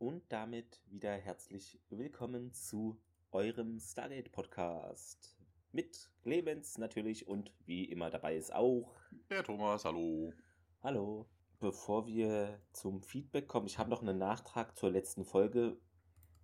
Und 0.00 0.22
damit 0.28 0.80
wieder 0.86 1.10
herzlich 1.10 1.80
willkommen 1.90 2.52
zu 2.52 3.00
eurem 3.32 3.80
Stargate 3.80 4.30
Podcast. 4.30 5.36
Mit 5.72 6.08
Clemens 6.22 6.78
natürlich 6.78 7.26
und 7.26 7.50
wie 7.66 7.84
immer 7.84 8.08
dabei 8.08 8.36
ist 8.36 8.54
auch 8.54 8.94
der 9.28 9.42
Thomas, 9.42 9.84
hallo. 9.84 10.32
Hallo. 10.84 11.28
Bevor 11.58 12.06
wir 12.06 12.60
zum 12.72 13.02
Feedback 13.02 13.48
kommen, 13.48 13.66
ich 13.66 13.78
habe 13.80 13.90
noch 13.90 14.00
einen 14.00 14.18
Nachtrag 14.18 14.78
zur 14.78 14.92
letzten 14.92 15.24
Folge, 15.24 15.76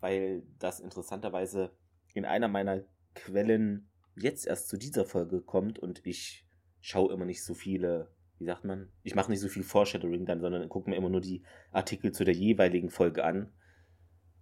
weil 0.00 0.42
das 0.58 0.80
interessanterweise 0.80 1.70
in 2.12 2.24
einer 2.24 2.48
meiner 2.48 2.82
Quellen 3.14 3.88
jetzt 4.16 4.48
erst 4.48 4.66
zu 4.66 4.76
dieser 4.76 5.04
Folge 5.04 5.40
kommt 5.40 5.78
und 5.78 6.04
ich 6.04 6.44
schaue 6.80 7.12
immer 7.12 7.24
nicht 7.24 7.44
so 7.44 7.54
viele 7.54 8.12
wie 8.44 8.48
sagt 8.48 8.64
man, 8.64 8.88
ich 9.02 9.14
mache 9.14 9.30
nicht 9.30 9.40
so 9.40 9.48
viel 9.48 9.62
Foreshadowing 9.62 10.26
dann, 10.26 10.42
sondern 10.42 10.68
gucke 10.68 10.90
mir 10.90 10.96
immer 10.96 11.08
nur 11.08 11.22
die 11.22 11.42
Artikel 11.72 12.12
zu 12.12 12.24
der 12.24 12.34
jeweiligen 12.34 12.90
Folge 12.90 13.24
an. 13.24 13.48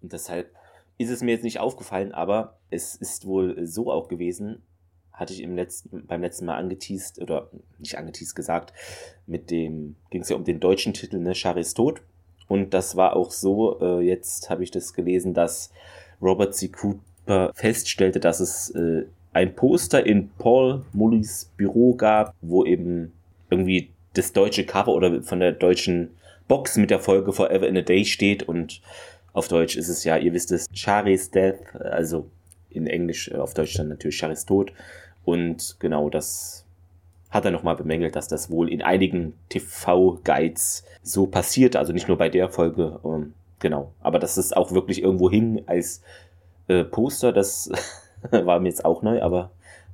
Und 0.00 0.12
deshalb 0.12 0.52
ist 0.98 1.10
es 1.10 1.22
mir 1.22 1.30
jetzt 1.30 1.44
nicht 1.44 1.60
aufgefallen, 1.60 2.10
aber 2.10 2.58
es 2.68 2.96
ist 2.96 3.26
wohl 3.26 3.64
so 3.64 3.92
auch 3.92 4.08
gewesen, 4.08 4.62
hatte 5.12 5.32
ich 5.32 5.42
im 5.42 5.54
letzten, 5.54 6.04
beim 6.06 6.20
letzten 6.20 6.46
Mal 6.46 6.56
angeteased, 6.56 7.20
oder 7.20 7.50
nicht 7.78 7.96
angeteased 7.96 8.34
gesagt, 8.34 8.72
mit 9.26 9.52
dem, 9.52 9.94
ging 10.10 10.22
es 10.22 10.30
ja 10.30 10.36
um 10.36 10.44
den 10.44 10.58
deutschen 10.58 10.94
Titel, 10.94 11.18
ne, 11.18 11.34
Charis 11.34 11.74
Tod. 11.74 12.02
Und 12.48 12.74
das 12.74 12.96
war 12.96 13.14
auch 13.14 13.30
so, 13.30 13.80
äh, 13.80 14.00
jetzt 14.00 14.50
habe 14.50 14.64
ich 14.64 14.72
das 14.72 14.94
gelesen, 14.94 15.32
dass 15.32 15.70
Robert 16.20 16.56
C. 16.56 16.68
Cooper 16.68 17.52
feststellte, 17.54 18.18
dass 18.18 18.40
es 18.40 18.70
äh, 18.70 19.06
ein 19.32 19.54
Poster 19.54 20.04
in 20.04 20.30
Paul 20.38 20.84
Mullys 20.92 21.52
Büro 21.56 21.94
gab, 21.94 22.34
wo 22.40 22.64
eben 22.64 23.12
irgendwie 23.52 23.90
das 24.14 24.32
deutsche 24.32 24.66
Cover 24.66 24.92
oder 24.92 25.22
von 25.22 25.40
der 25.40 25.52
deutschen 25.52 26.10
Box 26.48 26.76
mit 26.76 26.90
der 26.90 26.98
Folge 26.98 27.32
Forever 27.32 27.68
in 27.68 27.76
a 27.76 27.82
Day 27.82 28.04
steht 28.04 28.42
und 28.42 28.80
auf 29.32 29.48
Deutsch 29.48 29.76
ist 29.76 29.88
es 29.88 30.04
ja, 30.04 30.16
ihr 30.16 30.32
wisst 30.32 30.52
es, 30.52 30.66
Charis 30.74 31.30
Death, 31.30 31.74
also 31.74 32.28
in 32.70 32.86
Englisch, 32.86 33.28
äh, 33.28 33.36
auf 33.36 33.54
Deutsch 33.54 33.74
dann 33.74 33.88
natürlich 33.88 34.18
Charis 34.18 34.44
Tod. 34.44 34.72
Und 35.24 35.76
genau 35.78 36.10
das 36.10 36.66
hat 37.30 37.44
er 37.44 37.50
nochmal 37.50 37.76
bemängelt, 37.76 38.14
dass 38.14 38.28
das 38.28 38.50
wohl 38.50 38.70
in 38.70 38.82
einigen 38.82 39.34
TV-Guides 39.48 40.84
so 41.02 41.26
passiert, 41.26 41.76
also 41.76 41.92
nicht 41.92 42.08
nur 42.08 42.18
bei 42.18 42.28
der 42.28 42.50
Folge, 42.50 43.00
ähm, 43.04 43.32
genau. 43.58 43.92
Aber 44.00 44.18
dass 44.18 44.36
es 44.36 44.52
auch 44.52 44.72
wirklich 44.72 45.02
irgendwo 45.02 45.30
hing 45.30 45.62
als 45.66 46.02
äh, 46.68 46.84
Poster, 46.84 47.32
das 47.32 47.70
war 48.30 48.60
mir 48.60 48.68
jetzt 48.68 48.84
auch 48.84 49.02
neu, 49.02 49.22
aber 49.22 49.50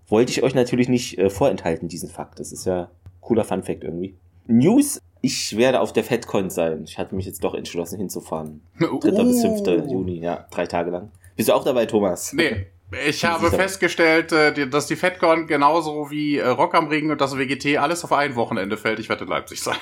wollte 0.08 0.32
ich 0.32 0.42
euch 0.42 0.54
natürlich 0.54 0.88
nicht 0.88 1.18
äh, 1.18 1.30
vorenthalten, 1.30 1.88
diesen 1.88 2.08
Fakt. 2.08 2.40
Das 2.40 2.50
ist 2.50 2.64
ja 2.64 2.90
cooler 3.28 3.44
Fun 3.44 3.62
Fact 3.62 3.84
irgendwie. 3.84 4.16
News, 4.46 5.00
ich 5.20 5.56
werde 5.56 5.80
auf 5.80 5.92
der 5.92 6.04
FedCon 6.04 6.48
sein. 6.48 6.84
Ich 6.84 6.98
hatte 6.98 7.14
mich 7.14 7.26
jetzt 7.26 7.44
doch 7.44 7.54
entschlossen 7.54 7.98
hinzufahren. 7.98 8.62
3. 8.78 8.88
Oh. 8.90 8.98
bis 8.98 9.42
5. 9.42 9.90
Juni, 9.90 10.20
ja, 10.20 10.46
drei 10.50 10.66
Tage 10.66 10.90
lang. 10.90 11.10
Bist 11.36 11.50
du 11.50 11.52
auch 11.52 11.64
dabei, 11.64 11.86
Thomas? 11.86 12.32
Nee. 12.32 12.66
Ich 13.06 13.22
habe 13.22 13.50
festgestellt, 13.50 14.32
äh, 14.32 14.66
dass 14.66 14.86
die 14.86 14.96
FedCon 14.96 15.46
genauso 15.46 16.10
wie 16.10 16.38
äh, 16.38 16.48
Rock 16.48 16.74
am 16.74 16.88
Ring 16.88 17.10
und 17.10 17.20
das 17.20 17.36
WGT 17.36 17.76
alles 17.76 18.02
auf 18.02 18.12
ein 18.12 18.34
Wochenende 18.34 18.78
fällt. 18.78 18.98
Ich 18.98 19.10
werde 19.10 19.24
in 19.24 19.30
Leipzig 19.30 19.60
sein. 19.60 19.76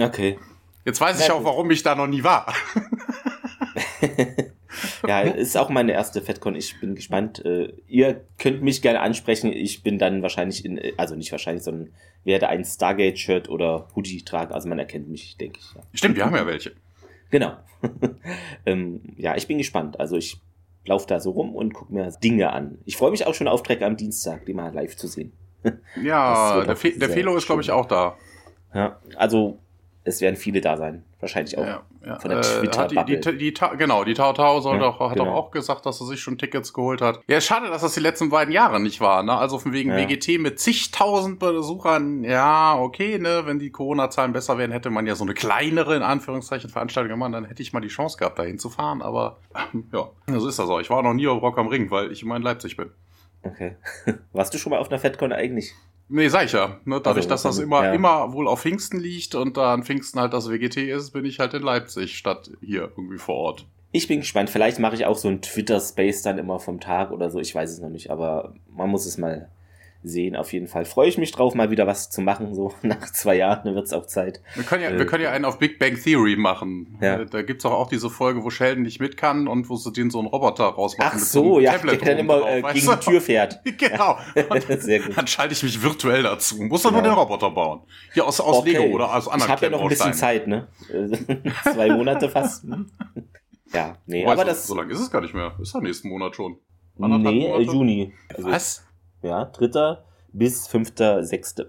Okay. 0.00 0.38
Jetzt 0.86 0.98
weiß 0.98 1.20
ich 1.20 1.30
auch, 1.30 1.44
warum 1.44 1.70
ich 1.70 1.82
da 1.82 1.94
noch 1.94 2.06
nie 2.06 2.24
war. 2.24 2.52
ja, 5.08 5.20
ist 5.20 5.56
auch 5.56 5.68
meine 5.68 5.92
erste 5.92 6.20
FedCon. 6.20 6.54
Ich 6.54 6.80
bin 6.80 6.94
gespannt. 6.94 7.44
Äh, 7.44 7.72
ihr 7.86 8.24
könnt 8.38 8.62
mich 8.62 8.82
gerne 8.82 9.00
ansprechen. 9.00 9.52
Ich 9.52 9.82
bin 9.82 9.98
dann 9.98 10.22
wahrscheinlich 10.22 10.64
in, 10.64 10.80
also 10.96 11.14
nicht 11.14 11.32
wahrscheinlich, 11.32 11.64
sondern 11.64 11.92
werde 12.24 12.48
ein 12.48 12.64
Stargate-Shirt 12.64 13.48
oder 13.48 13.88
Hoodie 13.94 14.22
tragen. 14.22 14.52
Also 14.52 14.68
man 14.68 14.78
erkennt 14.78 15.08
mich, 15.08 15.36
denke 15.36 15.60
ich. 15.60 15.74
Ja. 15.74 15.82
Stimmt, 15.94 16.16
wir 16.16 16.24
haben 16.24 16.36
ja 16.36 16.46
welche. 16.46 16.72
Genau. 17.30 17.56
ähm, 18.66 19.00
ja, 19.16 19.36
ich 19.36 19.46
bin 19.46 19.58
gespannt. 19.58 19.98
Also 19.98 20.16
ich 20.16 20.40
laufe 20.84 21.06
da 21.06 21.20
so 21.20 21.30
rum 21.30 21.54
und 21.54 21.74
gucke 21.74 21.92
mir 21.92 22.10
Dinge 22.22 22.52
an. 22.52 22.78
Ich 22.84 22.96
freue 22.96 23.10
mich 23.10 23.26
auch 23.26 23.34
schon 23.34 23.48
auf 23.48 23.62
Treck 23.62 23.82
am 23.82 23.96
Dienstag, 23.96 24.46
die 24.46 24.54
mal 24.54 24.72
live 24.72 24.96
zu 24.96 25.06
sehen. 25.06 25.32
ja, 26.02 26.64
der, 26.64 26.76
Fe 26.76 26.92
der 26.92 27.08
Felo 27.08 27.36
ist, 27.36 27.46
glaube 27.46 27.62
ich, 27.62 27.70
auch 27.70 27.86
da. 27.86 28.16
Ja, 28.74 29.00
also 29.16 29.58
es 30.04 30.20
werden 30.20 30.36
viele 30.36 30.60
da 30.60 30.76
sein. 30.76 31.04
Wahrscheinlich 31.20 31.56
auch. 31.56 31.64
Ja, 31.64 31.82
ja. 32.04 32.18
Von 32.18 32.30
der 32.30 32.40
äh, 32.40 32.42
twitter 32.42 32.88
die, 32.88 33.20
die, 33.20 33.38
die, 33.38 33.54
Genau, 33.78 34.02
die 34.02 34.14
Tau 34.14 34.32
Tau 34.32 34.60
soll 34.60 34.76
ja, 34.76 34.82
doch, 34.82 34.98
hat 34.98 35.12
genau. 35.12 35.26
doch 35.26 35.32
auch 35.34 35.50
gesagt, 35.52 35.86
dass 35.86 36.00
er 36.00 36.06
sich 36.06 36.20
schon 36.20 36.38
Tickets 36.38 36.72
geholt 36.72 37.00
hat. 37.00 37.20
Ja, 37.28 37.40
schade, 37.40 37.68
dass 37.68 37.82
das 37.82 37.94
die 37.94 38.00
letzten 38.00 38.28
beiden 38.30 38.52
Jahre 38.52 38.80
nicht 38.80 39.00
war. 39.00 39.22
Ne? 39.22 39.32
Also 39.32 39.60
von 39.60 39.72
wegen. 39.72 39.92
WGT 39.92 40.40
mit 40.40 40.58
zigtausend 40.58 41.38
Besuchern. 41.38 42.24
Ja, 42.24 42.76
okay, 42.76 43.18
ne, 43.18 43.42
wenn 43.44 43.60
die 43.60 43.70
Corona-Zahlen 43.70 44.32
besser 44.32 44.58
wären, 44.58 44.72
hätte 44.72 44.90
man 44.90 45.06
ja 45.06 45.14
so 45.14 45.22
eine 45.22 45.34
kleinere, 45.34 45.94
in 45.94 46.02
Anführungszeichen, 46.02 46.70
Veranstaltung 46.70 47.10
gemacht. 47.10 47.32
Dann 47.34 47.44
hätte 47.44 47.62
ich 47.62 47.72
mal 47.72 47.80
die 47.80 47.88
Chance 47.88 48.18
gehabt, 48.18 48.38
dahin 48.40 48.58
zu 48.58 48.70
fahren. 48.70 49.02
Aber 49.02 49.38
ja, 49.92 50.10
so 50.26 50.48
ist 50.48 50.58
das 50.58 50.68
auch. 50.68 50.80
Ich 50.80 50.90
war 50.90 51.02
noch 51.02 51.14
nie 51.14 51.28
auf 51.28 51.40
Rock 51.40 51.58
am 51.58 51.68
Ring, 51.68 51.90
weil 51.92 52.10
ich 52.10 52.22
immer 52.22 52.34
in 52.34 52.42
Leipzig 52.42 52.76
bin. 52.76 52.90
Okay. 53.44 53.76
Warst 54.32 54.52
du 54.54 54.58
schon 54.58 54.70
mal 54.70 54.78
auf 54.78 54.90
einer 54.90 54.98
FedCon 54.98 55.32
eigentlich? 55.32 55.72
Nee, 56.14 56.28
sag 56.28 56.44
ich 56.44 56.52
ja. 56.52 56.78
Ne, 56.84 57.00
dadurch, 57.00 57.24
also, 57.24 57.28
dass 57.30 57.42
das 57.42 57.58
immer, 57.58 57.84
ja. 57.84 57.92
immer 57.94 58.34
wohl 58.34 58.46
auf 58.46 58.60
Pfingsten 58.60 59.00
liegt 59.00 59.34
und 59.34 59.56
da 59.56 59.72
an 59.72 59.82
Pfingsten 59.82 60.20
halt 60.20 60.34
das 60.34 60.50
WGT 60.50 60.76
ist, 60.76 61.12
bin 61.12 61.24
ich 61.24 61.38
halt 61.38 61.54
in 61.54 61.62
Leipzig 61.62 62.18
statt 62.18 62.50
hier 62.60 62.92
irgendwie 62.96 63.16
vor 63.16 63.36
Ort. 63.36 63.66
Ich 63.92 64.08
bin 64.08 64.20
gespannt. 64.20 64.50
Vielleicht 64.50 64.78
mache 64.78 64.94
ich 64.94 65.06
auch 65.06 65.16
so 65.16 65.28
ein 65.28 65.40
Twitter-Space 65.40 66.20
dann 66.20 66.36
immer 66.36 66.58
vom 66.58 66.80
Tag 66.80 67.12
oder 67.12 67.30
so. 67.30 67.40
Ich 67.40 67.54
weiß 67.54 67.70
es 67.70 67.80
noch 67.80 67.88
nicht, 67.88 68.10
aber 68.10 68.52
man 68.70 68.90
muss 68.90 69.06
es 69.06 69.16
mal 69.16 69.48
sehen. 70.02 70.36
Auf 70.36 70.52
jeden 70.52 70.66
Fall 70.66 70.84
freue 70.84 71.08
ich 71.08 71.18
mich 71.18 71.32
drauf, 71.32 71.54
mal 71.54 71.70
wieder 71.70 71.86
was 71.86 72.10
zu 72.10 72.20
machen. 72.20 72.54
So 72.54 72.74
nach 72.82 73.12
zwei 73.12 73.36
Jahren 73.36 73.74
wird 73.74 73.86
es 73.86 73.92
auch 73.92 74.06
Zeit. 74.06 74.40
Wir 74.54 74.64
können 74.64 74.82
ja, 74.82 74.90
äh, 74.90 74.98
wir 74.98 75.06
können 75.06 75.22
ja 75.22 75.30
einen 75.30 75.44
auf 75.44 75.58
Big 75.58 75.78
Bang 75.78 75.96
Theory 75.96 76.36
machen. 76.36 76.98
Ja. 77.00 77.24
Da 77.24 77.42
gibt's 77.42 77.64
auch, 77.64 77.72
auch 77.72 77.88
diese 77.88 78.10
Folge, 78.10 78.42
wo 78.44 78.50
Sheldon 78.50 78.82
nicht 78.82 79.00
mit 79.00 79.16
kann 79.16 79.48
und 79.48 79.68
wo 79.68 79.76
sie 79.76 79.92
den 79.92 80.10
so 80.10 80.18
einen 80.18 80.28
Roboter 80.28 80.64
rausmachen. 80.64 81.12
Ach 81.14 81.18
so, 81.18 81.42
so 81.42 81.60
ja, 81.60 81.72
Tablet 81.72 82.00
der 82.00 82.14
dann 82.14 82.18
immer 82.18 82.48
äh, 82.48 82.62
gegen 82.72 82.90
die 82.90 82.96
Tür 83.04 83.20
fährt. 83.20 83.60
genau. 83.78 84.18
Sehr 84.78 85.00
gut. 85.00 85.16
Dann 85.16 85.26
schalte 85.26 85.52
ich 85.52 85.62
mich 85.62 85.82
virtuell 85.82 86.22
dazu. 86.22 86.62
Muss 86.62 86.82
dann 86.82 86.94
ja. 86.94 87.00
nur 87.00 87.10
den 87.10 87.18
Roboter 87.18 87.50
bauen. 87.50 87.80
Hier 88.14 88.26
aus, 88.26 88.40
aus 88.40 88.58
okay. 88.58 88.72
Lego 88.72 88.94
oder 88.94 89.14
aus 89.14 89.28
anderen 89.28 89.48
Ich 89.48 89.56
habe 89.56 89.66
ja 89.66 89.70
noch 89.70 89.82
ein 89.82 89.88
bisschen 89.88 90.14
Zeit, 90.14 90.46
ne? 90.46 90.68
Zwei 91.62 91.88
Monate 91.90 92.28
fast. 92.28 92.64
Ja, 93.72 93.96
nee, 94.06 94.24
aber, 94.24 94.32
aber 94.32 94.44
das. 94.44 94.66
So 94.66 94.74
lange 94.74 94.92
ist 94.92 95.00
es 95.00 95.10
gar 95.10 95.20
nicht 95.20 95.34
mehr. 95.34 95.54
Ist 95.60 95.74
ja 95.74 95.80
nächsten 95.80 96.08
Monat 96.08 96.36
schon. 96.36 96.58
Anderthalb 97.00 97.34
nee, 97.34 97.48
Monate? 97.48 97.62
Juni. 97.64 98.12
Also, 98.34 98.50
Was? 98.50 98.84
Ja, 99.22 99.46
dritter 99.46 100.04
bis 100.32 100.68
5.6. 100.68 101.66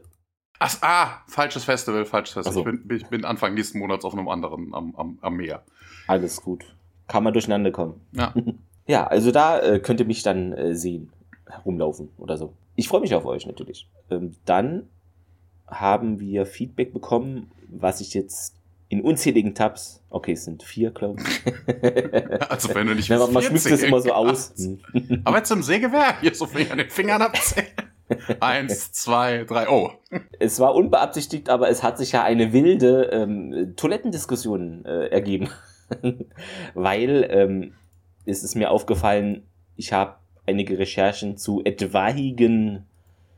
Ach, 0.60 0.78
ah, 0.82 1.22
falsches 1.28 1.66
Festival, 1.66 2.06
falsches 2.06 2.34
Festival. 2.34 2.54
So. 2.64 2.70
Ich, 2.70 2.88
bin, 2.88 2.98
ich 2.98 3.08
bin 3.08 3.26
Anfang 3.26 3.54
nächsten 3.54 3.80
Monats 3.80 4.06
auf 4.06 4.14
einem 4.14 4.30
anderen 4.30 4.74
am, 4.74 4.96
am, 4.96 5.20
am 5.22 5.36
Meer. 5.36 5.64
Alles 6.08 6.42
gut. 6.42 6.76
Kann 7.08 7.24
man 7.24 7.34
durcheinander 7.34 7.72
kommen. 7.72 8.00
Ja. 8.14 8.34
ja, 8.88 9.06
also 9.06 9.32
da 9.32 9.60
äh, 9.60 9.80
könnt 9.80 10.00
ihr 10.00 10.06
mich 10.06 10.24
dann 10.24 10.54
äh, 10.54 10.76
sehen, 10.76 11.12
herumlaufen 11.46 12.10
oder 12.18 12.38
so. 12.38 12.54
Ich 12.76 12.88
freue 12.88 13.02
mich 13.02 13.14
auf 13.14 13.26
euch 13.26 13.46
natürlich. 13.46 13.90
Ähm, 14.10 14.36
dann 14.46 14.88
haben 15.68 16.20
wir 16.20 16.46
Feedback 16.46 16.94
bekommen, 16.94 17.52
was 17.68 18.00
ich 18.00 18.14
jetzt 18.14 18.56
in 18.94 19.02
unzähligen 19.02 19.56
Tabs, 19.56 20.04
okay, 20.12 20.34
es 20.34 20.46
sind 20.46 20.62
vier, 20.62 20.92
glaube 20.92 21.20
ich. 21.22 21.54
Also 22.50 22.74
wenn 22.76 22.86
du 22.86 22.94
nicht 22.94 23.10
Na, 23.10 23.26
Man 23.26 23.42
schmückt 23.42 23.66
es 23.66 23.82
immer 23.82 24.00
so 24.00 24.12
aus. 24.12 24.54
Aber 25.24 25.38
jetzt 25.38 25.52
im 25.52 25.64
Sägewerk, 25.64 26.22
hier 26.22 26.36
so 26.36 26.46
viel 26.46 26.72
an 26.72 26.78
den 26.78 26.92
Fingern 26.92 27.24
abzählen. 27.24 27.70
Eins, 28.40 28.92
zwei, 28.92 29.46
drei, 29.46 29.68
oh. 29.68 29.92
Es 30.38 30.60
war 30.60 30.76
unbeabsichtigt, 30.76 31.50
aber 31.50 31.70
es 31.70 31.82
hat 31.82 31.98
sich 31.98 32.12
ja 32.12 32.24
eine 32.24 32.54
wilde 32.54 33.10
ähm, 33.12 33.74
Toilettendiskussion 33.76 34.86
äh, 34.86 35.08
ergeben. 35.08 35.50
Weil 36.76 37.28
ähm, 37.32 37.74
es 38.26 38.44
ist 38.44 38.54
mir 38.54 38.70
aufgefallen, 38.70 39.48
ich 39.76 39.94
habe 39.94 40.18
einige 40.46 40.78
Recherchen 40.78 41.38
zu 41.38 41.64
etwaigen 41.64 42.86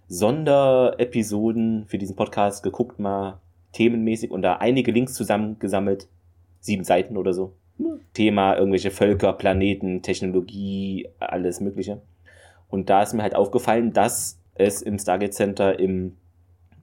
Sonderepisoden 0.10 1.86
für 1.88 1.98
diesen 1.98 2.18
Podcast 2.18 2.64
geguckt, 2.64 3.00
mal 3.00 3.40
themenmäßig 3.76 4.32
und 4.32 4.42
da 4.42 4.56
einige 4.56 4.92
Links 4.92 5.14
zusammengesammelt. 5.14 6.08
Sieben 6.62 6.84
Seiten 6.84 7.18
oder 7.18 7.34
so. 7.34 7.54
Thema 8.14 8.56
irgendwelche 8.56 8.90
Völker, 8.90 9.34
Planeten, 9.34 10.02
Technologie, 10.02 11.10
alles 11.20 11.60
Mögliche. 11.60 12.02
Und 12.70 12.90
da 12.90 13.04
ist 13.04 13.14
mir 13.14 13.22
halt 13.22 13.36
aufgefallen, 13.36 13.92
dass 13.92 14.40
es 14.56 14.82
im 14.82 14.98
Stargate 14.98 15.34
Center 15.34 15.78
im, 15.78 16.16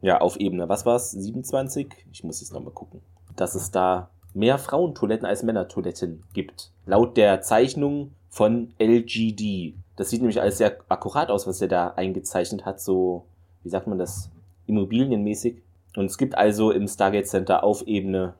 ja, 0.02 0.20
auf 0.20 0.36
Ebene, 0.36 0.68
was 0.68 0.84
war's, 0.84 1.12
27? 1.12 1.88
Ich 2.12 2.22
muss 2.22 2.40
jetzt 2.40 2.52
nochmal 2.52 2.74
gucken. 2.74 3.00
Dass 3.36 3.54
es 3.54 3.70
da 3.70 4.10
mehr 4.34 4.58
Frauentoiletten 4.58 5.26
als 5.26 5.42
Männertoiletten 5.42 6.22
gibt. 6.34 6.70
Laut 6.84 7.16
der 7.16 7.40
Zeichnung 7.40 8.12
von 8.28 8.74
LGD. 8.78 9.74
Das 9.96 10.10
sieht 10.10 10.20
nämlich 10.20 10.40
alles 10.40 10.58
sehr 10.58 10.76
akkurat 10.88 11.30
aus, 11.30 11.46
was 11.46 11.62
er 11.62 11.68
da 11.68 11.88
eingezeichnet 11.88 12.66
hat, 12.66 12.80
so, 12.80 13.24
wie 13.62 13.70
sagt 13.70 13.86
man 13.86 13.98
das, 13.98 14.30
immobilienmäßig. 14.66 15.62
Und 15.96 16.06
es 16.06 16.18
gibt 16.18 16.36
also 16.36 16.70
im 16.70 16.88
Stargate 16.88 17.26
Center 17.26 17.64
auf 17.64 17.86
Ebene 17.86 18.34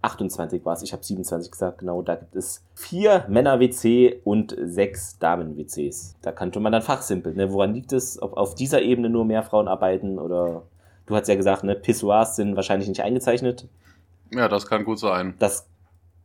28 0.00 0.64
war 0.64 0.74
es, 0.74 0.82
ich 0.82 0.92
habe 0.92 1.02
27 1.02 1.50
gesagt, 1.50 1.78
genau, 1.78 2.02
da 2.02 2.14
gibt 2.14 2.36
es 2.36 2.62
vier 2.74 3.24
Männer-WC 3.28 4.20
und 4.24 4.54
sechs 4.62 5.18
Damen-WCs. 5.18 6.16
Da 6.22 6.30
könnte 6.30 6.60
man 6.60 6.72
dann 6.72 6.82
fachsimpeln, 6.82 7.36
ne? 7.36 7.52
Woran 7.52 7.74
liegt 7.74 7.92
es, 7.92 8.20
ob 8.22 8.36
auf 8.36 8.54
dieser 8.54 8.80
Ebene 8.82 9.10
nur 9.10 9.24
mehr 9.24 9.42
Frauen 9.42 9.66
arbeiten 9.66 10.18
oder 10.18 10.62
du 11.06 11.16
hast 11.16 11.26
ja 11.26 11.34
gesagt, 11.34 11.64
ne, 11.64 11.74
Pissoirs 11.74 12.36
sind 12.36 12.54
wahrscheinlich 12.54 12.88
nicht 12.88 13.02
eingezeichnet. 13.02 13.66
Ja, 14.32 14.48
das 14.48 14.66
kann 14.66 14.84
gut 14.84 15.00
sein. 15.00 15.34
Das 15.40 15.66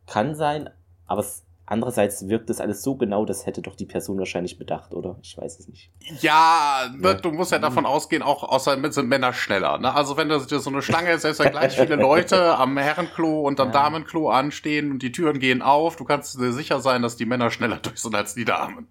kann 0.06 0.36
sein, 0.36 0.70
aber 1.06 1.20
es 1.20 1.42
Andererseits 1.66 2.28
wirkt 2.28 2.50
das 2.50 2.60
alles 2.60 2.82
so 2.82 2.94
genau, 2.94 3.24
das 3.24 3.46
hätte 3.46 3.62
doch 3.62 3.74
die 3.74 3.86
Person 3.86 4.18
wahrscheinlich 4.18 4.58
bedacht, 4.58 4.92
oder? 4.92 5.16
Ich 5.22 5.38
weiß 5.38 5.58
es 5.58 5.68
nicht. 5.68 5.90
Ja, 6.20 6.90
ja. 7.02 7.14
du 7.14 7.30
musst 7.30 7.52
ja 7.52 7.58
davon 7.58 7.86
ausgehen, 7.86 8.22
auch 8.22 8.42
außer 8.42 8.76
sind 8.92 9.08
Männer 9.08 9.32
schneller. 9.32 9.78
Ne? 9.78 9.94
Also 9.94 10.18
wenn 10.18 10.28
da 10.28 10.38
so 10.40 10.70
eine 10.70 10.82
Schlange 10.82 11.12
ist, 11.12 11.22
selbst 11.22 11.38
wenn 11.40 11.52
gleich 11.52 11.74
viele 11.80 11.96
Leute 11.96 12.58
am 12.58 12.76
Herrenklo 12.76 13.40
und 13.40 13.60
am 13.60 13.68
ja. 13.68 13.72
Damenklo 13.72 14.28
anstehen 14.28 14.90
und 14.90 15.02
die 15.02 15.10
Türen 15.10 15.38
gehen 15.38 15.62
auf, 15.62 15.96
du 15.96 16.04
kannst 16.04 16.38
dir 16.38 16.52
sicher 16.52 16.80
sein, 16.80 17.00
dass 17.00 17.16
die 17.16 17.24
Männer 17.24 17.50
schneller 17.50 17.76
durch 17.82 18.00
sind 18.00 18.14
als 18.14 18.34
die 18.34 18.44
Damen. 18.44 18.86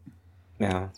Ja, 0.58 0.92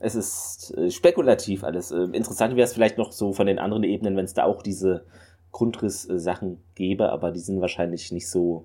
es 0.00 0.14
ist 0.14 0.76
äh, 0.76 0.90
spekulativ 0.90 1.64
alles. 1.64 1.92
Äh, 1.92 2.08
interessant 2.12 2.56
wäre 2.56 2.64
es 2.64 2.74
vielleicht 2.74 2.98
noch 2.98 3.12
so 3.12 3.32
von 3.32 3.46
den 3.46 3.58
anderen 3.58 3.84
Ebenen, 3.84 4.16
wenn 4.16 4.24
es 4.26 4.34
da 4.34 4.44
auch 4.44 4.60
diese 4.60 5.04
Grundriss-Sachen 5.52 6.58
gäbe, 6.74 7.10
aber 7.10 7.30
die 7.30 7.40
sind 7.40 7.60
wahrscheinlich 7.60 8.10
nicht 8.10 8.28
so 8.28 8.64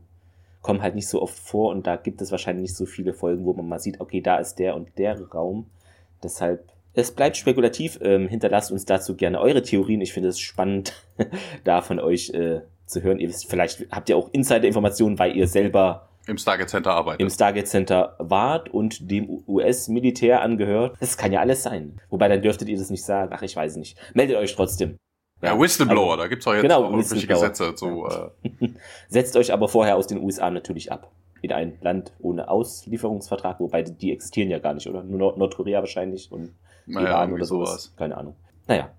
kommen 0.67 0.81
halt 0.81 0.95
nicht 0.95 1.07
so 1.07 1.21
oft 1.21 1.39
vor 1.39 1.71
und 1.71 1.87
da 1.87 1.95
gibt 1.95 2.21
es 2.21 2.29
wahrscheinlich 2.29 2.63
nicht 2.63 2.75
so 2.75 2.85
viele 2.85 3.13
Folgen, 3.13 3.45
wo 3.45 3.53
man 3.53 3.69
mal 3.69 3.79
sieht, 3.79 4.01
okay, 4.01 4.19
da 4.19 4.35
ist 4.35 4.55
der 4.55 4.75
und 4.75 4.89
der 4.97 5.17
Raum. 5.29 5.67
Deshalb, 6.21 6.65
es 6.93 7.11
bleibt 7.11 7.37
spekulativ. 7.37 7.99
Ähm, 8.01 8.27
hinterlasst 8.27 8.73
uns 8.73 8.83
dazu 8.83 9.15
gerne 9.15 9.39
eure 9.39 9.61
Theorien. 9.61 10.01
Ich 10.01 10.11
finde 10.11 10.27
es 10.27 10.41
spannend, 10.41 10.91
da 11.63 11.81
von 11.81 12.01
euch 12.01 12.31
äh, 12.31 12.63
zu 12.85 13.01
hören. 13.01 13.19
Ihr 13.19 13.29
wisst, 13.29 13.49
vielleicht 13.49 13.87
habt 13.91 14.09
ihr 14.09 14.17
auch 14.17 14.27
Insider-Informationen, 14.33 15.17
weil 15.17 15.37
ihr 15.37 15.47
selber 15.47 16.09
im 16.27 16.37
Stargate 16.37 16.69
Center 16.69 16.91
arbeitet. 16.91 17.21
Im 17.21 17.29
Stargate 17.29 17.67
Center 17.69 18.17
wart 18.19 18.67
und 18.67 19.09
dem 19.09 19.41
US-Militär 19.47 20.41
angehört. 20.41 20.97
Das 20.99 21.15
kann 21.15 21.31
ja 21.31 21.39
alles 21.39 21.63
sein. 21.63 22.01
Wobei, 22.09 22.27
dann 22.27 22.41
dürftet 22.41 22.67
ihr 22.67 22.77
das 22.77 22.89
nicht 22.89 23.05
sagen. 23.05 23.31
Ach, 23.33 23.41
ich 23.41 23.55
weiß 23.55 23.77
nicht. 23.77 23.97
Meldet 24.13 24.35
euch 24.35 24.53
trotzdem. 24.53 24.97
Ja, 25.41 25.59
Whistleblower, 25.59 26.11
also, 26.11 26.23
da 26.23 26.27
gibt's 26.27 26.47
auch 26.47 26.53
jetzt 26.53 26.63
genau, 26.63 26.85
auch 26.85 26.91
irgendwelche 26.91 27.27
Gesetze 27.27 27.75
zu. 27.75 28.07
Äh. 28.07 28.69
Setzt 29.07 29.35
euch 29.35 29.53
aber 29.53 29.67
vorher 29.67 29.95
aus 29.95 30.07
den 30.07 30.19
USA 30.19 30.49
natürlich 30.49 30.91
ab. 30.91 31.11
In 31.41 31.51
ein 31.51 31.77
Land 31.81 32.11
ohne 32.19 32.49
Auslieferungsvertrag, 32.49 33.59
wobei 33.59 33.83
die 33.83 34.11
existieren 34.11 34.49
ja 34.49 34.57
gar 34.57 34.73
nicht, 34.73 34.87
oder? 34.87 35.03
Nur 35.03 35.37
Nordkorea 35.37 35.79
wahrscheinlich 35.79 36.31
und 36.31 36.55
naja, 36.87 37.09
Iran 37.09 37.33
oder 37.33 37.45
sowas. 37.45 37.69
sowas. 37.69 37.95
Keine 37.95 38.17
Ahnung. 38.17 38.35
Naja. 38.67 38.91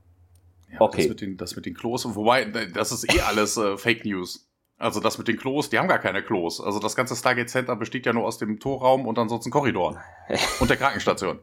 Ja, 0.72 0.80
okay. 0.80 1.02
Das 1.02 1.08
mit, 1.08 1.20
den, 1.20 1.36
das 1.36 1.56
mit 1.56 1.66
den 1.66 1.74
Klos, 1.74 2.04
wobei, 2.14 2.44
das 2.44 2.92
ist 2.92 3.12
eh 3.12 3.20
alles 3.22 3.56
äh, 3.56 3.76
Fake 3.76 4.04
News. 4.04 4.48
Also 4.76 5.00
das 5.00 5.18
mit 5.18 5.26
den 5.26 5.36
Klos, 5.36 5.70
die 5.70 5.78
haben 5.78 5.88
gar 5.88 5.98
keine 5.98 6.22
Klos. 6.22 6.60
Also 6.60 6.78
das 6.78 6.94
ganze 6.94 7.16
Stargate 7.16 7.50
Center 7.50 7.74
besteht 7.74 8.06
ja 8.06 8.12
nur 8.12 8.24
aus 8.24 8.38
dem 8.38 8.60
Torraum 8.60 9.06
und 9.06 9.18
ansonsten 9.18 9.50
Korridor. 9.50 10.00
und 10.60 10.70
der 10.70 10.76
Krankenstation. 10.76 11.40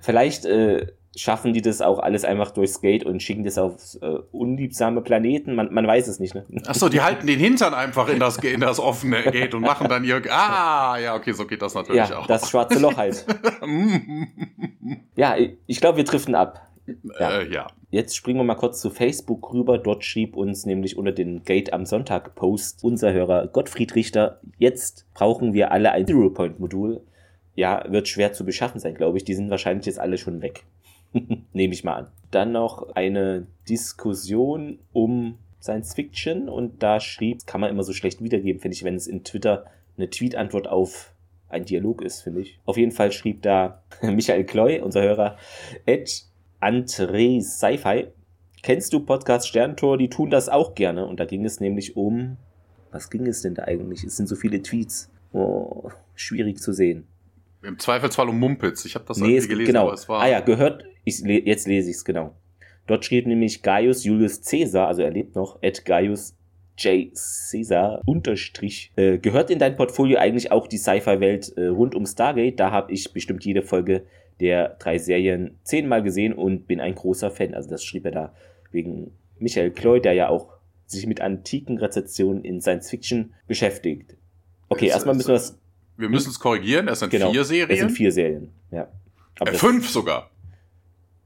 Vielleicht 0.00 0.46
äh, 0.46 0.86
schaffen 1.16 1.52
die 1.52 1.62
das 1.62 1.80
auch 1.80 1.98
alles 1.98 2.24
einfach 2.24 2.52
durchs 2.52 2.80
Gate 2.80 3.04
und 3.04 3.22
schicken 3.22 3.44
das 3.44 3.58
auf 3.58 3.74
äh, 4.00 4.18
unliebsame 4.30 5.00
Planeten? 5.02 5.54
Man, 5.54 5.72
man 5.72 5.86
weiß 5.86 6.08
es 6.08 6.20
nicht, 6.20 6.34
ne? 6.34 6.44
Achso, 6.66 6.88
die 6.88 7.00
halten 7.02 7.26
den 7.26 7.38
Hintern 7.38 7.74
einfach 7.74 8.08
in 8.08 8.20
das, 8.20 8.36
in 8.38 8.60
das 8.60 8.78
offene 8.78 9.22
Gate 9.22 9.54
und 9.54 9.62
machen 9.62 9.88
dann 9.88 10.04
ihr. 10.04 10.22
Ah, 10.30 10.98
ja, 10.98 11.14
okay, 11.14 11.32
so 11.32 11.46
geht 11.46 11.62
das 11.62 11.74
natürlich 11.74 12.08
ja, 12.08 12.18
auch. 12.18 12.26
Das 12.26 12.48
schwarze 12.48 12.78
Loch 12.78 12.96
halt. 12.96 13.26
ja, 15.16 15.36
ich, 15.36 15.58
ich 15.66 15.80
glaube, 15.80 15.98
wir 15.98 16.04
driften 16.04 16.34
ab. 16.34 16.66
Ja. 17.18 17.40
Äh, 17.40 17.52
ja. 17.52 17.66
Jetzt 17.90 18.16
springen 18.16 18.38
wir 18.38 18.44
mal 18.44 18.54
kurz 18.54 18.80
zu 18.80 18.90
Facebook 18.90 19.52
rüber. 19.52 19.78
Dort 19.78 20.04
schrieb 20.04 20.36
uns 20.36 20.64
nämlich 20.64 20.96
unter 20.96 21.12
den 21.12 21.44
Gate 21.44 21.72
am 21.72 21.86
Sonntag 21.86 22.34
Post 22.36 22.84
unser 22.84 23.12
Hörer 23.12 23.48
Gottfried 23.48 23.94
Richter. 23.94 24.40
Jetzt 24.58 25.06
brauchen 25.14 25.52
wir 25.54 25.72
alle 25.72 25.90
ein 25.92 26.06
Zero-Point-Modul. 26.06 27.02
Ja, 27.56 27.84
wird 27.88 28.08
schwer 28.08 28.32
zu 28.32 28.44
beschaffen 28.44 28.80
sein, 28.80 28.94
glaube 28.94 29.18
ich. 29.18 29.24
Die 29.24 29.34
sind 29.34 29.50
wahrscheinlich 29.50 29.86
jetzt 29.86 29.98
alle 29.98 30.18
schon 30.18 30.40
weg. 30.40 30.64
Nehme 31.52 31.74
ich 31.74 31.84
mal 31.84 31.94
an. 31.94 32.08
Dann 32.30 32.52
noch 32.52 32.94
eine 32.94 33.46
Diskussion 33.68 34.78
um 34.92 35.38
Science 35.60 35.94
Fiction 35.94 36.48
und 36.48 36.82
da 36.82 37.00
schrieb, 37.00 37.46
kann 37.46 37.60
man 37.60 37.70
immer 37.70 37.82
so 37.82 37.92
schlecht 37.92 38.22
wiedergeben, 38.22 38.60
finde 38.60 38.74
ich, 38.76 38.84
wenn 38.84 38.94
es 38.94 39.06
in 39.06 39.24
Twitter 39.24 39.66
eine 39.96 40.08
Tweet-Antwort 40.08 40.68
auf 40.68 41.12
ein 41.48 41.64
Dialog 41.64 42.02
ist, 42.02 42.22
finde 42.22 42.40
ich. 42.40 42.58
Auf 42.64 42.76
jeden 42.76 42.92
Fall 42.92 43.12
schrieb 43.12 43.42
da 43.42 43.82
Michael 44.02 44.44
Kloy, 44.44 44.80
unser 44.80 45.02
Hörer, 45.02 45.36
Ed 45.84 46.24
André 46.60 47.42
Sci-Fi. 47.42 48.08
Kennst 48.62 48.92
du 48.92 49.00
Podcast 49.00 49.48
Sterntor? 49.48 49.98
Die 49.98 50.08
tun 50.08 50.30
das 50.30 50.48
auch 50.48 50.74
gerne. 50.74 51.06
Und 51.06 51.18
da 51.18 51.24
ging 51.24 51.44
es 51.44 51.60
nämlich 51.60 51.96
um, 51.96 52.36
was 52.92 53.10
ging 53.10 53.26
es 53.26 53.42
denn 53.42 53.54
da 53.54 53.64
eigentlich? 53.64 54.04
Es 54.04 54.16
sind 54.16 54.28
so 54.28 54.36
viele 54.36 54.62
Tweets. 54.62 55.10
Oh, 55.32 55.90
schwierig 56.14 56.58
zu 56.58 56.72
sehen. 56.72 57.06
Im 57.62 57.78
Zweifelsfall 57.78 58.28
um 58.28 58.38
Mumpitz. 58.38 58.84
Ich 58.84 58.94
habe 58.94 59.04
das 59.06 59.18
nee, 59.18 59.36
es, 59.36 59.48
gelesen, 59.48 59.72
genau. 59.72 59.82
aber 59.86 59.94
es 59.94 60.08
war. 60.08 60.22
Ah 60.22 60.28
ja, 60.28 60.40
gehört. 60.40 60.84
Ich, 61.04 61.20
jetzt 61.20 61.66
lese 61.66 61.90
ich 61.90 61.96
es 61.96 62.04
genau. 62.04 62.34
Dort 62.86 63.04
steht 63.04 63.26
nämlich 63.26 63.62
Gaius 63.62 64.04
Julius 64.04 64.42
Caesar, 64.42 64.88
also 64.88 65.02
er 65.02 65.10
lebt 65.10 65.36
noch, 65.36 65.62
at 65.62 65.84
Gaius 65.84 66.34
J. 66.76 67.12
Caesar 67.14 68.00
unterstrich. 68.06 68.92
Äh, 68.96 69.18
gehört 69.18 69.50
in 69.50 69.58
dein 69.58 69.76
Portfolio 69.76 70.18
eigentlich 70.18 70.50
auch 70.50 70.66
die 70.66 70.78
Sci-Fi-Welt 70.78 71.52
äh, 71.56 71.66
rund 71.66 71.94
um 71.94 72.06
Stargate? 72.06 72.58
Da 72.58 72.70
habe 72.70 72.92
ich 72.92 73.12
bestimmt 73.12 73.44
jede 73.44 73.62
Folge 73.62 74.06
der 74.40 74.76
drei 74.78 74.96
Serien 74.96 75.58
zehnmal 75.62 76.02
gesehen 76.02 76.32
und 76.32 76.66
bin 76.66 76.80
ein 76.80 76.94
großer 76.94 77.30
Fan. 77.30 77.54
Also 77.54 77.68
das 77.68 77.84
schrieb 77.84 78.06
er 78.06 78.12
da 78.12 78.34
wegen 78.72 79.12
Michael 79.38 79.72
Kloy, 79.72 80.00
der 80.00 80.14
ja 80.14 80.30
auch 80.30 80.54
sich 80.86 81.06
mit 81.06 81.20
antiken 81.20 81.76
Rezeptionen 81.76 82.42
in 82.44 82.62
Science 82.62 82.88
Fiction 82.88 83.34
beschäftigt. 83.46 84.16
Okay, 84.70 84.86
erstmal 84.86 85.14
müssen 85.14 85.28
wir 85.28 85.34
das 85.34 85.60
wir 86.00 86.08
müssen 86.08 86.30
es 86.30 86.40
korrigieren, 86.40 86.88
es 86.88 87.00
sind 87.00 87.10
genau, 87.10 87.30
vier 87.30 87.44
Serien. 87.44 87.70
Es 87.70 87.78
sind 87.78 87.90
vier 87.90 88.10
Serien, 88.10 88.48
ja. 88.70 88.88
äh, 89.40 89.52
fünf 89.52 89.88
sogar. 89.90 90.30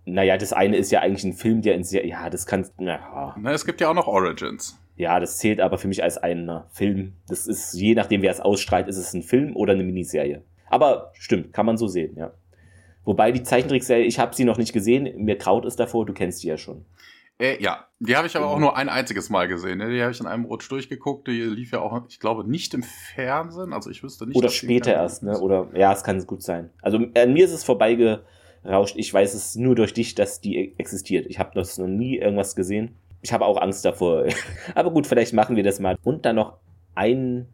Naja, 0.06 0.36
das 0.36 0.52
eine 0.52 0.76
ist 0.76 0.90
ja 0.90 1.00
eigentlich 1.00 1.24
ein 1.24 1.32
Film, 1.32 1.62
der 1.62 1.74
in 1.74 1.84
Serie. 1.84 2.10
Ja, 2.10 2.30
das 2.30 2.46
kann. 2.46 2.66
Na, 2.78 3.34
na, 3.38 3.52
es 3.52 3.64
gibt 3.64 3.80
ja 3.80 3.90
auch 3.90 3.94
noch 3.94 4.06
Origins. 4.06 4.78
Ja, 4.96 5.18
das 5.18 5.38
zählt 5.38 5.60
aber 5.60 5.78
für 5.78 5.88
mich 5.88 6.02
als 6.02 6.18
ein 6.18 6.48
äh, 6.48 6.60
Film. 6.70 7.14
Das 7.26 7.46
ist, 7.46 7.74
je 7.74 7.94
nachdem, 7.94 8.22
wer 8.22 8.30
es 8.30 8.40
ausstrahlt, 8.40 8.86
ist 8.86 8.96
es 8.96 9.12
ein 9.12 9.22
Film 9.22 9.56
oder 9.56 9.72
eine 9.72 9.82
Miniserie. 9.82 10.44
Aber 10.68 11.10
stimmt, 11.14 11.52
kann 11.52 11.66
man 11.66 11.76
so 11.76 11.88
sehen, 11.88 12.16
ja. 12.16 12.32
Wobei 13.04 13.32
die 13.32 13.42
Zeichentrickserie, 13.42 14.04
ich 14.04 14.18
habe 14.18 14.34
sie 14.34 14.44
noch 14.44 14.56
nicht 14.56 14.72
gesehen, 14.72 15.24
mir 15.24 15.36
kraut 15.36 15.66
es 15.66 15.76
davor, 15.76 16.06
du 16.06 16.14
kennst 16.14 16.42
die 16.42 16.48
ja 16.48 16.56
schon. 16.56 16.86
Äh, 17.38 17.60
ja, 17.60 17.88
die 17.98 18.16
habe 18.16 18.28
ich 18.28 18.36
aber 18.36 18.46
auch 18.46 18.60
nur 18.60 18.76
ein 18.76 18.88
einziges 18.88 19.28
Mal 19.28 19.48
gesehen. 19.48 19.78
Ne? 19.78 19.90
Die 19.90 20.00
habe 20.00 20.12
ich 20.12 20.20
in 20.20 20.26
einem 20.26 20.44
Rutsch 20.44 20.70
durchgeguckt. 20.70 21.26
Die 21.26 21.42
lief 21.42 21.72
ja 21.72 21.80
auch, 21.80 22.02
ich 22.08 22.20
glaube, 22.20 22.48
nicht 22.48 22.74
im 22.74 22.84
Fernsehen. 22.84 23.72
Also 23.72 23.90
ich 23.90 24.04
wüsste 24.04 24.26
nicht. 24.26 24.36
Oder 24.36 24.50
später 24.50 24.92
erst, 24.92 25.24
ne? 25.24 25.38
Oder 25.40 25.68
ja, 25.74 25.92
es 25.92 26.04
kann 26.04 26.24
gut 26.26 26.42
sein. 26.42 26.70
Also 26.80 26.98
an 26.98 27.32
mir 27.32 27.44
ist 27.44 27.52
es 27.52 27.64
vorbeigerauscht. 28.64 28.96
Ich 28.96 29.12
weiß 29.12 29.34
es 29.34 29.56
nur 29.56 29.74
durch 29.74 29.94
dich, 29.94 30.14
dass 30.14 30.40
die 30.40 30.74
existiert. 30.78 31.26
Ich 31.26 31.38
habe 31.38 31.58
noch 31.58 31.86
nie 31.86 32.16
irgendwas 32.16 32.56
gesehen. 32.56 32.96
Ich 33.22 33.32
habe 33.32 33.44
auch 33.44 33.60
Angst 33.60 33.84
davor. 33.84 34.26
aber 34.74 34.90
gut, 34.90 35.06
vielleicht 35.06 35.32
machen 35.32 35.56
wir 35.56 35.62
das 35.62 35.80
mal. 35.80 35.96
Und 36.02 36.24
dann 36.24 36.36
noch 36.36 36.58
ein 36.94 37.46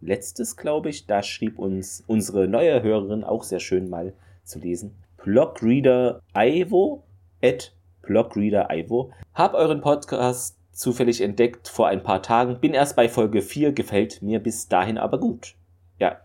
letztes, 0.00 0.56
glaube 0.56 0.90
ich. 0.90 1.06
Da 1.06 1.22
schrieb 1.22 1.58
uns 1.58 2.02
unsere 2.06 2.48
neue 2.48 2.82
Hörerin 2.82 3.24
auch 3.24 3.42
sehr 3.42 3.60
schön 3.60 3.88
mal 3.88 4.14
zu 4.44 4.58
lesen. 4.58 4.96
Blogreader 5.22 6.20
Ivo 6.36 7.04
at 7.42 7.72
Blogreader 8.02 8.68
Ivo. 8.70 9.12
Hab 9.34 9.54
euren 9.54 9.80
Podcast 9.80 10.58
zufällig 10.72 11.20
entdeckt 11.20 11.68
vor 11.68 11.88
ein 11.88 12.02
paar 12.02 12.22
Tagen, 12.22 12.58
bin 12.58 12.72
erst 12.72 12.96
bei 12.96 13.08
Folge 13.08 13.42
4, 13.42 13.72
gefällt 13.72 14.22
mir 14.22 14.40
bis 14.40 14.68
dahin 14.68 14.96
aber 14.96 15.20
gut. 15.20 15.54
Ja, 16.00 16.16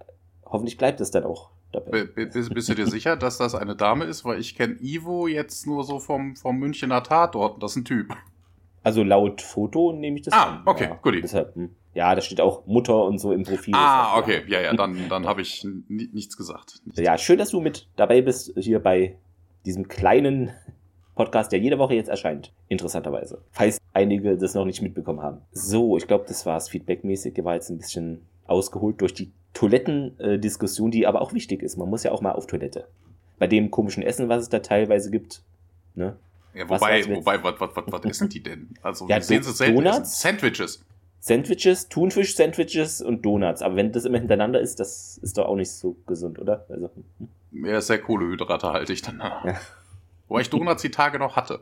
hoffentlich 0.46 0.77
bleibt 0.77 1.01
es 1.01 1.12
dann 1.12 1.25
auch 1.25 1.51
dabei. 1.79 2.05
Bist, 2.05 2.69
du 2.69 2.75
dir 2.75 2.88
sicher, 2.88 3.15
dass 3.15 3.38
das 3.38 3.55
eine 3.55 3.75
Dame 3.75 4.05
ist? 4.05 4.25
Weil 4.25 4.39
ich 4.39 4.55
kenne 4.55 4.77
Ivo 4.81 5.27
jetzt 5.27 5.67
nur 5.67 5.84
so 5.84 6.00
vom, 6.00 6.36
vom 6.36 6.57
Münchner 6.57 7.03
Tatort. 7.03 7.62
Das 7.62 7.72
ist 7.72 7.77
ein 7.77 7.86
Typ. 7.86 8.15
Also 8.84 9.03
laut 9.03 9.41
Foto 9.41 9.91
nehme 9.91 10.17
ich 10.17 10.24
das 10.24 10.34
ah, 10.34 10.43
an. 10.43 10.62
Ah, 10.65 10.72
okay, 10.72 10.86
ja, 10.86 10.96
gut. 10.96 11.15
Deshalb, 11.22 11.55
hm. 11.55 11.72
ja, 11.93 12.15
da 12.15 12.22
steht 12.22 12.39
auch 12.39 12.65
Mutter 12.67 13.03
und 13.03 13.19
so 13.19 13.34
im 13.34 13.43
Profil. 13.43 13.74
Ah, 13.75 14.17
okay, 14.17 14.43
ja, 14.48 14.62
ja, 14.62 14.74
dann, 14.74 15.10
dann 15.10 15.25
habe 15.27 15.41
ich 15.41 15.67
nichts 15.89 16.38
gesagt. 16.38 16.81
Nichts 16.86 17.01
ja, 17.01 17.17
schön, 17.17 17.38
dass 17.38 17.50
du 17.50 17.60
mit 17.60 17.89
dabei 17.98 18.22
bist 18.22 18.53
hier 18.57 18.79
bei 18.79 19.17
diesem 19.65 19.89
kleinen 19.89 20.53
Podcast, 21.15 21.51
der 21.51 21.60
jede 21.60 21.79
Woche 21.79 21.96
jetzt 21.96 22.07
erscheint. 22.07 22.53
Interessanterweise. 22.69 23.43
Falls 23.51 23.79
einige 23.93 24.38
das 24.38 24.53
noch 24.53 24.65
nicht 24.65 24.81
mitbekommen 24.81 25.22
haben. 25.22 25.41
So, 25.51 25.98
ich 25.98 26.07
glaube, 26.07 26.25
das 26.27 26.46
war 26.46 26.55
es 26.55 26.69
feedbackmäßig. 26.69 27.43
War 27.43 27.55
jetzt 27.55 27.69
ein 27.69 27.79
bisschen 27.79 28.22
ausgeholt 28.46 29.01
durch 29.01 29.13
die 29.13 29.34
Toilettendiskussion, 29.58 30.92
die 30.92 31.08
aber 31.08 31.20
auch 31.22 31.34
wichtig 31.34 31.64
ist. 31.64 31.78
Man 31.78 31.90
muss 31.90 32.04
ja 32.04 32.12
auch 32.12 32.22
mal 32.22 32.34
auf 32.34 32.46
Toilette. 32.46 32.88
Bei 33.40 33.48
dem 33.48 33.72
komischen 33.72 34.04
Essen, 34.04 34.30
was 34.30 34.44
es 34.44 34.50
da 34.50 34.60
teilweise 34.60 35.10
gibt. 35.10 35.42
Ne? 35.96 36.16
Ja, 36.54 36.70
wobei, 36.70 37.04
wobei, 37.08 37.44
was, 37.44 37.60
was, 37.60 37.70
was, 37.76 37.86
was 37.88 38.06
essen 38.06 38.30
die 38.30 38.44
denn? 38.44 38.70
Also, 38.84 39.08
ja, 39.08 39.20
sehen 39.20 39.42
Sie 39.42 39.74
Donuts? 39.74 40.22
Sandwiches. 40.22 40.84
Sandwiches, 41.20 41.90
Thunfisch-Sandwiches 41.90 43.02
und 43.02 43.26
Donuts. 43.26 43.64
Aber 43.64 43.76
wenn 43.76 43.92
das 43.92 44.06
immer 44.06 44.20
hintereinander 44.20 44.62
ist, 44.62 44.80
das 44.80 45.18
ist 45.24 45.40
doch 45.40 45.48
auch 45.48 45.56
nicht 45.56 45.72
so 45.72 45.98
gesund, 46.06 46.38
oder? 46.38 46.68
Also, 46.70 46.92
hm. 47.52 47.66
Ja, 47.66 47.82
sehr 47.82 48.00
Kohlehydrate 48.00 48.72
halte 48.72 48.94
ich 48.94 49.02
dann. 49.02 49.18
Ja. 49.20 49.56
Wobei 50.28 50.42
ich 50.42 50.52
Donuts 50.52 50.84
die 50.84 50.92
Tage 50.92 51.18
noch 51.18 51.36
hatte. 51.36 51.62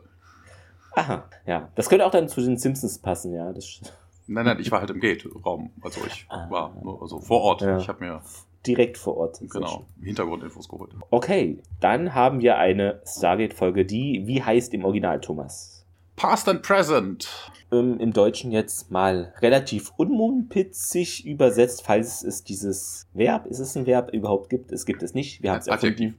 Aha, 0.92 1.24
ja. 1.46 1.70
Das 1.76 1.88
könnte 1.88 2.04
auch 2.04 2.10
dann 2.10 2.28
zu 2.28 2.42
den 2.42 2.58
Simpsons 2.58 2.98
passen, 2.98 3.32
ja. 3.32 3.52
Das 3.54 3.80
nein, 4.26 4.44
nein, 4.44 4.58
ich 4.60 4.70
war 4.70 4.80
halt 4.80 4.90
im 4.90 5.00
Gate-Raum. 5.00 5.70
Also 5.82 6.00
ich 6.06 6.26
ah. 6.28 6.48
war 6.50 6.74
nur, 6.82 7.00
also 7.02 7.20
vor 7.20 7.42
Ort. 7.42 7.62
Ja. 7.62 7.78
Ich 7.78 7.88
habe 7.88 8.04
mir 8.04 8.22
direkt 8.66 8.98
vor 8.98 9.16
Ort. 9.16 9.40
Genau, 9.40 9.86
Hintergrundinfos 10.02 10.68
geholt. 10.68 10.92
Okay, 11.10 11.58
dann 11.80 12.14
haben 12.14 12.40
wir 12.40 12.58
eine 12.58 13.00
Stargate-Folge, 13.06 13.84
die 13.84 14.22
wie 14.26 14.42
heißt 14.42 14.74
im 14.74 14.84
Original, 14.84 15.20
Thomas? 15.20 15.86
Past 16.16 16.48
and 16.48 16.62
Present. 16.62 17.28
Ähm, 17.70 17.98
Im 17.98 18.12
Deutschen 18.12 18.52
jetzt 18.52 18.90
mal 18.90 19.34
relativ 19.40 19.92
unmunpitzig 19.96 21.26
übersetzt, 21.26 21.82
falls 21.84 22.22
es 22.22 22.44
dieses 22.44 23.08
Verb, 23.12 23.46
ist 23.46 23.58
es 23.58 23.76
ein 23.76 23.86
Verb, 23.86 24.12
überhaupt 24.12 24.48
gibt. 24.48 24.72
Es 24.72 24.86
gibt 24.86 25.02
es 25.02 25.14
nicht. 25.14 25.42
Wir 25.42 25.50
haben 25.50 25.58
es 25.58 25.66
erfunden. 25.66 26.18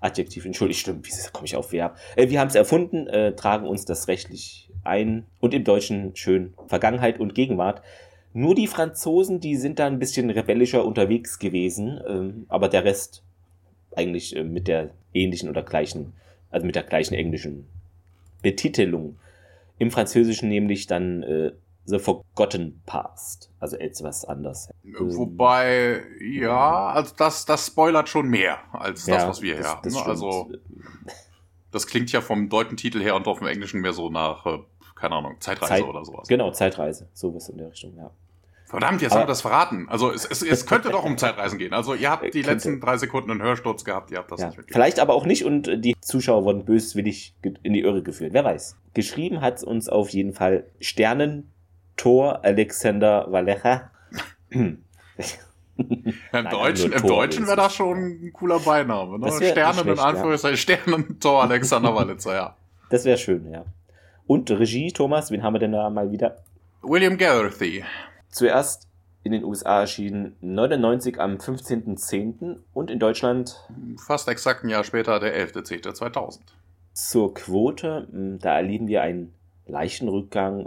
Adjektiv, 0.00 0.44
entschuldigt, 0.44 0.80
stimmt. 0.80 1.06
Wie 1.06 1.12
komme 1.32 1.46
ich 1.46 1.56
auf 1.56 1.72
Verb? 1.72 1.96
Äh, 2.16 2.28
wir 2.28 2.40
haben 2.40 2.48
es 2.48 2.54
erfunden, 2.54 3.06
äh, 3.08 3.34
tragen 3.34 3.66
uns 3.66 3.84
das 3.84 4.08
rechtlich 4.08 4.70
ein 4.84 5.26
und 5.40 5.54
im 5.54 5.64
Deutschen 5.64 6.14
schön 6.14 6.54
Vergangenheit 6.66 7.18
und 7.18 7.34
Gegenwart. 7.34 7.82
Nur 8.32 8.54
die 8.54 8.66
Franzosen, 8.66 9.40
die 9.40 9.56
sind 9.56 9.78
da 9.78 9.86
ein 9.86 9.98
bisschen 9.98 10.30
rebellischer 10.30 10.84
unterwegs 10.84 11.38
gewesen, 11.38 12.00
ähm, 12.06 12.46
aber 12.48 12.68
der 12.68 12.84
Rest 12.84 13.22
eigentlich 13.96 14.36
äh, 14.36 14.44
mit 14.44 14.68
der 14.68 14.90
ähnlichen 15.12 15.48
oder 15.48 15.62
gleichen, 15.62 16.12
also 16.50 16.64
mit 16.64 16.76
der 16.76 16.84
gleichen 16.84 17.14
englischen 17.14 17.66
Betitelung. 18.42 19.16
Im 19.78 19.90
Französischen 19.90 20.48
nämlich 20.48 20.86
dann 20.86 21.22
äh, 21.22 21.52
The 21.88 21.98
Forgotten 21.98 22.82
Past, 22.84 23.50
also 23.60 23.78
etwas 23.78 24.26
anders. 24.26 24.68
Wobei, 24.98 26.02
ja, 26.20 26.88
also 26.88 27.14
das, 27.16 27.46
das 27.46 27.66
spoilert 27.66 28.10
schon 28.10 28.28
mehr 28.28 28.58
als 28.72 29.06
das, 29.06 29.22
ja, 29.22 29.28
was 29.28 29.40
wir 29.40 29.54
hier 29.54 29.66
haben. 29.66 29.90
Ne? 29.90 30.04
Also, 30.04 30.50
das 31.70 31.86
klingt 31.86 32.12
ja 32.12 32.20
vom 32.20 32.50
deutschen 32.50 32.76
Titel 32.76 33.00
her 33.00 33.16
und 33.16 33.26
auf 33.26 33.38
dem 33.38 33.46
Englischen 33.46 33.80
mehr 33.80 33.94
so 33.94 34.10
nach, 34.10 34.44
äh, 34.44 34.58
keine 34.96 35.14
Ahnung, 35.14 35.36
Zeitreise 35.40 35.76
Zeit, 35.76 35.84
oder 35.84 36.04
sowas. 36.04 36.28
Genau, 36.28 36.50
Zeitreise, 36.50 37.08
sowas 37.14 37.48
in 37.48 37.56
der 37.56 37.70
Richtung, 37.70 37.96
ja. 37.96 38.10
Verdammt, 38.66 39.00
jetzt 39.00 39.12
Aber, 39.12 39.20
haben 39.20 39.26
wir 39.26 39.32
das 39.32 39.40
verraten. 39.40 39.88
Also 39.88 40.12
es, 40.12 40.26
es, 40.26 40.42
es 40.42 40.66
könnte 40.66 40.90
doch 40.90 41.02
um 41.02 41.16
Zeitreisen 41.16 41.58
gehen. 41.58 41.72
Also 41.72 41.94
ihr 41.94 42.10
habt 42.10 42.22
die 42.22 42.30
könnte. 42.32 42.50
letzten 42.50 42.80
drei 42.82 42.98
Sekunden 42.98 43.30
einen 43.30 43.40
Hörsturz 43.40 43.82
gehabt, 43.82 44.10
ihr 44.10 44.18
habt 44.18 44.30
das 44.30 44.40
ja. 44.40 44.48
nicht 44.48 44.58
mitgekriegt. 44.58 44.74
Vielleicht 44.74 45.00
aber 45.00 45.14
auch 45.14 45.24
nicht 45.24 45.46
und 45.46 45.82
die 45.82 45.96
Zuschauer 46.02 46.44
wurden 46.44 46.66
böswillig 46.66 47.34
in 47.62 47.72
die 47.72 47.80
Irre 47.80 48.02
geführt. 48.02 48.34
Wer 48.34 48.44
weiß. 48.44 48.76
Geschrieben 48.92 49.40
hat 49.40 49.62
uns 49.62 49.88
auf 49.88 50.10
jeden 50.10 50.34
Fall 50.34 50.66
Sternen 50.80 51.50
Tor 51.98 52.42
Alexander 52.42 53.26
Valecha. 53.30 53.90
Im 56.32 56.48
Deutschen, 56.50 56.92
im 56.92 57.02
Deutschen 57.02 57.46
wäre 57.46 57.56
das 57.56 57.74
schon 57.74 57.98
ein 57.98 58.32
cooler 58.32 58.58
Beiname. 58.58 59.18
Ne? 59.18 59.30
Sternen 59.30 59.86
in 59.86 59.98
Anführungszeichen, 59.98 60.56
ja. 60.56 60.60
Sternen 60.60 61.20
Tor 61.20 61.42
Alexander 61.42 61.94
Valecha, 61.94 62.34
ja. 62.34 62.56
Das 62.90 63.04
wäre 63.04 63.16
schön, 63.16 63.48
ja. 63.50 63.64
Und 64.26 64.50
Regie, 64.50 64.90
Thomas, 64.90 65.30
wen 65.30 65.42
haben 65.42 65.54
wir 65.54 65.60
denn 65.60 65.72
da 65.72 65.88
mal 65.88 66.10
wieder? 66.10 66.38
William 66.82 67.16
Garrethy. 67.16 67.84
Zuerst 68.28 68.88
in 69.22 69.32
den 69.32 69.44
USA 69.44 69.80
erschienen 69.80 70.36
99 70.40 71.20
am 71.20 71.36
15.10. 71.36 72.56
und 72.72 72.90
in 72.90 72.98
Deutschland 72.98 73.68
fast 74.04 74.28
exakt 74.28 74.64
ein 74.64 74.70
Jahr 74.70 74.84
später, 74.84 75.20
der 75.20 75.36
11.10.2000. 75.36 76.40
Zur 76.92 77.34
Quote, 77.34 78.08
hm, 78.10 78.38
da 78.40 78.56
erleben 78.56 78.88
wir 78.88 79.02
einen 79.02 79.32
leichten 79.66 80.08
Rückgang. 80.08 80.66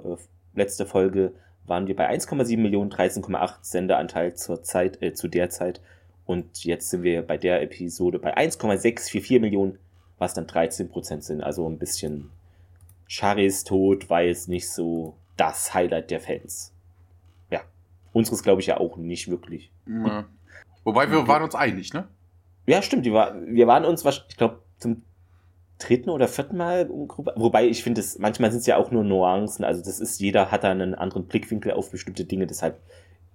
Letzte 0.53 0.85
Folge 0.85 1.33
waren 1.65 1.87
wir 1.87 1.95
bei 1.95 2.09
1,7 2.09 2.57
Millionen, 2.57 2.91
13,8 2.91 3.57
Sendeanteil 3.61 4.35
zur 4.35 4.63
Zeit, 4.63 5.01
äh, 5.01 5.13
zu 5.13 5.27
der 5.27 5.49
Zeit. 5.49 5.81
Und 6.25 6.63
jetzt 6.63 6.89
sind 6.89 7.03
wir 7.03 7.21
bei 7.21 7.37
der 7.37 7.61
Episode 7.61 8.19
bei 8.19 8.35
1,644 8.35 9.39
Millionen, 9.41 9.79
was 10.17 10.33
dann 10.33 10.47
13 10.47 10.89
Prozent 10.89 11.23
sind. 11.23 11.41
Also 11.41 11.67
ein 11.67 11.77
bisschen 11.77 12.29
Charis 13.07 13.63
Tod 13.63 14.09
war 14.09 14.21
jetzt 14.21 14.47
nicht 14.47 14.69
so 14.69 15.15
das 15.37 15.73
Highlight 15.73 16.11
der 16.11 16.21
Fans. 16.21 16.73
Unseres 18.13 18.43
glaube 18.43 18.61
ich 18.61 18.67
ja 18.67 18.77
auch 18.77 18.97
nicht 18.97 19.29
wirklich. 19.29 19.71
Ja. 19.87 20.25
Wobei 20.83 21.09
wir 21.09 21.27
waren 21.27 21.43
uns 21.43 21.55
einig, 21.55 21.93
ne? 21.93 22.07
Ja, 22.65 22.81
stimmt. 22.81 23.09
War, 23.11 23.35
wir 23.45 23.67
waren 23.67 23.85
uns, 23.85 24.05
ich 24.05 24.37
glaube, 24.37 24.61
zum 24.77 25.03
dritten 25.81 26.09
oder 26.09 26.27
vierten 26.27 26.57
Mal 26.57 26.89
Wobei 26.89 27.67
ich 27.67 27.83
finde, 27.83 28.03
manchmal 28.19 28.51
sind 28.51 28.61
es 28.61 28.65
ja 28.65 28.77
auch 28.77 28.91
nur 28.91 29.03
Nuancen. 29.03 29.65
Also 29.65 29.83
das 29.83 29.99
ist, 29.99 30.19
jeder 30.19 30.51
hat 30.51 30.63
da 30.63 30.71
einen 30.71 30.95
anderen 30.95 31.25
Blickwinkel 31.25 31.73
auf 31.73 31.91
bestimmte 31.91 32.25
Dinge. 32.25 32.47
Deshalb, 32.47 32.79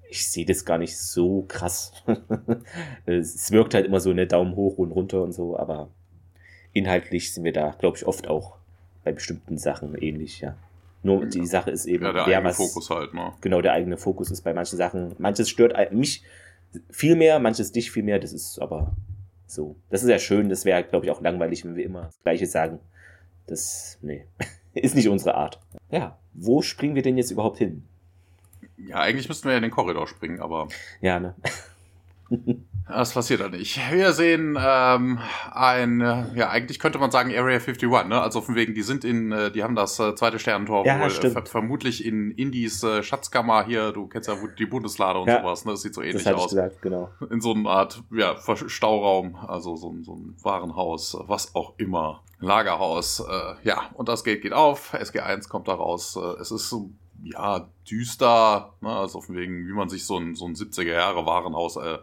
ich 0.08 0.28
sehe 0.28 0.46
das 0.46 0.64
gar 0.64 0.78
nicht 0.78 0.98
so 0.98 1.44
krass. 1.48 1.92
es 3.06 3.50
wirkt 3.50 3.74
halt 3.74 3.86
immer 3.86 4.00
so 4.00 4.10
eine 4.10 4.26
Daumen 4.26 4.56
hoch 4.56 4.78
und 4.78 4.92
runter 4.92 5.22
und 5.22 5.32
so, 5.32 5.58
aber 5.58 5.88
inhaltlich 6.72 7.32
sind 7.32 7.44
wir 7.44 7.52
da, 7.52 7.74
glaube 7.78 7.96
ich, 7.96 8.06
oft 8.06 8.28
auch 8.28 8.56
bei 9.04 9.12
bestimmten 9.12 9.58
Sachen 9.58 9.94
ähnlich, 9.96 10.40
ja. 10.40 10.56
Nur 11.02 11.22
ja. 11.22 11.28
die 11.28 11.46
Sache 11.46 11.70
ist 11.70 11.86
eben, 11.86 12.04
ja, 12.04 12.12
der 12.12 12.26
eigene 12.26 12.44
was, 12.44 12.56
Fokus 12.56 12.90
halt, 12.90 13.14
ne? 13.14 13.32
Genau, 13.40 13.60
der 13.60 13.72
eigene 13.72 13.96
Fokus 13.96 14.30
ist 14.30 14.42
bei 14.42 14.52
manchen 14.52 14.76
Sachen. 14.76 15.14
Manches 15.18 15.48
stört 15.48 15.92
mich 15.92 16.22
viel 16.90 17.14
mehr, 17.14 17.38
manches 17.38 17.72
dich 17.72 17.90
viel 17.90 18.02
mehr. 18.02 18.18
Das 18.18 18.32
ist 18.32 18.60
aber 18.60 18.96
so. 19.46 19.76
Das 19.90 20.02
ist 20.02 20.08
ja 20.08 20.18
schön. 20.18 20.48
Das 20.48 20.64
wäre, 20.64 20.82
glaube 20.84 21.06
ich, 21.06 21.12
auch 21.12 21.20
langweilig, 21.20 21.64
wenn 21.64 21.76
wir 21.76 21.84
immer 21.84 22.02
das 22.02 22.20
Gleiche 22.22 22.46
sagen. 22.46 22.80
Das, 23.46 23.98
nee, 24.02 24.26
ist 24.74 24.94
nicht 24.94 25.08
unsere 25.08 25.34
Art. 25.34 25.60
Ja, 25.90 26.18
wo 26.34 26.62
springen 26.62 26.94
wir 26.94 27.02
denn 27.02 27.16
jetzt 27.16 27.30
überhaupt 27.30 27.58
hin? 27.58 27.84
Ja, 28.76 29.00
eigentlich 29.00 29.28
müssten 29.28 29.44
wir 29.44 29.52
ja 29.52 29.58
in 29.58 29.62
den 29.62 29.70
Korridor 29.70 30.06
springen, 30.06 30.40
aber. 30.40 30.68
Ja, 31.00 31.20
ne? 31.20 31.34
Das 32.88 33.14
passiert 33.14 33.40
da 33.40 33.48
nicht. 33.48 33.80
Wir 33.90 34.12
sehen 34.12 34.56
ähm, 34.60 35.18
ein, 35.50 36.00
ja, 36.36 36.50
eigentlich 36.50 36.78
könnte 36.78 36.98
man 36.98 37.10
sagen 37.10 37.30
Area 37.30 37.58
51, 37.58 37.88
ne? 38.06 38.20
Also 38.20 38.40
von 38.40 38.54
wegen, 38.54 38.74
die 38.74 38.82
sind 38.82 39.04
in, 39.04 39.32
äh, 39.32 39.50
die 39.50 39.64
haben 39.64 39.74
das 39.74 39.98
äh, 39.98 40.14
zweite 40.14 40.38
Sternentor 40.38 40.86
ja, 40.86 41.00
wohl 41.00 41.08
äh, 41.08 41.30
ver 41.30 41.44
vermutlich 41.46 42.04
in 42.04 42.30
Indies 42.30 42.84
äh, 42.84 43.02
Schatzkammer 43.02 43.64
hier, 43.66 43.90
du 43.90 44.06
kennst 44.06 44.28
ja 44.28 44.36
die 44.56 44.66
Bundeslade 44.66 45.18
und 45.18 45.28
ja, 45.28 45.40
sowas, 45.40 45.64
ne? 45.64 45.72
Das 45.72 45.82
sieht 45.82 45.94
so 45.94 46.02
ähnlich 46.02 46.22
das 46.22 46.34
aus. 46.34 46.50
Gesagt, 46.50 46.80
genau. 46.80 47.10
In 47.28 47.40
so 47.40 47.54
einer 47.54 47.70
Art, 47.70 48.04
ja, 48.12 48.36
Stauraum, 48.68 49.34
also 49.34 49.74
so, 49.74 49.92
so 50.02 50.14
ein 50.14 50.36
Warenhaus, 50.42 51.18
was 51.26 51.56
auch 51.56 51.74
immer. 51.78 52.22
Lagerhaus, 52.38 53.18
äh, 53.20 53.66
ja, 53.66 53.90
und 53.94 54.08
das 54.08 54.22
Gate 54.22 54.42
geht 54.42 54.52
auf, 54.52 54.94
SG1 54.94 55.48
kommt 55.48 55.66
da 55.66 55.74
raus. 55.74 56.16
Äh, 56.16 56.40
es 56.40 56.52
ist 56.52 56.68
so, 56.68 56.90
ja, 57.24 57.68
düster, 57.90 58.74
ne? 58.80 58.90
Also 58.90 59.20
von 59.20 59.34
wegen, 59.34 59.66
wie 59.66 59.72
man 59.72 59.88
sich 59.88 60.04
so 60.04 60.18
ein, 60.18 60.36
so 60.36 60.46
ein 60.46 60.54
70er 60.54 60.92
Jahre 60.92 61.26
Warenhaus 61.26 61.76
äh, 61.78 61.98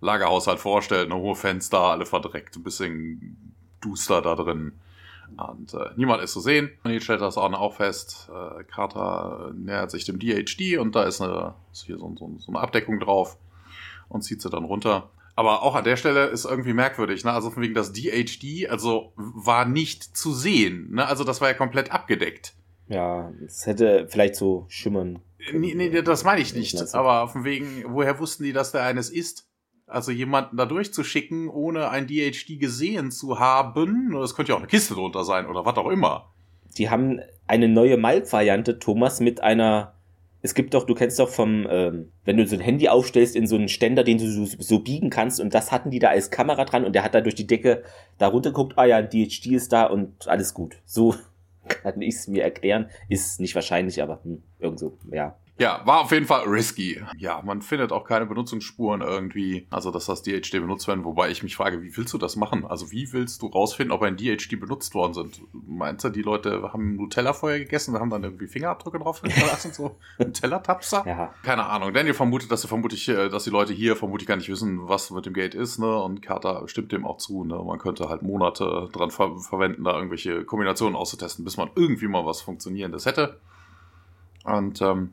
Lagerhaushalt 0.00 0.58
vorstellt, 0.58 1.08
ne, 1.08 1.16
hohe 1.16 1.34
Fenster, 1.34 1.80
alle 1.80 2.06
verdreckt, 2.06 2.56
ein 2.56 2.62
bisschen 2.62 3.54
duster 3.80 4.22
da 4.22 4.34
drin. 4.34 4.72
Und 5.36 5.74
äh, 5.74 5.90
niemand 5.96 6.22
ist 6.22 6.32
zu 6.32 6.40
sehen. 6.40 6.70
Und 6.84 6.92
jetzt 6.92 7.04
stellt 7.04 7.20
das 7.20 7.36
auch 7.36 7.74
fest. 7.74 8.30
Äh, 8.30 8.64
Carter 8.64 9.52
nähert 9.54 9.90
sich 9.90 10.04
dem 10.04 10.18
DHD 10.18 10.78
und 10.78 10.94
da 10.94 11.02
ist, 11.02 11.20
eine, 11.20 11.54
ist 11.72 11.84
hier 11.84 11.98
so, 11.98 12.14
so, 12.16 12.32
so, 12.38 12.52
eine 12.52 12.60
Abdeckung 12.60 13.00
drauf 13.00 13.36
und 14.08 14.22
zieht 14.22 14.40
sie 14.40 14.50
dann 14.50 14.64
runter. 14.64 15.10
Aber 15.34 15.62
auch 15.62 15.74
an 15.74 15.84
der 15.84 15.96
Stelle 15.96 16.26
ist 16.26 16.46
irgendwie 16.46 16.72
merkwürdig, 16.72 17.24
ne? 17.24 17.32
Also 17.32 17.50
von 17.50 17.62
wegen 17.62 17.74
das 17.74 17.92
DHD, 17.92 18.70
also 18.70 19.12
war 19.16 19.66
nicht 19.66 20.16
zu 20.16 20.32
sehen, 20.32 20.92
ne? 20.92 21.06
Also 21.06 21.24
das 21.24 21.42
war 21.42 21.48
ja 21.48 21.54
komplett 21.54 21.92
abgedeckt. 21.92 22.54
Ja, 22.88 23.30
es 23.44 23.66
hätte 23.66 24.06
vielleicht 24.08 24.36
so 24.36 24.64
schimmern. 24.68 25.18
Nee, 25.52 25.74
nee, 25.74 26.02
das 26.02 26.24
meine 26.24 26.40
ich 26.40 26.54
nicht. 26.54 26.80
Aber 26.94 27.28
von 27.28 27.44
wegen, 27.44 27.84
woher 27.88 28.18
wussten 28.18 28.44
die, 28.44 28.52
dass 28.52 28.72
der 28.72 28.84
eines 28.84 29.10
ist? 29.10 29.45
Also 29.86 30.10
jemanden 30.10 30.56
da 30.56 30.66
durchzuschicken, 30.66 31.48
ohne 31.48 31.90
ein 31.90 32.08
DHD 32.08 32.58
gesehen 32.58 33.12
zu 33.12 33.38
haben. 33.38 34.12
Das 34.12 34.34
könnte 34.34 34.50
ja 34.50 34.56
auch 34.56 34.60
eine 34.60 34.68
Kiste 34.68 34.94
drunter 34.94 35.24
sein 35.24 35.46
oder 35.46 35.64
was 35.64 35.76
auch 35.76 35.88
immer. 35.88 36.32
Die 36.76 36.90
haben 36.90 37.20
eine 37.46 37.68
neue 37.68 37.96
Malp-Variante, 37.96 38.78
Thomas, 38.78 39.20
mit 39.20 39.40
einer. 39.42 39.94
Es 40.42 40.54
gibt 40.54 40.74
doch, 40.74 40.84
du 40.84 40.94
kennst 40.94 41.18
doch 41.18 41.28
vom, 41.28 41.66
ähm, 41.68 42.12
wenn 42.24 42.36
du 42.36 42.46
so 42.46 42.54
ein 42.54 42.60
Handy 42.60 42.88
aufstellst 42.88 43.34
in 43.34 43.46
so 43.46 43.56
einen 43.56 43.68
Ständer, 43.68 44.04
den 44.04 44.18
du 44.18 44.30
so, 44.30 44.44
so, 44.58 44.78
biegen 44.80 45.10
kannst, 45.10 45.40
und 45.40 45.54
das 45.54 45.72
hatten 45.72 45.90
die 45.90 45.98
da 45.98 46.08
als 46.08 46.30
Kamera 46.30 46.64
dran 46.64 46.84
und 46.84 46.92
der 46.92 47.02
hat 47.02 47.14
da 47.14 47.20
durch 47.20 47.34
die 47.34 47.46
Decke 47.46 47.82
da 48.18 48.28
runtergeguckt, 48.28 48.78
ah 48.78 48.84
ja, 48.84 48.98
ein 48.98 49.08
DHD 49.08 49.46
ist 49.46 49.72
da 49.72 49.86
und 49.86 50.28
alles 50.28 50.54
gut. 50.54 50.76
So 50.84 51.14
kann 51.68 52.00
ich 52.02 52.16
es 52.16 52.28
mir 52.28 52.44
erklären. 52.44 52.90
Ist 53.08 53.40
nicht 53.40 53.54
wahrscheinlich, 53.54 54.02
aber 54.02 54.20
hm, 54.22 54.42
irgend 54.58 54.78
so, 54.78 54.98
ja. 55.10 55.36
Ja, 55.58 55.80
war 55.86 56.00
auf 56.00 56.12
jeden 56.12 56.26
Fall 56.26 56.46
risky. 56.46 57.02
Ja, 57.16 57.40
man 57.42 57.62
findet 57.62 57.90
auch 57.90 58.04
keine 58.04 58.26
Benutzungsspuren 58.26 59.00
irgendwie, 59.00 59.66
also 59.70 59.90
dass 59.90 60.04
das 60.04 60.22
DHD 60.22 60.52
benutzt 60.52 60.86
werden, 60.86 61.04
wobei 61.04 61.30
ich 61.30 61.42
mich 61.42 61.56
frage, 61.56 61.82
wie 61.82 61.96
willst 61.96 62.12
du 62.12 62.18
das 62.18 62.36
machen? 62.36 62.66
Also 62.66 62.90
wie 62.90 63.10
willst 63.12 63.40
du 63.40 63.46
rausfinden, 63.46 63.92
ob 63.92 64.02
ein 64.02 64.16
DHD 64.16 64.60
benutzt 64.60 64.94
worden 64.94 65.14
sind? 65.14 65.40
Meinst 65.52 66.04
du, 66.04 66.10
die 66.10 66.20
Leute 66.22 66.74
haben 66.74 66.96
Nutella 66.96 67.32
vorher 67.32 67.58
gegessen, 67.58 67.94
wir 67.94 68.00
haben 68.00 68.10
dann 68.10 68.22
irgendwie 68.22 68.48
Fingerabdrücke 68.48 68.98
drauf 68.98 69.20
hinterlassen, 69.22 69.72
so 69.72 69.96
Nutella-Tapser? 70.18 71.04
Ja. 71.06 71.34
Keine 71.42 71.64
Ahnung. 71.64 71.94
Daniel 71.94 72.14
vermutet, 72.14 72.52
dass 72.52 72.60
sie 72.60 72.68
vermutlich, 72.68 73.08
äh, 73.08 73.30
dass 73.30 73.44
die 73.44 73.50
Leute 73.50 73.72
hier 73.72 73.96
vermutlich 73.96 74.28
gar 74.28 74.36
nicht 74.36 74.50
wissen, 74.50 74.86
was 74.88 75.10
mit 75.10 75.24
dem 75.24 75.32
Gate 75.32 75.54
ist, 75.54 75.78
ne? 75.78 75.96
Und 76.02 76.20
Carter 76.20 76.68
stimmt 76.68 76.92
dem 76.92 77.06
auch 77.06 77.16
zu, 77.16 77.44
ne? 77.44 77.62
Man 77.64 77.78
könnte 77.78 78.10
halt 78.10 78.20
Monate 78.20 78.90
dran 78.92 79.10
ver 79.10 79.38
verwenden, 79.38 79.84
da 79.84 79.94
irgendwelche 79.94 80.44
Kombinationen 80.44 80.96
auszutesten, 80.96 81.44
bis 81.44 81.56
man 81.56 81.70
irgendwie 81.74 82.08
mal 82.08 82.26
was 82.26 82.42
Funktionierendes 82.42 83.06
hätte. 83.06 83.40
Und 84.44 84.80
ähm, 84.82 85.12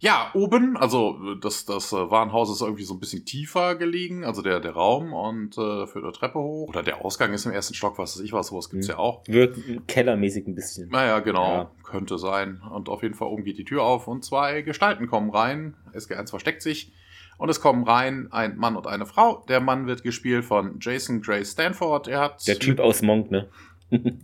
ja, 0.00 0.30
oben, 0.34 0.76
also 0.76 1.34
das, 1.34 1.64
das 1.64 1.92
äh, 1.92 1.96
Warenhaus 1.96 2.50
ist 2.50 2.60
irgendwie 2.60 2.84
so 2.84 2.94
ein 2.94 3.00
bisschen 3.00 3.24
tiefer 3.24 3.74
gelegen, 3.74 4.24
also 4.24 4.42
der, 4.42 4.60
der 4.60 4.72
Raum 4.72 5.12
und 5.12 5.58
äh, 5.58 5.86
für 5.88 5.98
eine 5.98 6.12
Treppe 6.12 6.38
hoch. 6.38 6.68
Oder 6.68 6.84
der 6.84 7.04
Ausgang 7.04 7.32
ist 7.32 7.46
im 7.46 7.52
ersten 7.52 7.74
Stock, 7.74 7.98
was 7.98 8.16
weiß 8.16 8.24
ich 8.24 8.32
was, 8.32 8.48
sowas 8.48 8.70
gibt's 8.70 8.86
mhm. 8.86 8.92
ja 8.92 8.98
auch. 8.98 9.24
Wirkt 9.26 9.58
kellermäßig 9.88 10.46
ein 10.46 10.54
bisschen. 10.54 10.88
Naja, 10.90 11.18
genau, 11.18 11.52
ja. 11.52 11.70
könnte 11.82 12.16
sein. 12.16 12.60
Und 12.70 12.88
auf 12.88 13.02
jeden 13.02 13.14
Fall 13.14 13.26
oben 13.26 13.42
geht 13.42 13.58
die 13.58 13.64
Tür 13.64 13.82
auf 13.82 14.06
und 14.06 14.24
zwei 14.24 14.62
Gestalten 14.62 15.08
kommen 15.08 15.30
rein. 15.30 15.74
SG1 15.92 16.30
versteckt 16.30 16.62
sich. 16.62 16.92
Und 17.36 17.48
es 17.48 17.60
kommen 17.60 17.84
rein 17.84 18.28
ein 18.30 18.56
Mann 18.56 18.76
und 18.76 18.86
eine 18.86 19.06
Frau. 19.06 19.44
Der 19.48 19.60
Mann 19.60 19.86
wird 19.86 20.04
gespielt 20.04 20.44
von 20.44 20.78
Jason 20.80 21.22
Gray 21.22 21.44
Stanford. 21.44 22.06
Er 22.06 22.20
hat. 22.20 22.46
Der 22.46 22.58
Typ 22.58 22.78
aus 22.78 23.02
Monk, 23.02 23.32
ne? 23.32 23.48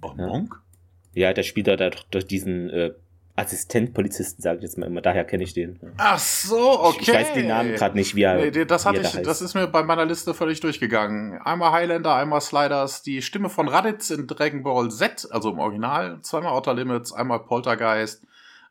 oh, 0.02 0.12
Monk? 0.16 0.60
Ja, 1.14 1.32
der 1.32 1.44
spielt 1.44 1.68
da 1.68 1.76
durch 2.10 2.26
diesen 2.26 2.70
äh, 2.70 2.92
Assistentpolizisten, 3.36 4.42
sage 4.42 4.58
ich 4.58 4.62
jetzt 4.62 4.78
mal 4.78 4.86
immer. 4.86 5.00
Daher 5.00 5.24
kenne 5.24 5.42
ich 5.42 5.54
den. 5.54 5.80
Ach 5.96 6.18
so, 6.18 6.80
okay. 6.80 6.98
Ich, 7.00 7.08
ich 7.08 7.14
weiß 7.14 7.32
den 7.34 7.48
Namen 7.48 7.74
gerade 7.74 7.96
nicht, 7.96 8.14
wie 8.14 8.22
er. 8.22 8.36
Nee, 8.36 8.64
das 8.64 8.86
hatte 8.86 9.00
ich, 9.00 9.10
da 9.10 9.22
das 9.22 9.42
ist 9.42 9.54
mir 9.54 9.66
bei 9.66 9.82
meiner 9.82 10.04
Liste 10.04 10.34
völlig 10.34 10.60
durchgegangen. 10.60 11.40
Einmal 11.42 11.72
Highlander, 11.72 12.14
einmal 12.14 12.40
Sliders, 12.40 13.02
die 13.02 13.22
Stimme 13.22 13.48
von 13.48 13.66
Raditz 13.66 14.10
in 14.10 14.28
Dragon 14.28 14.62
Ball 14.62 14.88
Z, 14.90 15.26
also 15.32 15.50
im 15.50 15.58
Original, 15.58 16.20
zweimal 16.22 16.52
Outer 16.52 16.74
Limits, 16.74 17.12
einmal 17.12 17.40
Poltergeist, 17.40 18.22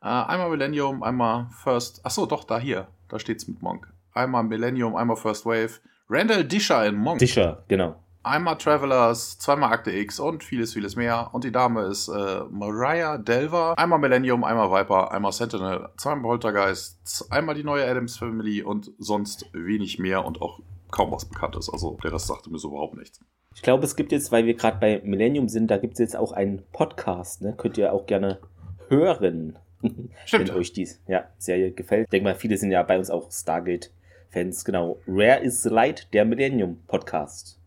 äh, 0.01 0.05
einmal 0.07 0.49
Millennium, 0.49 1.03
einmal 1.03 1.47
First. 1.51 1.99
Ach 2.03 2.11
so, 2.11 2.25
doch, 2.25 2.45
da 2.45 2.57
hier. 2.57 2.87
Da 3.09 3.19
steht's 3.19 3.47
mit 3.47 3.61
Monk. 3.61 3.91
Einmal 4.13 4.43
Millennium, 4.43 4.95
einmal 4.95 5.17
First 5.17 5.45
Wave. 5.45 5.81
Randall 6.09 6.45
Disher 6.45 6.85
in 6.85 6.95
Monk. 6.95 7.19
Disher, 7.19 7.63
genau 7.67 8.02
einmal 8.23 8.57
Travelers, 8.57 9.37
zweimal 9.37 9.71
Akte 9.71 9.91
X 9.91 10.19
und 10.19 10.43
vieles, 10.43 10.73
vieles 10.73 10.95
mehr. 10.95 11.29
Und 11.33 11.43
die 11.43 11.51
Dame 11.51 11.83
ist 11.83 12.07
äh, 12.07 12.41
Mariah 12.49 13.17
Delver. 13.17 13.77
Einmal 13.77 13.99
Millennium, 13.99 14.43
einmal 14.43 14.71
Viper, 14.71 15.11
einmal 15.11 15.31
Sentinel, 15.31 15.89
zweimal 15.97 16.23
Poltergeist, 16.23 17.27
einmal 17.29 17.55
die 17.55 17.63
neue 17.63 17.85
Adams 17.85 18.17
Family 18.17 18.63
und 18.63 18.91
sonst 18.97 19.49
wenig 19.53 19.99
mehr 19.99 20.25
und 20.25 20.41
auch 20.41 20.59
kaum 20.91 21.11
was 21.11 21.25
Bekanntes. 21.25 21.69
Also 21.69 21.97
der 22.03 22.13
Rest 22.13 22.27
sagte 22.27 22.49
mir 22.49 22.59
so 22.59 22.69
überhaupt 22.69 22.97
nichts. 22.97 23.19
Ich 23.55 23.61
glaube, 23.61 23.83
es 23.83 23.95
gibt 23.95 24.11
jetzt, 24.11 24.31
weil 24.31 24.45
wir 24.45 24.55
gerade 24.55 24.79
bei 24.79 25.01
Millennium 25.03 25.47
sind, 25.47 25.69
da 25.69 25.77
gibt 25.77 25.93
es 25.93 25.99
jetzt 25.99 26.15
auch 26.15 26.31
einen 26.31 26.63
Podcast. 26.71 27.41
Ne? 27.41 27.53
Könnt 27.55 27.77
ihr 27.77 27.93
auch 27.93 28.07
gerne 28.07 28.39
hören. 28.87 29.59
Stimmt. 30.25 30.49
Wenn 30.49 30.57
euch 30.57 30.73
die 30.73 30.87
ja, 31.07 31.25
Serie 31.37 31.71
gefällt. 31.71 32.05
Ich 32.05 32.09
denke 32.09 32.23
mal, 32.23 32.35
viele 32.35 32.57
sind 32.57 32.71
ja 32.71 32.81
bei 32.83 32.97
uns 32.97 33.09
auch 33.09 33.31
Stargate-Fans. 33.31 34.65
Genau. 34.65 34.97
Rare 35.07 35.41
is 35.41 35.61
the 35.61 35.69
Light, 35.69 36.07
der 36.13 36.25
Millennium 36.25 36.81
Podcast. 36.87 37.59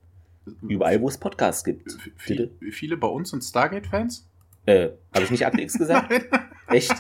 Überall, 0.62 1.00
wo 1.00 1.08
es 1.08 1.18
Podcasts 1.18 1.64
gibt. 1.64 1.96
Viele, 2.16 2.50
viele 2.70 2.96
bei 2.96 3.08
uns 3.08 3.30
sind 3.30 3.42
Stargate-Fans? 3.42 4.26
Äh, 4.66 4.90
habe 5.14 5.24
ich 5.24 5.30
nicht 5.30 5.46
Akte 5.46 5.60
X 5.60 5.78
gesagt? 5.78 6.12
Echt? 6.68 6.94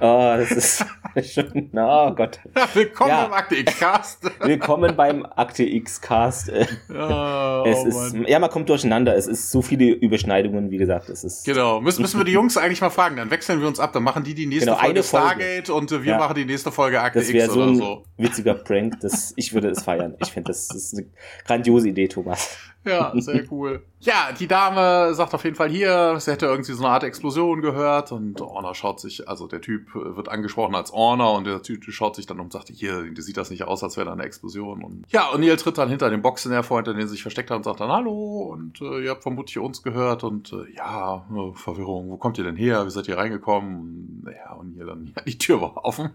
Oh, 0.00 0.34
das 0.36 0.50
ist 0.50 0.84
schon. 1.32 1.70
Oh 1.74 2.10
Gott. 2.12 2.40
Willkommen 2.74 3.10
ja. 3.10 3.24
beim 3.26 3.34
Akte 3.34 3.54
X-Cast. 3.56 4.24
willkommen 4.40 4.96
beim 4.96 5.24
Akte 5.24 5.62
X-Cast. 5.62 6.50
Oh, 6.50 7.62
es 7.66 7.78
oh 7.78 7.86
ist, 7.86 8.16
ja, 8.26 8.40
man 8.40 8.50
kommt 8.50 8.68
durcheinander. 8.68 9.14
Es 9.14 9.28
ist 9.28 9.52
so 9.52 9.62
viele 9.62 9.92
Überschneidungen, 9.92 10.72
wie 10.72 10.78
gesagt. 10.78 11.08
Es 11.08 11.22
ist 11.22 11.44
genau. 11.44 11.80
Müssen, 11.80 12.02
müssen 12.02 12.18
wir 12.18 12.24
die 12.24 12.32
Jungs 12.32 12.56
eigentlich 12.56 12.80
mal 12.80 12.90
fragen. 12.90 13.14
Dann 13.16 13.30
wechseln 13.30 13.60
wir 13.60 13.68
uns 13.68 13.78
ab. 13.78 13.92
Dann 13.92 14.02
machen 14.02 14.24
die 14.24 14.34
die 14.34 14.46
nächste 14.46 14.70
genau, 14.70 14.80
Folge 14.82 15.02
Stargate 15.04 15.68
Folge. 15.68 15.94
und 15.94 16.04
wir 16.04 16.12
ja. 16.12 16.18
machen 16.18 16.34
die 16.34 16.46
nächste 16.46 16.72
Folge 16.72 17.00
Akte 17.00 17.20
das 17.20 17.28
X 17.28 17.46
so 17.46 17.62
oder 17.62 17.74
so. 17.74 18.04
Witziger 18.16 18.54
Prank. 18.54 18.98
Das, 19.02 19.34
ich 19.36 19.54
würde 19.54 19.68
es 19.68 19.84
feiern. 19.84 20.16
Ich 20.20 20.32
finde, 20.32 20.48
das 20.48 20.68
ist 20.74 20.94
eine 20.98 21.06
grandiose 21.46 21.90
Idee, 21.90 22.08
Thomas. 22.08 22.56
Ja, 22.84 23.12
sehr 23.14 23.44
cool. 23.50 23.82
Ja, 24.00 24.30
die 24.36 24.48
Dame 24.48 25.14
sagt 25.14 25.32
auf 25.34 25.44
jeden 25.44 25.54
Fall 25.56 25.68
hier, 25.68 26.18
sie 26.18 26.32
hätte 26.32 26.46
irgendwie 26.46 26.72
so 26.72 26.82
eine 26.84 26.92
Art 26.92 27.04
Explosion 27.04 27.60
gehört 27.60 28.10
und 28.10 28.40
Orner 28.40 28.74
schaut 28.74 28.98
sich, 29.00 29.28
also 29.28 29.46
der 29.46 29.60
Typ 29.60 29.94
wird 29.94 30.28
angesprochen 30.28 30.74
als 30.74 30.92
Orner 30.92 31.32
und 31.32 31.44
der 31.44 31.62
Typ 31.62 31.84
schaut 31.84 32.16
sich 32.16 32.26
dann 32.26 32.40
um 32.40 32.46
und 32.46 32.52
sagt, 32.52 32.68
hier, 32.68 33.04
sieht 33.16 33.36
das 33.36 33.50
nicht 33.50 33.64
aus, 33.64 33.82
als 33.84 33.96
wäre 33.96 34.06
da 34.06 34.12
eine 34.12 34.24
Explosion. 34.24 34.82
Und 34.82 35.04
ja, 35.10 35.28
und 35.28 35.40
Neil 35.40 35.56
tritt 35.56 35.78
dann 35.78 35.88
hinter 35.88 36.10
den 36.10 36.22
Boxen 36.22 36.50
hervor, 36.52 36.78
hinter 36.78 36.94
denen 36.94 37.06
sie 37.06 37.12
sich 37.12 37.22
versteckt 37.22 37.50
hat 37.50 37.58
und 37.58 37.64
sagt 37.64 37.80
dann 37.80 37.90
Hallo 37.90 38.50
und 38.52 38.80
äh, 38.80 39.04
ihr 39.04 39.10
habt 39.10 39.22
vermutlich 39.22 39.58
uns 39.58 39.82
gehört 39.82 40.24
und 40.24 40.52
äh, 40.52 40.74
ja, 40.76 41.24
äh, 41.30 41.52
Verwirrung, 41.54 42.10
wo 42.10 42.16
kommt 42.16 42.38
ihr 42.38 42.44
denn 42.44 42.56
her? 42.56 42.84
Wie 42.86 42.90
seid 42.90 43.08
ihr 43.08 43.16
reingekommen? 43.16 44.26
Ja, 44.26 44.54
und 44.54 44.74
hier 44.74 44.86
dann, 44.86 45.12
ja, 45.16 45.22
die 45.22 45.38
Tür 45.38 45.60
war 45.60 45.84
offen. 45.84 46.10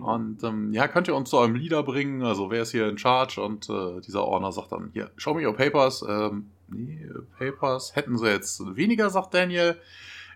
Und 0.00 0.42
ähm, 0.42 0.72
ja, 0.72 0.88
könnt 0.88 1.08
ihr 1.08 1.14
uns 1.14 1.30
zu 1.30 1.38
eurem 1.38 1.54
Leader 1.54 1.82
bringen? 1.82 2.22
Also 2.22 2.50
wer 2.50 2.62
ist 2.62 2.70
hier 2.70 2.88
in 2.88 2.98
Charge? 2.98 3.40
Und 3.40 3.68
äh, 3.68 4.00
dieser 4.00 4.24
Ordner 4.24 4.52
sagt 4.52 4.72
dann, 4.72 4.90
hier, 4.92 5.10
show 5.16 5.34
me 5.34 5.46
your 5.46 5.56
papers. 5.56 6.04
Ähm, 6.08 6.46
nee, 6.68 7.06
Papers 7.38 7.94
hätten 7.96 8.18
sie 8.18 8.28
jetzt 8.28 8.60
weniger, 8.76 9.10
sagt 9.10 9.34
Daniel. 9.34 9.76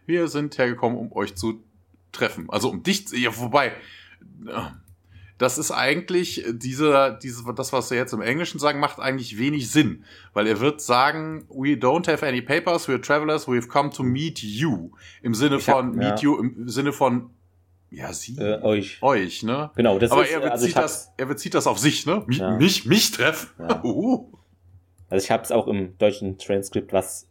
Wir 0.06 0.28
sind 0.28 0.58
hergekommen, 0.58 0.98
um 0.98 1.12
euch 1.12 1.34
zu 1.34 1.62
treffen. 2.10 2.48
Also 2.50 2.70
um 2.70 2.82
dich, 2.82 3.10
ja, 3.12 3.36
wobei, 3.36 3.72
das 5.38 5.58
ist 5.58 5.72
eigentlich 5.72 6.44
diese, 6.52 7.18
diese, 7.20 7.52
das, 7.54 7.72
was 7.72 7.88
sie 7.88 7.96
jetzt 7.96 8.12
im 8.12 8.20
Englischen 8.20 8.60
sagen, 8.60 8.78
macht 8.78 9.00
eigentlich 9.00 9.38
wenig 9.38 9.70
Sinn. 9.70 10.04
Weil 10.34 10.46
er 10.46 10.60
wird 10.60 10.80
sagen, 10.80 11.46
we 11.48 11.70
don't 11.70 12.10
have 12.10 12.24
any 12.24 12.40
papers, 12.40 12.88
we're 12.88 13.00
travelers, 13.00 13.48
we've 13.48 13.68
come 13.68 13.90
to 13.90 14.02
meet 14.02 14.40
you. 14.40 14.90
Im 15.22 15.34
Sinne 15.34 15.58
von 15.58 15.74
hab, 15.74 15.94
meet 15.94 16.02
ja. 16.02 16.16
you, 16.18 16.38
im 16.38 16.68
Sinne 16.68 16.92
von 16.92 17.30
ja, 17.92 18.12
sie. 18.12 18.36
Äh, 18.38 18.62
euch. 18.62 19.02
Euch, 19.02 19.42
ne? 19.42 19.70
Genau, 19.76 19.98
das 19.98 20.10
Aber 20.10 20.24
ist, 20.24 20.32
er, 20.32 20.40
bezieht 20.40 20.76
also 20.76 20.80
das, 20.80 21.12
er 21.16 21.26
bezieht 21.26 21.54
das 21.54 21.66
auf 21.66 21.78
sich, 21.78 22.06
ne? 22.06 22.22
Mich, 22.26 22.38
ja. 22.38 22.56
mich, 22.56 22.86
mich 22.86 23.10
treffen. 23.10 23.50
Ja. 23.58 23.82
uh. 23.84 24.32
Also 25.08 25.26
ich 25.26 25.30
habe 25.30 25.42
es 25.42 25.52
auch 25.52 25.66
im 25.68 25.98
deutschen 25.98 26.38
Transkript, 26.38 26.94
was 26.94 27.28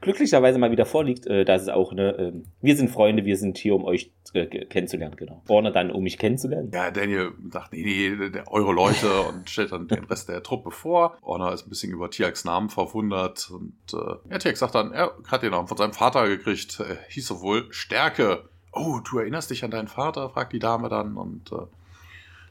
glücklicherweise 0.00 0.58
mal 0.58 0.70
wieder 0.70 0.86
vorliegt, 0.86 1.26
äh, 1.26 1.44
da 1.44 1.56
ist 1.56 1.62
es 1.62 1.68
auch, 1.68 1.92
ne, 1.92 2.16
äh, 2.16 2.32
wir 2.60 2.76
sind 2.76 2.90
Freunde, 2.90 3.24
wir 3.24 3.36
sind 3.36 3.58
hier, 3.58 3.74
um 3.74 3.84
euch 3.84 4.12
äh, 4.32 4.46
kennenzulernen, 4.46 5.16
genau. 5.16 5.42
Vorne 5.44 5.72
dann, 5.72 5.90
um 5.90 6.02
mich 6.02 6.18
kennenzulernen. 6.18 6.70
Ja, 6.72 6.90
Daniel 6.90 7.32
sagt, 7.50 7.72
nee, 7.72 7.82
nee, 7.82 8.30
der, 8.30 8.50
eure 8.50 8.72
Leute 8.72 9.20
und 9.28 9.50
stellt 9.50 9.72
dann 9.72 9.88
den 9.88 10.04
Rest 10.04 10.28
der 10.28 10.42
Truppe 10.42 10.70
vor. 10.70 11.18
Orna 11.22 11.52
ist 11.52 11.66
ein 11.66 11.70
bisschen 11.70 11.92
über 11.92 12.10
Tiaks 12.10 12.44
Namen 12.44 12.70
verwundert 12.70 13.50
und 13.50 13.76
äh, 13.92 14.30
ja, 14.30 14.38
Tiak 14.38 14.56
sagt 14.56 14.74
dann, 14.74 14.92
er 14.92 15.12
hat 15.26 15.42
den 15.42 15.50
Namen 15.50 15.68
von 15.68 15.76
seinem 15.76 15.92
Vater 15.92 16.28
gekriegt, 16.28 16.80
äh, 16.80 16.96
hieß 17.10 17.26
so 17.26 17.40
wohl 17.40 17.66
Stärke. 17.70 18.48
Oh, 18.78 19.00
du 19.00 19.18
erinnerst 19.18 19.50
dich 19.50 19.64
an 19.64 19.70
deinen 19.70 19.88
Vater? 19.88 20.30
fragt 20.30 20.52
die 20.52 20.58
Dame 20.58 20.88
dann 20.88 21.16
und 21.16 21.52
äh, 21.52 21.66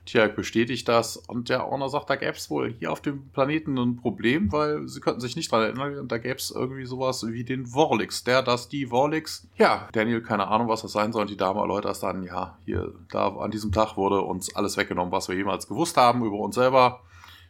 Tja, 0.08 0.26
bestätigt 0.30 0.88
das. 0.88 1.18
Und 1.18 1.50
der 1.50 1.68
Owner 1.68 1.90
sagt, 1.90 2.10
da 2.10 2.16
gäbe 2.16 2.32
es 2.32 2.50
wohl 2.50 2.74
hier 2.80 2.94
auf 2.94 3.02
dem 3.02 3.28
Planeten 3.32 3.78
ein 3.78 3.98
Problem, 3.98 4.54
weil 4.54 4.88
sie 4.88 5.02
könnten 5.02 5.20
sich 5.20 5.36
nicht 5.36 5.52
dran 5.52 5.64
erinnern. 5.64 6.08
Da 6.08 6.18
gäbe 6.18 6.38
es 6.38 6.50
irgendwie 6.50 6.86
sowas 6.86 7.28
wie 7.28 7.44
den 7.44 7.66
Vorlix. 7.66 8.24
Der, 8.24 8.42
das, 8.42 8.70
die 8.70 8.86
Vorlix. 8.86 9.50
Ja, 9.58 9.90
Daniel, 9.92 10.22
keine 10.22 10.48
Ahnung, 10.48 10.70
was 10.70 10.82
das 10.82 10.94
sein 10.94 11.12
soll. 11.12 11.24
Und 11.24 11.30
die 11.30 11.36
Dame 11.36 11.60
erläutert 11.60 11.92
es 11.92 12.00
dann, 12.00 12.24
ja, 12.24 12.58
hier, 12.64 12.94
da 13.12 13.36
an 13.36 13.52
diesem 13.52 13.74
Tag 13.74 13.98
wurde 13.98 14.22
uns 14.22 14.56
alles 14.56 14.78
weggenommen, 14.78 15.12
was 15.12 15.28
wir 15.28 15.36
jemals 15.36 15.68
gewusst 15.68 15.98
haben 15.98 16.24
über 16.24 16.38
uns 16.38 16.56
selber. 16.56 17.02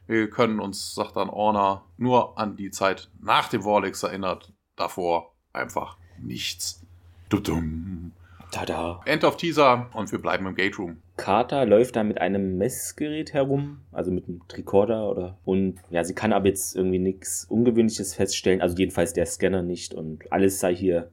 Wir 0.08 0.28
können 0.28 0.60
uns, 0.60 0.96
sagt 0.96 1.16
dann 1.16 1.30
Orner, 1.30 1.84
nur 1.98 2.40
an 2.40 2.56
die 2.56 2.72
Zeit 2.72 3.12
nach 3.22 3.50
dem 3.50 3.62
Vorlix 3.62 4.02
erinnert. 4.02 4.52
Davor 4.76 5.36
einfach 5.54 5.98
nichts. 6.18 6.84
Dum-dum. 7.30 8.14
Tada. 8.58 9.02
End 9.06 9.24
of 9.24 9.38
Teaser 9.38 9.88
und 9.94 10.12
wir 10.12 10.20
bleiben 10.20 10.48
im 10.48 10.56
Gate 10.56 10.80
Room. 10.80 10.98
Carter 11.16 11.66
läuft 11.66 11.96
da 11.96 12.04
mit 12.04 12.20
einem 12.20 12.58
Messgerät 12.58 13.34
herum, 13.34 13.82
also 13.92 14.12
mit 14.12 14.28
einem 14.28 14.42
Tricorder 14.48 15.10
oder 15.10 15.38
und 15.46 15.76
ja, 15.90 16.04
sie 16.04 16.16
kann 16.16 16.34
aber 16.34 16.48
jetzt 16.48 16.76
irgendwie 16.76 17.00
nichts 17.00 17.46
Ungewöhnliches 17.46 18.16
feststellen, 18.16 18.62
also 18.62 18.76
jedenfalls 18.76 19.14
der 19.14 19.26
Scanner 19.26 19.62
nicht 19.62 19.94
und 19.94 20.32
alles 20.32 20.60
sei 20.60 20.76
hier 20.76 21.12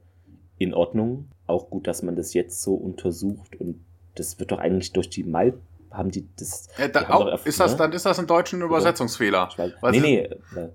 in 0.57 0.73
Ordnung. 0.73 1.29
Auch 1.47 1.69
gut, 1.69 1.85
dass 1.87 2.01
man 2.01 2.15
das 2.15 2.33
jetzt 2.33 2.63
so 2.63 2.73
untersucht 2.73 3.55
und 3.59 3.79
das 4.15 4.39
wird 4.39 4.51
doch 4.51 4.59
eigentlich 4.59 4.93
durch 4.93 5.09
die 5.09 5.23
Malp 5.23 5.59
haben 5.91 6.11
die 6.11 6.27
das. 6.37 6.67
Äh, 6.77 6.89
da, 6.89 7.09
auch, 7.09 7.27
öfter, 7.27 7.47
ist 7.47 7.59
das, 7.59 7.71
ne? 7.71 7.77
dann 7.77 7.91
ist 7.93 8.05
das 8.05 8.19
ein 8.19 8.27
deutschen 8.27 8.61
Übersetzungsfehler. 8.61 9.49
Weiß, 9.55 9.91
nee, 9.91 9.99
nee, 9.99 10.19
äh, 10.59 10.69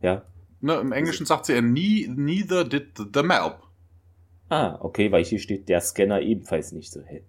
ja. 0.00 0.22
Ne, 0.60 0.76
Im 0.76 0.92
Englischen 0.92 1.26
sagt 1.26 1.46
sie, 1.46 1.60
neither 1.60 2.64
did 2.64 2.96
the 2.96 3.22
Malp. 3.22 3.63
Ah, 4.48 4.78
okay, 4.80 5.10
weil 5.10 5.24
hier 5.24 5.38
steht 5.38 5.68
der 5.68 5.80
Scanner 5.80 6.20
ebenfalls 6.20 6.72
nicht 6.72 6.92
so 6.92 7.02
hell. 7.02 7.22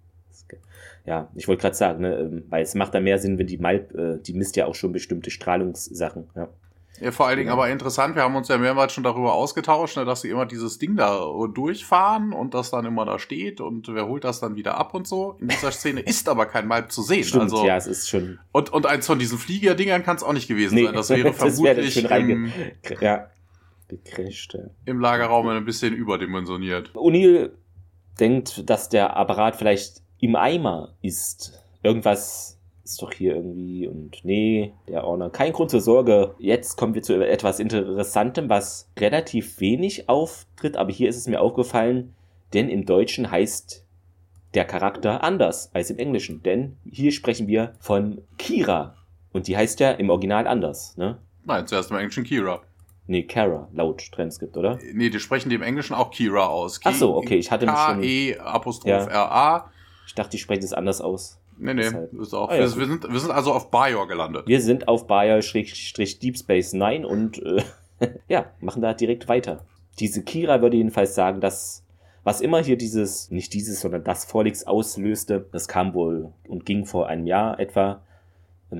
Ja, 1.06 1.28
ich 1.36 1.46
wollte 1.46 1.62
gerade 1.62 1.76
sagen, 1.76 2.02
ne, 2.02 2.16
ähm, 2.16 2.44
weil 2.48 2.62
es 2.62 2.74
macht 2.74 2.92
da 2.92 3.00
mehr 3.00 3.18
Sinn, 3.20 3.38
wenn 3.38 3.46
die 3.46 3.58
Malp, 3.58 3.94
äh, 3.94 4.18
die 4.18 4.32
misst 4.32 4.56
ja 4.56 4.66
auch 4.66 4.74
schon 4.74 4.92
bestimmte 4.92 5.30
Strahlungssachen. 5.30 6.28
Ja. 6.34 6.48
Ja, 7.00 7.12
vor 7.12 7.26
allen 7.26 7.36
Dingen 7.36 7.48
genau. 7.50 7.60
aber 7.60 7.70
interessant, 7.70 8.14
wir 8.14 8.22
haben 8.22 8.36
uns 8.36 8.48
ja 8.48 8.56
mehrmals 8.56 8.92
schon 8.92 9.04
darüber 9.04 9.34
ausgetauscht, 9.34 9.96
ne, 9.96 10.04
dass 10.04 10.22
sie 10.22 10.30
immer 10.30 10.46
dieses 10.46 10.78
Ding 10.78 10.96
da 10.96 11.20
durchfahren 11.52 12.32
und 12.32 12.54
das 12.54 12.70
dann 12.70 12.86
immer 12.86 13.04
da 13.04 13.18
steht 13.18 13.60
und 13.60 13.88
wer 13.88 14.06
holt 14.06 14.24
das 14.24 14.40
dann 14.40 14.56
wieder 14.56 14.78
ab 14.78 14.94
und 14.94 15.06
so. 15.06 15.36
In 15.40 15.48
dieser 15.48 15.72
Szene 15.72 16.00
ist 16.06 16.28
aber 16.28 16.46
kein 16.46 16.66
Malp 16.66 16.90
zu 16.90 17.02
sehen. 17.02 17.24
Stimmt, 17.24 17.44
also, 17.44 17.66
ja, 17.66 17.76
es 17.76 17.86
ist 17.86 18.08
schon. 18.08 18.38
Und, 18.52 18.72
und 18.72 18.86
eins 18.86 19.06
von 19.06 19.18
diesen 19.18 19.38
Fliegerdingern 19.38 20.02
kann 20.04 20.16
es 20.16 20.22
auch 20.22 20.32
nicht 20.32 20.48
gewesen 20.48 20.74
nee, 20.74 20.84
sein. 20.84 20.94
Das 20.94 21.10
wäre 21.10 21.22
das 21.24 21.36
vermutlich 21.36 22.02
wäre 22.02 22.18
im, 22.18 22.52
ja, 23.00 23.28
gecrasht. 23.88 24.56
Im 24.84 25.00
Lagerraum 25.00 25.48
ein 25.48 25.64
bisschen 25.64 25.94
überdimensioniert. 25.94 26.90
O'Neill 26.94 27.50
denkt, 28.18 28.68
dass 28.68 28.88
der 28.88 29.16
Apparat 29.16 29.56
vielleicht 29.56 30.02
im 30.20 30.36
Eimer 30.36 30.94
ist. 31.02 31.62
Irgendwas 31.82 32.58
ist 32.84 33.02
doch 33.02 33.12
hier 33.12 33.34
irgendwie 33.34 33.88
und 33.88 34.24
nee, 34.24 34.72
der 34.88 35.04
Ordner. 35.04 35.30
Kein 35.30 35.52
Grund 35.52 35.70
zur 35.70 35.80
Sorge. 35.80 36.34
Jetzt 36.38 36.76
kommen 36.76 36.94
wir 36.94 37.02
zu 37.02 37.14
etwas 37.14 37.58
Interessantem, 37.58 38.48
was 38.48 38.88
relativ 38.98 39.60
wenig 39.60 40.08
auftritt, 40.08 40.76
aber 40.76 40.92
hier 40.92 41.08
ist 41.08 41.16
es 41.16 41.26
mir 41.26 41.40
aufgefallen, 41.40 42.14
denn 42.54 42.68
im 42.68 42.86
Deutschen 42.86 43.30
heißt 43.30 43.84
der 44.54 44.64
Charakter 44.64 45.22
anders 45.22 45.70
als 45.74 45.90
im 45.90 45.98
Englischen, 45.98 46.42
denn 46.42 46.76
hier 46.88 47.12
sprechen 47.12 47.48
wir 47.48 47.74
von 47.80 48.22
Kira 48.38 48.96
und 49.32 49.48
die 49.48 49.56
heißt 49.56 49.80
ja 49.80 49.90
im 49.90 50.08
Original 50.08 50.46
anders, 50.46 50.96
ne? 50.96 51.18
Nein, 51.44 51.66
zuerst 51.66 51.90
im 51.90 51.96
Englischen 51.96 52.24
Kira. 52.24 52.62
Nee, 53.08 53.22
Kara, 53.22 53.68
laut 53.72 54.10
Transkript, 54.12 54.56
oder? 54.56 54.78
Nee, 54.92 55.10
die 55.10 55.20
sprechen 55.20 55.48
die 55.48 55.54
im 55.54 55.62
Englischen 55.62 55.94
auch 55.94 56.10
Kira 56.10 56.46
aus. 56.46 56.80
Ach 56.82 56.94
so, 56.94 57.16
okay, 57.16 57.36
ich 57.36 57.50
hatte 57.50 57.66
mich 57.66 57.76
schon... 57.76 58.00
K-E 58.00 58.38
Apostroph 58.38 59.06
R-A. 59.06 59.70
Ich 60.06 60.14
dachte, 60.14 60.30
die 60.30 60.38
sprechen 60.38 60.64
es 60.64 60.72
anders 60.72 61.00
aus. 61.00 61.38
Nee, 61.58 61.74
nee, 61.74 61.82
Deshalb. 61.82 62.12
ist 62.14 62.34
auch. 62.34 62.50
Ah, 62.50 62.56
ja, 62.56 62.76
wir, 62.76 62.86
sind, 62.86 63.10
wir 63.10 63.20
sind 63.20 63.30
also 63.30 63.52
auf 63.52 63.70
Bajor 63.70 64.08
gelandet. 64.08 64.46
Wir 64.46 64.60
sind 64.60 64.88
auf 64.88 65.06
Bajor-Deep 65.06 66.36
Space 66.36 66.72
Nine 66.74 67.06
und 67.06 67.42
äh, 67.42 67.62
ja, 68.28 68.46
machen 68.60 68.82
da 68.82 68.92
direkt 68.92 69.28
weiter. 69.28 69.64
Diese 69.98 70.22
Kira 70.22 70.60
würde 70.60 70.76
jedenfalls 70.76 71.14
sagen, 71.14 71.40
dass 71.40 71.82
Was 72.24 72.40
immer 72.40 72.62
hier 72.62 72.76
dieses, 72.76 73.30
nicht 73.30 73.54
dieses, 73.54 73.80
sondern 73.80 74.04
das 74.04 74.24
Vorleaks 74.24 74.64
auslöste, 74.64 75.46
das 75.52 75.68
kam 75.68 75.94
wohl 75.94 76.32
und 76.48 76.66
ging 76.66 76.84
vor 76.84 77.06
einem 77.06 77.26
Jahr 77.26 77.58
etwa 77.58 78.02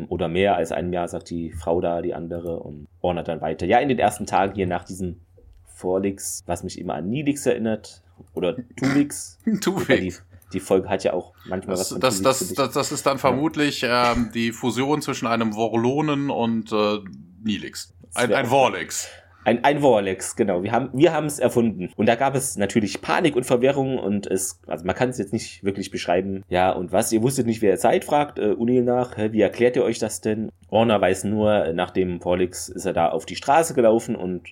oder 0.09 0.29
mehr 0.29 0.57
als 0.57 0.73
einem 0.73 0.93
Jahr, 0.93 1.09
sagt 1.09 1.31
die 1.31 1.53
Frau 1.53 1.81
da, 1.81 2.03
die 2.03 2.15
andere 2.15 2.59
und 2.59 2.89
ordnet 3.01 3.29
dann 3.29 3.41
weiter. 3.41 3.67
Ja, 3.67 3.79
in 3.79 3.89
den 3.89 3.99
ersten 3.99 4.27
Tagen 4.27 4.55
hier 4.55 4.67
nach 4.67 4.85
diesem 4.85 5.21
Vorlix, 5.65 6.43
was 6.47 6.63
mich 6.63 6.79
immer 6.79 6.95
an 6.95 7.09
Nilix 7.09 7.47
erinnert, 7.47 8.03
oder 8.35 8.57
Tulix. 8.77 9.39
Tulix. 9.61 9.87
Die, 9.89 10.15
die, 10.55 10.61
Folge 10.61 10.89
hat 10.89 11.05
ja 11.05 11.13
auch 11.13 11.35
manchmal 11.47 11.77
das, 11.77 11.93
was 11.93 12.01
das, 12.01 12.23
das, 12.23 12.55
das, 12.55 12.73
das 12.73 12.93
ist 12.93 13.07
dann 13.07 13.19
vermutlich 13.19 13.83
ja. 13.83 14.13
ähm, 14.13 14.31
die 14.35 14.53
Fusion 14.53 15.03
zwischen 15.03 15.27
einem 15.27 15.53
Vorlonen 15.53 16.31
und 16.31 16.73
äh, 16.73 16.99
Nilix. 17.43 17.95
Ein, 18.15 18.33
ein 18.33 18.47
Vorlix. 18.47 19.09
Ein, 19.47 19.63
ein 19.63 19.79
Vorlex, 19.79 20.35
genau. 20.35 20.65
Wir 20.65 20.73
haben 20.73 20.91
wir 20.93 21.13
haben 21.13 21.27
es 21.27 21.39
erfunden. 21.39 21.93
Und 21.95 22.07
da 22.07 22.17
gab 22.17 22.35
es 22.35 22.57
natürlich 22.57 23.01
Panik 23.01 23.37
und 23.37 23.45
Verwirrung 23.47 23.97
und 23.97 24.27
es, 24.27 24.61
also 24.67 24.85
man 24.85 24.97
kann 24.97 25.11
es 25.11 25.19
jetzt 25.19 25.33
nicht 25.33 25.63
wirklich 25.63 25.93
beschreiben. 25.93 26.43
Ja, 26.49 26.73
und 26.73 26.91
was? 26.91 27.13
Ihr 27.13 27.23
wusstet 27.23 27.47
nicht, 27.47 27.63
wer 27.63 27.71
ihr 27.71 27.77
seid, 27.77 28.05
fragt 28.05 28.41
äh, 28.41 28.55
Unil 28.55 28.83
nach. 28.83 29.17
Hä, 29.17 29.29
wie 29.31 29.41
erklärt 29.41 29.77
ihr 29.77 29.85
euch 29.85 30.01
das 30.01 30.21
denn? 30.21 30.51
Orna 30.69 31.01
weiß 31.01 31.23
nur, 31.25 31.73
nach 31.75 31.93
dem 31.93 32.21
Vorlex 32.21 32.69
ist 32.69 32.87
er 32.87 32.93
da 32.93 33.11
auf 33.11 33.25
die 33.25 33.37
Straße 33.37 33.75
gelaufen 33.75 34.17
und 34.17 34.49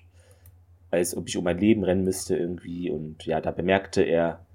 als 0.92 1.16
ob 1.16 1.28
ich 1.28 1.36
um 1.36 1.42
mein 1.42 1.58
Leben 1.58 1.82
rennen 1.82 2.04
müsste 2.04 2.36
irgendwie. 2.36 2.88
Und 2.88 3.26
ja, 3.26 3.40
da 3.40 3.50
bemerkte 3.50 4.02
er 4.02 4.46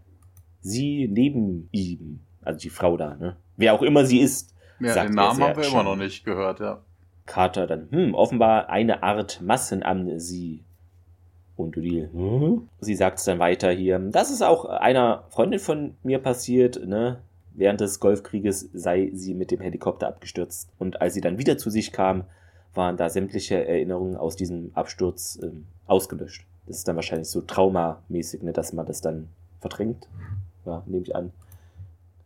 sie 0.61 1.09
neben 1.11 1.67
ihm, 1.73 2.21
also 2.43 2.57
die 2.59 2.69
Frau 2.69 2.95
da, 2.95 3.15
ne? 3.15 3.35
Wer 3.57 3.73
auch 3.73 3.81
immer 3.81 4.05
sie 4.05 4.21
ist. 4.21 4.55
Ja, 4.79 5.03
den 5.03 5.15
Namen 5.15 5.43
haben 5.43 5.57
wir 5.57 5.67
immer 5.67 5.83
noch 5.83 5.97
nicht 5.97 6.23
gehört, 6.23 6.61
ja. 6.61 6.81
Carter 7.29 7.67
dann, 7.67 7.87
hm, 7.91 8.13
offenbar 8.15 8.69
eine 8.69 9.03
Art 9.03 9.39
Massenamnesie. 9.41 10.63
Und 11.55 11.77
Odile, 11.77 12.09
hm? 12.11 12.67
sie 12.79 12.95
sagt 12.95 13.19
es 13.19 13.25
dann 13.25 13.39
weiter 13.39 13.69
hier, 13.69 13.99
das 13.99 14.31
ist 14.31 14.41
auch 14.41 14.65
einer 14.65 15.25
Freundin 15.29 15.59
von 15.59 15.95
mir 16.03 16.19
passiert, 16.19 16.85
ne? 16.85 17.19
Während 17.53 17.81
des 17.81 17.99
Golfkrieges 17.99 18.69
sei 18.73 19.11
sie 19.13 19.33
mit 19.33 19.51
dem 19.51 19.59
Helikopter 19.59 20.07
abgestürzt. 20.07 20.69
Und 20.79 21.01
als 21.01 21.13
sie 21.13 21.21
dann 21.21 21.37
wieder 21.37 21.57
zu 21.57 21.69
sich 21.69 21.91
kam, 21.91 22.23
waren 22.73 22.95
da 22.95 23.09
sämtliche 23.09 23.67
Erinnerungen 23.67 24.15
aus 24.15 24.37
diesem 24.37 24.71
Absturz 24.73 25.37
ähm, 25.43 25.65
ausgelöscht. 25.85 26.45
Das 26.67 26.77
ist 26.77 26.87
dann 26.87 26.95
wahrscheinlich 26.95 27.27
so 27.27 27.41
traumamäßig, 27.41 28.43
ne, 28.43 28.53
dass 28.53 28.71
man 28.71 28.85
das 28.85 29.01
dann 29.01 29.27
verdrängt. 29.59 30.07
Ja, 30.65 30.83
nehme 30.85 31.03
ich 31.03 31.15
an. 31.15 31.33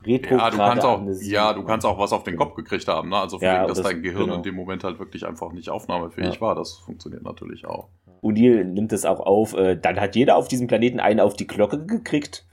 Retro 0.06 0.36
ja, 0.36 0.50
du 0.50 0.58
kannst 0.58 0.86
auch, 0.86 1.02
ja, 1.22 1.54
du 1.54 1.63
kannst 1.63 1.86
auch 1.86 1.98
was 2.00 2.13
auf 2.13 2.24
den 2.24 2.36
Kopf 2.36 2.56
gekriegt 2.56 2.88
haben, 2.88 3.10
ne? 3.10 3.18
Also, 3.18 3.39
ja, 3.39 3.66
dass 3.68 3.78
das, 3.78 3.88
dein 3.88 4.02
Gehirn 4.02 4.26
genau. 4.26 4.36
in 4.36 4.44
dem 4.44 4.56
Moment 4.56 4.84
halt 4.84 5.00
wirklich 5.00 5.26
einfach 5.26 5.52
nicht 5.52 5.70
aufnahmefähig 5.70 6.36
ja. 6.36 6.42
war. 6.42 6.56
Das 6.56 6.74
funktioniert 6.74 7.24
natürlich 7.24 7.66
auch. 7.66 7.88
O'Neill 8.22 8.63
nimmt 8.63 8.94
es 8.94 9.06
auch 9.06 9.20
auf. 9.20 9.54
Äh, 9.54 9.76
dann 9.76 10.00
hat 10.00 10.16
jeder 10.16 10.38
auf 10.38 10.48
diesem 10.48 10.68
Planeten 10.68 11.00
einen 11.00 11.20
auf 11.20 11.36
die 11.36 11.48
Glocke 11.48 11.86
gekriegt. 11.86 12.46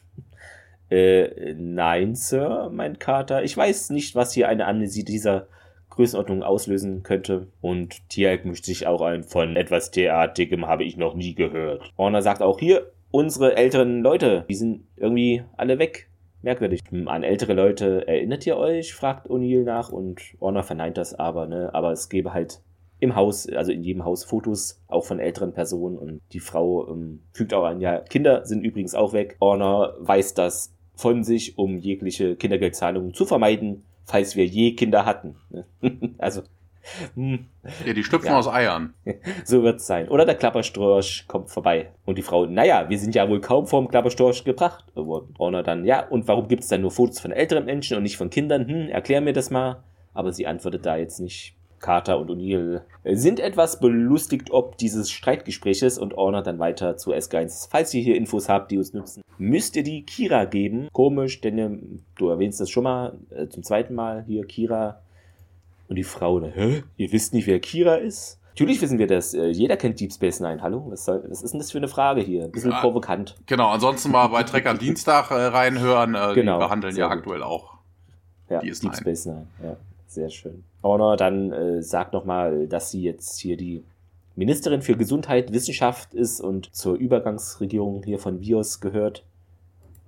Äh, 0.91 1.55
nein, 1.55 2.17
Sir, 2.17 2.71
meint 2.73 2.99
Carter. 2.99 3.45
Ich 3.45 3.57
weiß 3.57 3.91
nicht, 3.91 4.17
was 4.17 4.33
hier 4.33 4.49
eine 4.49 4.67
Amnesie 4.67 5.05
dieser 5.05 5.47
Größenordnung 5.91 6.43
auslösen 6.43 7.03
könnte. 7.05 7.47
Und 7.61 8.09
Tialk 8.09 8.45
mischt 8.45 8.65
sich 8.65 8.87
auch 8.87 9.01
ein. 9.01 9.23
Von 9.23 9.57
etwas 9.57 9.93
Theatigem 9.93 10.67
habe 10.67 10.85
ich 10.85 10.97
noch 10.97 11.15
nie 11.15 11.35
gehört. 11.35 11.93
Horner 11.97 12.23
sagt 12.23 12.43
auch 12.43 12.59
hier, 12.59 12.91
unsere 13.13 13.57
älteren 13.57 14.03
Leute, 14.03 14.45
die 14.49 14.55
sind 14.55 14.85
irgendwie 14.97 15.45
alle 15.57 15.79
weg. 15.79 16.10
Merkwürdig. 16.42 16.81
An 17.07 17.22
ältere 17.22 17.55
Leute 17.55 18.07
erinnert 18.09 18.46
ihr 18.46 18.57
euch? 18.57 18.94
fragt 18.94 19.29
O'Neill 19.29 19.64
nach 19.64 19.90
und 19.90 20.20
Orner 20.38 20.62
verneint 20.62 20.96
das 20.96 21.14
aber, 21.14 21.46
ne? 21.46 21.74
Aber 21.74 21.92
es 21.92 22.09
gäbe 22.09 22.33
halt 22.33 22.62
im 22.98 23.16
Haus, 23.16 23.48
also 23.48 23.72
in 23.72 23.83
jedem 23.83 24.05
Haus 24.05 24.24
Fotos, 24.24 24.83
auch 24.87 25.05
von 25.05 25.18
älteren 25.18 25.53
Personen 25.53 25.98
und 25.98 26.20
die 26.33 26.40
Frau 26.40 26.88
ähm, 26.88 27.20
fügt 27.33 27.55
auch 27.55 27.64
an, 27.64 27.81
ja, 27.81 28.00
Kinder 28.00 28.44
sind 28.44 28.62
übrigens 28.62 28.94
auch 28.94 29.12
weg. 29.12 29.37
Orner 29.40 29.94
weiß 29.98 30.35
das 30.35 30.74
von 30.94 31.24
sich, 31.24 31.57
um 31.57 31.79
jegliche 31.79 32.37
Kindergeldzahlungen 32.37 33.14
zu 33.14 33.24
vermeiden, 33.24 33.85
falls 34.05 34.37
wir 34.37 34.44
je 34.44 34.74
Kinder 34.74 35.07
hatten. 35.07 35.37
Ne? 35.50 35.64
also. 36.18 36.42
Ja, 37.14 37.93
die 37.93 38.05
schlüpfen 38.05 38.31
ja. 38.31 38.38
aus 38.38 38.49
Eiern. 38.49 38.95
So 39.45 39.62
wird's 39.62 39.87
sein. 39.87 40.09
Oder 40.09 40.25
der 40.25 40.35
Klapperstorch 40.35 41.25
kommt 41.29 41.51
vorbei. 41.51 41.90
Und 42.05 42.19
die 42.19 42.23
Frau, 42.23 42.47
naja, 42.47 42.88
wir 42.88 42.99
sind 42.99 43.14
ja 43.14 43.29
wohl 43.29 43.40
kaum 43.40 43.66
vom 43.66 43.88
Klapperstorch 43.88 44.45
gebracht 44.45 44.85
worden. 44.95 45.35
Orner 45.38 45.62
dann, 45.62 45.85
ja, 45.85 46.07
und 46.07 46.29
warum 46.29 46.49
gibt's 46.49 46.69
dann 46.69 46.83
nur 46.83 46.90
Fotos 46.90 47.21
von 47.21 47.33
älteren 47.33 47.64
Menschen 47.64 47.97
und 47.97 48.03
nicht 48.03 48.16
von 48.16 48.31
Kindern? 48.31 48.66
Hm, 48.69 48.88
erklär 48.88 49.21
mir 49.21 49.33
das 49.33 49.51
mal. 49.51 49.83
Aber 50.14 50.33
sie 50.33 50.47
antwortet 50.47 50.87
da 50.87 50.97
jetzt 50.97 51.21
nicht. 51.21 51.55
Carter 51.81 52.21
und 52.21 52.31
O'Neill 52.31 52.83
sind 53.05 53.40
etwas 53.40 53.81
belustigt 53.81 54.51
ob 54.51 54.77
dieses 54.77 55.11
Streitgespräches 55.11 55.99
und 55.99 56.14
Orner 56.14 56.43
dann 56.43 56.59
weiter 56.59 56.97
zu 56.97 57.12
S1. 57.12 57.69
Falls 57.71 57.93
ihr 57.95 58.03
hier 58.03 58.16
Infos 58.16 58.49
habt, 58.49 58.71
die 58.71 58.79
uns 58.79 58.93
nützen, 58.93 59.23
müsst 59.38 59.77
ihr 59.77 59.83
die 59.83 60.05
Kira 60.05 60.45
geben. 60.45 60.88
Komisch, 60.93 61.40
denn 61.40 62.03
du 62.16 62.29
erwähnst 62.29 62.61
das 62.61 62.71
schon 62.71 62.85
mal 62.85 63.19
äh, 63.31 63.49
zum 63.49 63.62
zweiten 63.62 63.95
Mal 63.95 64.25
hier. 64.27 64.45
Kira 64.45 65.01
und 65.90 65.96
die 65.96 66.05
Frau, 66.05 66.40
hä? 66.40 66.85
Ihr 66.96 67.12
wisst 67.12 67.35
nicht, 67.35 67.48
wer 67.48 67.59
Kira 67.59 67.96
ist? 67.96 68.38
Natürlich 68.50 68.81
wissen 68.81 68.98
wir 68.98 69.09
das. 69.09 69.35
Äh, 69.35 69.48
jeder 69.48 69.76
kennt 69.76 69.98
Deep 69.98 70.12
Space 70.12 70.38
Nine. 70.38 70.62
Hallo? 70.62 70.87
Was, 70.88 71.05
soll, 71.05 71.24
was 71.29 71.42
ist 71.42 71.53
denn 71.53 71.59
das 71.59 71.72
für 71.72 71.79
eine 71.79 71.88
Frage 71.88 72.20
hier? 72.20 72.44
Ein 72.44 72.53
bisschen 72.53 72.70
ja, 72.70 72.81
provokant. 72.81 73.37
Genau, 73.46 73.68
ansonsten 73.70 74.12
mal 74.12 74.29
bei 74.29 74.44
Trek 74.44 74.66
am 74.66 74.79
Dienstag 74.79 75.31
äh, 75.31 75.35
reinhören. 75.35 76.14
Äh, 76.14 76.35
genau, 76.35 76.59
die 76.59 76.64
behandeln 76.64 76.96
ja 76.96 77.09
gut. 77.09 77.18
aktuell 77.18 77.42
auch 77.42 77.74
ja, 78.48 78.61
Deep 78.61 78.83
Nine. 78.83 78.96
Space 78.96 79.26
Nine. 79.26 79.46
Ja, 79.62 79.76
sehr 80.07 80.31
schön. 80.31 80.62
Honor 80.83 81.16
dann 81.16 81.53
äh, 81.53 81.83
sagt 81.83 82.12
nochmal, 82.12 82.68
dass 82.68 82.90
sie 82.90 83.03
jetzt 83.03 83.38
hier 83.40 83.57
die 83.57 83.85
Ministerin 84.37 84.83
für 84.83 84.96
Gesundheit, 84.96 85.53
Wissenschaft 85.53 86.14
ist 86.14 86.40
und 86.40 86.74
zur 86.74 86.94
Übergangsregierung 86.94 88.03
hier 88.05 88.20
von 88.20 88.40
Vios 88.40 88.81
gehört. 88.81 89.24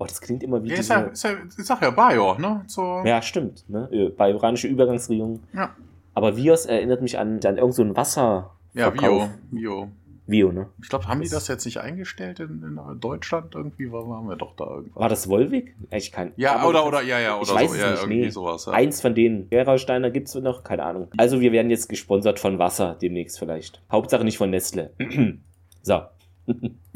Oh, 0.02 0.06
das 0.06 0.20
klingt 0.20 0.42
immer 0.42 0.64
wie 0.64 0.70
ja, 0.70 0.76
diese... 0.76 0.94
Ist 0.94 1.22
ja, 1.22 1.30
ist 1.30 1.56
ja, 1.56 1.58
ich 1.58 1.64
sag 1.64 1.80
ja 1.80 1.90
Bio, 1.90 2.34
ne? 2.34 2.64
So. 2.66 3.02
Ja, 3.04 3.22
stimmt. 3.22 3.68
Ne? 3.68 4.12
Bajoranische 4.16 4.66
Übergangsregierung. 4.66 5.40
Ja. 5.52 5.76
Aber 6.14 6.36
Vios 6.36 6.66
erinnert 6.66 7.02
mich 7.02 7.18
an, 7.18 7.38
an 7.44 7.56
irgend 7.56 7.74
so 7.74 7.82
ein 7.82 7.96
Wasser. 7.96 8.50
Ja, 8.74 8.92
Vio. 8.92 9.30
Vio. 9.52 9.88
Vio, 10.26 10.50
ne? 10.50 10.68
Ich 10.82 10.88
glaube, 10.88 11.06
haben 11.06 11.20
das 11.20 11.28
die 11.28 11.34
das 11.34 11.46
jetzt 11.46 11.64
nicht 11.66 11.78
eingestellt 11.78 12.40
in, 12.40 12.64
in 12.64 13.00
Deutschland 13.00 13.54
irgendwie? 13.54 13.92
War, 13.92 14.08
waren 14.08 14.28
wir 14.28 14.34
doch 14.34 14.56
da 14.56 14.64
irgendwas. 14.64 15.00
War 15.00 15.08
das 15.08 15.28
Wolwig? 15.28 15.76
Ich 15.92 16.10
kann. 16.10 16.32
Ja, 16.36 16.66
oder, 16.66 16.84
oder, 16.84 17.02
ja, 17.02 17.20
ja, 17.20 17.36
oder 17.36 17.44
ich 17.44 17.54
weiß 17.54 17.70
so. 17.70 17.76
Es 17.76 17.80
ja, 17.80 17.90
nicht, 17.90 18.00
irgendwie 18.00 18.20
nee. 18.22 18.30
sowas. 18.30 18.66
Ja. 18.66 18.72
Eins 18.72 19.00
von 19.00 19.14
denen. 19.14 19.50
Gerolsteiner 19.50 20.10
gibt's 20.10 20.34
noch? 20.34 20.64
Keine 20.64 20.82
Ahnung. 20.82 21.08
Also, 21.16 21.40
wir 21.40 21.52
werden 21.52 21.70
jetzt 21.70 21.88
gesponsert 21.88 22.40
von 22.40 22.58
Wasser 22.58 22.96
demnächst 23.00 23.38
vielleicht. 23.38 23.80
Hauptsache 23.90 24.24
nicht 24.24 24.38
von 24.38 24.50
Nestle. 24.50 24.92
so. 25.82 26.02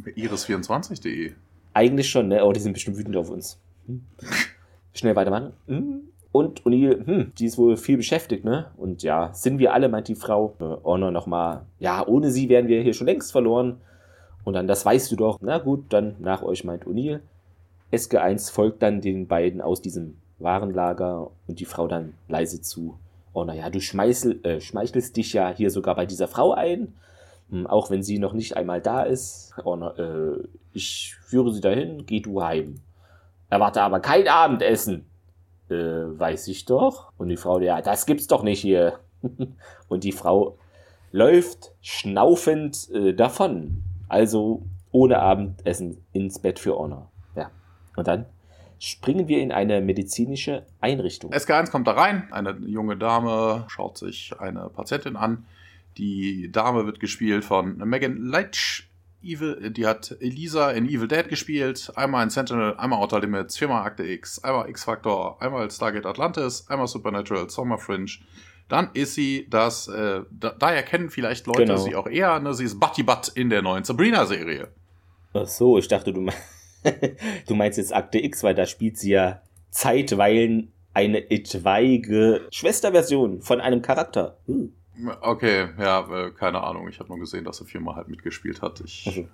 Iris24.de 0.05 1.35
eigentlich 1.77 2.09
schon, 2.09 2.29
ne? 2.29 2.45
Oh, 2.45 2.53
die 2.53 2.61
sind 2.61 2.73
bestimmt 2.73 2.97
wütend 2.97 3.17
auf 3.17 3.31
uns. 3.31 3.61
Hm. 3.87 4.03
Schnell 4.95 5.15
weitermachen. 5.15 5.53
Hm. 5.67 6.09
Und 6.33 6.63
O'Neill, 6.65 7.07
hm, 7.07 7.33
die 7.39 7.47
ist 7.47 7.59
wohl 7.59 7.77
viel 7.77 7.99
beschäftigt, 7.99 8.45
ne? 8.45 8.71
Und 8.77 9.03
ja, 9.03 9.33
sind 9.33 9.59
wir 9.59 9.73
alle, 9.73 9.89
meint 9.89 10.09
die 10.09 10.15
Frau. 10.15 10.55
Äh, 10.59 10.85
Honor 10.85 11.11
nochmal, 11.11 11.67
ja, 11.79 12.07
ohne 12.07 12.31
sie 12.31 12.49
wären 12.49 12.69
wir 12.69 12.83
hier 12.83 12.95
schon 12.95 13.07
längst 13.07 13.31
verloren. 13.31 13.81
Und 14.45 14.55
dann, 14.55 14.67
das 14.67 14.85
weißt 14.85 15.13
du 15.13 15.17
doch. 15.17 15.39
Na 15.43 15.59
gut, 15.59 15.85
dann 15.91 16.17
nach 16.19 16.43
euch, 16.43 16.65
meint 16.65 16.87
O'Neill. 16.87 17.21
SG1 17.93 18.53
folgt 18.53 18.83
dann 18.83 19.01
den 19.01 19.27
beiden 19.27 19.61
aus 19.61 19.81
diesem 19.81 20.17
Warenlager 20.39 21.31
und 21.47 21.61
die 21.61 21.65
Frau 21.65 21.89
dann 21.89 22.15
leise 22.29 22.61
zu. 22.61 22.99
Oh, 23.33 23.45
naja, 23.45 23.69
du 23.71 23.81
schmeichel, 23.81 24.41
äh, 24.45 24.61
schmeichelst 24.61 25.17
dich 25.17 25.35
ja 25.35 25.51
hier 25.55 25.71
sogar 25.71 25.95
bei 25.95 26.07
dieser 26.07 26.27
Frau 26.27 26.53
ein. 26.53 26.95
Hm, 27.51 27.67
auch 27.67 27.91
wenn 27.91 28.03
sie 28.03 28.19
noch 28.19 28.33
nicht 28.33 28.57
einmal 28.57 28.81
da 28.81 29.03
ist. 29.03 29.55
Oh, 29.65 29.77
äh, 29.77 30.43
ich 30.73 31.15
führe 31.27 31.53
sie 31.53 31.61
dahin, 31.61 32.07
geh 32.07 32.21
du 32.21 32.43
heim. 32.43 32.81
Erwarte 33.49 33.83
aber 33.83 34.01
kein 34.01 34.27
Abendessen. 34.29 35.07
Äh, 35.69 35.75
weiß 35.75 36.49
ich 36.49 36.65
doch. 36.65 37.13
Und 37.17 37.29
die 37.29 37.37
Frau, 37.37 37.59
ja, 37.61 37.81
das 37.81 38.07
gibt's 38.07 38.27
doch 38.27 38.43
nicht 38.43 38.61
hier. 38.61 38.99
und 39.89 40.05
die 40.05 40.13
Frau 40.13 40.59
läuft 41.13 41.73
schnaufend 41.81 42.91
äh, 42.91 43.15
davon. 43.15 43.83
Also 44.09 44.63
ohne 44.93 45.21
Abendessen 45.21 46.05
ins 46.13 46.39
Bett 46.39 46.59
für 46.59 46.77
Honor. 46.77 47.11
Ja. 47.35 47.51
Und 47.97 48.07
dann 48.07 48.27
springen 48.79 49.29
wir 49.29 49.41
in 49.41 49.53
eine 49.53 49.81
medizinische 49.81 50.65
Einrichtung. 50.81 51.33
SK1 51.33 51.71
kommt 51.71 51.87
da 51.87 51.93
rein. 51.93 52.29
Eine 52.31 52.57
junge 52.67 52.97
Dame 52.97 53.65
schaut 53.69 53.99
sich 53.99 54.33
eine 54.39 54.69
Patientin 54.69 55.17
an. 55.17 55.47
Die 55.99 56.51
Dame 56.53 56.87
wird 56.87 57.01
gespielt 57.01 57.45
von 57.45 57.77
Megan 57.79 58.17
Leitch. 58.19 58.91
Evil, 59.23 59.71
die 59.71 59.87
hat 59.87 60.17
Elisa 60.21 60.71
in 60.71 60.87
Evil 60.87 61.09
Dead 61.09 61.29
gespielt, 61.29 61.91
einmal 61.97 62.23
in 62.23 62.31
Sentinel, 62.31 62.77
einmal 62.77 63.01
Outer 63.01 63.21
Limits, 63.21 63.59
viermal 63.59 63.85
Akte 63.85 64.05
X, 64.05 64.39
einmal 64.45 64.69
X-Factor, 64.69 65.43
einmal 65.43 65.69
Stargate 65.69 66.07
Atlantis, 66.07 66.69
einmal 66.69 66.87
Supernatural, 66.87 67.51
Summer 67.51 67.79
Fringe. 67.79 68.11
Dann 68.69 68.91
ist 68.95 69.15
sie 69.15 69.47
das, 69.49 69.89
äh, 69.89 70.23
da, 70.31 70.51
daher 70.51 70.83
kennen 70.83 71.11
vielleicht 71.11 71.47
Leute 71.47 71.65
genau. 71.65 71.77
sie 71.77 71.97
auch 71.97 72.07
eher, 72.07 72.39
ne? 72.41 72.55
sie 72.55 72.65
ist 72.65 72.79
Butty 72.79 73.03
Butt 73.03 73.33
in 73.35 73.51
der 73.51 73.63
neuen 73.63 73.85
Sabrina-Serie. 73.85 74.69
Ach 75.35 75.47
so, 75.47 75.79
ich 75.79 75.89
dachte, 75.89 76.13
du, 76.13 76.21
me 76.21 76.33
du 77.49 77.55
meinst 77.55 77.79
jetzt 77.79 77.93
Akte 77.93 78.19
X, 78.19 78.45
weil 78.45 78.55
da 78.55 78.67
spielt 78.67 78.97
sie 78.97 79.11
ja 79.11 79.43
zeitweilen 79.71 80.73
eine 80.95 81.31
etwaige 81.31 82.47
Schwesterversion 82.51 83.43
von 83.43 83.61
einem 83.61 83.83
Charakter. 83.83 84.39
Hm. 84.47 84.73
Okay, 85.21 85.69
ja, 85.79 86.01
äh, 86.11 86.31
keine 86.31 86.63
Ahnung. 86.63 86.89
Ich 86.89 86.99
habe 86.99 87.09
nur 87.09 87.19
gesehen, 87.19 87.45
dass 87.45 87.61
er 87.61 87.67
viermal 87.67 87.97
halt 87.97 88.09
mitgespielt 88.09 88.63
hat. 88.63 88.81
Ich 88.81 89.07
okay. 89.07 89.29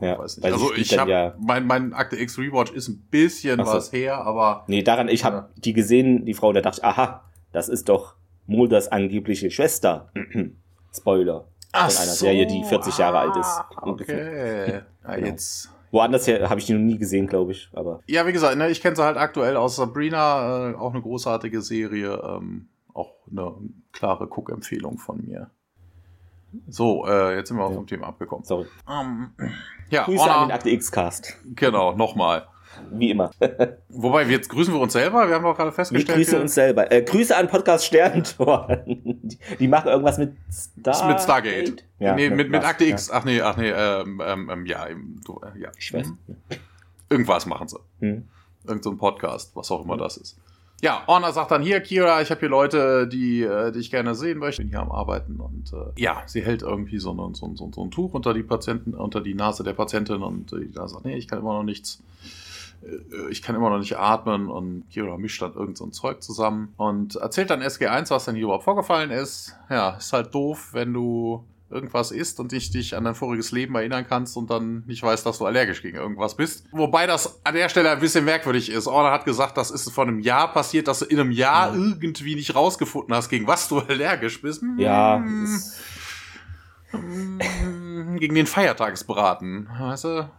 ja, 0.00 0.18
weiß 0.18 0.36
nicht. 0.36 0.44
Also 0.44 0.74
ich 0.74 0.98
habe 0.98 1.10
ja 1.10 1.34
mein, 1.38 1.66
mein 1.66 1.92
Akte 1.92 2.16
X 2.16 2.38
Rewatch 2.38 2.72
ist 2.72 2.88
ein 2.88 3.06
bisschen 3.10 3.64
so. 3.64 3.72
was 3.72 3.92
her, 3.92 4.18
aber. 4.18 4.64
Nee, 4.66 4.82
daran, 4.82 5.08
ich 5.08 5.24
habe 5.24 5.36
ja. 5.36 5.48
die 5.56 5.72
gesehen, 5.72 6.24
die 6.24 6.34
Frau, 6.34 6.52
da 6.52 6.60
dachte 6.60 6.80
ich, 6.80 6.84
aha, 6.84 7.24
das 7.52 7.68
ist 7.68 7.88
doch 7.88 8.16
Mulders 8.46 8.88
angebliche 8.88 9.50
Schwester. 9.50 10.12
Spoiler. 10.94 11.48
Ach 11.72 11.90
von 11.90 12.02
einer 12.02 12.12
so, 12.12 12.24
Serie, 12.26 12.46
die 12.46 12.64
40 12.64 12.98
Jahre 12.98 13.18
alt 13.18 13.36
ist. 13.36 13.46
Ah, 13.46 13.68
okay. 13.82 14.82
Ja, 15.08 15.14
genau. 15.14 15.26
jetzt. 15.28 15.70
Woanders 15.90 16.26
her 16.26 16.50
habe 16.50 16.60
ich 16.60 16.66
die 16.66 16.74
noch 16.74 16.80
nie 16.80 16.98
gesehen, 16.98 17.26
glaube 17.26 17.52
ich. 17.52 17.70
Aber 17.72 18.00
ja, 18.06 18.26
wie 18.26 18.32
gesagt, 18.32 18.58
ne, 18.58 18.68
ich 18.68 18.82
kenne 18.82 18.94
sie 18.94 19.02
halt 19.02 19.16
aktuell 19.16 19.56
aus 19.56 19.76
Sabrina, 19.76 20.72
äh, 20.72 20.74
auch 20.74 20.92
eine 20.92 21.00
großartige 21.00 21.62
Serie. 21.62 22.20
Ähm, 22.22 22.68
auch 22.92 23.14
eine 23.30 23.54
klare 23.98 24.28
Cook-Empfehlung 24.28 24.96
von 24.98 25.24
mir. 25.26 25.50
So, 26.68 27.04
äh, 27.06 27.36
jetzt 27.36 27.48
sind 27.48 27.58
wir 27.58 27.68
ja. 27.68 27.74
vom 27.74 27.86
Thema 27.86 28.06
abgekommen. 28.06 28.44
Sorry. 28.44 28.66
Um, 28.86 29.32
ja, 29.90 30.04
Grüße 30.04 30.22
Honor, 30.22 30.36
an 30.36 30.48
den 30.48 30.54
Akte 30.54 30.70
X-Cast. 30.70 31.36
Genau, 31.56 31.94
nochmal. 31.94 32.46
Wie 32.92 33.10
immer. 33.10 33.32
Wobei, 33.88 34.22
jetzt 34.24 34.48
grüßen 34.50 34.72
wir 34.72 34.80
uns 34.80 34.92
selber. 34.92 35.26
Wir 35.26 35.34
haben 35.34 35.42
doch 35.42 35.56
gerade 35.56 35.72
festgestellt. 35.72 36.08
Wir 36.08 36.14
grüßen 36.14 36.40
uns 36.40 36.54
selber. 36.54 36.92
Äh, 36.92 37.02
Grüße 37.02 37.36
an 37.36 37.48
Podcast 37.48 37.86
Sternentor. 37.86 38.68
die, 38.86 39.38
die, 39.58 39.68
machen 39.68 39.88
irgendwas 39.88 40.18
mit 40.18 40.36
Star 40.50 41.08
mit 41.08 41.20
Stargate. 41.20 41.84
Ja, 41.98 42.14
nee, 42.14 42.30
mit, 42.30 42.50
mit, 42.50 42.64
Akte 42.64 42.84
X. 42.84 43.08
Ja. 43.08 43.14
Ach 43.14 43.24
nee, 43.24 43.40
ach 43.40 43.56
nee, 43.56 43.70
ähm, 43.70 44.22
ähm, 44.24 44.50
ähm 44.50 44.66
ja, 44.66 44.86
du, 45.24 45.40
äh, 45.40 45.58
ja. 45.58 45.70
Ich 45.76 45.92
weiß. 45.92 46.06
Mhm. 46.06 46.38
Irgendwas 47.10 47.46
machen 47.46 47.66
sie. 47.66 47.78
Hm. 48.00 48.28
Irgend 48.64 48.84
so 48.84 48.90
ein 48.90 48.98
Podcast, 48.98 49.56
was 49.56 49.70
auch 49.72 49.82
immer 49.82 49.94
hm. 49.94 50.00
das 50.00 50.16
ist. 50.18 50.38
Ja, 50.80 51.02
Orna 51.06 51.32
sagt 51.32 51.50
dann 51.50 51.62
hier, 51.62 51.80
Kira, 51.80 52.22
ich 52.22 52.30
habe 52.30 52.40
hier 52.40 52.48
Leute, 52.48 53.08
die, 53.08 53.42
äh, 53.42 53.72
die 53.72 53.80
ich 53.80 53.90
gerne 53.90 54.14
sehen 54.14 54.38
möchte, 54.38 54.62
bin 54.62 54.70
hier 54.70 54.80
am 54.80 54.92
Arbeiten 54.92 55.40
und 55.40 55.72
äh, 55.72 56.00
ja, 56.00 56.22
sie 56.26 56.40
hält 56.42 56.62
irgendwie 56.62 56.98
so, 56.98 57.10
ein, 57.12 57.34
so, 57.34 57.52
so, 57.56 57.70
so 57.74 57.82
ein 57.82 57.90
Tuch 57.90 58.14
unter 58.14 58.32
die 58.32 58.44
Patienten, 58.44 58.94
unter 58.94 59.20
die 59.20 59.34
Nase 59.34 59.64
der 59.64 59.72
Patientin 59.72 60.22
und 60.22 60.52
äh, 60.52 60.68
da 60.72 60.86
sagt, 60.86 61.04
nee, 61.04 61.16
ich 61.16 61.26
kann 61.26 61.40
immer 61.40 61.54
noch 61.54 61.64
nichts 61.64 62.00
äh, 62.82 63.30
ich 63.30 63.42
kann 63.42 63.56
immer 63.56 63.70
noch 63.70 63.78
nicht 63.78 63.96
atmen 63.96 64.48
und 64.48 64.84
Kira 64.90 65.16
mischt 65.16 65.42
dann 65.42 65.54
irgend 65.54 65.76
so 65.76 65.84
ein 65.84 65.92
Zeug 65.92 66.22
zusammen 66.22 66.74
und 66.76 67.16
erzählt 67.16 67.50
dann 67.50 67.60
SG1, 67.60 68.10
was 68.10 68.26
denn 68.26 68.36
hier 68.36 68.44
überhaupt 68.44 68.64
vorgefallen 68.64 69.10
ist. 69.10 69.56
Ja, 69.68 69.96
ist 69.96 70.12
halt 70.12 70.32
doof, 70.32 70.70
wenn 70.72 70.92
du 70.92 71.44
irgendwas 71.70 72.10
isst 72.10 72.40
und 72.40 72.52
dich, 72.52 72.70
dich 72.70 72.96
an 72.96 73.04
dein 73.04 73.14
voriges 73.14 73.52
Leben 73.52 73.74
erinnern 73.74 74.06
kannst 74.08 74.36
und 74.36 74.50
dann 74.50 74.84
nicht 74.86 75.02
weißt, 75.02 75.24
dass 75.26 75.38
du 75.38 75.46
allergisch 75.46 75.82
gegen 75.82 75.96
irgendwas 75.96 76.36
bist. 76.36 76.64
Wobei 76.72 77.06
das 77.06 77.44
an 77.44 77.54
der 77.54 77.68
Stelle 77.68 77.90
ein 77.90 78.00
bisschen 78.00 78.24
merkwürdig 78.24 78.70
ist. 78.70 78.86
Orna 78.86 79.10
hat 79.10 79.24
gesagt, 79.24 79.56
das 79.56 79.70
ist 79.70 79.90
vor 79.90 80.06
einem 80.06 80.20
Jahr 80.20 80.52
passiert, 80.52 80.88
dass 80.88 81.00
du 81.00 81.04
in 81.04 81.20
einem 81.20 81.30
Jahr 81.30 81.72
mhm. 81.72 81.98
irgendwie 82.00 82.34
nicht 82.34 82.54
rausgefunden 82.54 83.14
hast, 83.14 83.28
gegen 83.28 83.46
was 83.46 83.68
du 83.68 83.78
allergisch 83.88 84.40
bist. 84.40 84.62
Ja. 84.76 85.22
Hm. 86.90 88.16
gegen 88.18 88.34
den 88.34 88.46
Feiertagsbraten, 88.46 89.68
weißt 89.78 90.04
du? 90.04 90.30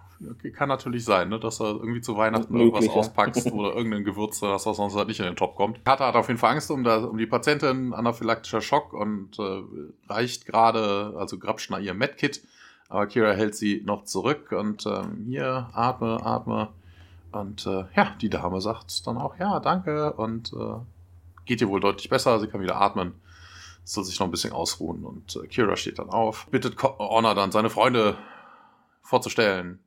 Kann 0.53 0.69
natürlich 0.69 1.05
sein, 1.05 1.29
ne, 1.29 1.39
dass 1.39 1.59
du 1.59 1.63
irgendwie 1.63 2.01
zu 2.01 2.17
Weihnachten 2.17 2.57
irgendwas 2.57 2.89
auspackst 2.89 3.51
oder 3.51 3.75
irgendein 3.75 4.03
Gewürz, 4.03 4.39
das 4.39 4.63
sonst 4.63 4.95
halt 4.95 5.07
nicht 5.07 5.19
in 5.19 5.25
den 5.25 5.35
Top 5.35 5.55
kommt. 5.55 5.83
Kata 5.85 6.07
hat 6.07 6.15
auf 6.15 6.27
jeden 6.27 6.39
Fall 6.39 6.53
Angst 6.53 6.69
um, 6.71 6.83
da, 6.83 7.03
um 7.03 7.17
die 7.17 7.25
Patientin, 7.25 7.93
anaphylaktischer 7.93 8.61
Schock 8.61 8.93
und 8.93 9.39
äh, 9.39 9.63
reicht 10.09 10.45
gerade, 10.45 11.13
also 11.17 11.37
grapscht 11.37 11.71
nach 11.71 11.79
ihrem 11.79 11.97
Medkit, 11.97 12.41
aber 12.89 13.07
Kira 13.07 13.31
hält 13.31 13.55
sie 13.55 13.81
noch 13.85 14.03
zurück 14.03 14.51
und 14.51 14.85
ähm, 14.85 15.25
hier, 15.27 15.69
atme, 15.73 16.19
atme. 16.23 16.69
Und 17.31 17.65
äh, 17.67 17.85
ja, 17.95 18.15
die 18.19 18.29
Dame 18.29 18.59
sagt 18.59 19.05
dann 19.07 19.17
auch, 19.17 19.37
ja, 19.37 19.59
danke 19.59 20.13
und 20.13 20.51
äh, 20.53 20.79
geht 21.45 21.61
ihr 21.61 21.69
wohl 21.69 21.79
deutlich 21.79 22.09
besser, 22.09 22.39
sie 22.39 22.47
kann 22.47 22.61
wieder 22.61 22.81
atmen 22.81 23.13
soll 23.85 24.03
sich 24.03 24.19
noch 24.19 24.27
ein 24.27 24.31
bisschen 24.31 24.53
ausruhen 24.53 25.03
und 25.03 25.35
äh, 25.35 25.47
Kira 25.47 25.75
steht 25.75 25.97
dann 25.97 26.09
auf, 26.09 26.45
bittet 26.51 26.81
Honor 26.83 27.33
dann 27.33 27.51
seine 27.51 27.71
Freunde 27.71 28.17
vorzustellen 29.01 29.79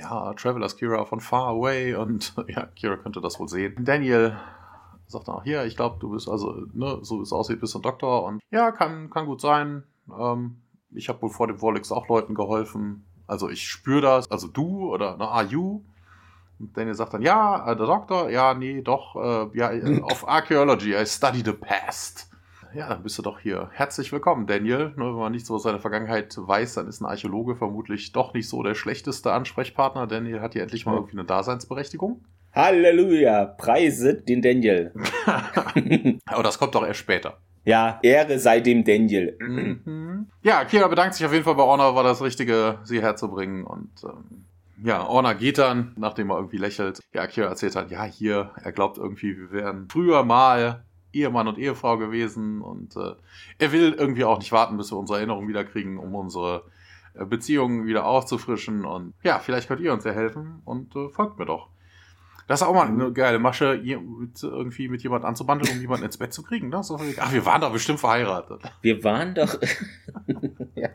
ja, 0.00 0.32
Travelers 0.34 0.76
Kira 0.76 1.04
von 1.04 1.20
Far 1.20 1.48
Away 1.48 1.94
und 1.94 2.34
ja, 2.48 2.66
Kira 2.74 2.96
könnte 2.96 3.20
das 3.20 3.38
wohl 3.38 3.48
sehen. 3.48 3.76
Daniel 3.84 4.36
sagt 5.06 5.28
dann 5.28 5.36
auch, 5.36 5.44
hier, 5.44 5.64
ich 5.64 5.76
glaube, 5.76 5.98
du 6.00 6.10
bist 6.10 6.28
also, 6.28 6.66
ne, 6.72 6.98
so 7.02 7.18
wie 7.18 7.22
es 7.22 7.32
aussieht, 7.32 7.60
bist 7.60 7.74
du 7.74 7.78
ein 7.78 7.82
Doktor 7.82 8.24
und 8.24 8.40
ja, 8.50 8.72
kann, 8.72 9.10
kann 9.10 9.26
gut 9.26 9.40
sein. 9.40 9.84
Ähm, 10.18 10.56
ich 10.92 11.08
habe 11.08 11.22
wohl 11.22 11.30
vor 11.30 11.46
dem 11.46 11.58
Vorlix 11.58 11.92
auch 11.92 12.08
Leuten 12.08 12.34
geholfen. 12.34 13.04
Also 13.26 13.48
ich 13.48 13.68
spüre 13.68 14.00
das, 14.00 14.30
also 14.30 14.48
du 14.48 14.92
oder 14.92 15.16
ne, 15.16 15.28
are 15.28 15.44
you? 15.44 15.82
Und 16.58 16.76
Daniel 16.76 16.94
sagt 16.94 17.14
dann, 17.14 17.22
ja, 17.22 17.70
äh, 17.70 17.76
der 17.76 17.86
Doktor, 17.86 18.30
ja, 18.30 18.54
nee, 18.54 18.82
doch, 18.82 19.16
äh, 19.16 19.58
ja, 19.58 19.70
auf 20.02 20.28
Archaeology, 20.28 20.94
I 20.94 21.06
study 21.06 21.42
the 21.44 21.52
past 21.52 22.29
ja, 22.74 22.88
dann 22.88 23.02
bist 23.02 23.18
du 23.18 23.22
doch 23.22 23.40
hier. 23.40 23.68
Herzlich 23.72 24.12
willkommen, 24.12 24.46
Daniel. 24.46 24.92
Nur 24.96 25.14
wenn 25.14 25.20
man 25.20 25.32
nichts 25.32 25.48
über 25.48 25.58
seine 25.58 25.80
Vergangenheit 25.80 26.34
weiß, 26.36 26.74
dann 26.74 26.86
ist 26.88 27.00
ein 27.00 27.06
Archäologe 27.06 27.56
vermutlich 27.56 28.12
doch 28.12 28.32
nicht 28.34 28.48
so 28.48 28.62
der 28.62 28.74
schlechteste 28.74 29.32
Ansprechpartner. 29.32 30.06
Daniel 30.06 30.40
hat 30.40 30.52
hier 30.52 30.62
endlich 30.62 30.86
mal 30.86 30.94
irgendwie 30.94 31.18
eine 31.18 31.24
Daseinsberechtigung. 31.24 32.24
Halleluja, 32.52 33.44
preise 33.44 34.14
den 34.14 34.42
Daniel. 34.42 34.92
Aber 36.26 36.42
das 36.42 36.58
kommt 36.58 36.74
doch 36.74 36.86
erst 36.86 37.00
später. 37.00 37.38
Ja, 37.64 37.98
Ehre 38.02 38.38
sei 38.38 38.60
dem 38.60 38.84
Daniel. 38.84 39.36
Mhm. 39.40 40.28
Ja, 40.42 40.64
Kira 40.64 40.88
bedankt 40.88 41.14
sich 41.14 41.26
auf 41.26 41.32
jeden 41.32 41.44
Fall 41.44 41.56
bei 41.56 41.62
Orna, 41.62 41.94
war 41.94 42.02
das 42.02 42.22
Richtige, 42.22 42.78
sie 42.84 43.02
herzubringen 43.02 43.64
und 43.64 43.90
ähm, 44.04 44.44
ja, 44.82 45.06
Orna 45.06 45.34
geht 45.34 45.58
dann, 45.58 45.92
nachdem 45.96 46.30
er 46.30 46.36
irgendwie 46.36 46.56
lächelt. 46.56 47.00
Ja, 47.12 47.26
Kira 47.26 47.48
erzählt 47.48 47.76
dann, 47.76 47.90
ja, 47.90 48.04
hier, 48.04 48.52
er 48.62 48.72
glaubt 48.72 48.96
irgendwie, 48.96 49.36
wir 49.36 49.52
wären 49.52 49.88
früher 49.90 50.24
mal 50.24 50.84
Ehemann 51.12 51.48
und 51.48 51.58
Ehefrau 51.58 51.98
gewesen 51.98 52.60
und 52.60 52.96
äh, 52.96 53.14
er 53.58 53.72
will 53.72 53.92
irgendwie 53.92 54.24
auch 54.24 54.38
nicht 54.38 54.52
warten, 54.52 54.76
bis 54.76 54.92
wir 54.92 54.98
unsere 54.98 55.18
Erinnerung 55.18 55.48
wiederkriegen, 55.48 55.98
um 55.98 56.14
unsere 56.14 56.64
äh, 57.14 57.24
Beziehungen 57.24 57.86
wieder 57.86 58.06
aufzufrischen 58.06 58.84
und 58.84 59.14
ja, 59.22 59.38
vielleicht 59.38 59.68
könnt 59.68 59.80
ihr 59.80 59.92
uns 59.92 60.04
ja 60.04 60.12
helfen 60.12 60.62
und 60.64 60.94
äh, 60.96 61.08
folgt 61.08 61.38
mir 61.38 61.46
doch. 61.46 61.68
Das 62.50 62.62
ist 62.62 62.66
auch 62.66 62.74
mal 62.74 62.88
eine 62.88 63.12
geile 63.12 63.38
Masche, 63.38 63.80
irgendwie 63.84 64.88
mit 64.88 65.04
jemand 65.04 65.24
anzubandeln, 65.24 65.72
um 65.72 65.80
jemanden 65.80 66.06
ins 66.06 66.18
Bett 66.18 66.32
zu 66.32 66.42
kriegen. 66.42 66.68
Ne? 66.68 66.82
So, 66.82 66.98
ach, 67.20 67.32
wir 67.32 67.46
waren 67.46 67.60
doch 67.60 67.72
bestimmt 67.72 68.00
verheiratet. 68.00 68.60
Wir 68.82 69.04
waren 69.04 69.36
doch. 69.36 69.56
ja. 70.74 70.88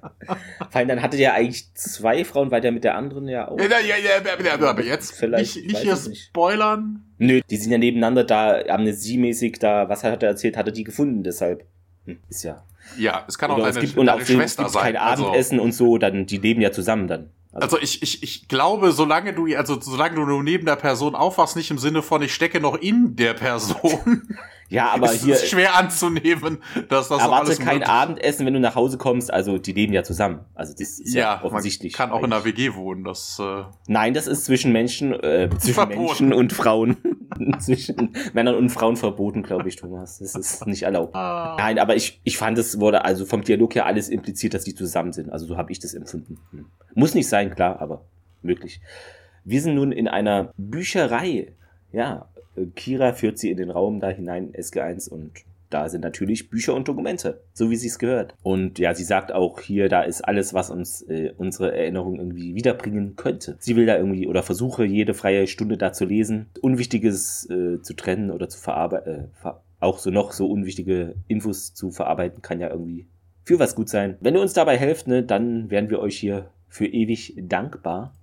Vor 0.70 0.76
allem, 0.76 0.90
dann 0.90 1.02
hattet 1.02 1.22
ihr 1.22 1.34
eigentlich 1.34 1.74
zwei 1.74 2.26
Frauen, 2.26 2.52
weil 2.52 2.60
der 2.60 2.74
mit 2.74 2.84
der 2.84 2.98
anderen 2.98 3.30
ja 3.30 3.48
auch. 3.48 3.58
Ja, 3.58 3.68
ja, 3.68 3.96
ja, 3.96 4.44
ja 4.44 4.70
aber 4.70 4.84
jetzt 4.84 5.14
Vielleicht, 5.14 5.56
nicht, 5.56 5.68
nicht 5.68 5.78
hier 5.84 5.96
spoilern. 5.96 7.06
Nö, 7.20 7.40
die 7.50 7.56
sind 7.56 7.72
ja 7.72 7.78
nebeneinander 7.78 8.26
da, 8.26 8.60
amnesiemäßig 8.68 9.58
da, 9.58 9.88
was 9.88 10.04
hat 10.04 10.24
er 10.24 10.30
erzählt, 10.32 10.58
hatte 10.58 10.74
die 10.74 10.84
gefunden, 10.84 11.24
deshalb. 11.24 11.64
Hm, 12.04 12.20
ist 12.28 12.44
ja. 12.44 12.66
Ja, 12.98 13.24
es 13.30 13.38
kann 13.38 13.50
auch 13.50 13.56
Oder 13.56 13.68
deine, 13.68 13.80
es 13.80 13.86
gibt, 13.86 13.98
und 13.98 14.10
auch 14.10 14.20
Schwester 14.20 14.44
es 14.44 14.58
gibt 14.58 14.72
sein. 14.72 14.84
kein 14.84 14.98
also 14.98 15.28
Abendessen 15.28 15.62
und 15.62 15.72
so, 15.72 15.98
dann, 16.00 16.26
die 16.26 16.38
leben 16.38 16.60
ja 16.60 16.74
zusammen 16.74 17.08
dann. 17.08 17.30
Also, 17.56 17.78
also 17.78 17.80
ich, 17.80 18.04
ich, 18.04 18.22
ich 18.22 18.48
glaube, 18.50 18.92
solange 18.92 19.34
du, 19.34 19.48
also 19.56 19.80
solange 19.80 20.16
du 20.16 20.26
nur 20.26 20.44
neben 20.44 20.66
der 20.66 20.76
Person 20.76 21.16
aufwachst, 21.16 21.56
nicht 21.56 21.72
im 21.72 21.78
Sinne 21.78 22.02
von, 22.02 22.22
ich 22.22 22.34
stecke 22.34 22.60
noch 22.60 22.76
in 22.76 23.16
der 23.16 23.34
Person. 23.34 24.24
Ja, 24.68 24.90
aber 24.90 25.12
ist 25.12 25.24
hier. 25.24 25.36
ist 25.36 25.48
schwer 25.48 25.76
anzunehmen, 25.76 26.58
dass 26.90 27.10
das 27.10 27.22
Erwarte 27.22 27.46
alles 27.46 27.60
kein 27.60 27.84
Abendessen, 27.84 28.48
wenn 28.48 28.56
du 28.56 28.60
nach 28.60 28.74
Hause 28.74 28.98
kommst. 28.98 29.32
Also, 29.32 29.60
die 29.60 29.74
leben 29.74 29.94
ja 29.94 30.04
zusammen. 30.04 30.40
Also, 30.56 30.74
das 30.74 31.00
ist 31.00 31.14
ja, 31.14 31.36
ja 31.36 31.44
offensichtlich. 31.44 31.94
Man 31.94 32.10
kann 32.10 32.18
auch 32.18 32.24
in 32.24 32.34
einer 32.34 32.44
WG 32.46 32.74
wohnen. 32.74 33.04
Das, 33.04 33.40
äh 33.40 33.64
Nein, 33.88 34.16
das 34.16 34.26
ist 34.26 34.46
zwischen 34.46 34.72
Menschen, 34.72 35.14
äh, 35.14 35.50
zwischen 35.60 35.74
verboten. 35.76 36.02
Menschen 36.02 36.34
und 36.34 36.52
Frauen. 36.52 36.98
zwischen 37.60 38.16
Männern 38.34 38.56
und 38.56 38.70
Frauen 38.70 38.96
verboten, 38.96 39.44
glaube 39.44 39.70
ich, 39.70 39.76
Thomas. 39.76 40.20
Das 40.20 40.36
ist 40.36 40.68
nicht 40.68 40.84
erlaubt. 40.84 41.16
Ah. 41.16 41.56
Nein, 41.58 41.80
aber 41.80 41.96
ich, 41.96 42.20
ich 42.24 42.38
fand, 42.38 42.58
es 42.58 42.80
wurde 42.80 43.06
also 43.06 43.26
vom 43.26 43.44
Dialog 43.44 43.76
her 43.76 43.86
alles 43.86 44.10
impliziert, 44.10 44.54
dass 44.54 44.64
die 44.64 44.76
zusammen 44.76 45.14
sind. 45.14 45.30
Also, 45.32 45.46
so 45.46 45.58
habe 45.58 45.72
ich 45.72 45.80
das 45.80 45.94
empfunden. 45.94 46.38
Hm. 46.52 46.66
Muss 46.94 47.14
nicht 47.14 47.30
sein, 47.30 47.54
klar, 47.54 47.82
aber 47.82 48.06
möglich. 48.42 48.82
Wir 49.44 49.62
sind 49.62 49.76
nun 49.76 49.92
in 49.92 50.08
einer 50.08 50.54
Bücherei. 50.58 51.54
Ja, 51.92 52.30
Kira 52.76 53.14
führt 53.14 53.38
sie 53.38 53.52
in 53.52 53.58
den 53.58 53.70
Raum 53.70 54.00
da 54.00 54.10
hinein, 54.10 54.54
SG1, 54.54 55.10
und 55.10 55.32
da 55.70 55.90
sind 55.90 56.02
natürlich 56.02 56.50
Bücher 56.50 56.74
und 56.74 56.88
Dokumente, 56.88 57.42
so 57.54 57.70
wie 57.70 57.76
sie 57.76 57.88
es 57.88 58.00
gehört. 58.00 58.36
Und 58.44 58.80
ja, 58.80 58.94
sie 58.94 59.04
sagt 59.04 59.32
auch 59.32 59.60
hier, 59.60 59.90
da 59.90 60.04
ist 60.04 60.22
alles, 60.22 60.54
was 60.54 60.70
uns 60.70 61.02
äh, 61.04 61.34
unsere 61.38 61.76
Erinnerung 61.76 62.18
irgendwie 62.18 62.56
wiederbringen 62.56 63.16
könnte. 63.16 63.58
Sie 63.60 63.76
will 63.76 63.86
da 63.86 63.98
irgendwie 63.98 64.28
oder 64.28 64.44
versuche 64.44 64.86
jede 64.86 65.14
freie 65.14 65.48
Stunde 65.48 65.78
da 65.78 65.92
zu 65.94 66.06
lesen, 66.06 66.48
Unwichtiges 66.62 67.50
äh, 67.50 67.82
zu 67.82 67.94
trennen 67.96 68.32
oder 68.32 68.50
zu 68.50 68.60
verarbeiten, 68.60 69.30
äh, 69.44 69.50
auch 69.80 70.00
so 70.00 70.10
noch 70.10 70.32
so 70.32 70.48
unwichtige 70.50 71.16
Infos 71.28 71.74
zu 71.74 71.92
verarbeiten, 71.92 72.42
kann 72.42 72.60
ja 72.60 72.70
irgendwie 72.70 73.08
für 73.44 73.60
was 73.60 73.76
gut 73.76 73.90
sein. 73.90 74.18
Wenn 74.20 74.36
ihr 74.36 74.42
uns 74.42 74.54
dabei 74.54 74.78
helft, 74.78 75.08
ne, 75.08 75.24
dann 75.24 75.70
wären 75.70 75.90
wir 75.90 76.00
euch 76.00 76.18
hier 76.18 76.50
für 76.68 76.88
ewig 76.88 77.36
dankbar. 77.38 78.14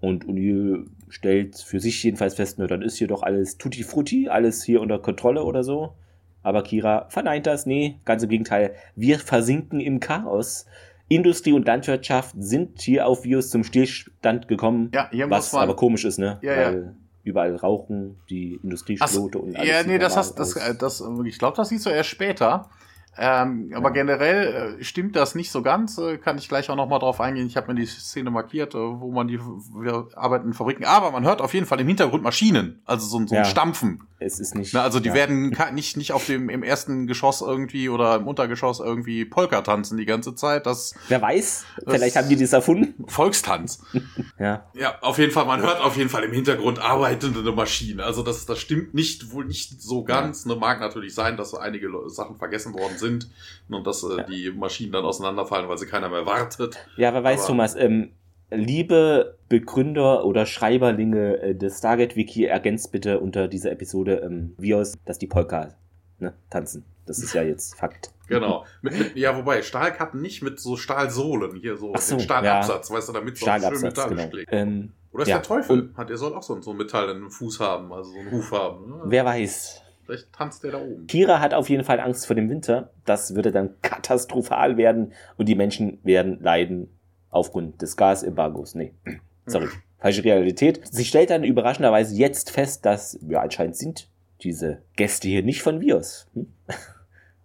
Und 0.00 0.26
O'Neill 0.26 0.86
stellt 1.08 1.56
für 1.56 1.80
sich 1.80 2.02
jedenfalls 2.02 2.34
fest, 2.34 2.58
ne, 2.58 2.66
dann 2.66 2.82
ist 2.82 2.96
hier 2.96 3.06
doch 3.06 3.22
alles 3.22 3.56
tutti 3.56 3.84
frutti, 3.84 4.28
alles 4.28 4.62
hier 4.62 4.80
unter 4.80 4.98
Kontrolle 4.98 5.44
oder 5.44 5.62
so. 5.62 5.94
Aber 6.44 6.62
Kira 6.62 7.06
verneint 7.08 7.46
das, 7.46 7.66
nee, 7.66 7.98
ganz 8.04 8.22
im 8.22 8.28
Gegenteil. 8.28 8.74
Wir 8.94 9.18
versinken 9.18 9.80
im 9.80 9.98
Chaos. 9.98 10.66
Industrie 11.08 11.52
und 11.52 11.66
Landwirtschaft 11.66 12.34
sind 12.38 12.80
hier 12.80 13.06
auf 13.06 13.24
Virus 13.24 13.50
zum 13.50 13.64
Stillstand 13.64 14.46
gekommen. 14.46 14.90
Ja, 14.94 15.08
was 15.28 15.52
man, 15.52 15.62
aber 15.62 15.74
komisch 15.74 16.04
ist, 16.04 16.18
ne? 16.18 16.38
Ja, 16.42 16.56
Weil 16.56 16.82
ja. 16.84 16.94
überall 17.24 17.56
rauchen, 17.56 18.18
die 18.30 18.60
Industrieschlote 18.62 19.38
und 19.38 19.56
alles. 19.56 19.68
Ja, 19.68 19.82
nee, 19.82 19.98
das 19.98 20.16
hast, 20.16 20.38
das, 20.38 20.54
das, 20.78 21.02
ich 21.24 21.38
glaube, 21.38 21.56
das 21.56 21.70
siehst 21.70 21.86
du 21.86 21.90
erst 21.90 22.10
später. 22.10 22.70
Ähm, 23.16 23.72
aber 23.74 23.92
generell 23.92 24.76
äh, 24.80 24.84
stimmt 24.84 25.14
das 25.14 25.34
nicht 25.34 25.50
so 25.50 25.62
ganz. 25.62 25.98
Äh, 25.98 26.18
kann 26.18 26.36
ich 26.36 26.48
gleich 26.48 26.68
auch 26.70 26.76
noch 26.76 26.88
mal 26.88 26.98
drauf 26.98 27.20
eingehen. 27.20 27.46
Ich 27.46 27.56
habe 27.56 27.72
mir 27.72 27.80
die 27.80 27.86
Szene 27.86 28.30
markiert, 28.30 28.74
äh, 28.74 28.78
wo 28.78 29.12
man 29.12 29.28
die, 29.28 29.38
wir 29.38 30.08
arbeiten 30.16 30.48
in 30.48 30.54
Fabriken. 30.54 30.84
Aber 30.84 31.10
man 31.12 31.24
hört 31.24 31.40
auf 31.40 31.54
jeden 31.54 31.66
Fall 31.66 31.80
im 31.80 31.86
Hintergrund 31.86 32.22
Maschinen, 32.22 32.82
also 32.84 33.06
so, 33.06 33.24
so 33.26 33.36
ein 33.36 33.44
Stampfen. 33.44 34.02
Es 34.18 34.40
ist 34.40 34.54
nicht. 34.54 34.72
Na, 34.72 34.82
also 34.82 35.00
die 35.00 35.10
ja. 35.10 35.14
werden 35.14 35.56
nicht 35.74 35.96
nicht 35.96 36.12
auf 36.12 36.26
dem 36.26 36.48
im 36.48 36.62
ersten 36.62 37.06
Geschoss 37.06 37.42
irgendwie 37.42 37.88
oder 37.88 38.16
im 38.16 38.26
Untergeschoss 38.26 38.80
irgendwie 38.80 39.24
Polka 39.24 39.60
tanzen 39.60 39.98
die 39.98 40.06
ganze 40.06 40.34
Zeit. 40.34 40.66
Das. 40.66 40.94
Wer 41.08 41.20
weiß? 41.20 41.66
Vielleicht 41.86 42.16
haben 42.16 42.28
die 42.28 42.36
das 42.36 42.52
erfunden. 42.52 43.04
Volkstanz. 43.06 43.82
ja. 44.38 44.66
Ja, 44.74 44.98
auf 45.02 45.18
jeden 45.18 45.32
Fall. 45.32 45.44
Man 45.44 45.60
hört 45.60 45.80
auf 45.80 45.96
jeden 45.96 46.08
Fall 46.08 46.24
im 46.24 46.32
Hintergrund 46.32 46.78
arbeitende 46.78 47.52
Maschinen. 47.52 48.00
Also 48.00 48.22
das 48.22 48.46
das 48.46 48.58
stimmt 48.58 48.94
nicht 48.94 49.30
wohl 49.30 49.44
nicht 49.44 49.82
so 49.82 50.04
ganz. 50.04 50.44
Ja. 50.44 50.54
Ne, 50.54 50.60
mag 50.60 50.80
natürlich 50.80 51.14
sein, 51.14 51.36
dass 51.36 51.54
einige 51.54 51.90
Sachen 52.08 52.36
vergessen 52.36 52.72
worden 52.72 52.96
sind 52.96 53.03
sind 53.04 53.30
und 53.68 53.86
dass 53.86 54.02
äh, 54.02 54.16
ja. 54.16 54.22
die 54.24 54.50
Maschinen 54.50 54.92
dann 54.92 55.04
auseinanderfallen, 55.04 55.68
weil 55.68 55.78
sie 55.78 55.86
keiner 55.86 56.08
mehr 56.08 56.26
wartet. 56.26 56.76
Ja, 56.96 57.12
wer 57.12 57.22
weiß, 57.22 57.40
Aber, 57.40 57.48
Thomas, 57.48 57.74
ähm, 57.76 58.12
liebe 58.50 59.38
Begründer 59.48 60.24
oder 60.24 60.46
Schreiberlinge 60.46 61.40
äh, 61.40 61.54
des 61.54 61.78
Stargate-Wiki, 61.78 62.44
ergänzt 62.44 62.92
bitte 62.92 63.20
unter 63.20 63.48
dieser 63.48 63.72
Episode 63.72 64.22
ähm, 64.24 64.54
Vios, 64.58 64.94
dass 65.04 65.18
die 65.18 65.26
Polka 65.26 65.74
ne, 66.18 66.34
tanzen. 66.50 66.84
Das 67.06 67.18
ist 67.18 67.34
ja 67.34 67.42
jetzt 67.42 67.74
Fakt. 67.78 68.12
Genau. 68.26 68.64
Mit, 68.80 68.98
mit, 68.98 69.16
ja, 69.16 69.36
wobei, 69.36 69.62
Stahlkappen 69.62 70.22
nicht 70.22 70.42
mit 70.42 70.58
so 70.58 70.76
Stahlsohlen 70.76 71.56
hier, 71.56 71.76
so, 71.76 71.92
so 71.94 72.18
Stahlabsatz, 72.18 72.88
ja. 72.88 72.96
weißt 72.96 73.08
du, 73.08 73.12
damit 73.12 73.36
so 73.36 73.46
schön 73.46 73.80
Metall 73.82 74.08
genau. 74.08 74.28
schlägt. 74.30 74.48
Ähm, 74.50 74.92
Oder 75.12 75.22
ist 75.24 75.28
ja. 75.28 75.36
der 75.36 75.42
Teufel, 75.42 75.90
hat, 75.94 76.10
er 76.10 76.16
soll 76.16 76.34
auch 76.34 76.42
so, 76.42 76.58
so 76.62 76.70
ein 76.70 76.76
Metall 76.78 77.10
in 77.10 77.20
den 77.20 77.30
Fuß 77.30 77.60
haben, 77.60 77.92
also 77.92 78.12
so 78.12 78.18
einen 78.18 78.32
Huf 78.32 78.50
haben. 78.50 78.88
Ne? 78.88 79.02
Wer 79.04 79.24
weiß. 79.26 79.83
Vielleicht 80.04 80.32
tanzt 80.32 80.64
der 80.64 80.72
da 80.72 80.78
oben. 80.78 81.06
Kira 81.06 81.40
hat 81.40 81.54
auf 81.54 81.68
jeden 81.68 81.84
Fall 81.84 82.00
Angst 82.00 82.26
vor 82.26 82.36
dem 82.36 82.48
Winter. 82.50 82.90
Das 83.04 83.34
würde 83.34 83.52
dann 83.52 83.74
katastrophal 83.82 84.76
werden 84.76 85.12
und 85.36 85.48
die 85.48 85.54
Menschen 85.54 85.98
werden 86.02 86.40
leiden 86.40 86.88
aufgrund 87.30 87.82
des 87.82 87.96
Gasembargos. 87.96 88.74
Nee, 88.74 88.92
sorry, 89.46 89.68
falsche 89.98 90.24
Realität. 90.24 90.80
Sie 90.90 91.04
stellt 91.04 91.30
dann 91.30 91.44
überraschenderweise 91.44 92.14
jetzt 92.14 92.50
fest, 92.50 92.84
dass 92.86 93.18
ja 93.28 93.40
anscheinend 93.40 93.76
sind 93.76 94.08
diese 94.40 94.82
Gäste 94.96 95.28
hier 95.28 95.42
nicht 95.42 95.62
von 95.62 95.80
Virus. 95.80 96.28
Hm? 96.34 96.52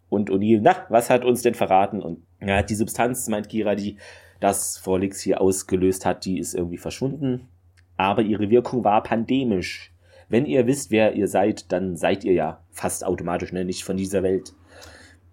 Und 0.10 0.32
O'Neill, 0.32 0.60
na, 0.62 0.88
was 0.90 1.12
hat 1.12 1.24
uns 1.24 1.44
denn 1.44 1.54
verraten? 1.54 2.02
Und 2.02 2.24
ja, 2.42 2.64
die 2.64 2.74
Substanz, 2.74 3.28
meint 3.28 3.48
Kira, 3.48 3.76
die 3.76 3.98
das 4.40 4.78
Vorlix 4.78 5.22
hier 5.22 5.40
ausgelöst 5.40 6.06
hat, 6.06 6.26
die 6.26 6.40
ist 6.40 6.56
irgendwie 6.56 6.78
verschwunden. 6.78 7.48
Aber 7.96 8.24
ihre 8.24 8.50
Wirkung 8.50 8.84
war 8.84 9.04
pandemisch 9.04 9.94
wenn 10.30 10.46
ihr 10.46 10.68
wisst, 10.68 10.92
wer 10.92 11.16
ihr 11.16 11.28
seid, 11.28 11.72
dann 11.72 11.98
seid 11.98 12.24
ihr 12.24 12.34
ja 12.34 12.64
fast 12.72 13.04
automatisch 13.04 13.52
ne, 13.52 13.66
nicht 13.66 13.84
von 13.84 13.98
dieser 13.98 14.24
Welt. 14.24 14.54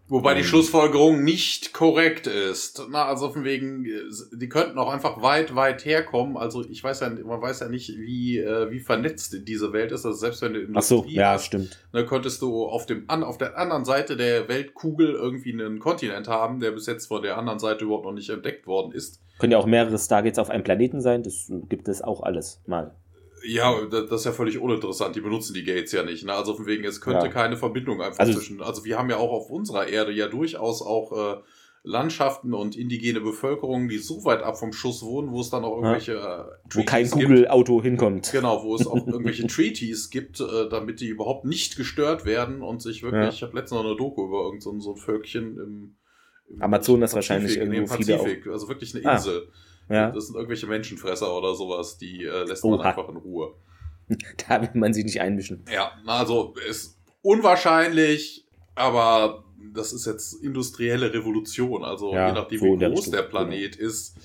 Wobei 0.08 0.34
die 0.34 0.40
ähm. 0.40 0.46
Schlussfolgerung 0.46 1.24
nicht 1.24 1.72
korrekt 1.72 2.26
ist. 2.28 2.80
Na, 2.90 3.06
also 3.06 3.30
von 3.30 3.44
wegen, 3.44 3.86
die 4.32 4.48
könnten 4.48 4.78
auch 4.78 4.92
einfach 4.92 5.20
weit, 5.20 5.56
weit 5.56 5.84
herkommen. 5.84 6.36
Also 6.36 6.64
ich 6.64 6.82
weiß 6.82 7.00
ja, 7.00 7.10
man 7.10 7.42
weiß 7.42 7.60
ja 7.60 7.68
nicht, 7.68 7.88
wie, 7.98 8.38
äh, 8.38 8.70
wie 8.70 8.78
vernetzt 8.78 9.36
diese 9.48 9.72
Welt 9.72 9.90
ist. 9.90 10.06
Also 10.06 10.16
selbst 10.16 10.42
wenn 10.42 10.54
du 10.54 10.60
Industrie 10.60 10.96
Ach 10.96 11.04
so, 11.04 11.08
ja, 11.08 11.32
hast, 11.32 11.46
stimmt. 11.46 11.80
Ne, 11.92 12.06
könntest 12.06 12.40
du 12.40 12.66
auf 12.66 12.86
dem 12.86 13.04
an, 13.08 13.24
auf 13.24 13.36
der 13.36 13.58
anderen 13.58 13.84
Seite 13.84 14.16
der 14.16 14.48
Weltkugel 14.48 15.12
irgendwie 15.12 15.52
einen 15.52 15.80
Kontinent 15.80 16.28
haben, 16.28 16.60
der 16.60 16.70
bis 16.70 16.86
jetzt 16.86 17.06
von 17.06 17.22
der 17.22 17.36
anderen 17.36 17.58
Seite 17.58 17.84
überhaupt 17.84 18.04
noch 18.04 18.12
nicht 18.12 18.30
entdeckt 18.30 18.66
worden 18.68 18.92
ist. 18.92 19.20
Können 19.38 19.52
ja 19.52 19.58
auch 19.58 19.66
mehrere 19.66 19.98
Stargates 19.98 20.38
auf 20.38 20.50
einem 20.50 20.62
Planeten 20.62 21.00
sein. 21.00 21.24
Das 21.24 21.50
gibt 21.68 21.88
es 21.88 22.00
auch 22.00 22.22
alles 22.22 22.62
mal. 22.66 22.94
Ja, 23.46 23.84
das 23.86 24.20
ist 24.20 24.24
ja 24.24 24.32
völlig 24.32 24.58
uninteressant. 24.58 25.16
Die 25.16 25.20
benutzen 25.20 25.54
die 25.54 25.64
Gates 25.64 25.92
ja 25.92 26.02
nicht. 26.02 26.24
Ne? 26.24 26.32
Also 26.32 26.54
von 26.54 26.66
wegen, 26.66 26.84
es 26.84 27.00
könnte 27.00 27.26
ja. 27.26 27.32
keine 27.32 27.56
Verbindung 27.56 28.02
einfach 28.02 28.18
also, 28.18 28.34
zwischen. 28.34 28.60
Also 28.62 28.84
wir 28.84 28.98
haben 28.98 29.10
ja 29.10 29.16
auch 29.16 29.30
auf 29.30 29.50
unserer 29.50 29.88
Erde 29.88 30.12
ja 30.12 30.28
durchaus 30.28 30.82
auch 30.82 31.36
äh, 31.36 31.40
Landschaften 31.86 32.52
und 32.52 32.76
indigene 32.76 33.20
Bevölkerungen, 33.20 33.88
die 33.88 33.98
so 33.98 34.24
weit 34.24 34.42
ab 34.42 34.58
vom 34.58 34.72
Schuss 34.72 35.04
wohnen, 35.04 35.30
wo 35.30 35.40
es 35.40 35.50
dann 35.50 35.64
auch 35.64 35.76
irgendwelche 35.76 36.14
ja. 36.14 36.42
äh, 36.42 36.74
Wo 36.74 36.82
kein 36.82 37.08
Google-Auto 37.08 37.80
hinkommt. 37.80 38.32
Genau, 38.32 38.64
wo 38.64 38.74
es 38.74 38.86
auch 38.88 38.96
irgendwelche 39.06 39.46
Treaties 39.46 40.10
gibt, 40.10 40.40
äh, 40.40 40.68
damit 40.68 41.00
die 41.00 41.06
überhaupt 41.06 41.44
nicht 41.44 41.76
gestört 41.76 42.24
werden 42.24 42.60
und 42.60 42.82
sich 42.82 43.04
wirklich. 43.04 43.22
Ja. 43.22 43.28
Ich 43.28 43.42
habe 43.42 43.56
letztens 43.56 43.80
noch 43.80 43.86
eine 43.86 43.96
Doku 43.96 44.26
über 44.26 44.38
irgendein 44.38 44.60
so, 44.62 44.80
so 44.80 44.90
ein 44.94 44.96
Völkchen 44.96 45.58
im, 45.58 45.96
im 46.48 46.62
Amazonas 46.62 47.14
wahrscheinlich 47.14 47.56
irgendwo 47.56 47.94
viele 47.94 48.20
auch. 48.20 48.52
Also 48.52 48.68
wirklich 48.68 48.92
eine 48.96 49.14
Insel. 49.14 49.48
Ah. 49.48 49.52
Ja. 49.88 50.10
Das 50.10 50.26
sind 50.26 50.34
irgendwelche 50.36 50.66
Menschenfresser 50.66 51.36
oder 51.36 51.54
sowas, 51.54 51.98
die 51.98 52.24
äh, 52.24 52.44
lässt 52.44 52.64
man 52.64 52.74
Oha. 52.74 52.82
einfach 52.82 53.08
in 53.08 53.16
Ruhe. 53.16 53.54
Da 54.48 54.62
will 54.62 54.70
man 54.74 54.94
sich 54.94 55.04
nicht 55.04 55.20
einmischen. 55.20 55.64
Ja, 55.72 55.90
also 56.06 56.54
ist 56.68 56.96
unwahrscheinlich, 57.22 58.46
aber 58.76 59.44
das 59.74 59.92
ist 59.92 60.06
jetzt 60.06 60.34
industrielle 60.44 61.12
Revolution. 61.12 61.84
Also 61.84 62.12
ja, 62.12 62.28
je 62.28 62.34
nachdem, 62.34 62.60
wie 62.60 62.78
groß 62.78 62.98
Richtung, 62.98 63.12
der 63.12 63.22
Planet 63.22 63.76
genau. 63.76 63.88
ist, 63.88 64.16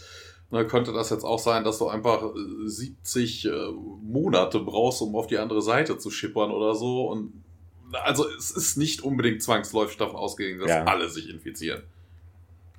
ne, 0.52 0.67
könnte 0.67 0.93
das 0.93 1.10
jetzt 1.10 1.24
auch 1.24 1.39
sein, 1.39 1.63
dass 1.63 1.80
du 1.80 1.88
einfach 1.88 2.32
70 2.63 3.45
äh, 3.45 3.50
äh, 3.50 3.71
Monate 4.04 4.60
brauchst, 4.60 5.02
um 5.02 5.15
auf 5.15 5.26
die 5.26 5.39
andere 5.39 5.63
Seite 5.63 5.97
zu 5.97 6.12
schippern 6.12 6.52
oder 6.52 6.76
so. 6.76 7.08
Und 7.08 7.43
also 8.04 8.28
es 8.38 8.52
ist 8.52 8.78
nicht 8.78 9.02
unbedingt 9.02 9.41
zwangsläufig 9.41 9.97
davon 9.97 10.15
ausgegangen, 10.15 10.60
dass 10.60 10.69
ja. 10.69 10.84
alle 10.84 11.10
sich 11.10 11.28
infizieren 11.30 11.82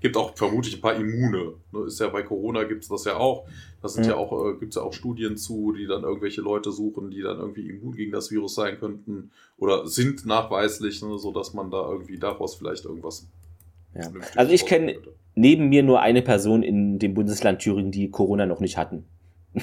gibt 0.03 0.17
auch 0.17 0.37
vermutlich 0.37 0.75
ein 0.75 0.81
paar 0.81 0.95
Immune. 0.95 1.55
Ne? 1.73 1.87
Ist 1.87 2.01
ja 2.01 2.09
bei 2.09 2.23
Corona 2.23 2.65
gibt 2.65 2.83
es 2.83 2.89
das 2.89 3.05
ja 3.05 3.17
auch. 3.17 3.47
Das 3.81 3.95
sind 3.95 4.05
mhm. 4.05 4.11
ja 4.11 4.17
auch, 4.17 4.47
äh, 4.47 4.59
gibt 4.59 4.73
es 4.73 4.77
ja 4.77 4.83
auch 4.83 4.93
Studien 4.93 5.37
zu, 5.37 5.73
die 5.73 5.87
dann 5.87 6.03
irgendwelche 6.03 6.41
Leute 6.41 6.71
suchen, 6.73 7.11
die 7.11 7.23
dann 7.23 7.39
irgendwie 7.39 7.69
immun 7.69 7.95
gegen 7.95 8.13
das 8.13 8.31
Virus 8.31 8.55
sein 8.55 8.79
könnten 8.79 9.31
oder 9.57 9.87
sind 9.87 10.27
nachweislich, 10.27 11.03
ne? 11.03 11.19
so 11.19 11.33
dass 11.33 11.55
man 11.55 11.71
da 11.71 11.91
irgendwie 11.91 12.19
daraus 12.19 12.55
vielleicht 12.55 12.85
irgendwas. 12.85 13.29
Ja. 13.95 14.11
Also 14.37 14.53
ich 14.53 14.67
kenne 14.67 14.97
neben 15.35 15.69
mir 15.69 15.83
nur 15.83 16.01
eine 16.01 16.23
Person 16.23 16.63
in 16.63 16.99
dem 16.99 17.15
Bundesland 17.15 17.61
Thüringen, 17.61 17.91
die 17.91 18.11
Corona 18.11 18.47
noch 18.47 18.61
nicht 18.61 18.77
hatten. 18.77 19.05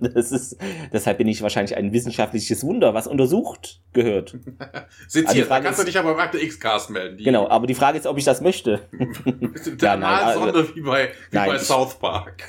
Das 0.00 0.32
ist, 0.32 0.56
deshalb 0.92 1.18
bin 1.18 1.28
ich 1.28 1.42
wahrscheinlich 1.42 1.76
ein 1.76 1.92
wissenschaftliches 1.92 2.64
Wunder, 2.64 2.92
was 2.92 3.06
untersucht 3.06 3.80
gehört. 3.92 4.36
Sitz 5.06 5.28
also 5.28 5.38
hier, 5.38 5.46
da 5.46 5.60
kannst 5.60 5.78
ist, 5.78 5.84
du 5.84 5.86
dich 5.86 5.96
aber 5.96 6.12
beim 6.14 6.24
Akte 6.24 6.42
X-Cast 6.42 6.90
melden. 6.90 7.22
genau, 7.22 7.48
aber 7.48 7.68
die 7.68 7.74
Frage 7.74 7.96
ist, 7.96 8.06
ob 8.08 8.18
ich 8.18 8.24
das 8.24 8.40
möchte. 8.40 8.80
ja, 9.80 9.96
nein, 9.96 10.24
also, 10.24 10.74
wie 10.74 10.80
bei, 10.80 11.10
wie 11.30 11.36
nein, 11.36 11.50
bei 11.50 11.58
South 11.58 12.00
Park. 12.00 12.48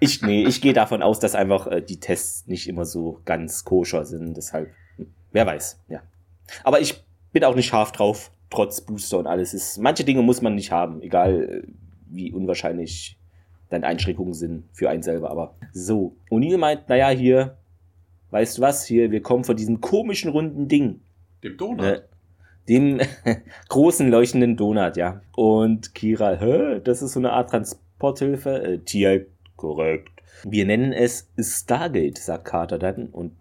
ich, 0.00 0.22
nee, 0.22 0.46
ich 0.46 0.62
gehe 0.62 0.72
davon 0.72 1.02
aus, 1.02 1.20
dass 1.20 1.34
einfach 1.34 1.66
äh, 1.66 1.82
die 1.82 2.00
Tests 2.00 2.46
nicht 2.46 2.66
immer 2.68 2.86
so 2.86 3.20
ganz 3.26 3.66
koscher 3.66 4.06
sind, 4.06 4.34
deshalb, 4.34 4.70
wer 5.32 5.44
weiß, 5.44 5.80
ja. 5.88 6.00
Aber 6.64 6.80
ich 6.80 7.04
bin 7.32 7.44
auch 7.44 7.54
nicht 7.54 7.66
scharf 7.66 7.92
drauf, 7.92 8.30
trotz 8.48 8.80
Booster 8.80 9.18
und 9.18 9.26
alles. 9.26 9.52
Ist, 9.52 9.76
manche 9.76 10.04
Dinge 10.04 10.22
muss 10.22 10.40
man 10.40 10.54
nicht 10.54 10.72
haben, 10.72 11.02
egal 11.02 11.42
äh, 11.42 11.72
wie 12.06 12.32
unwahrscheinlich 12.32 13.17
dann 13.70 13.84
Einschränkungen 13.84 14.34
sind 14.34 14.64
für 14.72 14.90
einen 14.90 15.02
selber. 15.02 15.30
Aber 15.30 15.54
so. 15.72 16.14
O'Neill 16.30 16.58
meint, 16.58 16.88
naja, 16.88 17.10
hier, 17.10 17.56
weißt 18.30 18.58
du 18.58 18.62
was, 18.62 18.86
hier, 18.86 19.10
wir 19.10 19.22
kommen 19.22 19.44
von 19.44 19.56
diesem 19.56 19.80
komischen 19.80 20.30
runden 20.30 20.68
Ding. 20.68 21.00
Dem 21.42 21.56
Donut. 21.56 21.84
Äh, 21.84 22.00
dem 22.68 23.00
großen 23.68 24.10
leuchtenden 24.10 24.56
Donut, 24.56 24.96
ja. 24.96 25.20
Und 25.34 25.94
Kira, 25.94 26.36
hä, 26.38 26.80
das 26.82 27.02
ist 27.02 27.12
so 27.12 27.20
eine 27.20 27.32
Art 27.32 27.50
Transporthilfe? 27.50 28.62
Äh, 28.62 28.78
Tier, 28.78 29.26
korrekt. 29.56 30.10
Wir 30.44 30.66
nennen 30.66 30.92
es 30.92 31.28
Stargate, 31.38 32.18
sagt 32.18 32.44
Carter 32.44 32.78
dann. 32.78 33.06
Und 33.06 33.34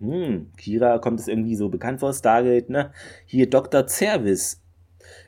hm, 0.00 0.50
Kira 0.56 0.98
kommt 0.98 1.20
es 1.20 1.28
irgendwie 1.28 1.56
so 1.56 1.68
bekannt 1.68 2.00
vor, 2.00 2.12
Stargate, 2.12 2.70
ne? 2.70 2.92
Hier 3.24 3.48
Dr. 3.48 3.86
Zervis 3.86 4.60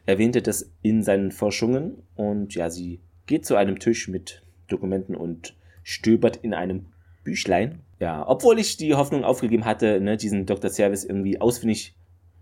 erwähnte 0.06 0.42
das 0.42 0.70
in 0.82 1.02
seinen 1.02 1.32
Forschungen 1.32 2.02
und 2.16 2.54
ja, 2.54 2.70
sie 2.70 3.00
geht 3.28 3.46
zu 3.46 3.54
einem 3.54 3.78
Tisch 3.78 4.08
mit 4.08 4.42
Dokumenten 4.66 5.14
und 5.14 5.54
stöbert 5.84 6.38
in 6.38 6.52
einem 6.52 6.86
Büchlein. 7.22 7.82
Ja, 8.00 8.26
obwohl 8.26 8.58
ich 8.58 8.76
die 8.76 8.94
Hoffnung 8.94 9.22
aufgegeben 9.22 9.64
hatte, 9.64 10.00
ne, 10.00 10.16
diesen 10.16 10.46
Dr. 10.46 10.70
Service 10.70 11.04
irgendwie 11.04 11.40
ausfindig 11.40 11.94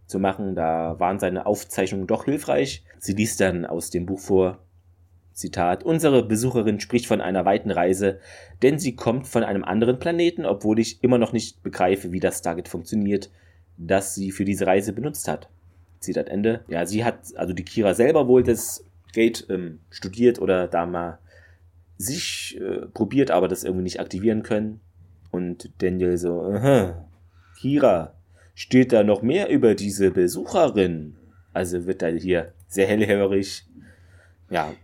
zu 0.07 0.19
machen, 0.19 0.55
da 0.55 0.99
waren 0.99 1.19
seine 1.19 1.45
Aufzeichnungen 1.45 2.07
doch 2.07 2.25
hilfreich. 2.25 2.85
Sie 2.99 3.13
liest 3.13 3.41
dann 3.41 3.67
aus 3.67 3.91
dem 3.91 4.07
Buch 4.07 4.21
vor, 4.21 4.59
Zitat, 5.33 5.85
unsere 5.85 6.25
Besucherin 6.25 6.81
spricht 6.81 7.07
von 7.07 7.21
einer 7.21 7.45
weiten 7.45 7.71
Reise, 7.71 8.21
denn 8.63 8.79
sie 8.79 8.97
kommt 8.97 9.27
von 9.27 9.45
einem 9.45 9.65
anderen 9.65 9.99
Planeten, 9.99 10.47
obwohl 10.47 10.79
ich 10.79 11.05
immer 11.05 11.19
noch 11.19 11.35
nicht 11.35 11.63
begreife, 11.63 12.11
wie 12.13 12.21
das 12.21 12.41
Target 12.41 12.69
funktioniert, 12.69 13.31
das 13.77 14.15
sie 14.15 14.31
für 14.31 14.47
diese 14.47 14.67
Reise 14.67 14.95
benutzt 14.95 15.29
hat. 15.29 15.51
Zitat 16.01 16.29
Ende. 16.29 16.65
Ja, 16.69 16.87
sie 16.87 17.05
hat, 17.05 17.19
also 17.37 17.53
die 17.53 17.65
Kira 17.65 17.93
selber 17.93 18.29
wohl 18.29 18.45
das 18.45 18.86
Gate 19.17 19.47
ähm, 19.49 19.81
studiert 19.89 20.41
oder 20.43 20.69
da 20.69 20.85
mal 20.85 21.19
sich 21.97 22.61
äh, 22.61 22.87
probiert, 22.87 23.31
aber 23.31 23.49
das 23.49 23.65
irgendwie 23.65 23.85
nicht 23.85 23.99
aktivieren 23.99 24.43
können. 24.43 24.81
Und 25.31 25.71
Daniel 25.79 26.19
so, 26.19 26.43
aha, 26.43 27.09
Kira, 27.59 28.15
steht 28.55 28.93
da 28.93 29.03
noch 29.03 29.23
mehr 29.23 29.49
über 29.49 29.75
diese 29.75 30.11
Besucherin? 30.11 31.17
Also 31.55 31.87
wird 31.87 32.03
da 32.03 32.09
hier 32.09 32.53
sehr 32.69 32.87
hellhörig. 32.87 33.65
Ja, 34.51 34.75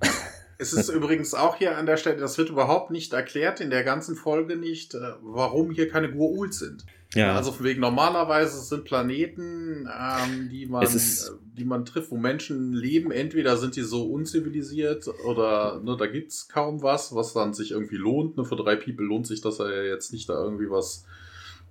Es 0.58 0.72
ist 0.72 0.88
übrigens 0.94 1.34
auch 1.34 1.56
hier 1.56 1.76
an 1.76 1.86
der 1.86 1.96
Stelle, 1.96 2.16
das 2.16 2.38
wird 2.38 2.50
überhaupt 2.50 2.90
nicht 2.90 3.12
erklärt, 3.12 3.60
in 3.60 3.70
der 3.70 3.84
ganzen 3.84 4.16
Folge 4.16 4.56
nicht, 4.56 4.94
äh, 4.94 5.00
warum 5.22 5.70
hier 5.70 5.88
keine 5.88 6.08
Gua'uld 6.08 6.52
sind. 6.52 6.84
Ja. 7.14 7.36
Also 7.36 7.52
von 7.52 7.66
wegen 7.66 7.80
normalerweise 7.80 8.58
sind 8.60 8.84
Planeten, 8.84 9.86
ähm, 9.86 10.48
die 10.50 10.66
man, 10.66 10.82
ist, 10.82 11.36
die 11.58 11.64
man 11.64 11.84
trifft, 11.84 12.10
wo 12.10 12.16
Menschen 12.16 12.72
leben. 12.72 13.10
Entweder 13.10 13.58
sind 13.58 13.76
die 13.76 13.82
so 13.82 14.04
unzivilisiert 14.04 15.06
oder 15.26 15.80
ne, 15.84 15.96
da 15.98 16.06
gibt's 16.06 16.48
kaum 16.48 16.82
was, 16.82 17.14
was 17.14 17.34
dann 17.34 17.52
sich 17.52 17.72
irgendwie 17.72 17.96
lohnt. 17.96 18.38
Ne, 18.38 18.44
für 18.44 18.56
drei 18.56 18.76
People 18.76 19.04
lohnt 19.04 19.26
sich 19.26 19.42
das 19.42 19.58
ja 19.58 19.70
jetzt 19.82 20.12
nicht, 20.12 20.28
da 20.28 20.42
irgendwie 20.42 20.70
was 20.70 21.04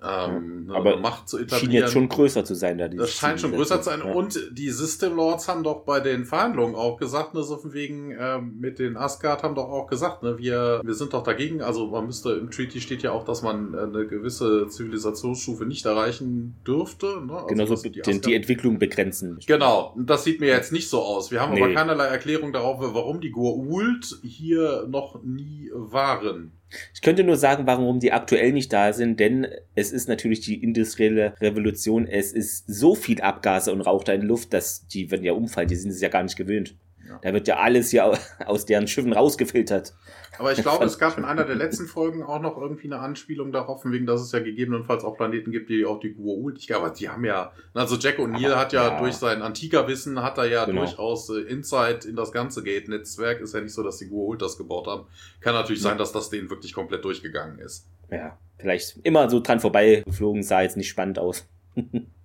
ähm, 0.04 0.68
ja, 0.68 0.76
aber 0.76 0.98
Macht 0.98 1.30
zu 1.30 1.38
etablieren. 1.38 1.60
Schien 1.60 1.72
jetzt 1.72 1.94
schon 1.94 2.10
größer 2.10 2.44
zu 2.44 2.56
sein, 2.56 2.80
da 2.80 2.88
Das 2.88 3.12
scheint 3.12 3.40
schon 3.40 3.52
größer 3.52 3.82
zu 3.82 3.90
sein. 3.92 4.02
Ja. 4.04 4.12
Und 4.12 4.40
die 4.52 4.72
System 4.72 5.16
Lords 5.16 5.48
haben 5.48 5.64
doch 5.64 5.84
bei 5.84 6.00
den 6.00 6.26
Verhandlungen 6.26 6.74
auch 6.74 6.98
gesagt, 6.98 7.36
ne, 7.36 7.44
so 7.44 7.58
von 7.58 7.74
wegen 7.74 8.16
ähm, 8.20 8.56
mit 8.60 8.80
den 8.80 8.98
Asgard 8.98 9.44
haben 9.44 9.54
doch 9.54 9.70
auch 9.70 9.86
gesagt, 9.86 10.24
ne, 10.24 10.40
wir, 10.40 10.82
wir 10.84 10.94
sind 10.96 11.14
doch 11.14 11.22
dagegen. 11.22 11.62
Also 11.62 11.88
man 11.88 12.08
müsste 12.08 12.32
im 12.32 12.50
Treaty 12.50 12.82
steht 12.82 13.04
ja 13.04 13.12
auch, 13.12 13.26
dass 13.26 13.44
man 13.44 13.76
äh, 13.76 13.82
eine 13.82 14.08
gewisse 14.08 14.68
Zivilisationsstufe 14.68 15.66
nicht 15.66 15.86
erreichen 15.86 16.56
dürfte. 16.66 17.24
Ne? 17.24 17.34
Also 17.34 17.48
genau, 17.48 17.66
so 17.68 17.76
die, 17.76 18.02
die, 18.02 18.34
Entwicklung 18.34 18.80
begrenzen. 18.80 19.38
Genau, 19.46 19.96
das 20.00 20.24
sieht 20.24 20.40
mir 20.40 20.48
jetzt 20.48 20.72
nicht 20.72 20.90
so 20.90 21.00
aus. 21.00 21.30
Wir 21.30 21.42
haben 21.42 21.54
nee. 21.54 21.62
aber 21.62 21.74
keinerlei 21.76 22.06
Erklärung 22.06 22.54
darauf, 22.54 22.80
warum 22.80 23.22
die 23.22 23.32
Goa'uld 23.32 24.16
hier 24.24 24.88
noch 24.90 25.22
nie 25.22 25.70
waren. 25.74 26.54
Ich 26.94 27.02
könnte 27.02 27.24
nur 27.24 27.38
sagen, 27.38 27.68
warum 27.68 28.00
die 28.00 28.12
aktuell 28.12 28.54
nicht 28.54 28.72
da 28.72 28.94
sind, 28.94 29.20
denn 29.20 29.48
es 29.76 29.92
ist 29.92 30.08
natürlich 30.08 30.42
die 30.42 30.64
industrielle 30.64 31.34
Revolution. 31.42 32.08
Es 32.08 32.32
ist 32.32 32.66
so 32.68 32.96
viel 32.96 33.22
Abgase 33.22 33.72
und 33.72 33.82
Rauch 33.82 34.04
da 34.04 34.14
in 34.14 34.22
der 34.22 34.30
Luft, 34.30 34.54
dass 34.54 34.88
die 34.88 35.12
werden 35.12 35.24
ja 35.24 35.34
umfallen. 35.34 35.68
Die 35.68 35.76
sind 35.76 35.92
es 35.92 36.02
ja 36.02 36.10
gar 36.10 36.24
nicht 36.24 36.38
gewöhnt. 36.38 36.76
Ja. 37.12 37.20
Da 37.22 37.34
wird 37.34 37.48
ja 37.48 37.58
alles 37.58 37.92
ja 37.92 38.12
aus 38.46 38.66
deren 38.66 38.88
Schiffen 38.88 39.14
rausgefiltert. 39.14 39.94
Aber 40.40 40.54
ich 40.54 40.62
glaube, 40.62 40.86
es 40.86 40.98
gab 40.98 41.18
in 41.18 41.26
einer 41.26 41.44
der 41.44 41.56
letzten 41.56 41.88
Folgen 41.88 42.24
auch 42.24 42.42
noch 42.42 42.58
irgendwie 42.58 42.88
eine 42.88 43.00
Anspielung 43.00 43.52
darauf, 43.52 43.84
wegen, 43.86 44.06
dass 44.06 44.22
es 44.22 44.32
ja 44.32 44.40
gegebenenfalls 44.40 45.04
auch 45.04 45.18
Planeten 45.18 45.52
gibt, 45.52 45.70
die 45.70 45.86
auch 45.86 46.00
die 46.00 46.16
Gua'uld, 46.16 46.58
ich 46.58 46.68
glaube, 46.68 46.92
die 46.98 47.10
haben 47.10 47.26
ja, 47.26 47.52
also 47.74 47.98
Jack 47.98 48.18
O'Neill 48.18 48.56
hat 48.56 48.74
ja, 48.74 48.88
ja, 48.88 49.00
durch 49.00 49.16
sein 49.16 49.42
antiker 49.42 49.88
Wissen, 49.88 50.24
hat 50.24 50.38
er 50.38 50.46
ja 50.46 50.66
genau. 50.66 50.82
durchaus 50.82 51.30
äh, 51.30 51.42
Insight 51.42 52.06
in 52.06 52.16
das 52.16 52.32
ganze 52.32 52.64
Gate-Netzwerk. 52.64 53.42
Ist 53.42 53.54
ja 53.54 53.62
nicht 53.62 53.74
so, 53.74 53.84
dass 53.84 53.98
die 53.98 54.06
Gua'uld 54.06 54.40
das 54.40 54.58
gebaut 54.58 54.88
haben. 54.88 55.06
Kann 55.42 55.54
natürlich 55.54 55.84
ja. 55.84 55.90
sein, 55.90 55.98
dass 55.98 56.12
das 56.12 56.30
denen 56.30 56.50
wirklich 56.50 56.74
komplett 56.74 57.04
durchgegangen 57.04 57.60
ist. 57.60 57.88
Ja, 58.10 58.38
vielleicht 58.58 58.98
immer 59.04 59.30
so 59.30 59.42
dran 59.42 59.60
vorbeigeflogen, 59.60 60.44
sah 60.44 60.62
jetzt 60.62 60.78
nicht 60.78 60.90
spannend 60.90 61.20
aus. 61.20 61.48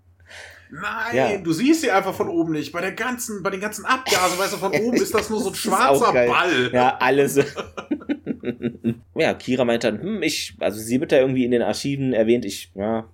Nein, 0.71 1.17
ja. 1.17 1.39
du 1.39 1.53
siehst 1.53 1.83
sie 1.83 1.91
einfach 1.91 2.15
von 2.15 2.29
oben 2.29 2.53
nicht. 2.53 2.73
Bei 2.73 2.81
der 2.81 2.93
ganzen, 2.93 3.43
bei 3.43 3.51
den 3.51 3.61
ganzen 3.61 3.85
Abgasen, 3.85 4.39
weißt 4.39 4.55
du, 4.55 4.57
von 4.57 4.73
oben 4.81 4.97
ist 4.97 5.15
das 5.15 5.31
nur 5.31 5.41
so 5.41 5.51
ein 5.51 5.55
schwarzer 5.57 6.13
Ball. 6.13 6.71
Ja, 6.73 6.97
alles. 6.99 7.37
ja, 9.15 9.35
Kira 9.35 9.65
meint 9.65 9.85
dann, 9.85 10.01
hm, 10.01 10.23
ich, 10.23 10.55
also 10.61 10.79
sie 10.81 11.01
wird 11.01 11.13
da 11.13 11.19
irgendwie 11.19 11.45
in 11.45 11.51
den 11.51 11.63
Archiven 11.63 12.13
erwähnt, 12.13 12.45
ich, 12.45 12.73
ja, 12.75 13.09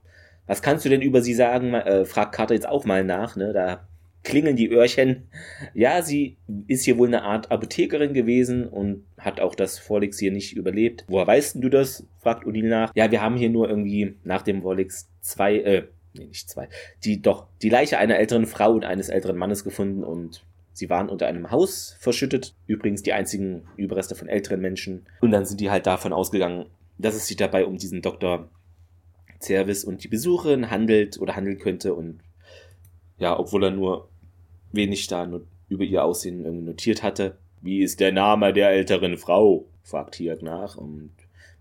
was 0.47 0.63
kannst 0.63 0.85
du 0.85 0.89
denn 0.89 1.03
über 1.03 1.23
sie 1.23 1.35
sagen? 1.35 1.75
Äh, 1.75 2.05
fragt 2.05 2.35
Carter 2.35 2.55
jetzt 2.55 2.69
auch 2.69 2.85
mal 2.85 3.05
nach, 3.05 3.37
ne? 3.37 3.53
Da 3.53 3.87
klingeln 4.25 4.57
die 4.57 4.71
Öhrchen. 4.71 5.29
Ja, 5.75 6.03
sie 6.03 6.37
ist 6.67 6.85
hier 6.85 6.99
wohl 6.99 7.09
eine 7.09 7.23
Art 7.23 7.51
Apothekerin 7.51 8.13
gewesen 8.13 8.67
und 8.67 9.05
hat 9.19 9.41
auch 9.41 9.55
das 9.55 9.79
Vorlix 9.79 10.19
hier 10.19 10.33
nicht 10.33 10.57
überlebt. 10.57 11.05
Woher 11.09 11.27
weißt 11.27 11.57
du 11.63 11.69
das? 11.69 12.07
fragt 12.21 12.47
Odil 12.47 12.69
nach. 12.69 12.93
Ja, 12.95 13.11
wir 13.11 13.21
haben 13.21 13.37
hier 13.37 13.51
nur 13.51 13.69
irgendwie 13.69 14.17
nach 14.25 14.43
dem 14.43 14.63
Vorlix 14.63 15.09
zwei, 15.21 15.57
äh, 15.57 15.85
nee, 16.15 16.27
nicht 16.27 16.49
zwei, 16.49 16.69
die 17.05 17.23
doch 17.23 17.47
die 17.63 17.69
Leiche 17.69 17.99
einer 17.99 18.19
älteren 18.19 18.47
Frau 18.47 18.73
und 18.73 18.85
eines 18.85 19.09
älteren 19.09 19.37
Mannes 19.37 19.65
gefunden 19.65 20.05
und 20.05 20.45
sie 20.73 20.91
waren 20.91 21.09
unter 21.09 21.27
einem 21.27 21.51
Haus 21.51 21.97
verschüttet. 21.99 22.55
Übrigens 22.67 23.03
die 23.03 23.13
einzigen 23.13 23.65
Überreste 23.77 24.15
von 24.15 24.29
älteren 24.29 24.61
Menschen. 24.61 25.07
Und 25.21 25.31
dann 25.31 25.45
sind 25.45 25.61
die 25.61 25.71
halt 25.71 25.87
davon 25.87 26.13
ausgegangen, 26.13 26.67
dass 26.99 27.15
es 27.15 27.27
sich 27.27 27.37
dabei 27.37 27.67
um 27.67 27.77
diesen 27.77 28.03
Dr. 28.03 28.49
Zervis 29.39 29.85
und 29.85 30.05
die 30.05 30.09
Besucherin 30.09 30.71
handelt 30.71 31.19
oder 31.21 31.37
handeln 31.37 31.59
könnte 31.59 31.95
und 31.95 32.21
ja, 33.19 33.39
obwohl 33.39 33.65
er 33.65 33.71
nur 33.71 34.09
wenig 34.73 35.07
da 35.07 35.29
über 35.69 35.85
ihr 35.85 36.05
Aussehen 36.05 36.45
irgendwie 36.45 36.67
notiert 36.67 37.03
hatte. 37.03 37.39
Wie 37.61 37.83
ist 37.83 38.01
der 38.01 38.13
Name 38.13 38.53
der 38.53 38.71
älteren 38.71 39.17
Frau? 39.17 39.67
fragt 39.83 40.17
Hiak 40.17 40.43
nach 40.43 40.77
und 40.77 41.13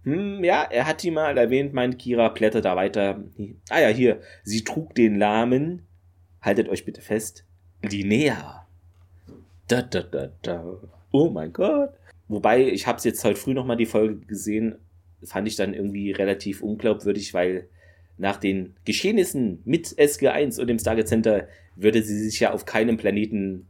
hm, 0.04 0.44
ja, 0.44 0.64
er 0.64 0.88
hat 0.88 1.04
die 1.04 1.12
mal 1.12 1.38
erwähnt, 1.38 1.74
meint 1.74 2.00
Kira, 2.00 2.30
blättert 2.30 2.66
da 2.66 2.76
weiter. 2.76 3.24
Ah 3.70 3.82
ja, 3.82 3.88
hier. 3.90 4.22
Sie 4.44 4.64
trug 4.64 4.96
den 4.96 5.18
Namen, 5.18 5.86
haltet 6.42 6.70
euch 6.70 6.86
bitte 6.86 7.02
fest, 7.02 7.46
Linnea. 7.84 8.68
Da, 9.68 9.82
da, 9.84 10.02
da, 10.02 10.30
da. 10.42 10.78
Oh 11.12 11.30
mein 11.30 11.54
Gott. 11.54 11.92
Wobei, 12.28 12.64
ich 12.68 12.88
habe 12.88 13.00
jetzt 13.04 13.24
heute 13.24 13.40
früh 13.40 13.54
nochmal 13.54 13.78
die 13.78 13.86
Folge 13.86 14.26
gesehen, 14.26 14.76
fand 15.24 15.48
ich 15.48 15.56
dann 15.56 15.74
irgendwie 15.74 16.12
relativ 16.12 16.64
unglaubwürdig, 16.64 17.34
weil 17.34 17.68
nach 18.18 18.38
den 18.38 18.76
Geschehnissen 18.86 19.62
mit 19.66 19.88
SG1 19.88 20.60
und 20.60 20.68
dem 20.68 20.80
Stargate 20.80 21.08
Center 21.08 21.48
würde 21.76 22.02
sie 22.04 22.18
sich 22.18 22.40
ja 22.40 22.54
auf 22.54 22.66
keinem 22.66 22.98
Planeten 22.98 23.68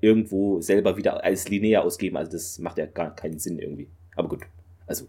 irgendwo 0.00 0.60
selber 0.60 0.96
wieder 0.96 1.24
als 1.24 1.48
Linnea 1.48 1.80
ausgeben. 1.80 2.16
Also 2.16 2.32
das 2.32 2.58
macht 2.58 2.78
ja 2.78 2.86
gar 2.86 3.14
keinen 3.14 3.38
Sinn 3.38 3.58
irgendwie. 3.58 3.88
Aber 4.14 4.28
gut. 4.28 4.42
Also 4.86 5.06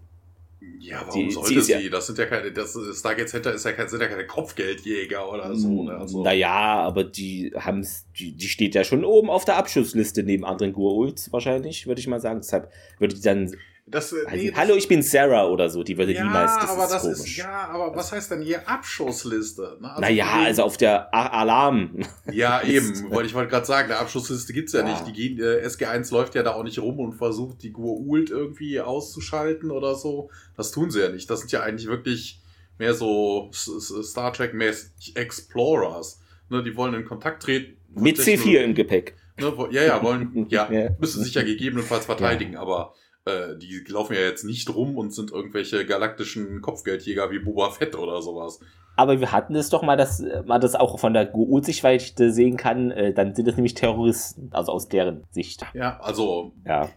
ja, 0.79 1.03
warum 1.05 1.29
sie, 1.29 1.31
sollte 1.31 1.61
sie? 1.61 1.71
Ja, 1.73 1.89
das 1.89 2.07
sind 2.07 2.17
ja 2.17 2.25
keine, 2.25 2.51
das 2.51 2.77
Stargate 2.93 3.29
Center 3.29 3.53
ist 3.53 3.65
ja 3.65 3.71
kein, 3.71 3.87
sind 3.87 4.01
ja 4.01 4.07
keine 4.07 4.27
Kopfgeldjäger 4.27 5.31
oder 5.31 5.55
so. 5.55 5.83
Ne? 5.83 5.93
Also. 5.95 6.23
Naja, 6.23 6.51
aber 6.51 7.03
die 7.03 7.53
haben 7.55 7.85
die, 8.17 8.33
die 8.33 8.47
steht 8.47 8.75
ja 8.75 8.83
schon 8.83 9.03
oben 9.03 9.29
auf 9.29 9.45
der 9.45 9.57
Abschussliste 9.57 10.23
neben 10.23 10.45
anderen 10.45 10.73
Gua'ulds 10.73 11.31
wahrscheinlich, 11.31 11.87
würde 11.87 11.99
ich 11.99 12.07
mal 12.07 12.19
sagen. 12.19 12.39
Deshalb 12.41 12.71
würde 12.99 13.15
die 13.15 13.21
dann 13.21 13.55
das, 13.89 14.11
äh, 14.11 14.17
nee, 14.33 14.53
Hallo, 14.53 14.75
ich 14.75 14.89
bin 14.89 15.01
Sarah 15.01 15.47
oder 15.47 15.69
so, 15.69 15.81
die 15.81 15.97
würde 15.97 16.13
ja, 16.13 16.23
niemals. 16.23 16.55
Das 16.59 16.69
aber 16.69 16.83
ist 16.83 16.91
das 16.91 17.01
komisch. 17.03 17.19
Ist, 17.19 17.37
ja, 17.37 17.69
aber 17.69 17.95
was 17.95 18.11
heißt 18.11 18.31
denn 18.31 18.41
hier 18.41 18.67
Abschussliste? 18.67 19.77
Ne? 19.79 19.89
Also 19.89 20.01
naja, 20.01 20.25
also 20.43 20.63
auf 20.63 20.75
der 20.75 21.13
A 21.13 21.27
Alarm. 21.27 22.03
Ja, 22.29 22.61
eben, 22.65 23.09
weil 23.11 23.25
ich 23.25 23.33
wollte 23.33 23.49
gerade 23.49 23.65
sagen, 23.65 23.89
eine 23.89 23.99
Abschussliste 24.01 24.51
gibt's 24.51 24.73
ja, 24.73 24.81
ja. 24.81 24.91
nicht. 24.91 25.07
Die 25.07 25.13
gehen, 25.13 25.39
äh, 25.39 25.65
SG1 25.65 26.11
läuft 26.11 26.35
ja 26.35 26.43
da 26.43 26.53
auch 26.55 26.63
nicht 26.63 26.79
rum 26.79 26.99
und 26.99 27.13
versucht, 27.13 27.63
die 27.63 27.73
Gua'uld 27.73 28.29
irgendwie 28.29 28.81
auszuschalten 28.81 29.71
oder 29.71 29.95
so. 29.95 30.29
Das 30.57 30.71
tun 30.71 30.91
sie 30.91 31.01
ja 31.01 31.09
nicht. 31.09 31.29
Das 31.29 31.39
sind 31.39 31.53
ja 31.53 31.61
eigentlich 31.61 31.87
wirklich 31.87 32.41
mehr 32.77 32.93
so 32.93 33.49
Star 33.53 34.33
Trek-mäßig 34.33 35.15
Explorers. 35.15 36.19
Ne, 36.49 36.61
die 36.61 36.75
wollen 36.75 36.93
in 36.93 37.05
Kontakt 37.05 37.43
treten. 37.43 37.77
Mit 37.95 38.17
C4 38.17 38.59
im 38.59 38.75
Gepäck. 38.75 39.15
Ne, 39.39 39.53
ja, 39.71 39.83
ja, 39.83 40.03
wollen, 40.03 40.47
ja, 40.49 40.69
ja, 40.71 40.89
müssen 40.99 41.23
sich 41.23 41.35
ja 41.35 41.43
gegebenenfalls 41.43 42.05
verteidigen, 42.05 42.53
ja. 42.53 42.59
aber 42.59 42.93
äh, 43.27 43.57
die 43.57 43.83
laufen 43.87 44.13
ja 44.13 44.21
jetzt 44.21 44.43
nicht 44.43 44.73
rum 44.73 44.97
und 44.97 45.13
sind 45.13 45.31
irgendwelche 45.31 45.85
galaktischen 45.85 46.61
Kopfgeldjäger 46.61 47.29
wie 47.31 47.39
Boba 47.39 47.71
Fett 47.71 47.95
oder 47.95 48.21
sowas. 48.21 48.59
Aber 48.95 49.19
wir 49.19 49.31
hatten 49.31 49.55
es 49.55 49.69
doch 49.69 49.83
mal, 49.83 49.95
dass 49.95 50.23
man 50.45 50.59
das 50.59 50.73
auch 50.73 50.97
von 50.97 51.13
der 51.13 51.27
GU-Sichtweite 51.27 52.31
sehen 52.31 52.57
kann. 52.57 52.89
Äh, 52.89 53.13
dann 53.13 53.35
sind 53.35 53.47
es 53.47 53.55
nämlich 53.55 53.75
Terroristen, 53.75 54.49
also 54.51 54.71
aus 54.71 54.87
deren 54.87 55.23
Sicht. 55.29 55.63
Ja, 55.73 55.99
also 55.99 56.53
ja. 56.65 56.89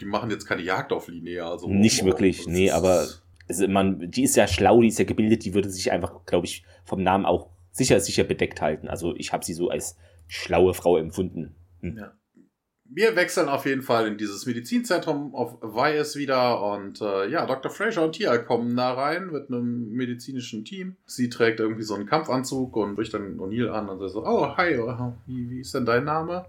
die 0.00 0.06
machen 0.06 0.30
jetzt 0.30 0.46
keine 0.46 0.62
Jagd 0.62 0.92
auf 0.92 1.06
Linie. 1.06 1.44
Also, 1.44 1.68
Nicht 1.68 2.04
wirklich, 2.04 2.48
nee, 2.48 2.72
aber 2.72 3.06
es, 3.46 3.64
man, 3.68 4.10
die 4.10 4.24
ist 4.24 4.34
ja 4.34 4.48
schlau, 4.48 4.80
die 4.80 4.88
ist 4.88 4.98
ja 4.98 5.04
gebildet, 5.04 5.44
die 5.44 5.54
würde 5.54 5.70
sich 5.70 5.92
einfach, 5.92 6.24
glaube 6.26 6.46
ich, 6.46 6.64
vom 6.84 7.02
Namen 7.02 7.26
auch 7.26 7.50
sicher, 7.70 8.00
sicher 8.00 8.24
bedeckt 8.24 8.60
halten. 8.60 8.88
Also 8.88 9.14
ich 9.14 9.32
habe 9.32 9.44
sie 9.44 9.54
so 9.54 9.68
als 9.68 9.96
schlaue 10.26 10.74
Frau 10.74 10.96
empfunden. 10.96 11.54
Hm. 11.80 11.96
Ja 11.96 12.12
wir 12.92 13.14
wechseln 13.14 13.48
auf 13.48 13.66
jeden 13.66 13.82
Fall 13.82 14.08
in 14.08 14.18
dieses 14.18 14.46
Medizinzentrum 14.46 15.34
auf 15.34 15.62
Vias 15.62 16.16
wieder 16.16 16.60
und 16.60 17.00
äh, 17.00 17.28
ja, 17.28 17.46
Dr. 17.46 17.70
Fraser 17.70 18.04
und 18.04 18.12
Tia 18.12 18.36
kommen 18.38 18.76
da 18.76 18.92
rein 18.94 19.30
mit 19.30 19.48
einem 19.48 19.90
medizinischen 19.90 20.64
Team. 20.64 20.96
Sie 21.06 21.28
trägt 21.28 21.60
irgendwie 21.60 21.84
so 21.84 21.94
einen 21.94 22.06
Kampfanzug 22.06 22.76
und 22.76 22.96
bricht 22.96 23.14
dann 23.14 23.38
O'Neill 23.38 23.68
an 23.68 23.88
und 23.88 24.00
sagt 24.00 24.12
so, 24.12 24.26
oh, 24.26 24.56
hi, 24.56 24.76
wie, 25.26 25.50
wie 25.50 25.60
ist 25.60 25.72
denn 25.74 25.86
dein 25.86 26.04
Name? 26.04 26.46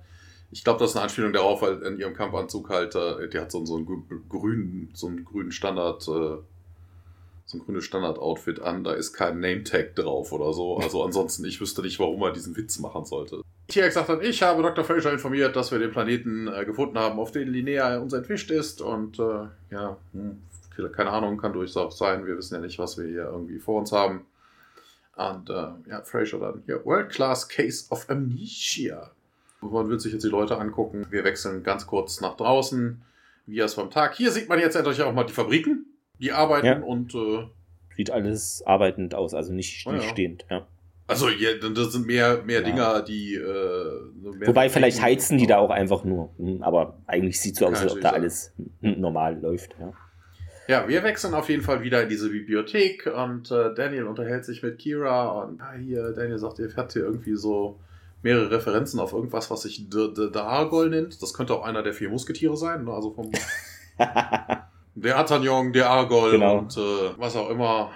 Ich 0.49 0.63
glaube, 0.63 0.79
das 0.79 0.91
ist 0.91 0.95
eine 0.97 1.03
Anspielung 1.03 1.31
darauf, 1.31 1.61
weil 1.61 1.81
in 1.83 1.99
ihrem 1.99 2.15
Kampfanzug 2.15 2.69
halt, 2.69 2.95
äh, 2.95 3.29
die 3.29 3.37
hat 3.37 3.51
so, 3.51 3.63
so 3.63 3.75
einen 3.75 3.85
grünen, 4.27 4.89
so 4.93 5.07
einen 5.07 5.23
grünen 5.23 5.51
Standard, 5.51 6.01
äh, 6.07 6.41
so 7.45 7.57
ein 7.57 7.59
grünes 7.59 7.85
Standard-Outfit 7.85 8.61
an, 8.61 8.83
da 8.83 8.93
ist 8.93 9.13
kein 9.13 9.39
Name-Tag 9.39 9.95
drauf 9.95 10.31
oder 10.31 10.53
so. 10.53 10.77
Also 10.77 11.03
ansonsten, 11.03 11.45
ich 11.45 11.61
wüsste 11.61 11.81
nicht, 11.81 11.99
warum 11.99 12.21
er 12.23 12.31
diesen 12.31 12.57
Witz 12.57 12.79
machen 12.79 13.05
sollte. 13.05 13.41
Tier 13.71 13.85
gesagt 13.85 14.09
hat, 14.09 14.21
ich 14.23 14.41
habe 14.43 14.61
Dr. 14.61 14.83
Fraser 14.83 15.11
informiert, 15.11 15.55
dass 15.55 15.71
wir 15.71 15.79
den 15.79 15.91
Planeten 15.91 16.47
äh, 16.47 16.65
gefunden 16.65 16.99
haben, 16.99 17.19
auf 17.19 17.31
den 17.31 17.47
Linnea 17.47 17.97
uns 17.97 18.13
entwischt 18.13 18.51
ist 18.51 18.81
und 18.81 19.17
äh, 19.19 19.47
ja, 19.71 19.97
hm, 20.13 20.41
keine 20.93 21.11
Ahnung, 21.11 21.37
kann 21.37 21.53
durchaus 21.53 21.97
sein, 21.97 22.25
wir 22.25 22.37
wissen 22.37 22.55
ja 22.55 22.61
nicht, 22.61 22.79
was 22.79 22.97
wir 22.97 23.05
hier 23.05 23.25
irgendwie 23.25 23.59
vor 23.59 23.79
uns 23.79 23.91
haben. 23.91 24.25
Und 25.15 25.49
äh, 25.49 25.89
ja, 25.89 26.01
Fraser 26.03 26.39
dann, 26.39 26.63
ja, 26.67 26.83
World 26.85 27.09
Class 27.09 27.47
Case 27.47 27.85
of 27.89 28.09
Amnesia. 28.09 29.11
Man 29.61 29.89
wird 29.89 30.01
sich 30.01 30.13
jetzt 30.13 30.23
die 30.23 30.29
Leute 30.29 30.57
angucken. 30.57 31.05
Wir 31.09 31.23
wechseln 31.23 31.63
ganz 31.63 31.85
kurz 31.85 32.19
nach 32.21 32.35
draußen, 32.35 33.01
wie 33.45 33.59
es 33.59 33.75
vom 33.75 33.91
Tag. 33.91 34.15
Hier 34.15 34.31
sieht 34.31 34.49
man 34.49 34.59
jetzt 34.59 34.75
endlich 34.75 35.01
auch 35.01 35.13
mal 35.13 35.23
die 35.23 35.33
Fabriken. 35.33 35.85
Die 36.19 36.31
arbeiten 36.31 36.65
ja. 36.65 36.79
und. 36.79 37.13
Äh, 37.13 37.47
Sieht 37.95 38.09
alles 38.09 38.63
arbeitend 38.65 39.13
aus, 39.13 39.33
also 39.33 39.53
nicht, 39.53 39.85
oh, 39.85 39.91
nicht 39.91 40.05
ja. 40.05 40.09
stehend, 40.09 40.45
ja. 40.49 40.65
Also 41.11 41.29
ja, 41.29 41.49
das 41.55 41.91
sind 41.91 42.07
mehr, 42.07 42.41
mehr 42.43 42.61
ja. 42.61 42.65
Dinger, 42.65 43.01
die. 43.01 43.35
Äh, 43.35 44.37
mehr 44.37 44.47
Wobei 44.47 44.69
vielleicht 44.69 45.01
heizen 45.01 45.37
die 45.37 45.45
da 45.45 45.57
auch 45.57 45.69
einfach 45.69 46.03
nur. 46.03 46.29
Hm, 46.37 46.63
aber 46.63 46.97
eigentlich 47.05 47.39
sieht 47.39 47.57
so 47.57 47.67
aus, 47.67 47.81
als 47.81 47.93
ob 47.93 48.01
da 48.01 48.11
alles 48.11 48.53
normal 48.81 49.39
läuft. 49.39 49.75
Ja. 49.79 49.93
Ja, 50.67 50.87
wir 50.87 51.03
wechseln 51.03 51.33
auf 51.33 51.49
jeden 51.49 51.63
Fall 51.63 51.81
wieder 51.81 52.03
in 52.03 52.07
diese 52.07 52.29
Bibliothek 52.29 53.11
und 53.13 53.51
äh, 53.51 53.73
Daniel 53.75 54.05
unterhält 54.05 54.45
sich 54.45 54.63
mit 54.63 54.77
Kira 54.77 55.43
und 55.43 55.59
ah, 55.59 55.73
hier, 55.77 56.13
Daniel 56.13 56.37
sagt, 56.37 56.59
er 56.59 56.73
hat 56.77 56.93
hier 56.93 57.01
irgendwie 57.01 57.35
so 57.35 57.77
mehrere 58.21 58.51
Referenzen 58.51 58.99
auf 58.99 59.11
irgendwas, 59.11 59.51
was 59.51 59.63
sich 59.63 59.89
der 59.89 60.43
Argol 60.43 60.89
nennt. 60.89 61.21
Das 61.21 61.33
könnte 61.33 61.55
auch 61.55 61.65
einer 61.65 61.83
der 61.83 61.93
vier 61.93 62.09
Musketiere 62.09 62.55
sein, 62.55 62.85
ne? 62.85 62.93
also 62.93 63.11
vom 63.11 63.31
der 64.95 65.17
Atagnon, 65.17 65.73
der 65.73 65.89
Argol 65.89 66.31
genau. 66.31 66.59
und 66.59 66.77
äh, 66.77 67.17
was 67.17 67.35
auch 67.35 67.49
immer. 67.49 67.91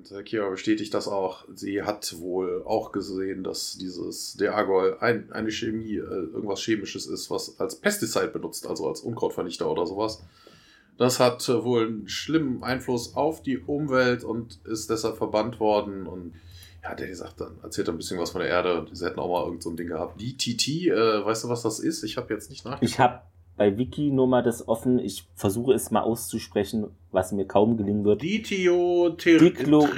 Und 0.00 0.10
äh, 0.12 0.22
Kira 0.22 0.48
bestätigt 0.48 0.94
das 0.94 1.08
auch. 1.08 1.44
Sie 1.54 1.82
hat 1.82 2.18
wohl 2.18 2.62
auch 2.64 2.92
gesehen, 2.92 3.44
dass 3.44 3.76
dieses 3.76 4.34
der 4.34 4.54
Argol 4.54 4.96
ein, 5.00 5.30
eine 5.32 5.50
Chemie, 5.50 5.96
äh, 5.96 6.00
irgendwas 6.00 6.60
Chemisches 6.60 7.06
ist, 7.06 7.30
was 7.30 7.60
als 7.60 7.76
Pesticide 7.76 8.28
benutzt, 8.28 8.66
also 8.66 8.88
als 8.88 9.00
Unkrautvernichter 9.00 9.70
oder 9.70 9.86
sowas. 9.86 10.22
Das 10.96 11.20
hat 11.20 11.46
äh, 11.48 11.64
wohl 11.64 11.86
einen 11.86 12.08
schlimmen 12.08 12.62
Einfluss 12.62 13.14
auf 13.14 13.42
die 13.42 13.58
Umwelt 13.58 14.24
und 14.24 14.60
ist 14.64 14.88
deshalb 14.88 15.18
verbannt 15.18 15.60
worden. 15.60 16.06
Und 16.06 16.34
ja, 16.82 16.94
der 16.94 17.14
sagt 17.14 17.40
dann, 17.42 17.58
erzählt 17.62 17.90
ein 17.90 17.98
bisschen 17.98 18.18
was 18.18 18.30
von 18.30 18.40
der 18.40 18.48
Erde. 18.48 18.86
Sie 18.92 19.04
hätten 19.04 19.20
auch 19.20 19.28
mal 19.28 19.44
irgend 19.44 19.62
so 19.62 19.68
ein 19.68 19.76
Ding 19.76 19.88
gehabt. 19.88 20.18
DTT, 20.20 20.68
äh, 20.86 21.24
weißt 21.24 21.44
du, 21.44 21.48
was 21.50 21.62
das 21.62 21.78
ist? 21.78 22.04
Ich 22.04 22.16
habe 22.16 22.32
jetzt 22.32 22.48
nicht 22.48 22.64
nachgedacht. 22.64 22.90
Ich 22.90 22.98
habe 22.98 23.20
bei 23.60 23.76
Wiki 23.76 24.10
nur 24.10 24.26
mal 24.26 24.42
das 24.42 24.68
offen. 24.68 24.98
Ich 24.98 25.28
versuche 25.34 25.74
es 25.74 25.90
mal 25.90 26.00
auszusprechen, 26.00 26.86
was 27.12 27.30
mir 27.30 27.44
kaum 27.44 27.76
gelingen 27.76 28.06
wird. 28.06 28.22
Dithio 28.22 29.14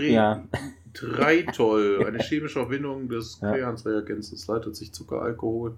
ja. 0.00 0.42
Treitol, 0.92 2.04
eine 2.08 2.18
chemische 2.18 2.58
Verbindung 2.58 3.08
des 3.08 3.38
ja. 3.40 3.52
Kreansreagens. 3.52 4.32
Es 4.32 4.48
leitet 4.48 4.74
sich 4.74 4.90
Zuckeralkohol 4.90 5.76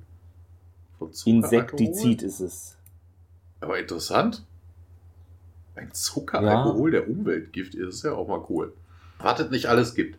von 0.99 1.13
Zucker 1.13 1.31
Insektizid 1.37 2.23
ist 2.23 2.41
es. 2.41 2.79
Aber 3.61 3.79
interessant. 3.79 4.47
Ein 5.75 5.93
Zuckeralkohol, 5.93 6.95
ja. 6.95 7.01
der 7.01 7.11
Umweltgift 7.11 7.75
ist, 7.75 7.97
ist 7.97 8.05
ja 8.05 8.15
auch 8.15 8.29
mal 8.29 8.43
cool. 8.49 8.73
Wartet 9.19 9.51
nicht 9.51 9.67
alles 9.67 9.95
gibt. 9.95 10.19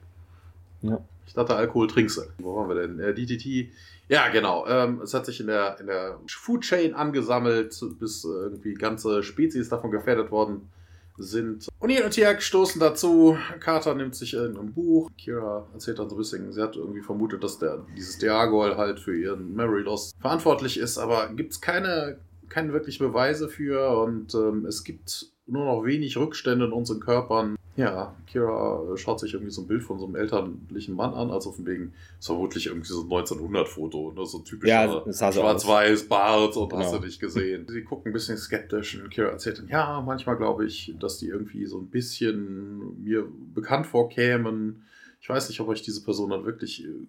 Ja. 0.83 1.03
Ich 1.25 1.33
dachte, 1.33 1.55
Alkohol 1.55 1.87
trinkst 1.87 2.17
du. 2.17 2.21
Wo 2.37 2.57
waren 2.57 2.69
wir 2.69 2.75
denn? 2.75 2.99
Äh, 2.99 3.15
DTT. 3.15 3.71
Ja, 4.07 4.27
genau. 4.29 4.67
Ähm, 4.67 5.01
es 5.01 5.13
hat 5.13 5.25
sich 5.25 5.39
in 5.39 5.47
der, 5.47 5.79
in 5.79 5.87
der 5.87 6.19
Food 6.27 6.61
Chain 6.61 6.93
angesammelt, 6.93 7.79
bis 7.99 8.23
irgendwie 8.23 8.75
ganze 8.75 9.23
Spezies 9.23 9.69
davon 9.69 9.91
gefährdet 9.91 10.31
worden 10.31 10.69
sind. 11.17 11.67
O'Neill 11.79 12.03
und 12.03 12.11
Tiak 12.11 12.41
stoßen 12.41 12.79
dazu. 12.79 13.37
Carter 13.59 13.95
nimmt 13.95 14.15
sich 14.15 14.33
in 14.33 14.57
ein 14.57 14.73
Buch. 14.73 15.09
Kira 15.17 15.67
erzählt 15.73 15.99
dann 15.99 16.09
so 16.09 16.15
ein 16.15 16.17
bisschen, 16.17 16.51
sie 16.51 16.61
hat 16.61 16.75
irgendwie 16.75 17.01
vermutet, 17.01 17.43
dass 17.43 17.57
der, 17.57 17.85
dieses 17.95 18.17
Diagol 18.17 18.77
halt 18.77 18.99
für 18.99 19.17
ihren 19.17 19.55
Memory 19.55 19.83
Loss 19.83 20.11
verantwortlich 20.19 20.77
ist, 20.77 20.97
aber 20.97 21.29
gibt 21.29 21.53
es 21.53 21.61
keine, 21.61 22.19
keine 22.49 22.73
wirklichen 22.73 23.07
Beweise 23.07 23.47
für 23.47 24.01
und 24.01 24.33
ähm, 24.35 24.65
es 24.65 24.83
gibt 24.83 25.27
nur 25.47 25.65
noch 25.65 25.83
wenig 25.83 26.17
Rückstände 26.17 26.65
in 26.65 26.71
unseren 26.71 26.99
Körpern. 26.99 27.54
Ja, 27.77 28.15
Kira 28.25 28.95
schaut 28.95 29.19
sich 29.19 29.33
irgendwie 29.33 29.51
so 29.51 29.61
ein 29.61 29.67
Bild 29.67 29.83
von 29.83 29.99
so 29.99 30.05
einem 30.05 30.15
elterlichen 30.15 30.95
Mann 30.95 31.13
an, 31.13 31.29
also 31.29 31.51
von 31.51 31.65
wegen, 31.65 31.93
ist 32.17 32.27
vermutlich 32.27 32.67
irgendwie 32.67 32.87
so 32.87 33.01
ein 33.01 33.09
1900-Foto, 33.09 34.13
ne? 34.13 34.25
so 34.25 34.37
ein 34.37 34.45
typischer 34.45 35.05
ja, 35.05 35.13
schwarz-weiß 35.13 36.07
Bart 36.07 36.55
und 36.55 36.69
genau. 36.69 36.81
hast 36.81 36.93
du 36.93 36.99
nicht 36.99 37.19
gesehen. 37.19 37.65
Sie 37.67 37.83
gucken 37.83 38.11
ein 38.11 38.13
bisschen 38.13 38.37
skeptisch 38.37 38.97
und 39.01 39.09
Kira 39.09 39.27
erzählt 39.27 39.59
dann, 39.59 39.67
ja, 39.67 40.01
manchmal 40.05 40.37
glaube 40.37 40.65
ich, 40.65 40.95
dass 41.01 41.17
die 41.17 41.27
irgendwie 41.27 41.65
so 41.65 41.77
ein 41.77 41.87
bisschen 41.87 43.03
mir 43.03 43.27
bekannt 43.53 43.87
vorkämen. 43.87 44.85
Ich 45.19 45.27
weiß 45.27 45.49
nicht, 45.49 45.59
ob 45.59 45.73
ich 45.73 45.81
diese 45.81 46.01
Person 46.01 46.29
dann 46.29 46.45
wirklich 46.45 46.85
äh, 46.85 47.07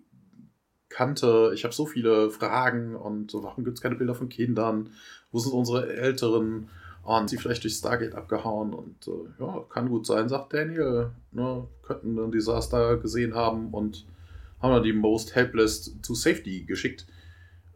kannte. 0.89 1.53
Ich 1.55 1.63
habe 1.63 1.75
so 1.75 1.87
viele 1.87 2.31
Fragen 2.31 2.97
und 2.97 3.35
warum 3.35 3.63
gibt 3.63 3.77
es 3.77 3.83
keine 3.83 3.95
Bilder 3.95 4.17
von 4.17 4.29
Kindern? 4.29 4.91
Wo 5.31 5.39
sind 5.39 5.53
unsere 5.53 5.95
Älteren? 5.95 6.69
Und 7.07 7.31
sie 7.31 7.37
vielleicht 7.37 7.63
durch 7.63 7.75
Stargate 7.75 8.15
abgehauen 8.15 8.75
und 8.75 9.07
äh, 9.07 9.43
ja, 9.43 9.65
kann 9.69 9.89
gut 9.89 10.07
sein, 10.07 10.29
sagt 10.29 10.53
Daniel. 10.53 11.11
Ne, 11.31 11.67
könnten 11.83 12.19
ein 12.19 12.33
Desaster 12.33 12.97
gesehen 12.97 13.35
haben 13.35 13.73
und 13.73 14.07
haben 14.61 14.73
dann 14.73 14.83
die 14.83 14.93
Most 14.93 15.35
Helpless 15.35 15.97
to 16.03 16.15
Safety 16.15 16.65
geschickt. 16.65 17.07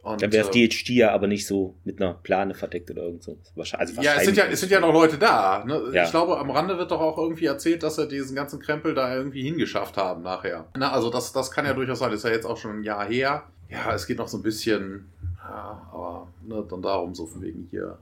Und, 0.03 0.22
dann 0.22 0.33
wäre 0.33 0.47
das 0.47 0.57
äh, 0.57 0.66
DHD 0.66 0.91
ja 0.91 1.12
aber 1.12 1.26
nicht 1.26 1.47
so 1.47 1.76
mit 1.85 2.01
einer 2.01 2.14
Plane 2.14 2.55
verdeckt 2.55 2.91
oder 2.91 3.03
irgend 3.03 3.22
so. 3.22 3.39
Wahrscheinlich, 3.55 3.91
also 3.99 4.03
ja, 4.03 4.16
es 4.16 4.24
sind 4.24 4.37
ja, 4.37 4.47
es 4.47 4.61
sind 4.61 4.72
ja 4.72 4.81
noch 4.81 4.93
Leute 4.93 5.18
da. 5.18 5.62
Ne? 5.64 5.91
Ja. 5.93 6.05
Ich 6.05 6.11
glaube, 6.11 6.39
am 6.39 6.51
Rande 6.51 6.78
wird 6.78 6.91
doch 6.91 7.01
auch 7.01 7.18
irgendwie 7.18 7.45
erzählt, 7.45 7.83
dass 7.83 7.99
er 7.99 8.07
diesen 8.07 8.35
ganzen 8.35 8.61
Krempel 8.61 8.95
da 8.95 9.14
irgendwie 9.14 9.43
hingeschafft 9.43 9.97
haben 9.97 10.22
nachher. 10.22 10.66
Na, 10.76 10.91
also 10.91 11.11
das, 11.11 11.33
das 11.33 11.51
kann 11.51 11.66
ja 11.66 11.74
durchaus 11.74 11.99
sein. 12.01 12.11
Das 12.11 12.20
ist 12.20 12.24
ja 12.24 12.31
jetzt 12.31 12.47
auch 12.47 12.57
schon 12.57 12.81
ein 12.81 12.83
Jahr 12.83 13.07
her. 13.07 13.45
Ja, 13.68 13.95
es 13.95 14.07
geht 14.07 14.18
noch 14.18 14.26
so 14.26 14.39
ein 14.39 14.43
bisschen, 14.43 15.12
ja, 15.37 15.89
aber 15.93 16.28
ne, 16.43 16.66
dann 16.68 16.83
darum 16.83 17.14
so 17.14 17.26
von 17.26 17.43
wegen 17.43 17.68
hier 17.70 17.99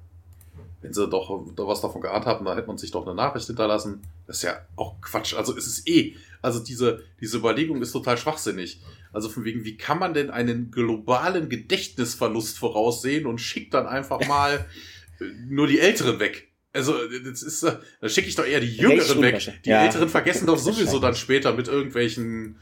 wenn 0.80 0.92
sie 0.92 1.09
doch 1.09 1.28
was 1.56 1.80
davon 1.80 2.00
geahnt 2.00 2.26
haben, 2.26 2.44
dann 2.44 2.56
hätte 2.56 2.68
man 2.68 2.78
sich 2.78 2.90
doch 2.90 3.06
eine 3.06 3.14
Nachricht 3.14 3.46
hinterlassen. 3.46 4.02
Das 4.26 4.36
ist 4.36 4.42
ja 4.42 4.61
auch 4.76 5.00
Quatsch. 5.00 5.34
Also 5.34 5.56
es 5.56 5.66
ist 5.66 5.88
eh, 5.88 6.14
also 6.40 6.61
diese, 6.61 7.02
diese 7.20 7.38
Überlegung 7.38 7.82
ist 7.82 7.92
total 7.92 8.16
schwachsinnig. 8.16 8.80
Also 9.12 9.28
von 9.28 9.44
wegen, 9.44 9.64
wie 9.64 9.76
kann 9.76 9.98
man 9.98 10.14
denn 10.14 10.30
einen 10.30 10.70
globalen 10.70 11.48
Gedächtnisverlust 11.48 12.59
voraussehen 12.59 13.26
und 13.26 13.40
schickt 13.40 13.74
dann 13.74 13.86
einfach 13.86 14.26
mal 14.28 14.66
nur 15.48 15.66
die 15.66 15.80
Älteren 15.80 16.20
weg? 16.20 16.48
Also, 16.72 16.94
das 17.24 17.42
ist, 17.42 17.64
da 17.64 18.09
schicke 18.09 18.28
ich 18.28 18.34
doch 18.34 18.44
eher 18.44 18.61
die 18.61 18.76
Jüngeren 18.76 19.22
weg. 19.22 19.61
Die 19.64 19.70
ja. 19.70 19.84
Älteren 19.84 20.09
vergessen 20.09 20.46
doch 20.46 20.59
sowieso 20.59 20.98
dann 20.98 21.14
später 21.14 21.54
mit 21.54 21.66
irgendwelchen, 21.66 22.59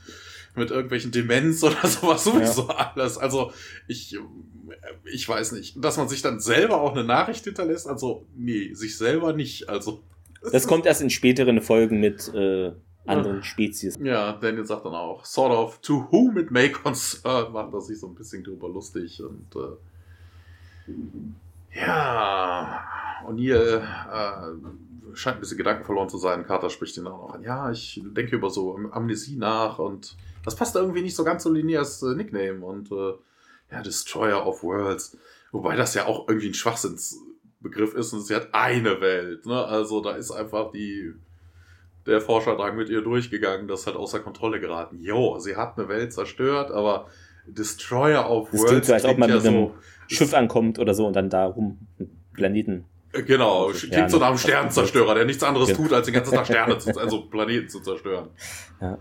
mit 0.55 0.71
irgendwelchen 0.71 1.11
Demenz 1.11 1.63
oder 1.63 1.87
sowas 1.89 2.25
sowieso 2.25 2.69
ja. 2.69 2.93
alles. 2.95 3.19
Also, 3.19 3.53
ich, 3.89 4.17
ich 5.05 5.29
weiß 5.29 5.53
nicht. 5.53 5.83
Dass 5.83 5.97
man 5.97 6.09
sich 6.09 6.23
dann 6.23 6.41
selber 6.41 6.81
auch 6.81 6.93
eine 6.93 7.05
Nachricht 7.05 7.45
hinterlässt, 7.45 7.89
also 7.89 8.27
nee, 8.35 8.73
sich 8.75 8.97
selber 8.99 9.33
nicht. 9.33 9.69
Also. 9.69 10.03
Das 10.53 10.67
kommt 10.67 10.87
erst 10.87 11.03
in 11.03 11.11
späteren 11.11 11.61
Folgen 11.61 12.01
mit 12.01 12.33
äh, 12.35 12.73
anderen 13.07 13.43
Spezies. 13.43 13.99
Ja, 14.01 14.33
Daniel 14.33 14.65
sagt 14.65 14.85
dann 14.85 14.95
auch, 14.95 15.25
sort 15.25 15.53
of, 15.53 15.81
to 15.81 16.07
whom 16.11 16.39
it 16.39 16.51
may 16.51 16.71
concern, 16.71 17.53
macht 17.53 17.73
er 17.73 17.81
sich 17.81 17.99
so 17.99 18.09
ein 18.09 18.15
bisschen 18.15 18.45
drüber 18.45 18.69
lustig 18.69 19.23
und 19.23 19.57
äh, 19.57 19.77
ja, 21.79 22.85
O'Neill 23.27 23.83
äh, 23.83 25.15
scheint 25.15 25.39
ein 25.39 25.41
bisschen 25.41 25.59
Gedanken 25.59 25.85
verloren 25.85 26.09
zu 26.09 26.19
sein. 26.19 26.45
Carter 26.45 26.71
spricht 26.71 26.97
ihn 26.97 27.07
auch 27.07 27.29
noch 27.29 27.35
an. 27.35 27.43
Ja, 27.43 27.71
ich 27.71 28.03
denke 28.05 28.37
über 28.37 28.51
so 28.51 28.79
Amnesie 28.93 29.37
nach 29.37 29.79
und 29.79 30.17
das 30.45 30.55
passt 30.55 30.77
irgendwie 30.77 31.03
nicht 31.03 31.17
so 31.17 31.25
ganz 31.25 31.43
so 31.43 31.53
linear 31.53 31.81
als 31.81 32.03
äh, 32.03 32.15
Nickname 32.15 32.65
und 32.65 32.91
äh, 32.93 33.15
ja, 33.71 33.83
Destroyer 33.83 34.47
of 34.47 34.63
Worlds. 34.63 35.17
Wobei 35.53 35.77
das 35.77 35.95
ja 35.95 36.07
auch 36.07 36.29
irgendwie 36.29 36.49
ein 36.49 36.55
Schwachsinnsbegriff 36.55 37.95
ist 37.95 38.13
und 38.13 38.23
sie 38.23 38.35
hat 38.35 38.49
eine 38.53 39.01
Welt. 39.01 39.47
Ne? 39.47 39.65
Also 39.65 40.01
da 40.01 40.13
ist 40.13 40.31
einfach 40.31 40.73
die, 40.73 41.15
der 42.07 42.21
Forscherdrang 42.21 42.77
mit 42.77 42.89
ihr 42.89 43.03
durchgegangen, 43.03 43.69
das 43.69 43.81
ist 43.81 43.87
halt 43.87 43.97
außer 43.97 44.21
Kontrolle 44.21 44.61
geraten. 44.61 44.99
Jo, 45.01 45.39
sie 45.39 45.57
hat 45.57 45.79
eine 45.79 45.89
Welt 45.89 46.13
zerstört, 46.13 46.71
aber 46.71 47.07
Destroyer 47.47 48.31
of 48.31 48.51
das 48.51 48.61
Worlds. 48.61 48.71
Klingt 48.71 48.85
so, 48.87 48.93
als 48.95 49.05
ob 49.05 49.19
man 49.19 49.29
ja 49.29 49.37
mit 49.37 49.47
einem 49.47 49.69
so, 49.69 49.75
Schiff 50.09 50.35
ankommt 50.35 50.79
oder 50.79 50.95
so 50.95 51.07
und 51.07 51.15
dann 51.15 51.31
darum 51.31 51.79
Planeten. 52.33 52.85
Äh, 53.13 53.23
genau, 53.23 53.71
klingt 53.71 53.95
ja, 53.95 54.09
so 54.09 54.19
nach 54.19 54.29
einem 54.29 54.39
Sternenzerstörer, 54.39 55.15
der 55.15 55.25
nichts 55.25 55.43
anderes 55.43 55.71
ja. 55.71 55.77
tut, 55.77 55.93
als 55.93 56.07
den 56.07 56.15
ganzen 56.15 56.35
Tag 56.35 56.47
Sterne 56.47 56.79
zu, 56.79 56.91
also 56.99 57.23
Planeten 57.23 57.69
zu 57.69 57.81
zerstören. 57.81 58.29
Ja. 58.81 58.99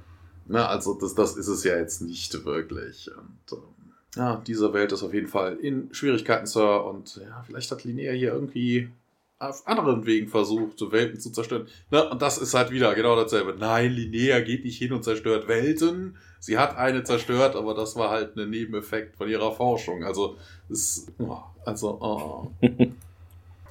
Na, 0.48 0.68
also 0.68 0.94
das, 0.94 1.16
das 1.16 1.38
ist 1.38 1.48
es 1.48 1.64
ja 1.64 1.78
jetzt 1.78 2.02
nicht 2.02 2.46
wirklich. 2.46 3.10
Und, 3.10 3.58
ähm, 3.58 3.75
ja, 4.16 4.42
diese 4.48 4.74
Welt 4.74 4.92
ist 4.92 5.04
auf 5.04 5.14
jeden 5.14 5.28
Fall 5.28 5.58
in 5.58 5.94
Schwierigkeiten, 5.94 6.46
Sir. 6.46 6.86
Und 6.86 7.18
ja, 7.18 7.44
vielleicht 7.46 7.72
hat 7.72 7.84
Linnea 7.84 8.14
hier 8.14 8.34
irgendwie 8.34 8.90
auf 9.38 9.68
anderen 9.68 10.06
Wegen 10.06 10.30
versucht, 10.30 10.80
Welten 10.92 11.20
zu 11.20 11.32
zerstören. 11.32 11.68
Ne? 11.92 12.10
Und 12.10 12.22
das 12.22 12.38
ist 12.38 12.54
halt 12.54 12.72
wieder 12.72 12.96
genau 12.96 13.16
dasselbe. 13.16 13.56
Nein, 13.58 13.92
Linnea 13.92 14.40
geht 14.40 14.64
nicht 14.64 14.78
hin 14.78 14.94
und 14.94 15.04
zerstört 15.04 15.48
Welten. 15.48 16.16
Sie 16.40 16.58
hat 16.58 16.78
eine 16.78 17.04
zerstört, 17.04 17.56
aber 17.56 17.74
das 17.74 17.96
war 17.96 18.12
halt 18.12 18.38
ein 18.38 18.50
Nebeneffekt 18.50 19.18
von 19.18 19.28
ihrer 19.28 19.52
Forschung. 19.52 20.04
Also, 20.04 20.38
ist, 20.70 21.12
oh, 21.20 21.38
also, 21.66 21.98
oh. 22.00 22.52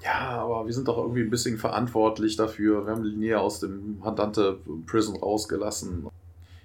ja, 0.05 0.42
aber 0.42 0.66
wir 0.66 0.74
sind 0.74 0.88
doch 0.88 0.99
irgendwie 0.99 1.22
ein 1.22 1.30
bisschen 1.30 1.57
verantwortlich 1.57 2.36
dafür. 2.36 2.84
Wir 2.84 2.92
haben 2.92 3.05
Linnea 3.05 3.38
aus 3.38 3.61
dem 3.61 4.03
Handante 4.05 4.59
Prison 4.86 5.16
rausgelassen. 5.16 6.09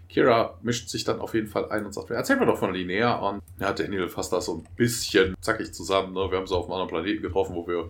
Kira 0.10 0.57
mischt 0.64 0.89
sich 0.89 1.03
dann 1.03 1.20
auf 1.22 1.36
jeden 1.36 1.47
Fall 1.47 1.70
ein 1.70 1.86
und 1.86 1.93
sagt, 1.93 2.10
erzähl 2.10 2.36
mir 2.38 2.47
doch 2.47 2.57
von 2.57 2.74
Linnea. 2.74 3.16
Und 3.16 3.41
ja, 3.60 3.72
Daniel 3.72 4.10
fasst 4.10 4.34
das 4.34 4.45
so 4.45 4.55
ein 4.55 4.68
bisschen 4.76 5.36
zackig 5.39 5.72
zusammen. 5.74 6.14
Ne? 6.14 6.32
Wir 6.32 6.38
haben 6.38 6.47
sie 6.47 6.55
auf 6.55 6.66
einem 6.66 6.74
anderen 6.74 6.89
Planeten 6.89 7.22
getroffen, 7.22 7.55
wo 7.55 7.68
wir 7.68 7.89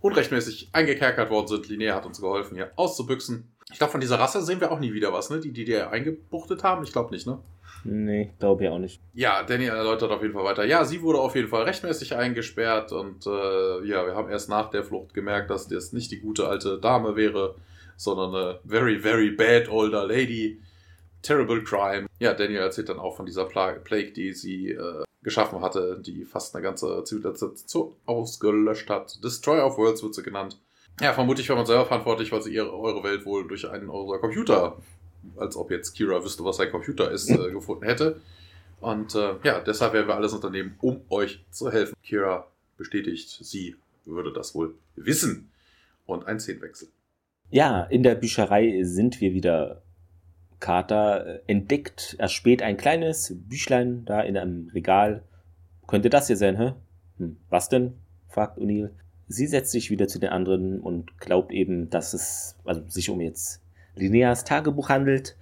unrechtmäßig 0.00 0.70
eingekerkert 0.72 1.30
worden 1.30 1.46
sind. 1.46 1.68
Linnea 1.68 1.94
hat 1.94 2.06
uns 2.06 2.20
geholfen, 2.20 2.56
hier 2.56 2.72
auszubüchsen. 2.74 3.48
Ich 3.70 3.78
glaube, 3.78 3.92
von 3.92 4.00
dieser 4.00 4.18
Rasse 4.18 4.42
sehen 4.42 4.60
wir 4.60 4.72
auch 4.72 4.80
nie 4.80 4.92
wieder 4.92 5.12
was, 5.12 5.30
ne? 5.30 5.38
Die, 5.38 5.52
die 5.52 5.64
die 5.64 5.76
eingebuchtet 5.76 6.64
haben. 6.64 6.82
Ich 6.82 6.90
glaube 6.90 7.12
nicht, 7.12 7.26
ne? 7.26 7.38
Nee, 7.84 8.32
glaube 8.38 8.64
ich 8.64 8.70
auch 8.70 8.78
nicht. 8.78 9.00
Ja, 9.14 9.42
Daniel 9.44 9.70
erläutert 9.70 10.10
auf 10.10 10.22
jeden 10.22 10.34
Fall 10.34 10.44
weiter. 10.44 10.64
Ja, 10.64 10.84
sie 10.84 11.00
wurde 11.02 11.20
auf 11.20 11.36
jeden 11.36 11.48
Fall 11.48 11.62
rechtmäßig 11.62 12.14
eingesperrt 12.16 12.92
und 12.92 13.26
äh, 13.26 13.86
ja, 13.86 14.04
wir 14.06 14.14
haben 14.14 14.28
erst 14.28 14.48
nach 14.48 14.70
der 14.70 14.84
Flucht 14.84 15.14
gemerkt, 15.14 15.50
dass 15.50 15.68
das 15.68 15.92
nicht 15.92 16.10
die 16.10 16.20
gute 16.20 16.48
alte 16.48 16.78
Dame 16.78 17.16
wäre, 17.16 17.54
sondern 17.96 18.34
eine 18.34 18.60
very, 18.66 18.98
very 18.98 19.30
bad 19.30 19.70
older 19.70 20.06
lady 20.06 20.60
Terrible 21.22 21.62
Crime. 21.62 22.06
Ja, 22.18 22.34
Daniel 22.34 22.60
erzählt 22.60 22.88
dann 22.88 22.98
auch 22.98 23.16
von 23.16 23.26
dieser 23.26 23.44
Plague, 23.44 24.12
die 24.12 24.32
sie 24.32 24.70
äh, 24.70 25.04
geschaffen 25.22 25.60
hatte, 25.60 26.00
die 26.04 26.24
fast 26.24 26.54
eine 26.54 26.62
ganze 26.62 27.04
Zivilisation 27.04 27.94
ausgelöscht 28.06 28.88
hat. 28.88 29.22
Destroyer 29.22 29.66
of 29.66 29.76
Worlds 29.76 30.02
wird 30.02 30.14
sie 30.14 30.22
genannt. 30.22 30.58
Ja, 31.00 31.12
vermutlich 31.12 31.48
war 31.48 31.56
man 31.56 31.66
selber 31.66 31.86
verantwortlich, 31.86 32.32
weil 32.32 32.42
sie 32.42 32.54
ihre, 32.54 32.72
eure 32.72 33.02
Welt 33.02 33.24
wohl 33.24 33.46
durch 33.46 33.68
einen 33.68 33.90
eurer 33.90 34.18
Computer, 34.18 34.76
als 35.36 35.56
ob 35.56 35.70
jetzt 35.70 35.94
Kira 35.94 36.22
wüsste, 36.22 36.44
was 36.44 36.60
ein 36.60 36.70
Computer 36.70 37.10
ist, 37.10 37.30
äh, 37.30 37.50
gefunden 37.50 37.84
hätte. 37.84 38.20
Und 38.80 39.14
äh, 39.14 39.34
ja, 39.42 39.60
deshalb 39.60 39.92
werden 39.92 40.08
wir 40.08 40.16
alles 40.16 40.32
unternehmen, 40.32 40.76
um 40.80 41.02
euch 41.10 41.44
zu 41.50 41.70
helfen. 41.70 41.94
Kira 42.02 42.46
bestätigt, 42.76 43.28
sie 43.42 43.76
würde 44.04 44.32
das 44.32 44.54
wohl 44.54 44.74
wissen. 44.96 45.50
Und 46.06 46.26
ein 46.26 46.40
Szenenwechsel. 46.40 46.88
Ja, 47.50 47.84
in 47.84 48.02
der 48.02 48.14
Bücherei 48.14 48.82
sind 48.82 49.20
wir 49.20 49.32
wieder. 49.32 49.82
Carter 50.60 51.26
äh, 51.26 51.40
entdeckt 51.46 52.16
erspäht 52.18 52.62
ein 52.62 52.76
kleines 52.76 53.34
Büchlein 53.48 54.04
da 54.04 54.20
in 54.20 54.36
einem 54.36 54.70
Regal. 54.72 55.22
Könnte 55.86 56.10
das 56.10 56.28
hier 56.28 56.36
sein, 56.36 56.56
hä? 56.56 56.74
Hm, 57.18 57.36
was 57.48 57.68
denn? 57.68 57.94
fragt 58.28 58.58
O'Neill. 58.58 58.90
Sie 59.26 59.46
setzt 59.46 59.72
sich 59.72 59.90
wieder 59.90 60.06
zu 60.06 60.18
den 60.18 60.30
anderen 60.30 60.80
und 60.80 61.18
glaubt 61.18 61.52
eben, 61.52 61.90
dass 61.90 62.14
es 62.14 62.56
also 62.64 62.82
sich 62.88 63.10
um 63.10 63.20
jetzt 63.20 63.60
Lineas 63.96 64.44
Tagebuch 64.44 64.88
handelt. 64.88 65.36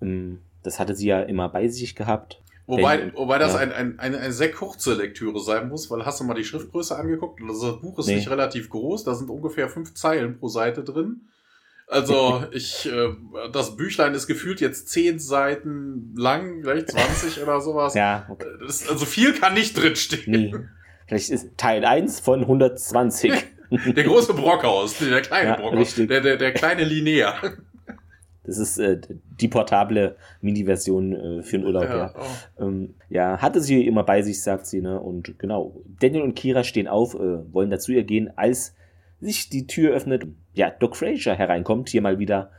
Hm, 0.00 0.38
das 0.62 0.78
hatte 0.78 0.94
sie 0.94 1.08
ja 1.08 1.22
immer 1.22 1.48
bei 1.48 1.68
sich 1.68 1.96
gehabt. 1.96 2.40
Wobei, 2.66 3.12
wobei 3.16 3.38
das 3.38 3.54
ja. 3.54 3.60
ein, 3.60 3.72
ein, 3.72 3.98
eine, 3.98 4.18
eine 4.18 4.32
sehr 4.32 4.52
kurze 4.52 4.94
Lektüre 4.94 5.40
sein 5.40 5.68
muss, 5.68 5.90
weil 5.90 6.06
hast 6.06 6.20
du 6.20 6.24
mal 6.24 6.34
die 6.34 6.44
Schriftgröße 6.44 6.96
angeguckt? 6.96 7.40
Das 7.48 7.80
Buch 7.80 7.98
ist 7.98 8.06
nee. 8.06 8.16
nicht 8.16 8.30
relativ 8.30 8.70
groß, 8.70 9.02
da 9.02 9.14
sind 9.14 9.28
ungefähr 9.28 9.68
fünf 9.68 9.94
Zeilen 9.94 10.38
pro 10.38 10.46
Seite 10.46 10.84
drin. 10.84 11.22
Also 11.90 12.44
ich, 12.52 12.86
äh, 12.86 13.08
das 13.52 13.76
Büchlein 13.76 14.14
ist 14.14 14.28
gefühlt 14.28 14.60
jetzt 14.60 14.88
zehn 14.90 15.18
Seiten 15.18 16.14
lang, 16.16 16.60
vielleicht 16.62 16.92
20 16.92 17.42
oder 17.42 17.60
sowas. 17.60 17.94
Ja. 17.94 18.26
Okay. 18.30 18.46
Das, 18.64 18.88
also 18.88 19.04
viel 19.04 19.32
kann 19.32 19.54
nicht 19.54 19.76
drinstehen. 19.76 20.22
Nee. 20.26 20.54
Vielleicht 21.08 21.30
ist 21.30 21.48
Teil 21.56 21.84
1 21.84 22.20
von 22.20 22.42
120. 22.42 23.32
der 23.96 24.04
große 24.04 24.34
Brockhaus, 24.34 24.98
der 24.98 25.20
kleine 25.20 25.50
ja, 25.50 25.56
Brockhaus, 25.56 25.96
der, 25.96 26.20
der, 26.20 26.36
der 26.36 26.52
kleine 26.52 26.84
Linear. 26.84 27.42
Das 28.44 28.58
ist 28.58 28.78
äh, 28.78 29.00
die 29.40 29.48
portable 29.48 30.16
Mini-Version 30.40 31.12
äh, 31.12 31.42
für 31.42 31.58
den 31.58 31.66
Urlaub. 31.66 31.84
Ja, 31.84 31.96
ja. 31.96 32.14
Oh. 32.16 32.64
Ähm, 32.64 32.94
ja, 33.08 33.38
hatte 33.38 33.60
sie 33.60 33.84
immer 33.84 34.04
bei 34.04 34.22
sich, 34.22 34.40
sagt 34.40 34.66
sie. 34.66 34.80
Ne? 34.80 35.00
Und 35.00 35.40
genau, 35.40 35.82
Daniel 35.98 36.22
und 36.22 36.34
Kira 36.34 36.62
stehen 36.62 36.86
auf, 36.86 37.14
äh, 37.14 37.52
wollen 37.52 37.70
dazu 37.70 37.90
ihr 37.90 38.04
gehen, 38.04 38.30
als 38.36 38.76
sich 39.20 39.48
die 39.48 39.66
Tür 39.66 39.92
öffnet. 39.92 40.26
Ja, 40.54 40.70
Doc 40.70 40.96
Fraser 40.96 41.34
hereinkommt, 41.34 41.88
hier 41.88 42.02
mal 42.02 42.18
wieder 42.18 42.50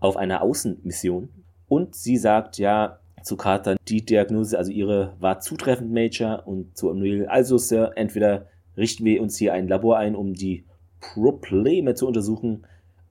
auf 0.00 0.16
einer 0.16 0.42
Außenmission. 0.42 1.28
Und 1.68 1.94
sie 1.94 2.16
sagt, 2.16 2.58
ja, 2.58 2.98
zu 3.22 3.36
Carter, 3.36 3.76
die 3.88 4.04
Diagnose, 4.04 4.56
also 4.56 4.70
ihre, 4.70 5.14
war 5.18 5.40
zutreffend, 5.40 5.92
Major. 5.92 6.46
Und 6.46 6.76
zu 6.76 6.90
O'Neill, 6.90 7.26
also 7.26 7.58
Sir, 7.58 7.92
entweder 7.96 8.46
richten 8.76 9.04
wir 9.04 9.20
uns 9.22 9.36
hier 9.36 9.52
ein 9.52 9.68
Labor 9.68 9.98
ein, 9.98 10.14
um 10.14 10.34
die 10.34 10.64
Probleme 11.00 11.94
zu 11.94 12.06
untersuchen, 12.06 12.66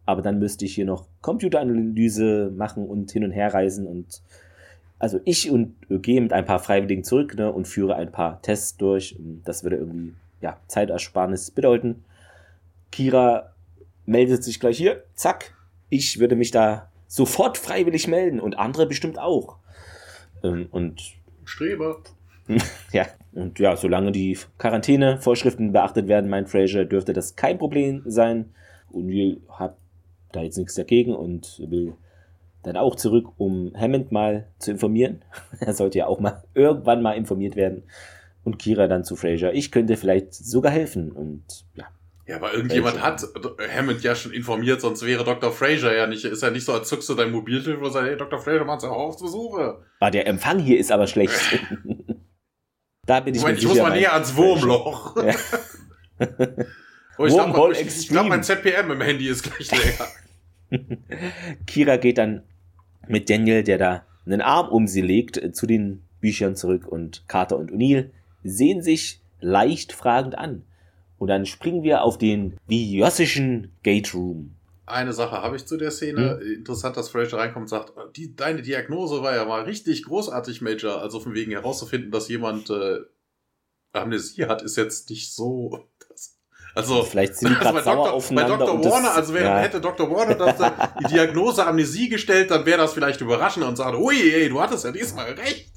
aber 0.05 0.21
dann 0.21 0.39
müsste 0.39 0.65
ich 0.65 0.75
hier 0.75 0.85
noch 0.85 1.07
Computeranalyse 1.21 2.51
machen 2.55 2.85
und 2.87 3.11
hin 3.11 3.23
und 3.23 3.31
her 3.31 3.53
reisen 3.53 3.87
und 3.87 4.21
also 4.97 5.19
ich 5.25 5.51
und 5.51 5.75
gehe 5.89 6.21
mit 6.21 6.31
ein 6.31 6.45
paar 6.45 6.59
Freiwilligen 6.59 7.03
zurück 7.03 7.35
ne, 7.35 7.51
und 7.51 7.67
führe 7.67 7.95
ein 7.95 8.11
paar 8.11 8.41
Tests 8.41 8.77
durch. 8.77 9.17
Das 9.43 9.63
würde 9.63 9.75
irgendwie 9.75 10.13
ja, 10.41 10.57
Zeitersparnis 10.67 11.51
bedeuten. 11.51 12.05
Kira 12.95 13.51
meldet 14.05 14.41
sich 14.41 14.61
gleich 14.61 14.77
hier, 14.77 15.03
zack. 15.15 15.53
Ich 15.89 16.17
würde 16.21 16.37
mich 16.37 16.51
da 16.51 16.89
sofort 17.07 17.57
freiwillig 17.57 18.07
melden 18.07 18.39
und 18.39 18.57
andere 18.57 18.85
bestimmt 18.85 19.19
auch. 19.19 19.57
Ähm, 20.45 20.69
und 20.71 21.01
Streber. 21.43 21.97
ja, 22.93 23.05
und 23.33 23.59
ja, 23.59 23.75
solange 23.75 24.13
die 24.13 24.37
Quarantänevorschriften 24.59 25.73
beachtet 25.73 26.07
werden, 26.07 26.29
mein 26.29 26.47
Fraser, 26.47 26.85
dürfte 26.85 27.11
das 27.11 27.35
kein 27.35 27.57
Problem 27.57 28.01
sein. 28.05 28.53
Und 28.89 29.09
wir 29.09 29.41
haben 29.49 29.75
da 30.31 30.43
jetzt 30.43 30.57
nichts 30.57 30.75
dagegen 30.75 31.13
und 31.13 31.61
will 31.67 31.95
dann 32.63 32.77
auch 32.77 32.95
zurück, 32.95 33.27
um 33.35 33.73
Hammond 33.75 34.13
mal 34.13 34.47
zu 34.59 34.71
informieren. 34.71 35.21
er 35.59 35.73
sollte 35.73 35.97
ja 35.97 36.07
auch 36.07 36.21
mal 36.21 36.43
irgendwann 36.53 37.01
mal 37.01 37.17
informiert 37.17 37.57
werden. 37.57 37.83
Und 38.45 38.57
Kira 38.57 38.87
dann 38.87 39.03
zu 39.03 39.17
Fraser. 39.17 39.53
Ich 39.53 39.69
könnte 39.69 39.97
vielleicht 39.97 40.33
sogar 40.33 40.71
helfen 40.71 41.11
und 41.11 41.65
ja. 41.73 41.87
Ja, 42.27 42.37
aber 42.37 42.53
irgendjemand 42.53 43.01
hat 43.01 43.23
Hammond 43.75 44.01
ja 44.01 44.15
schon 44.15 44.31
informiert, 44.31 44.81
sonst 44.81 45.05
wäre 45.05 45.23
Dr. 45.23 45.51
Fraser 45.51 45.95
ja 45.95 46.07
nicht, 46.07 46.25
ist 46.25 46.41
ja 46.41 46.49
nicht 46.49 46.65
so, 46.65 46.73
als 46.73 46.89
zückst 46.89 47.09
du 47.09 47.13
dein 47.13 47.31
Mobiltelefon 47.31 47.85
und 47.85 47.91
sagst, 47.91 48.07
hey, 48.07 48.17
Dr. 48.17 48.39
Fraser, 48.39 48.65
machst 48.65 48.83
du 48.83 48.87
auch 48.87 49.09
auf 49.09 49.19
Besuche. 49.19 49.83
Ah, 49.99 50.09
der 50.09 50.25
Empfang 50.25 50.57
hier 50.57 50.79
ist 50.79 50.91
aber 50.91 51.05
schlecht. 51.05 51.39
da 53.05 53.19
bin 53.19 53.35
ich 53.35 53.41
Moment, 53.41 53.59
ich 53.59 53.67
muss 53.67 53.77
mal 53.77 53.91
näher 53.91 54.13
ans 54.13 54.35
Wurmloch. 54.35 55.15
Ja. 56.17 56.27
oh, 57.17 57.25
ich 57.25 57.33
glaube, 57.33 57.73
glaub, 58.09 58.27
mein 58.27 58.41
ZPM 58.41 58.89
im 58.89 59.01
Handy 59.01 59.27
ist 59.27 59.43
gleich 59.43 59.69
leer. 59.71 60.79
Kira 61.67 61.97
geht 61.97 62.17
dann 62.17 62.43
mit 63.07 63.29
Daniel, 63.29 63.63
der 63.63 63.77
da 63.77 64.05
einen 64.25 64.41
Arm 64.41 64.69
um 64.69 64.87
sie 64.87 65.01
legt, 65.01 65.37
äh, 65.37 65.51
zu 65.51 65.67
den 65.67 66.03
Büchern 66.21 66.55
zurück 66.55 66.87
und 66.87 67.27
Carter 67.27 67.57
und 67.57 67.71
O'Neill 67.71 68.11
sehen 68.43 68.81
sich 68.81 69.21
leicht 69.41 69.91
fragend 69.91 70.37
an. 70.37 70.63
Und 71.17 71.27
dann 71.27 71.45
springen 71.45 71.83
wir 71.83 72.03
auf 72.03 72.17
den 72.17 72.57
viossischen 72.67 73.71
Gate 73.83 74.13
Room. 74.13 74.55
Eine 74.85 75.13
Sache 75.13 75.41
habe 75.41 75.55
ich 75.55 75.65
zu 75.65 75.77
der 75.77 75.91
Szene. 75.91 76.39
Hm? 76.39 76.53
Interessant, 76.57 76.97
dass 76.97 77.09
Fraser 77.09 77.37
reinkommt 77.37 77.63
und 77.63 77.69
sagt, 77.69 77.93
die, 78.15 78.35
deine 78.35 78.61
Diagnose 78.61 79.23
war 79.23 79.35
ja 79.35 79.45
mal 79.45 79.63
richtig 79.63 80.03
großartig, 80.03 80.61
Major. 80.61 81.01
Also 81.01 81.19
von 81.19 81.33
wegen 81.33 81.51
herauszufinden, 81.51 82.11
dass 82.11 82.27
jemand 82.27 82.69
äh, 82.69 82.99
Amnesie 83.93 84.45
hat, 84.45 84.61
ist 84.61 84.75
jetzt 84.75 85.09
nicht 85.09 85.33
so 85.33 85.87
also, 86.75 87.03
vielleicht 87.03 87.37
sind 87.37 87.51
die 87.51 87.55
also 87.55 87.71
gerade 87.71 87.83
sauer 87.83 88.11
aufeinander. 88.11 88.57
Bei 88.57 88.65
Dr. 88.65 88.91
Warner, 88.91 89.13
also 89.13 89.33
wäre, 89.33 89.45
ja. 89.45 89.59
hätte 89.59 89.79
Dr. 89.79 90.11
Warner 90.11 90.35
das, 90.35 90.57
die 90.99 91.13
Diagnose 91.13 91.65
Amnesie 91.65 92.09
gestellt, 92.09 92.51
dann 92.51 92.65
wäre 92.65 92.79
das 92.79 92.93
vielleicht 92.93 93.21
überraschend 93.21 93.65
und 93.65 93.77
sagt, 93.77 93.95
ui, 93.95 94.15
ey, 94.33 94.49
du 94.49 94.59
hattest 94.59 94.83
ja 94.83 94.91
diesmal 94.91 95.31
recht. 95.31 95.71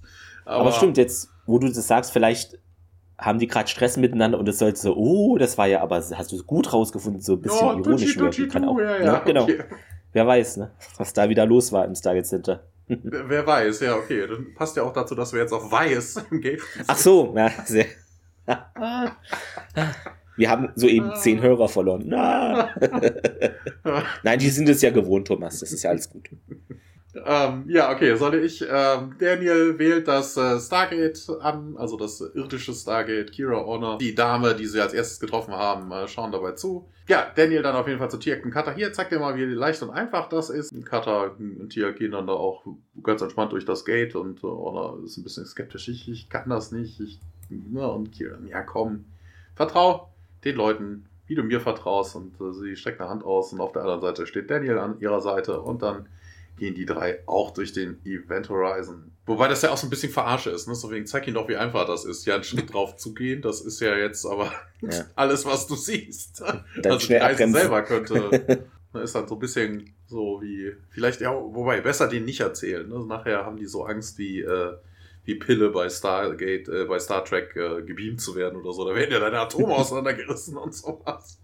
Aber, 0.44 0.62
Aber 0.62 0.72
stimmt, 0.72 0.96
jetzt, 0.96 1.28
wo 1.46 1.60
du 1.60 1.68
das 1.68 1.86
sagst, 1.86 2.10
vielleicht 2.10 2.58
haben 3.18 3.40
die 3.40 3.48
gerade 3.48 3.68
Stress 3.68 3.96
miteinander 3.96 4.38
und 4.38 4.48
es 4.48 4.58
sollte 4.58 4.78
so, 4.78 4.96
oh, 4.96 5.38
das 5.38 5.58
war 5.58 5.66
ja, 5.66 5.82
aber 5.82 5.96
hast 5.96 6.32
du 6.32 6.36
es 6.36 6.46
gut 6.46 6.72
rausgefunden, 6.72 7.20
so 7.20 7.34
ein 7.34 7.42
bisschen 7.42 7.66
ja, 7.66 7.74
ironisch 7.74 8.18
wirken. 8.18 8.48
Kann 8.48 8.64
auch, 8.64 8.78
ja, 8.78 8.98
ja, 8.98 9.12
ne? 9.12 9.22
Genau. 9.24 9.42
Okay. 9.42 9.64
Wer 10.12 10.26
weiß, 10.26 10.58
ne? 10.58 10.70
Was 10.96 11.12
da 11.12 11.28
wieder 11.28 11.44
los 11.44 11.72
war 11.72 11.84
im 11.84 11.94
Stargate 11.94 12.26
Center. 12.26 12.64
Wer 12.88 13.46
weiß, 13.46 13.80
ja, 13.80 13.96
okay. 13.96 14.26
Dann 14.26 14.54
passt 14.54 14.76
ja 14.76 14.84
auch 14.84 14.92
dazu, 14.92 15.14
dass 15.14 15.32
wir 15.32 15.40
jetzt 15.40 15.52
auf 15.52 15.70
Weiß 15.70 16.24
im 16.30 16.40
Gate 16.40 16.62
Ach 16.86 16.96
so, 16.96 17.34
ja, 17.36 17.50
sehr. 17.64 17.86
Wir 20.36 20.50
haben 20.50 20.70
soeben 20.74 21.10
ah. 21.10 21.14
zehn 21.16 21.42
Hörer 21.42 21.68
verloren. 21.68 22.06
Nein, 24.22 24.38
die 24.38 24.48
sind 24.48 24.68
es 24.68 24.80
ja 24.80 24.90
gewohnt, 24.90 25.26
Thomas. 25.26 25.60
Das 25.60 25.72
ist 25.72 25.82
ja 25.82 25.90
alles 25.90 26.08
gut. 26.08 26.30
Ähm, 27.14 27.64
ja, 27.68 27.90
okay, 27.90 28.14
soll 28.16 28.34
ich. 28.34 28.62
Ähm, 28.62 29.14
Daniel 29.18 29.78
wählt 29.78 30.06
das 30.08 30.36
äh, 30.36 30.60
Stargate 30.60 31.18
an, 31.40 31.74
also 31.78 31.96
das 31.96 32.20
irdische 32.20 32.74
Stargate. 32.74 33.32
Kira 33.32 33.64
Honor, 33.64 33.98
die 33.98 34.14
Dame, 34.14 34.54
die 34.54 34.66
sie 34.66 34.80
als 34.80 34.92
erstes 34.92 35.18
getroffen 35.18 35.54
haben, 35.54 35.90
äh, 35.90 36.06
schauen 36.06 36.32
dabei 36.32 36.52
zu. 36.52 36.88
Ja, 37.08 37.26
Daniel 37.34 37.62
dann 37.62 37.76
auf 37.76 37.86
jeden 37.86 37.98
Fall 37.98 38.10
zu 38.10 38.18
Tiak 38.18 38.44
und 38.44 38.50
Cutter. 38.50 38.74
Hier, 38.74 38.92
zeig 38.92 39.08
dir 39.08 39.18
mal, 39.18 39.36
wie 39.36 39.44
leicht 39.44 39.82
und 39.82 39.90
einfach 39.90 40.28
das 40.28 40.50
ist. 40.50 40.70
Cutter 40.84 41.34
und 41.38 41.70
Tiak 41.70 41.96
gehen 41.96 42.12
dann 42.12 42.26
da 42.26 42.34
auch 42.34 42.66
ganz 43.02 43.22
entspannt 43.22 43.52
durch 43.52 43.64
das 43.64 43.86
Gate 43.86 44.14
und 44.14 44.44
äh, 44.44 45.04
ist 45.04 45.16
ein 45.16 45.24
bisschen 45.24 45.46
skeptisch. 45.46 45.88
Ich, 45.88 46.08
ich 46.10 46.28
kann 46.28 46.50
das 46.50 46.72
nicht. 46.72 47.00
Ich, 47.00 47.20
ja, 47.72 47.86
und 47.86 48.12
Kira, 48.12 48.36
ja 48.46 48.62
komm, 48.62 49.06
vertrau 49.56 50.10
den 50.44 50.56
Leuten, 50.56 51.06
wie 51.26 51.34
du 51.34 51.42
mir 51.42 51.60
vertraust. 51.60 52.16
Und 52.16 52.38
äh, 52.38 52.52
sie 52.52 52.76
streckt 52.76 53.00
eine 53.00 53.08
Hand 53.08 53.24
aus 53.24 53.54
und 53.54 53.62
auf 53.62 53.72
der 53.72 53.82
anderen 53.82 54.02
Seite 54.02 54.26
steht 54.26 54.50
Daniel 54.50 54.78
an 54.78 55.00
ihrer 55.00 55.22
Seite 55.22 55.62
und 55.62 55.80
dann 55.80 56.06
gehen 56.58 56.74
die 56.74 56.86
drei 56.86 57.20
auch 57.26 57.52
durch 57.52 57.72
den 57.72 58.04
Event 58.04 58.48
Horizon. 58.48 59.12
Wobei 59.26 59.48
das 59.48 59.62
ja 59.62 59.70
auch 59.70 59.76
so 59.76 59.86
ein 59.86 59.90
bisschen 59.90 60.12
verarsche 60.12 60.50
ist, 60.50 60.68
ne? 60.68 60.74
So 60.74 60.90
wegen, 60.90 61.06
zeig 61.06 61.26
ihnen 61.26 61.34
doch, 61.34 61.48
wie 61.48 61.56
einfach 61.56 61.86
das 61.86 62.04
ist, 62.04 62.26
ja 62.26 62.34
einen 62.34 62.44
Schritt 62.44 62.72
drauf 62.72 62.96
zu 62.96 63.14
gehen. 63.14 63.42
Das 63.42 63.60
ist 63.60 63.80
ja 63.80 63.96
jetzt 63.96 64.24
aber 64.26 64.52
ja. 64.80 65.04
alles, 65.14 65.44
was 65.44 65.66
du 65.66 65.76
siehst. 65.76 66.40
Dann 66.40 66.64
also 66.84 67.06
die 67.06 67.14
Reise 67.14 67.44
abbremsen. 67.44 67.60
selber 67.60 67.82
könnte, 67.82 68.64
ne, 68.92 69.00
ist 69.00 69.14
dann 69.14 69.28
so 69.28 69.34
ein 69.34 69.40
bisschen 69.40 69.94
so 70.06 70.40
wie, 70.42 70.72
vielleicht, 70.90 71.20
ja, 71.20 71.32
wobei, 71.32 71.80
besser 71.80 72.08
den 72.08 72.24
nicht 72.24 72.40
erzählen. 72.40 72.88
Ne? 72.88 73.04
Nachher 73.06 73.44
haben 73.44 73.56
die 73.56 73.66
so 73.66 73.84
Angst 73.84 74.18
wie, 74.18 74.40
äh, 74.40 74.72
wie 75.24 75.34
Pille 75.34 75.68
bei 75.68 75.90
Stargate, 75.90 76.68
äh, 76.68 76.84
bei 76.86 76.98
Star 76.98 77.24
Trek 77.24 77.54
äh, 77.54 77.82
gebeamt 77.82 78.20
zu 78.20 78.34
werden 78.34 78.58
oder 78.58 78.72
so. 78.72 78.88
Da 78.88 78.94
werden 78.94 79.12
ja 79.12 79.20
deine 79.20 79.40
Atome 79.40 79.74
auseinandergerissen 79.74 80.56
und 80.56 80.74
sowas. 80.74 81.38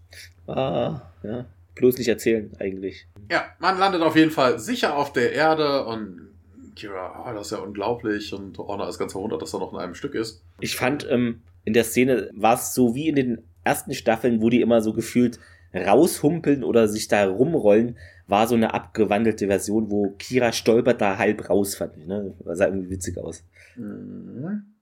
Ah, 0.47 1.01
ja. 1.21 1.45
Bloß 1.75 1.97
nicht 1.97 2.07
erzählen, 2.07 2.51
eigentlich. 2.59 3.07
Ja, 3.29 3.45
man 3.59 3.77
landet 3.77 4.01
auf 4.01 4.15
jeden 4.15 4.31
Fall 4.31 4.59
sicher 4.59 4.95
auf 4.95 5.13
der 5.13 5.33
Erde 5.33 5.85
und 5.85 6.29
Kira, 6.75 7.25
oh, 7.25 7.33
das 7.33 7.47
ist 7.47 7.51
ja 7.51 7.59
unglaublich 7.59 8.33
und 8.33 8.59
Orna 8.59 8.87
ist 8.87 8.97
ganz 8.97 9.13
verwundert, 9.13 9.41
dass 9.41 9.53
er 9.53 9.59
noch 9.59 9.73
in 9.73 9.79
einem 9.79 9.95
Stück 9.95 10.13
ist. 10.13 10.43
Ich 10.59 10.75
fand, 10.75 11.07
ähm, 11.09 11.41
in 11.63 11.73
der 11.73 11.83
Szene 11.83 12.29
war 12.33 12.55
es 12.55 12.73
so 12.73 12.95
wie 12.95 13.07
in 13.07 13.15
den 13.15 13.43
ersten 13.63 13.93
Staffeln, 13.93 14.41
wo 14.41 14.49
die 14.49 14.61
immer 14.61 14.81
so 14.81 14.93
gefühlt 14.93 15.39
raushumpeln 15.73 16.63
oder 16.63 16.87
sich 16.87 17.07
da 17.07 17.27
rumrollen, 17.27 17.97
war 18.27 18.47
so 18.47 18.55
eine 18.55 18.73
abgewandelte 18.73 19.47
Version, 19.47 19.91
wo 19.91 20.11
Kira 20.17 20.51
stolpert 20.51 21.01
da 21.01 21.17
halb 21.17 21.49
raus, 21.49 21.75
fand 21.75 21.97
ich. 21.97 22.05
Ne? 22.05 22.33
Das 22.43 22.57
sah 22.57 22.67
irgendwie 22.67 22.89
witzig 22.89 23.17
aus. 23.17 23.43
Mhm. 23.75 24.74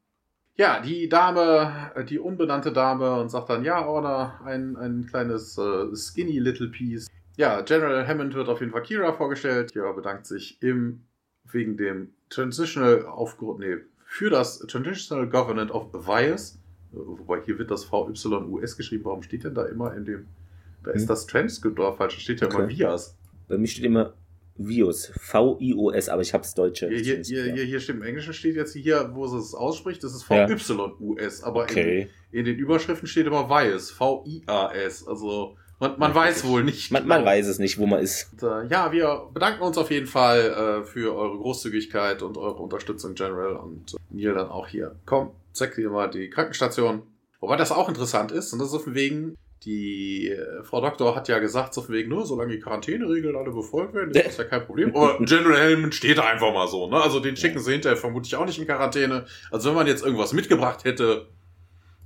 Ja, 0.56 0.80
die 0.82 1.10
Dame, 1.10 1.92
die 2.08 2.20
unbenannte 2.20 2.72
Dame 2.72 3.20
und 3.20 3.30
sagt 3.30 3.50
dann, 3.50 3.64
ja, 3.64 3.86
Order, 3.86 4.40
ein, 4.46 4.76
ein 4.76 5.08
kleines 5.08 5.58
uh, 5.58 5.96
skinny 5.96 6.38
little 6.38 6.68
piece. 6.68 7.08
Ja, 7.38 7.62
General 7.62 8.08
Hammond 8.08 8.36
wird 8.36 8.50
auf 8.50 8.60
jeden 8.60 8.72
Fall 8.72 8.84
Kira 8.84 9.14
vorgestellt. 9.14 9.74
Kira 9.74 9.92
bedankt 9.94 10.28
sich 10.28 10.62
im, 10.62 11.06
wegen 11.52 11.76
dem 11.78 12.14
Transitional 12.30 13.06
Aufgrund, 13.08 13.60
nee, 13.60 13.78
für 14.06 14.30
das 14.30 14.60
Transitional 14.60 15.28
Government 15.28 15.72
of 15.72 15.92
Vias. 15.94 16.60
Wobei 16.92 17.42
hier 17.42 17.58
wird 17.58 17.72
das 17.72 17.86
VYUS 17.86 18.78
geschrieben. 18.78 19.06
Warum 19.06 19.24
steht 19.24 19.44
denn 19.44 19.56
da 19.56 19.66
immer 19.66 19.96
in 19.96 20.06
dem, 20.06 20.28
da 20.84 20.92
ist 20.92 21.02
hm. 21.02 21.08
das 21.08 21.66
oder 21.66 21.94
falsch, 21.94 22.16
da 22.16 22.22
steht 22.22 22.42
ja 22.42 22.48
okay. 22.48 22.58
immer 22.58 22.70
Vias. 22.70 23.18
Bei 23.48 23.58
mir 23.58 23.66
steht 23.66 23.86
immer 23.86 24.14
Vios, 24.56 25.12
V-I-O-S, 25.20 26.10
aber 26.10 26.22
ich 26.22 26.34
habe 26.34 26.44
es 26.44 26.54
deutsche. 26.54 26.88
Hier, 26.90 27.22
hier, 27.24 27.44
hier, 27.44 27.64
hier, 27.64 27.80
steht 27.80 27.96
im 27.96 28.04
Englischen 28.04 28.34
steht 28.34 28.56
jetzt 28.56 28.74
hier, 28.74 29.12
wo 29.14 29.26
es 29.26 29.34
es 29.34 29.54
ausspricht, 29.54 30.04
das 30.04 30.14
ist 30.14 30.24
V-Y-U-S, 30.24 31.44
aber 31.44 31.64
okay. 31.64 32.10
in, 32.32 32.40
in, 32.40 32.46
den 32.46 32.58
Überschriften 32.58 33.08
steht 33.08 33.26
immer 33.26 33.50
Vias, 33.50 33.92
V-I-A-S. 33.92 35.08
Also 35.08 35.56
man, 35.80 36.00
man 36.00 36.16
weiß 36.16 36.46
wohl 36.46 36.64
nicht. 36.64 36.92
Man, 36.92 37.08
man, 37.08 37.26
weiß 37.26 37.48
es 37.48 37.60
nicht, 37.60 37.78
wo 37.78 37.86
man 37.86 38.00
ist. 38.00 38.32
Und, 38.34 38.44
äh, 38.44 38.68
ja, 38.68 38.92
wir 38.92 39.28
bedanken 39.34 39.64
uns 39.64 39.78
auf 39.78 39.92
jeden 39.92 40.08
Fall 40.08 40.84
äh, 40.84 40.86
für 40.86 41.16
eure 41.16 41.38
Großzügigkeit 41.38 42.22
und 42.22 42.38
eure 42.38 42.62
Unterstützung, 42.62 43.16
General. 43.16 43.58
Und 43.58 43.94
äh, 43.94 43.98
Neil 44.12 44.34
dann 44.34 44.50
auch 44.50 44.68
hier. 44.68 44.96
Komm, 45.06 45.32
zeig 45.52 45.76
dir 45.76 45.90
mal 45.90 46.10
die 46.10 46.30
Krankenstation. 46.30 47.04
Wobei 47.42 47.58
das 47.58 47.74
auch 47.74 47.90
interessant 47.90 48.32
ist, 48.32 48.54
und 48.54 48.60
das 48.60 48.70
ist 48.70 48.76
auf 48.76 48.94
wegen, 48.94 49.36
die 49.66 50.30
äh, 50.30 50.64
Frau 50.64 50.82
Doktor 50.82 51.16
hat 51.16 51.28
ja 51.28 51.40
gesagt, 51.40 51.74
so 51.74 51.82
von 51.82 51.96
wegen, 51.96 52.10
nur 52.10 52.26
solange 52.26 52.54
die 52.54 52.60
Quarantäneregeln 52.60 53.36
alle 53.36 53.52
befolgt 53.52 53.94
werden, 53.94 54.12
ist 54.12 54.26
das 54.26 54.38
ja 54.38 54.44
kein 54.44 54.66
Problem. 54.66 54.90
Aber 54.96 55.18
General 55.20 55.60
Helmond 55.60 55.96
steht 55.96 56.18
da 56.18 56.26
einfach 56.26 56.54
mal 56.54 56.68
so, 56.68 56.90
ne? 56.90 57.02
Also 57.02 57.20
den 57.20 57.36
schicken 57.36 57.60
sie 57.60 57.72
hinterher 57.72 57.98
vermutlich 57.98 58.36
auch 58.36 58.46
nicht 58.46 58.60
in 58.60 58.66
Quarantäne. 58.66 59.26
Also 59.52 59.70
wenn 59.70 59.76
man 59.76 59.88
jetzt 59.88 60.04
irgendwas 60.04 60.34
mitgebracht 60.34 60.84
hätte, 60.84 61.28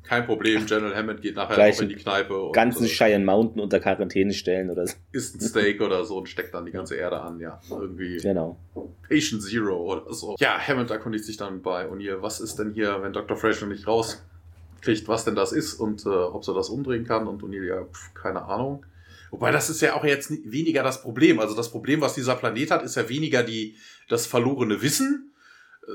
kein 0.07 0.25
Problem, 0.25 0.65
General 0.65 0.95
Hammond 0.95 1.21
geht 1.21 1.35
nachher 1.35 1.55
Gleich 1.55 1.75
noch 1.75 1.83
in 1.83 1.89
die 1.89 1.95
Kneipe. 1.95 2.39
Und, 2.39 2.53
ganzen 2.53 2.85
äh, 2.85 2.89
Cheyenne 2.89 3.25
Mountain 3.25 3.61
unter 3.61 3.79
Quarantäne 3.79 4.33
stellen 4.33 4.69
oder 4.69 4.87
so. 4.87 4.95
Isst 5.11 5.35
ein 5.35 5.41
Steak 5.41 5.81
oder 5.81 6.05
so 6.05 6.17
und 6.17 6.29
steckt 6.29 6.53
dann 6.53 6.65
die 6.65 6.71
ganze 6.71 6.95
Erde 6.95 7.19
an, 7.19 7.39
ja. 7.41 7.59
Irgendwie. 7.69 8.17
Genau. 8.17 8.57
Patient 9.09 9.43
Zero 9.43 9.75
oder 9.75 10.13
so. 10.13 10.37
Ja, 10.39 10.57
Hammond 10.57 10.91
erkundigt 10.91 11.25
sich 11.25 11.35
dann 11.35 11.61
bei 11.61 11.87
O'Neill, 11.89 12.21
was 12.21 12.39
ist 12.39 12.57
denn 12.57 12.71
hier, 12.71 13.01
wenn 13.01 13.11
Dr. 13.11 13.35
Fraser 13.35 13.65
nicht 13.65 13.85
rauskriegt, 14.77 15.07
was 15.07 15.25
denn 15.25 15.35
das 15.35 15.51
ist 15.51 15.75
und 15.75 16.05
äh, 16.05 16.09
ob 16.09 16.43
sie 16.45 16.53
das 16.53 16.69
umdrehen 16.69 17.05
kann. 17.05 17.27
Und 17.27 17.41
ja, 17.53 17.83
pf, 17.83 18.13
keine 18.13 18.43
Ahnung. 18.43 18.85
Wobei 19.31 19.51
das 19.51 19.69
ist 19.69 19.81
ja 19.81 19.95
auch 19.95 20.05
jetzt 20.05 20.31
weniger 20.49 20.83
das 20.83 21.01
Problem. 21.01 21.39
Also 21.39 21.55
das 21.55 21.69
Problem, 21.69 21.99
was 22.01 22.13
dieser 22.13 22.35
Planet 22.35 22.71
hat, 22.71 22.83
ist 22.83 22.95
ja 22.95 23.09
weniger 23.09 23.43
die, 23.43 23.75
das 24.07 24.25
verlorene 24.25 24.81
Wissen, 24.81 25.33
äh, 25.85 25.91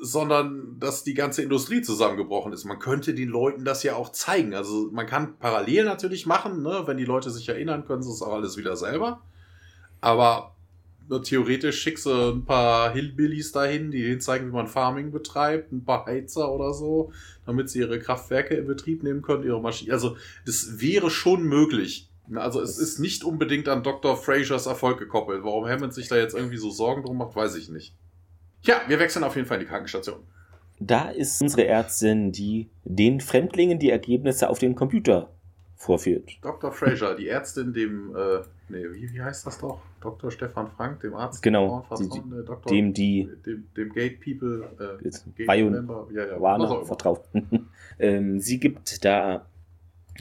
sondern 0.00 0.78
dass 0.80 1.04
die 1.04 1.14
ganze 1.14 1.42
Industrie 1.42 1.82
zusammengebrochen 1.82 2.52
ist. 2.52 2.64
Man 2.64 2.80
könnte 2.80 3.14
den 3.14 3.28
Leuten 3.28 3.64
das 3.64 3.84
ja 3.84 3.94
auch 3.94 4.10
zeigen. 4.10 4.54
Also 4.54 4.90
man 4.90 5.06
kann 5.06 5.38
parallel 5.38 5.84
natürlich 5.84 6.26
machen, 6.26 6.62
ne? 6.62 6.82
wenn 6.86 6.96
die 6.96 7.04
Leute 7.04 7.30
sich 7.30 7.48
erinnern, 7.48 7.86
können 7.86 8.02
sie 8.02 8.10
es 8.10 8.22
auch 8.22 8.34
alles 8.34 8.56
wieder 8.56 8.76
selber. 8.76 9.22
Aber 10.00 10.53
theoretisch 11.22 11.80
schickst 11.80 12.06
du 12.06 12.32
ein 12.32 12.44
paar 12.44 12.92
Hillbillies 12.92 13.52
dahin, 13.52 13.90
die 13.90 14.02
denen 14.02 14.20
zeigen, 14.20 14.48
wie 14.48 14.52
man 14.52 14.66
Farming 14.66 15.10
betreibt, 15.10 15.72
ein 15.72 15.84
paar 15.84 16.06
Heizer 16.06 16.52
oder 16.52 16.72
so, 16.72 17.12
damit 17.46 17.70
sie 17.70 17.80
ihre 17.80 17.98
Kraftwerke 17.98 18.54
in 18.54 18.66
Betrieb 18.66 19.02
nehmen 19.02 19.22
können, 19.22 19.44
ihre 19.44 19.60
Maschinen. 19.60 19.92
Also 19.92 20.16
das 20.46 20.80
wäre 20.80 21.10
schon 21.10 21.44
möglich. 21.44 22.08
Also 22.34 22.60
es 22.62 22.78
ist 22.78 23.00
nicht 23.00 23.22
unbedingt 23.22 23.68
an 23.68 23.82
Dr. 23.82 24.16
Frasers 24.16 24.66
Erfolg 24.66 24.98
gekoppelt. 24.98 25.44
Warum 25.44 25.66
Hammond 25.66 25.92
sich 25.92 26.08
da 26.08 26.16
jetzt 26.16 26.34
irgendwie 26.34 26.56
so 26.56 26.70
Sorgen 26.70 27.02
drum 27.02 27.18
macht, 27.18 27.36
weiß 27.36 27.56
ich 27.56 27.68
nicht. 27.68 27.94
Ja, 28.62 28.80
wir 28.88 28.98
wechseln 28.98 29.24
auf 29.24 29.36
jeden 29.36 29.46
Fall 29.46 29.58
in 29.58 29.64
die 29.64 29.68
Krankenstation. 29.68 30.20
Da 30.80 31.10
ist 31.10 31.40
unsere 31.40 31.66
Ärztin, 31.66 32.32
die 32.32 32.68
den 32.84 33.20
Fremdlingen 33.20 33.78
die 33.78 33.90
Ergebnisse 33.90 34.48
auf 34.48 34.58
dem 34.58 34.74
Computer 34.74 35.30
vorführt. 35.76 36.38
Dr. 36.42 36.72
Fraser, 36.72 37.14
die 37.14 37.28
Ärztin, 37.28 37.72
dem, 37.72 38.16
äh, 38.16 38.40
nee, 38.68 38.84
wie, 38.92 39.12
wie 39.12 39.20
heißt 39.22 39.46
das 39.46 39.58
doch? 39.58 39.80
Dr. 40.00 40.30
Stefan 40.30 40.68
Frank, 40.68 41.00
dem 41.00 41.14
Arzt. 41.14 41.42
Genau, 41.42 41.84
die, 41.98 42.04
äh, 42.04 42.44
Dr. 42.44 42.72
dem 42.72 42.92
die, 42.92 43.28
dem, 43.44 43.66
dem 43.76 43.92
Gate 43.92 44.20
People, 44.20 44.68
äh, 44.78 45.44
Gate 45.44 45.70
Member, 45.70 46.08
ja, 46.12 46.26
ja, 46.26 46.40
Warner 46.40 46.84
vertraut. 46.84 47.24
ähm, 47.98 48.40
sie 48.40 48.58
gibt 48.58 49.04
da, 49.04 49.46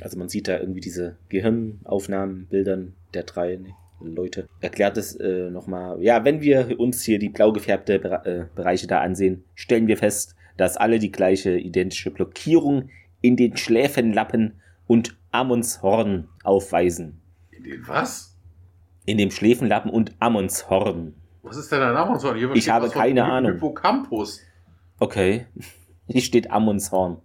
also 0.01 0.17
man 0.17 0.29
sieht 0.29 0.47
da 0.47 0.59
irgendwie 0.59 0.81
diese 0.81 1.17
Gehirnaufnahmen, 1.29 2.47
Bildern 2.47 2.93
der 3.13 3.23
drei, 3.23 3.59
Leute. 4.03 4.47
Erklärt 4.59 4.97
es 4.97 5.15
äh, 5.15 5.49
nochmal. 5.49 6.01
Ja, 6.01 6.25
wenn 6.25 6.41
wir 6.41 6.79
uns 6.79 7.03
hier 7.03 7.19
die 7.19 7.29
blau 7.29 7.51
gefärbte 7.51 7.95
äh, 8.25 8.45
Bereiche 8.55 8.87
da 8.87 9.01
ansehen, 9.01 9.43
stellen 9.55 9.87
wir 9.87 9.97
fest, 9.97 10.35
dass 10.57 10.77
alle 10.77 10.99
die 10.99 11.11
gleiche 11.11 11.57
identische 11.57 12.11
Blockierung 12.11 12.89
in 13.21 13.37
den 13.37 13.57
Schläfenlappen 13.57 14.59
und 14.87 15.17
Ammonshorn 15.31 16.27
aufweisen. 16.43 17.21
In 17.51 17.63
den 17.63 17.87
was? 17.87 18.32
In 19.05 19.17
dem 19.17 19.31
Schläfenlappen 19.31 19.91
und 19.91 20.13
Ammonshorn. 20.19 21.13
Was 21.43 21.57
ist 21.57 21.71
denn 21.71 21.81
ein 21.81 21.95
Ammonshorn? 21.95 22.37
Hier 22.37 22.51
ich 22.53 22.69
habe 22.69 22.89
keine 22.89 23.25
Ahnung. 23.25 23.53
Hippocampus. 23.53 24.39
Okay. 24.99 25.47
Hier 26.07 26.21
steht 26.21 26.51
Ammonshorn. 26.51 27.17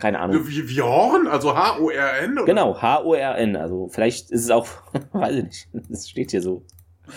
Keine 0.00 0.18
Ahnung. 0.18 0.48
Wie, 0.48 0.68
wie 0.68 0.80
Horn? 0.80 1.26
Also 1.26 1.54
H-O-R-N? 1.54 2.40
Genau, 2.46 2.80
H-O-R-N. 2.80 3.56
Also 3.56 3.88
vielleicht 3.88 4.30
ist 4.30 4.44
es 4.44 4.50
auch, 4.50 4.66
weiß 5.12 5.36
ich 5.36 5.44
nicht, 5.44 5.68
das 5.90 6.08
steht 6.08 6.30
hier 6.30 6.40
so. 6.40 6.64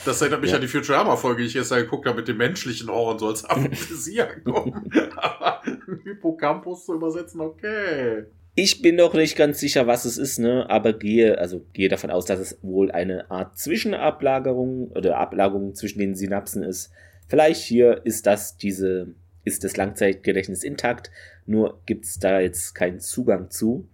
Das 0.04 0.22
erinnert 0.22 0.42
mich 0.42 0.50
ja. 0.50 0.58
an 0.58 0.62
die 0.62 0.68
Futurama-Folge, 0.68 1.44
die 1.44 1.48
ich 1.48 1.54
jetzt 1.54 1.74
geguckt 1.74 2.06
habe 2.06 2.18
mit 2.18 2.28
dem 2.28 2.36
menschlichen 2.36 2.90
Horn, 2.90 3.20
so 3.20 3.28
als 3.28 3.46
Aphrodisiak 3.50 4.44
kommen. 4.44 4.92
Aber 5.16 5.62
Hippocampus 6.04 6.86
zu 6.86 6.96
übersetzen, 6.96 7.40
okay. 7.40 8.26
Ich 8.60 8.82
bin 8.82 8.96
noch 8.96 9.14
nicht 9.14 9.36
ganz 9.36 9.60
sicher, 9.60 9.86
was 9.86 10.04
es 10.06 10.18
ist, 10.18 10.40
ne? 10.40 10.68
Aber 10.68 10.92
gehe, 10.92 11.38
also 11.38 11.64
gehe 11.74 11.90
davon 11.90 12.10
aus, 12.10 12.26
dass 12.26 12.40
es 12.40 12.58
wohl 12.64 12.90
eine 12.90 13.30
Art 13.30 13.56
Zwischenablagerung 13.60 14.88
oder 14.94 15.20
Ablagerung 15.20 15.76
zwischen 15.76 16.00
den 16.00 16.16
Synapsen 16.16 16.64
ist. 16.64 16.90
Vielleicht 17.28 17.62
hier 17.62 18.02
ist 18.04 18.26
das 18.26 18.58
diese 18.58 19.14
ist 19.44 19.64
das 19.64 19.78
Langzeitgedächtnis 19.78 20.64
intakt, 20.64 21.12
nur 21.46 21.84
gibt 21.86 22.06
es 22.06 22.18
da 22.18 22.40
jetzt 22.40 22.74
keinen 22.74 23.00
Zugang 23.00 23.52
zu. 23.52 23.88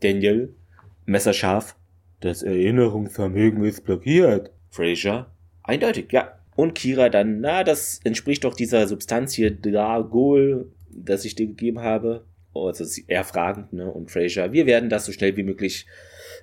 Daniel, 0.00 0.54
messerscharf, 1.04 1.76
das 2.20 2.42
Erinnerungsvermögen 2.42 3.62
ist 3.64 3.84
blockiert. 3.84 4.50
Fraser, 4.70 5.30
eindeutig, 5.62 6.10
ja. 6.10 6.38
Und 6.56 6.74
Kira 6.74 7.10
dann, 7.10 7.40
na, 7.40 7.64
das 7.64 8.00
entspricht 8.04 8.44
doch 8.44 8.54
dieser 8.54 8.88
Substanz 8.88 9.34
hier, 9.34 9.50
Dragol, 9.50 10.72
das 10.88 11.26
ich 11.26 11.34
dir 11.34 11.48
gegeben 11.48 11.80
habe. 11.80 12.24
Also 12.54 12.84
eher 13.06 13.24
fragend, 13.24 13.72
ne? 13.72 13.90
Und 13.90 14.10
Fraser, 14.10 14.52
wir 14.52 14.66
werden 14.66 14.90
das 14.90 15.06
so 15.06 15.12
schnell 15.12 15.36
wie 15.36 15.42
möglich 15.42 15.86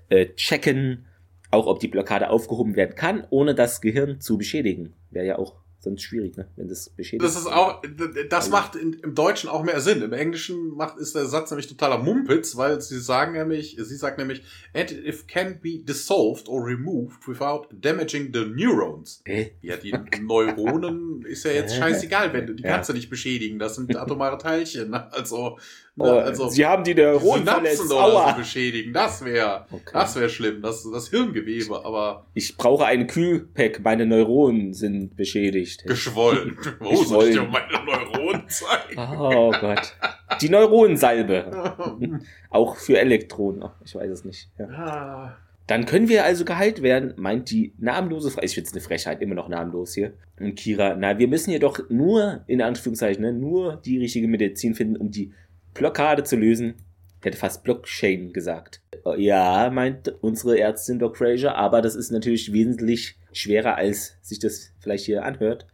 äh, 0.10 0.28
checken, 0.36 1.06
auch 1.52 1.68
ob 1.68 1.80
die 1.80 1.88
Blockade 1.88 2.30
aufgehoben 2.30 2.76
werden 2.76 2.96
kann, 2.96 3.26
ohne 3.30 3.56
das 3.56 3.82
Gehirn 3.82 4.22
zu 4.22 4.38
beschädigen. 4.38 4.94
Wäre 5.12 5.26
ja 5.26 5.38
auch 5.38 5.56
sonst 5.80 6.02
schwierig, 6.04 6.36
ne? 6.36 6.48
wenn 6.56 6.68
das 6.68 6.90
beschädigt 6.90 7.24
Das 7.24 7.38
ist 7.38 7.48
auch, 7.48 7.82
das 8.30 8.46
also, 8.46 8.52
macht 8.52 8.76
in, 8.76 8.94
im 8.94 9.16
Deutschen 9.16 9.50
auch 9.50 9.64
mehr 9.64 9.80
Sinn. 9.80 10.02
Im 10.02 10.14
Englischen 10.14 10.76
macht, 10.76 10.98
ist 10.98 11.16
der 11.16 11.26
Satz 11.26 11.52
nämlich 11.52 11.68
totaler 11.68 12.00
Mumpitz, 12.00 12.58
weil 12.58 12.82
sie 12.82 13.00
sagen 13.00 13.34
nämlich, 13.34 13.78
sie 13.80 13.96
sagt 13.96 14.18
nämlich, 14.18 14.44
and 14.74 14.92
if 14.92 15.28
can 15.28 15.60
be 15.62 15.80
dissolved 15.84 16.50
or 16.50 16.66
removed 16.66 17.28
without 17.28 17.68
damaging 17.72 18.32
the 18.34 18.46
neurons. 18.46 19.22
Äh? 19.26 19.52
Ja, 19.62 19.78
die 19.78 19.92
Neuronen 20.22 21.24
ist 21.26 21.46
ja 21.46 21.52
jetzt 21.52 21.76
scheißegal, 21.76 22.34
wenn 22.34 22.48
du, 22.48 22.54
die 22.54 22.64
ja. 22.64 22.70
kannst 22.72 22.90
du 22.90 22.94
nicht 22.94 23.10
beschädigen. 23.10 23.60
Das 23.60 23.76
sind 23.76 23.96
atomare 23.96 24.38
Teilchen. 24.38 24.90
Ne? 24.90 25.12
Also, 25.14 25.58
Oh, 26.00 26.04
also, 26.04 26.50
Sie 26.50 26.66
haben 26.66 26.84
die 26.84 26.94
Neuronen 26.94 27.46
verletzt. 27.46 27.92
Oder 27.92 28.32
so 28.32 28.38
beschädigen, 28.38 28.94
das 28.94 29.26
wäre 29.26 29.66
okay. 29.72 29.92
das 29.94 30.16
wäre 30.16 30.30
schlimm, 30.30 30.62
das, 30.62 30.88
das 30.92 31.10
Hirngewebe, 31.10 31.84
aber... 31.84 32.26
Ich 32.36 32.56
brauche 32.56 32.86
ein 32.86 33.08
Kühlpack, 33.08 33.82
meine 33.84 34.06
Neuronen 34.06 34.74
sind 34.74 35.16
beschädigt. 35.16 35.86
Geschwollen. 35.86 36.58
Wo 36.80 36.96
soll 37.04 37.30
ich 37.30 37.36
dir 37.36 37.44
meine 37.44 37.84
Neuronen 37.84 38.48
zeigen? 38.48 39.00
Oh 39.20 39.52
Gott. 39.60 39.96
Die 40.42 40.50
Neuronensalbe. 40.50 42.20
Auch 42.52 42.76
für 42.76 43.00
Elektronen, 43.00 43.70
ich 43.84 43.96
weiß 43.96 44.12
es 44.12 44.24
nicht. 44.24 44.50
Ja. 44.60 44.68
Ah. 44.68 45.38
Dann 45.68 45.86
können 45.86 46.08
wir 46.08 46.24
also 46.24 46.46
geheilt 46.46 46.82
werden, 46.82 47.14
meint 47.18 47.52
die 47.52 47.74
namenlose 47.78 48.32
Frau. 48.32 48.42
Ich 48.42 48.54
finde 48.54 48.70
es 48.70 48.74
eine 48.74 48.82
Frechheit, 48.82 49.22
immer 49.22 49.36
noch 49.36 49.50
namenlos 49.50 49.94
hier. 49.94 50.14
Und 50.40 50.56
Kira, 50.56 50.96
na, 50.96 51.20
wir 51.20 51.28
müssen 51.28 51.52
jedoch 51.52 51.80
nur, 51.90 52.44
in 52.48 52.62
Anführungszeichen, 52.62 53.22
ne, 53.22 53.34
nur 53.34 53.82
die 53.84 53.98
richtige 53.98 54.30
Medizin 54.30 54.76
finden, 54.76 54.96
um 54.96 55.12
die 55.12 55.34
Blockade 55.78 56.24
zu 56.24 56.36
lösen. 56.36 56.76
Ich 57.20 57.26
hätte 57.26 57.38
fast 57.38 57.64
Blockchain 57.64 58.34
gesagt. 58.34 58.82
Ja, 59.18 59.70
meint 59.72 60.14
unsere 60.22 60.60
Ärztin 60.60 61.00
Doc 61.00 61.18
Fraser, 61.18 61.56
aber 61.56 61.82
das 61.82 61.96
ist 61.96 62.12
natürlich 62.12 62.54
wesentlich 62.54 63.18
schwerer, 63.32 63.76
als 63.76 64.18
sich 64.22 64.40
das 64.40 64.74
vielleicht 64.80 65.06
hier 65.06 65.24
anhört. 65.24 65.66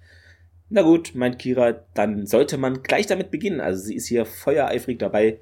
Na 0.70 0.82
gut, 0.82 1.16
meint 1.16 1.40
Kira, 1.40 1.86
dann 1.94 2.26
sollte 2.26 2.58
man 2.58 2.82
gleich 2.82 3.08
damit 3.08 3.30
beginnen. 3.32 3.60
Also 3.60 3.84
sie 3.84 3.96
ist 3.96 4.08
hier 4.08 4.26
feuereifrig 4.26 5.00
dabei. 5.00 5.40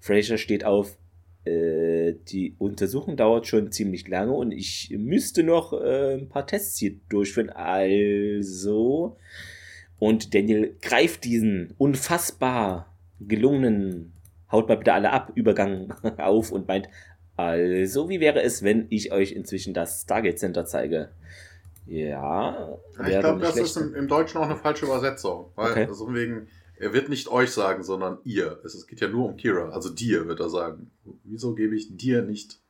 Fraser 0.00 0.38
steht 0.38 0.64
auf. 0.64 0.96
äh, 1.44 2.14
die 2.28 2.54
Untersuchung 2.58 3.16
dauert 3.16 3.46
schon 3.46 3.70
ziemlich 3.70 4.08
lange 4.08 4.32
und 4.32 4.52
ich 4.52 4.94
müsste 4.96 5.42
noch 5.42 5.72
äh, 5.72 6.14
ein 6.14 6.28
paar 6.28 6.46
Tests 6.46 6.78
hier 6.78 6.96
durchführen. 7.08 7.50
Also. 7.50 9.16
Und 9.98 10.34
Daniel 10.34 10.76
greift 10.82 11.24
diesen 11.24 11.74
unfassbar 11.78 12.93
gelungenen, 13.28 14.12
haut 14.50 14.68
mal 14.68 14.76
bitte 14.76 14.92
alle 14.92 15.10
ab, 15.10 15.32
Übergang 15.34 15.92
auf 16.18 16.52
und 16.52 16.68
meint, 16.68 16.88
also, 17.36 18.08
wie 18.08 18.20
wäre 18.20 18.42
es, 18.42 18.62
wenn 18.62 18.86
ich 18.90 19.12
euch 19.12 19.32
inzwischen 19.32 19.74
das 19.74 20.02
Stargate 20.02 20.38
Center 20.38 20.64
zeige? 20.66 21.10
Ja. 21.86 22.78
Ich 23.00 23.18
glaube, 23.18 23.40
das 23.40 23.56
ist 23.56 23.76
im, 23.76 23.94
im, 23.94 24.08
Deutschen 24.08 24.38
auch 24.38 24.44
eine 24.44 24.56
falsche 24.56 24.86
Übersetzung. 24.86 25.50
Weil, 25.56 25.72
okay. 25.72 25.86
also 25.86 26.12
wegen, 26.14 26.46
er 26.76 26.92
wird 26.92 27.08
nicht 27.08 27.28
euch 27.28 27.50
sagen, 27.50 27.82
sondern 27.82 28.18
ihr. 28.24 28.60
Es, 28.64 28.74
es 28.74 28.86
geht 28.86 29.00
ja 29.00 29.08
nur 29.08 29.28
um 29.28 29.36
Kira. 29.36 29.70
Also 29.70 29.90
dir 29.90 30.26
wird 30.28 30.40
er 30.40 30.48
sagen. 30.48 30.90
Wieso 31.24 31.54
gebe 31.54 31.74
ich 31.74 31.96
dir 31.96 32.22
nicht? 32.22 32.60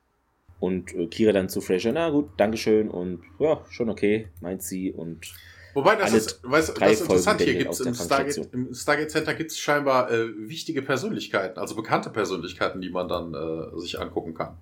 Und 0.59 0.93
äh, 0.95 1.07
Kira 1.07 1.31
dann 1.31 1.49
zu 1.49 1.61
Fraser, 1.61 1.91
na 1.91 2.09
gut, 2.09 2.29
Dankeschön 2.37 2.89
und 2.89 3.21
ja, 3.39 3.63
schon 3.69 3.89
okay, 3.89 4.29
meint 4.41 4.63
sie 4.63 4.91
und. 4.91 5.33
Wobei 5.75 5.97
das 5.97 6.13
ist, 6.13 6.39
weißt, 6.41 6.81
das 6.81 6.91
ist 6.93 7.01
interessant 7.01 7.41
hier 7.41 7.53
gibt's 7.53 7.81
im 7.81 7.93
Stargate, 7.93 8.37
im 8.53 8.73
Stargate 8.73 9.11
Center 9.11 9.33
gibt 9.33 9.51
es 9.51 9.59
scheinbar 9.59 10.09
äh, 10.09 10.29
wichtige 10.47 10.81
Persönlichkeiten, 10.81 11.59
also 11.59 11.75
bekannte 11.75 12.09
Persönlichkeiten, 12.09 12.79
die 12.79 12.89
man 12.89 13.09
dann 13.09 13.33
äh, 13.33 13.77
sich 13.77 13.99
angucken 13.99 14.33
kann. 14.33 14.55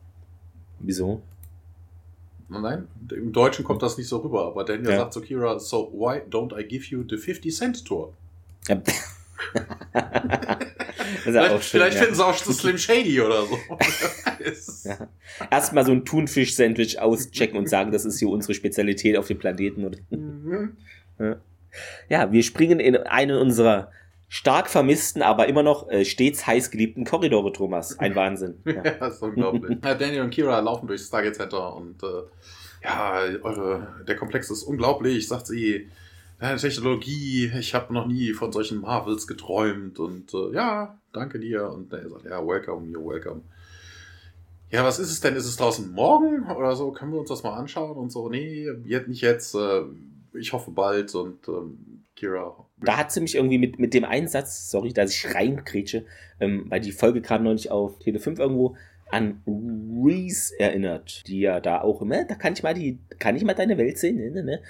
Wieso? 0.79 1.21
Nein, 2.49 2.87
im 3.11 3.31
Deutschen 3.31 3.63
kommt 3.63 3.83
das 3.83 3.95
nicht 3.97 4.07
so 4.07 4.17
rüber, 4.17 4.47
aber 4.47 4.63
Daniel 4.63 4.89
ja. 4.89 4.97
sagt 4.97 5.13
zu 5.13 5.21
Kira, 5.21 5.59
so 5.59 5.91
why 5.93 6.19
don't 6.29 6.59
I 6.59 6.67
give 6.67 6.85
you 6.87 7.03
the 7.07 7.17
50 7.17 7.55
Cent 7.55 7.85
Tour? 7.85 8.13
Ja. 8.67 8.81
vielleicht, 11.21 11.63
schön, 11.63 11.79
vielleicht 11.79 11.95
ja. 11.97 12.01
finden 12.01 12.15
sie 12.15 12.25
auch 12.25 12.35
Slim 12.35 12.77
Shady 12.79 13.21
oder 13.21 13.43
so. 13.43 13.57
ja. 14.83 15.07
Erstmal 15.51 15.85
so 15.85 15.91
ein 15.91 16.05
Thunfisch-Sandwich 16.05 16.99
auschecken 16.99 17.57
und 17.57 17.69
sagen, 17.69 17.91
das 17.91 18.05
ist 18.05 18.19
hier 18.19 18.29
unsere 18.29 18.53
Spezialität 18.53 19.17
auf 19.17 19.27
dem 19.27 19.37
Planeten. 19.37 20.75
Ja, 22.09 22.31
wir 22.31 22.43
springen 22.43 22.79
in 22.79 22.95
einen 22.95 23.37
unserer 23.37 23.91
stark 24.33 24.67
vermissten, 24.67 25.21
aber 25.21 25.47
immer 25.47 25.61
noch 25.61 25.87
äh, 25.89 26.05
stets 26.05 26.47
heiß 26.47 26.71
geliebten 26.71 27.05
Korridore, 27.05 27.53
Thomas. 27.53 27.99
Ein 27.99 28.15
Wahnsinn. 28.15 28.55
Ja, 28.65 28.83
ja 28.83 28.91
das 28.99 29.15
ist 29.15 29.21
unglaublich. 29.21 29.79
Daniel 29.81 30.23
und 30.23 30.31
Kira 30.31 30.59
laufen 30.59 30.87
durchs 30.87 31.05
Stargate 31.05 31.35
Center 31.35 31.75
und 31.75 32.01
äh, 32.01 32.23
ja, 32.83 33.21
eure, 33.43 34.03
der 34.07 34.15
Komplex 34.15 34.49
ist 34.49 34.63
unglaublich, 34.63 35.27
sagt 35.27 35.47
sie. 35.47 35.89
Technologie, 36.59 37.53
ich 37.57 37.73
habe 37.73 37.93
noch 37.93 38.05
nie 38.05 38.33
von 38.33 38.51
solchen 38.51 38.81
Marvels 38.81 39.27
geträumt 39.27 39.97
und 39.97 40.33
äh, 40.33 40.53
ja, 40.53 40.99
danke 41.13 41.39
dir. 41.39 41.69
Und 41.69 41.93
er 41.93 42.09
sagt, 42.09 42.25
ja, 42.25 42.45
welcome, 42.45 42.87
you're 42.87 43.07
welcome. 43.07 43.43
Ja, 44.69 44.83
was 44.83 44.99
ist 44.99 45.11
es 45.11 45.21
denn? 45.21 45.37
Ist 45.37 45.45
es 45.45 45.55
draußen 45.55 45.89
morgen 45.93 46.51
oder 46.51 46.75
so? 46.75 46.91
Können 46.91 47.13
wir 47.13 47.19
uns 47.19 47.29
das 47.29 47.43
mal 47.43 47.53
anschauen? 47.53 47.95
Und 47.95 48.11
so, 48.11 48.27
nee, 48.27 48.67
jetzt, 48.83 49.07
nicht 49.07 49.21
jetzt. 49.21 49.55
Äh, 49.55 49.83
ich 50.33 50.53
hoffe 50.53 50.71
bald 50.71 51.13
und 51.15 51.47
ähm, 51.47 52.03
Kira. 52.15 52.65
Da 52.81 52.97
hat 52.97 53.11
sie 53.11 53.21
mich 53.21 53.35
irgendwie 53.35 53.57
mit, 53.57 53.79
mit 53.79 53.93
dem 53.93 54.05
Einsatz, 54.05 54.69
sorry, 54.69 54.93
dass 54.93 55.11
ich 55.11 55.33
reinkrätsche, 55.33 56.05
ähm, 56.39 56.65
weil 56.69 56.79
die 56.79 56.91
Folge 56.91 57.21
kam 57.21 57.43
neulich 57.43 57.71
auf 57.71 57.99
Tele 57.99 58.19
5 58.19 58.39
irgendwo, 58.39 58.75
an 59.11 59.43
Reese 59.45 60.59
erinnert, 60.59 61.27
die 61.27 61.41
ja 61.41 61.59
da 61.59 61.81
auch 61.81 62.01
immer, 62.01 62.25
da 62.25 62.35
kann 62.35 62.53
ich 62.53 62.63
mal 62.63 62.73
die, 62.73 62.99
kann 63.19 63.35
ich 63.35 63.43
mal 63.43 63.53
deine 63.53 63.77
Welt 63.77 63.97
sehen, 63.97 64.17
ne, 64.17 64.31
ne, 64.31 64.43
ne? 64.43 64.61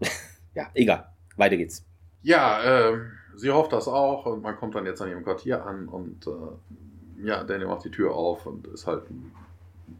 ja, 0.54 0.70
egal. 0.74 1.08
Weiter 1.36 1.56
geht's. 1.56 1.84
Ja, 2.22 2.92
äh, 2.92 2.98
sie 3.34 3.50
hofft 3.50 3.72
das 3.72 3.88
auch 3.88 4.26
und 4.26 4.42
man 4.42 4.56
kommt 4.56 4.74
dann 4.74 4.86
jetzt 4.86 5.02
an 5.02 5.10
ihrem 5.10 5.24
Quartier 5.24 5.66
an 5.66 5.88
und 5.88 6.26
äh, 6.26 7.26
ja, 7.26 7.44
Daniel 7.44 7.68
macht 7.68 7.84
die 7.84 7.90
Tür 7.90 8.14
auf 8.14 8.46
und 8.46 8.66
ist 8.68 8.86
halt 8.86 9.10
ein 9.10 9.32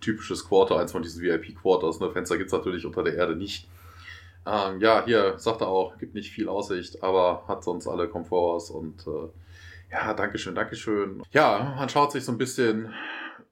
typisches 0.01 0.47
Quarter, 0.47 0.79
eins 0.79 0.93
von 0.93 1.03
diesen 1.03 1.23
VIP-Quarters. 1.23 2.01
Ne? 2.01 2.11
Fenster 2.11 2.39
gibt 2.39 2.49
es 2.49 2.53
natürlich 2.53 2.87
unter 2.87 3.03
der 3.03 3.15
Erde 3.15 3.37
nicht. 3.37 3.69
Ähm, 4.47 4.81
ja, 4.81 5.05
hier 5.05 5.39
sagt 5.39 5.63
er 5.63 5.69
auch, 5.69 5.97
gibt 5.99 6.15
nicht 6.15 6.31
viel 6.31 6.49
Aussicht, 6.49 7.03
aber 7.03 7.45
hat 7.49 7.65
sonst 7.65 7.87
alle 7.87 8.09
Komforts 8.09 8.71
und 8.71 9.07
äh, 9.07 9.29
ja, 9.91 10.13
Dankeschön, 10.15 10.55
Dankeschön. 10.55 11.23
Ja, 11.33 11.75
man 11.77 11.89
schaut 11.89 12.13
sich 12.13 12.25
so 12.25 12.33
ein 12.33 12.39
bisschen 12.39 12.93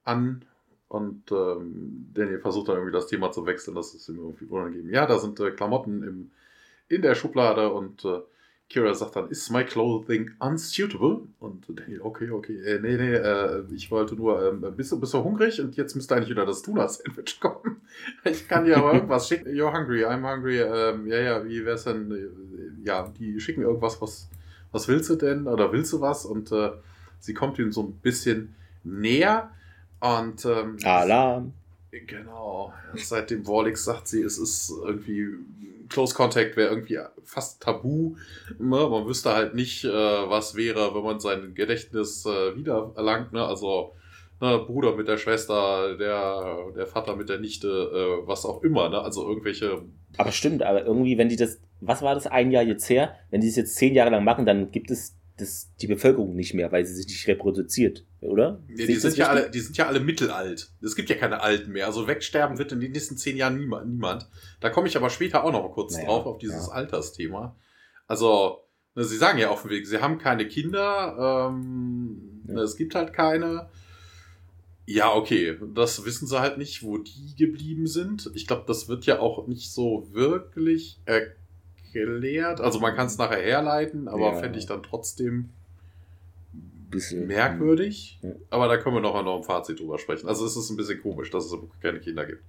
an 0.05 0.45
und 0.89 1.31
ähm, 1.33 2.11
Daniel 2.13 2.41
versucht 2.41 2.69
dann 2.69 2.77
irgendwie 2.77 2.93
das 2.93 3.07
Thema 3.07 3.31
zu 3.31 3.47
wechseln, 3.47 3.75
das 3.75 3.95
ist 3.95 4.09
ihm 4.09 4.19
irgendwie 4.19 4.47
unangenehm. 4.47 4.93
Ja, 4.93 5.07
da 5.07 5.19
sind 5.19 5.41
äh, 5.41 5.51
Klamotten 5.53 6.03
im 6.03 6.31
in 6.93 7.01
der 7.01 7.15
Schublade 7.15 7.73
und 7.73 8.05
äh, 8.05 8.21
Kira 8.73 8.95
sagt 8.95 9.17
dann, 9.17 9.29
is 9.29 9.51
my 9.51 9.65
clothing 9.65 10.31
unsuitable? 10.39 11.21
Und 11.41 11.67
Daniel, 11.69 12.01
okay, 12.01 12.31
okay, 12.31 12.57
äh, 12.57 12.81
nee, 12.81 12.97
nee, 12.97 13.13
äh, 13.13 13.65
ich 13.75 13.91
wollte 13.91 14.15
nur, 14.15 14.43
äh, 14.43 14.71
bist, 14.71 14.93
du, 14.93 14.99
bist 14.99 15.13
du 15.13 15.23
hungrig? 15.23 15.61
Und 15.61 15.77
jetzt 15.77 15.95
müsste 15.95 16.17
eigentlich 16.17 16.31
wieder 16.31 16.47
das 16.47 16.63
Tuna-Sandwich 16.63 17.39
kommen. 17.41 17.83
ich 18.25 18.49
kann 18.49 18.65
dir 18.65 18.79
aber 18.79 18.95
irgendwas 18.95 19.29
schicken. 19.29 19.51
You're 19.51 19.77
hungry, 19.77 20.07
I'm 20.07 20.27
hungry. 20.27 20.61
Ähm, 20.61 21.07
ja, 21.07 21.21
ja, 21.21 21.45
wie 21.45 21.63
wär's 21.67 21.85
denn? 21.85 22.11
Äh, 22.11 22.87
ja, 22.87 23.13
die 23.19 23.39
schicken 23.41 23.61
irgendwas, 23.61 24.01
was, 24.01 24.31
was 24.71 24.89
willst 24.89 25.11
du 25.11 25.17
denn? 25.17 25.47
Oder 25.47 25.71
willst 25.71 25.93
du 25.93 26.01
was? 26.01 26.25
Und 26.25 26.51
äh, 26.51 26.71
sie 27.21 27.35
kommt 27.35 27.59
ihm 27.59 27.73
so 27.73 27.83
ein 27.83 27.93
bisschen 28.01 28.55
näher 28.85 29.51
und 30.01 30.47
ähm, 30.47 30.79
Alarm. 30.83 31.53
Genau. 31.91 32.73
Seitdem 32.95 33.47
Warlix 33.47 33.85
sagt 33.85 34.09
sie, 34.09 34.23
es 34.23 34.39
ist 34.39 34.73
irgendwie 34.83 35.37
Close 35.93 36.15
Contact 36.15 36.57
wäre 36.57 36.71
irgendwie 36.71 36.99
fast 37.25 37.63
tabu. 37.63 38.17
Ne? 38.59 38.89
Man 38.89 39.07
wüsste 39.07 39.35
halt 39.35 39.55
nicht, 39.55 39.85
äh, 39.85 39.91
was 39.91 40.57
wäre, 40.57 40.95
wenn 40.95 41.05
man 41.05 41.21
sein 41.21 41.55
Gedächtnis 41.55 42.27
äh, 42.27 42.57
wieder 42.57 42.93
erlangt. 42.97 43.33
Ne? 43.33 43.45
Also 43.45 43.95
ne, 44.41 44.59
Bruder 44.59 44.97
mit 44.97 45.09
der 45.09 45.19
Schwester, 45.19 45.97
der, 45.97 46.73
der 46.77 46.87
Vater 46.87 47.17
mit 47.17 47.29
der 47.29 47.39
Nichte, 47.39 47.69
äh, 47.69 48.27
was 48.27 48.45
auch 48.45 48.63
immer. 48.63 48.89
Ne? 48.89 49.01
Also 49.01 49.27
irgendwelche. 49.29 49.83
Aber 50.19 50.33
stimmt, 50.33 50.63
aber 50.63 50.85
irgendwie, 50.85 51.17
wenn 51.17 51.29
die 51.29 51.37
das, 51.37 51.61
was 51.81 52.03
war 52.03 52.15
das 52.15 52.27
ein 52.27 52.51
Jahr 52.51 52.65
jetzt 52.65 52.89
her? 52.91 53.15
Wenn 53.31 53.41
die 53.41 53.47
das 53.47 53.57
jetzt 53.57 53.77
zehn 53.77 53.95
Jahre 53.95 54.11
lang 54.11 54.25
machen, 54.25 54.45
dann 54.45 54.71
gibt 54.71 54.91
es 54.91 55.17
das, 55.43 55.71
die 55.81 55.87
Bevölkerung 55.87 56.35
nicht 56.35 56.55
mehr, 56.55 56.73
weil 56.73 56.87
sie 56.87 56.95
sich 56.95 57.07
nicht 57.07 57.27
reproduziert, 57.29 58.07
oder? 58.21 58.63
Ja, 58.69 58.87
die, 58.87 58.95
sind 58.95 59.17
ja 59.17 59.29
alle, 59.29 59.51
die 59.51 59.61
sind 59.61 59.77
ja 59.77 59.87
alle 59.87 60.01
mittelalt. 60.01 60.71
Es 60.81 60.97
gibt 60.97 61.11
ja 61.11 61.17
keine 61.17 61.43
Alten 61.43 61.73
mehr. 61.73 61.87
Also 61.87 62.07
wegsterben 62.07 62.59
wird 62.59 62.73
in 62.73 62.81
den 62.81 62.93
nächsten 62.93 63.17
zehn 63.17 63.37
Jahren 63.37 63.59
niemand. 63.59 63.91
niemand. 63.91 64.29
Da 64.61 64.71
komme 64.71 64.89
ich 64.89 64.97
aber 64.97 65.11
später 65.11 65.45
auch 65.45 65.53
noch 65.53 65.63
mal 65.63 65.71
kurz 65.71 65.95
naja, 65.95 66.07
drauf, 66.07 66.27
auf 66.27 66.39
dieses 66.39 66.69
ja. 66.69 66.73
Altersthema. 66.73 67.57
Also, 68.07 68.65
ne, 68.95 69.05
sie 69.05 69.17
sagen 69.17 69.39
ja 69.39 69.51
auf 69.51 69.63
dem 69.63 69.71
Weg, 69.71 69.87
sie 69.87 70.01
haben 70.01 70.19
keine 70.19 70.47
Kinder, 70.47 71.51
ähm, 71.51 72.43
ja. 72.49 72.63
es 72.63 72.77
gibt 72.77 72.95
halt 72.95 73.13
keine. 73.13 73.69
Ja, 74.85 75.15
okay, 75.15 75.57
das 75.75 76.05
wissen 76.05 76.27
sie 76.27 76.41
halt 76.41 76.59
nicht, 76.59 76.83
wo 76.83 76.99
die 76.99 77.35
geblieben 77.37 77.87
sind. 77.87 78.31
Ich 78.35 78.47
glaube, 78.47 78.65
das 78.67 78.89
wird 78.89 79.07
ja 79.07 79.21
auch 79.21 79.47
nicht 79.47 79.73
so 79.73 80.09
wirklich 80.13 81.01
erklärt 81.05 81.37
gelehrt. 81.93 82.61
Also 82.61 82.81
man 82.81 82.95
kann 82.95 83.07
es 83.07 83.19
nachher 83.19 83.43
herleiten, 83.43 84.09
aber 84.09 84.33
ja. 84.33 84.35
fände 84.35 84.59
ich 84.59 84.67
dann 84.67 84.83
trotzdem 84.83 85.51
bisschen 86.93 87.27
merkwürdig. 87.27 88.21
Ja. 88.23 88.31
Aber 88.51 88.69
da 88.69 88.77
können 88.77 88.97
wir 88.97 89.01
noch 89.01 89.21
noch 89.25 89.39
ein 89.39 89.43
Fazit 89.43 89.81
drüber 89.81 89.99
sprechen. 89.99 90.29
Also 90.29 90.47
es 90.47 90.57
ist 90.57 90.71
ein 90.71 90.77
bisschen 90.77 91.03
komisch, 91.03 91.31
dass 91.31 91.47
es 91.47 91.59
keine 91.81 91.99
Kinder 91.99 92.25
gibt. 92.25 92.45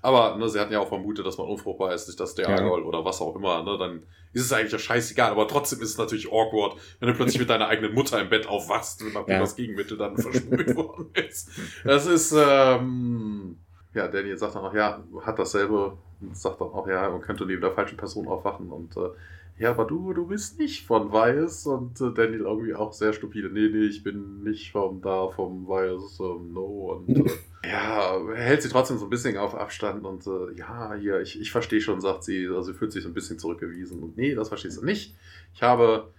Aber 0.00 0.36
ne, 0.36 0.48
sie 0.48 0.60
hatten 0.60 0.72
ja 0.72 0.78
auch 0.78 0.88
vermutet, 0.88 1.26
dass 1.26 1.38
man 1.38 1.48
unfruchtbar 1.48 1.92
ist, 1.92 2.06
nicht 2.06 2.20
dass 2.20 2.36
der 2.36 2.48
ja. 2.48 2.68
oder 2.68 3.04
was 3.04 3.20
auch 3.20 3.34
immer. 3.34 3.64
Ne, 3.64 3.76
dann 3.78 4.02
ist 4.32 4.44
es 4.44 4.52
eigentlich 4.52 4.72
ja 4.72 4.78
scheißegal. 4.78 5.32
Aber 5.32 5.48
trotzdem 5.48 5.80
ist 5.80 5.90
es 5.90 5.98
natürlich 5.98 6.30
awkward, 6.30 6.76
wenn 7.00 7.08
du 7.08 7.14
plötzlich 7.14 7.40
mit 7.40 7.50
deiner 7.50 7.66
eigenen 7.66 7.94
Mutter 7.94 8.20
im 8.20 8.28
Bett 8.28 8.46
aufwachst, 8.46 9.02
nachdem 9.12 9.34
ja. 9.34 9.40
das 9.40 9.56
Gegenmittel 9.56 9.98
dann 9.98 10.16
versprüht 10.16 10.76
worden 10.76 11.10
ist. 11.14 11.50
Das 11.84 12.06
ist, 12.06 12.32
ähm, 12.32 13.58
ja, 13.94 14.06
Daniel 14.06 14.38
sagt 14.38 14.54
dann 14.54 14.64
auch, 14.64 14.74
ja, 14.74 15.02
hat 15.22 15.38
dasselbe 15.38 15.98
sagt 16.32 16.60
dann 16.60 16.68
auch, 16.68 16.88
ja, 16.88 17.08
man 17.10 17.20
könnte 17.20 17.46
neben 17.46 17.60
der 17.60 17.72
falschen 17.72 17.96
Person 17.96 18.28
aufwachen 18.28 18.70
und 18.70 18.96
äh, 18.96 19.10
ja, 19.58 19.70
aber 19.70 19.86
du, 19.86 20.12
du 20.12 20.26
bist 20.26 20.58
nicht 20.58 20.86
von 20.86 21.12
Weiß 21.12 21.66
und 21.66 22.00
äh, 22.00 22.12
Daniel 22.14 22.42
irgendwie 22.42 22.74
auch 22.74 22.92
sehr 22.92 23.12
stupide, 23.12 23.50
nee, 23.50 23.68
nee, 23.68 23.86
ich 23.86 24.04
bin 24.04 24.44
nicht 24.44 24.70
vom 24.70 25.02
da, 25.02 25.28
vom 25.28 25.66
Weiß, 25.66 26.20
ähm, 26.20 26.52
no 26.52 26.92
und 26.92 27.26
äh, 27.26 27.30
ja, 27.68 28.20
hält 28.34 28.62
sie 28.62 28.68
trotzdem 28.68 28.98
so 28.98 29.06
ein 29.06 29.10
bisschen 29.10 29.36
auf 29.36 29.56
Abstand 29.56 30.04
und 30.04 30.26
äh, 30.26 30.56
ja, 30.56 30.94
hier, 30.94 31.20
ich, 31.20 31.40
ich 31.40 31.50
verstehe 31.50 31.80
schon, 31.80 32.00
sagt 32.00 32.24
sie, 32.24 32.46
also 32.46 32.62
sie 32.62 32.74
fühlt 32.74 32.92
sich 32.92 33.02
so 33.02 33.08
ein 33.08 33.14
bisschen 33.14 33.38
zurückgewiesen 33.38 34.00
und 34.02 34.16
nee, 34.16 34.34
das 34.34 34.48
verstehst 34.48 34.78
du 34.80 34.84
nicht. 34.84 35.16
Ich 35.54 35.62
habe 35.62 36.12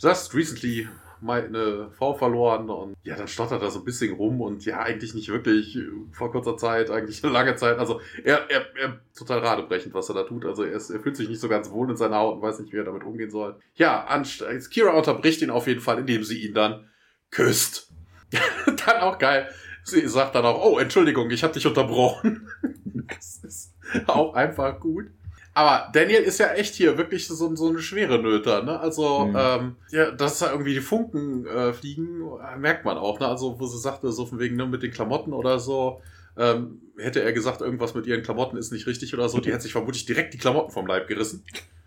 just 0.00 0.34
recently 0.34 0.88
meine 1.20 1.90
Frau 1.92 2.14
verloren 2.14 2.68
und 2.70 2.96
ja, 3.02 3.16
dann 3.16 3.28
stottert 3.28 3.62
er 3.62 3.70
so 3.70 3.80
ein 3.80 3.84
bisschen 3.84 4.14
rum 4.14 4.40
und 4.40 4.64
ja, 4.64 4.80
eigentlich 4.80 5.14
nicht 5.14 5.28
wirklich 5.28 5.78
vor 6.12 6.30
kurzer 6.30 6.56
Zeit, 6.56 6.90
eigentlich 6.90 7.22
eine 7.22 7.32
lange 7.32 7.56
Zeit. 7.56 7.78
Also 7.78 8.00
er, 8.24 8.50
er, 8.50 8.66
er 8.76 9.00
total 9.16 9.38
radebrechend, 9.38 9.94
was 9.94 10.08
er 10.08 10.14
da 10.14 10.22
tut. 10.24 10.44
Also 10.44 10.62
er, 10.62 10.72
ist, 10.72 10.90
er 10.90 11.00
fühlt 11.00 11.16
sich 11.16 11.28
nicht 11.28 11.40
so 11.40 11.48
ganz 11.48 11.70
wohl 11.70 11.90
in 11.90 11.96
seiner 11.96 12.16
Haut 12.16 12.36
und 12.36 12.42
weiß 12.42 12.60
nicht, 12.60 12.72
wie 12.72 12.78
er 12.78 12.84
damit 12.84 13.04
umgehen 13.04 13.30
soll. 13.30 13.56
Ja, 13.74 14.06
Kira 14.70 14.92
unterbricht 14.92 15.42
ihn 15.42 15.50
auf 15.50 15.66
jeden 15.66 15.80
Fall, 15.80 15.98
indem 15.98 16.22
sie 16.22 16.44
ihn 16.44 16.54
dann 16.54 16.88
küsst. 17.30 17.92
dann 18.86 19.00
auch 19.00 19.18
geil. 19.18 19.48
Sie 19.84 20.06
sagt 20.08 20.34
dann 20.34 20.44
auch, 20.44 20.64
oh, 20.64 20.78
Entschuldigung, 20.78 21.30
ich 21.30 21.44
habe 21.44 21.54
dich 21.54 21.66
unterbrochen. 21.66 22.48
das 23.08 23.44
ist 23.44 23.74
auch 24.06 24.34
einfach 24.34 24.80
gut. 24.80 25.06
Aber 25.56 25.90
Daniel 25.90 26.20
ist 26.20 26.38
ja 26.38 26.52
echt 26.52 26.74
hier 26.74 26.98
wirklich 26.98 27.26
so, 27.26 27.56
so 27.56 27.68
eine 27.70 27.78
schwere 27.78 28.18
Nöter, 28.18 28.62
ne? 28.62 28.78
Also, 28.78 29.24
mhm. 29.24 29.36
ähm, 29.38 29.76
ja, 29.90 30.10
dass 30.10 30.38
da 30.38 30.50
irgendwie 30.50 30.74
die 30.74 30.82
Funken 30.82 31.46
äh, 31.46 31.72
fliegen, 31.72 32.20
merkt 32.58 32.84
man 32.84 32.98
auch, 32.98 33.20
ne? 33.20 33.26
Also, 33.26 33.58
wo 33.58 33.64
sie 33.64 33.78
sagte, 33.78 34.12
so 34.12 34.26
von 34.26 34.38
wegen, 34.38 34.56
ne, 34.56 34.66
mit 34.66 34.82
den 34.82 34.90
Klamotten 34.90 35.32
oder 35.32 35.58
so, 35.58 36.02
ähm, 36.36 36.82
hätte 36.98 37.22
er 37.22 37.32
gesagt, 37.32 37.62
irgendwas 37.62 37.94
mit 37.94 38.06
ihren 38.06 38.22
Klamotten 38.22 38.58
ist 38.58 38.70
nicht 38.70 38.86
richtig 38.86 39.14
oder 39.14 39.30
so, 39.30 39.38
die 39.40 39.50
hätte 39.50 39.62
sich 39.62 39.72
vermutlich 39.72 40.04
direkt 40.04 40.34
die 40.34 40.38
Klamotten 40.38 40.72
vom 40.72 40.86
Leib 40.86 41.08
gerissen. 41.08 41.42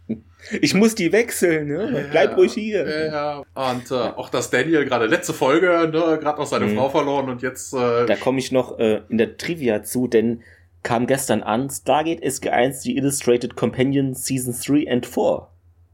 Ich 0.61 0.73
muss 0.73 0.95
die 0.95 1.11
wechseln, 1.11 1.67
ne? 1.67 1.91
Ja, 1.93 2.07
Bleib 2.09 2.37
ruhig 2.37 2.53
hier. 2.53 2.87
Ja, 2.87 3.05
ja. 3.05 3.71
Und 3.71 3.91
äh, 3.91 3.93
auch 3.93 4.29
dass 4.29 4.49
Daniel 4.49 4.83
gerade 4.85 5.05
letzte 5.05 5.33
Folge, 5.33 5.67
ne, 5.67 6.17
gerade 6.19 6.39
noch 6.39 6.47
seine 6.47 6.65
mhm. 6.65 6.77
Frau 6.77 6.89
verloren 6.89 7.29
und 7.29 7.43
jetzt. 7.43 7.73
Äh, 7.75 8.07
da 8.07 8.15
komme 8.15 8.39
ich 8.39 8.51
noch 8.51 8.79
äh, 8.79 9.01
in 9.09 9.19
der 9.19 9.37
Trivia 9.37 9.83
zu, 9.83 10.07
denn 10.07 10.41
kam 10.83 11.07
gestern 11.07 11.43
an, 11.43 11.69
Stargate 11.69 12.23
SG1 12.23 12.83
die 12.83 12.97
Illustrated 12.97 13.55
Companion 13.55 14.13
Season 14.13 14.53
3 14.53 14.91
and 14.91 15.05
4. 15.05 15.47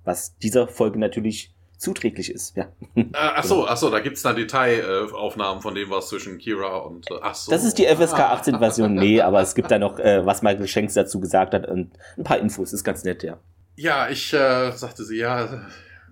Was 0.03 0.37
dieser 0.37 0.67
Folge 0.67 0.99
natürlich 0.99 1.55
zuträglich 1.77 2.31
ist, 2.31 2.55
ja. 2.55 2.67
Äh, 2.95 3.05
ach 3.13 3.43
so, 3.43 3.67
ach 3.67 3.77
so, 3.77 3.89
da 3.89 3.99
gibt's 3.99 4.21
dann 4.21 4.35
Detailaufnahmen 4.35 5.61
von 5.61 5.75
dem, 5.75 5.89
was 5.89 6.09
zwischen 6.09 6.37
Kira 6.37 6.77
und, 6.77 7.09
äh, 7.11 7.15
ach 7.21 7.35
so. 7.35 7.51
Das 7.51 7.63
ist 7.63 7.77
die 7.77 7.85
FSK 7.85 8.19
18 8.19 8.59
Version, 8.59 8.93
nee, 8.95 9.21
aber 9.21 9.41
es 9.41 9.55
gibt 9.55 9.71
da 9.71 9.77
noch, 9.77 9.99
äh, 9.99 10.25
was 10.25 10.41
Michael 10.41 10.67
Shanks 10.67 10.93
dazu 10.93 11.19
gesagt 11.19 11.53
hat 11.53 11.67
und 11.67 11.91
ein 12.17 12.23
paar 12.23 12.39
Infos, 12.39 12.71
ist 12.71 12.83
ganz 12.83 13.03
nett, 13.03 13.23
ja. 13.23 13.37
Ja, 13.75 14.09
ich, 14.09 14.33
äh, 14.33 14.71
sagte 14.71 15.03
sie, 15.03 15.17
ja, 15.17 15.67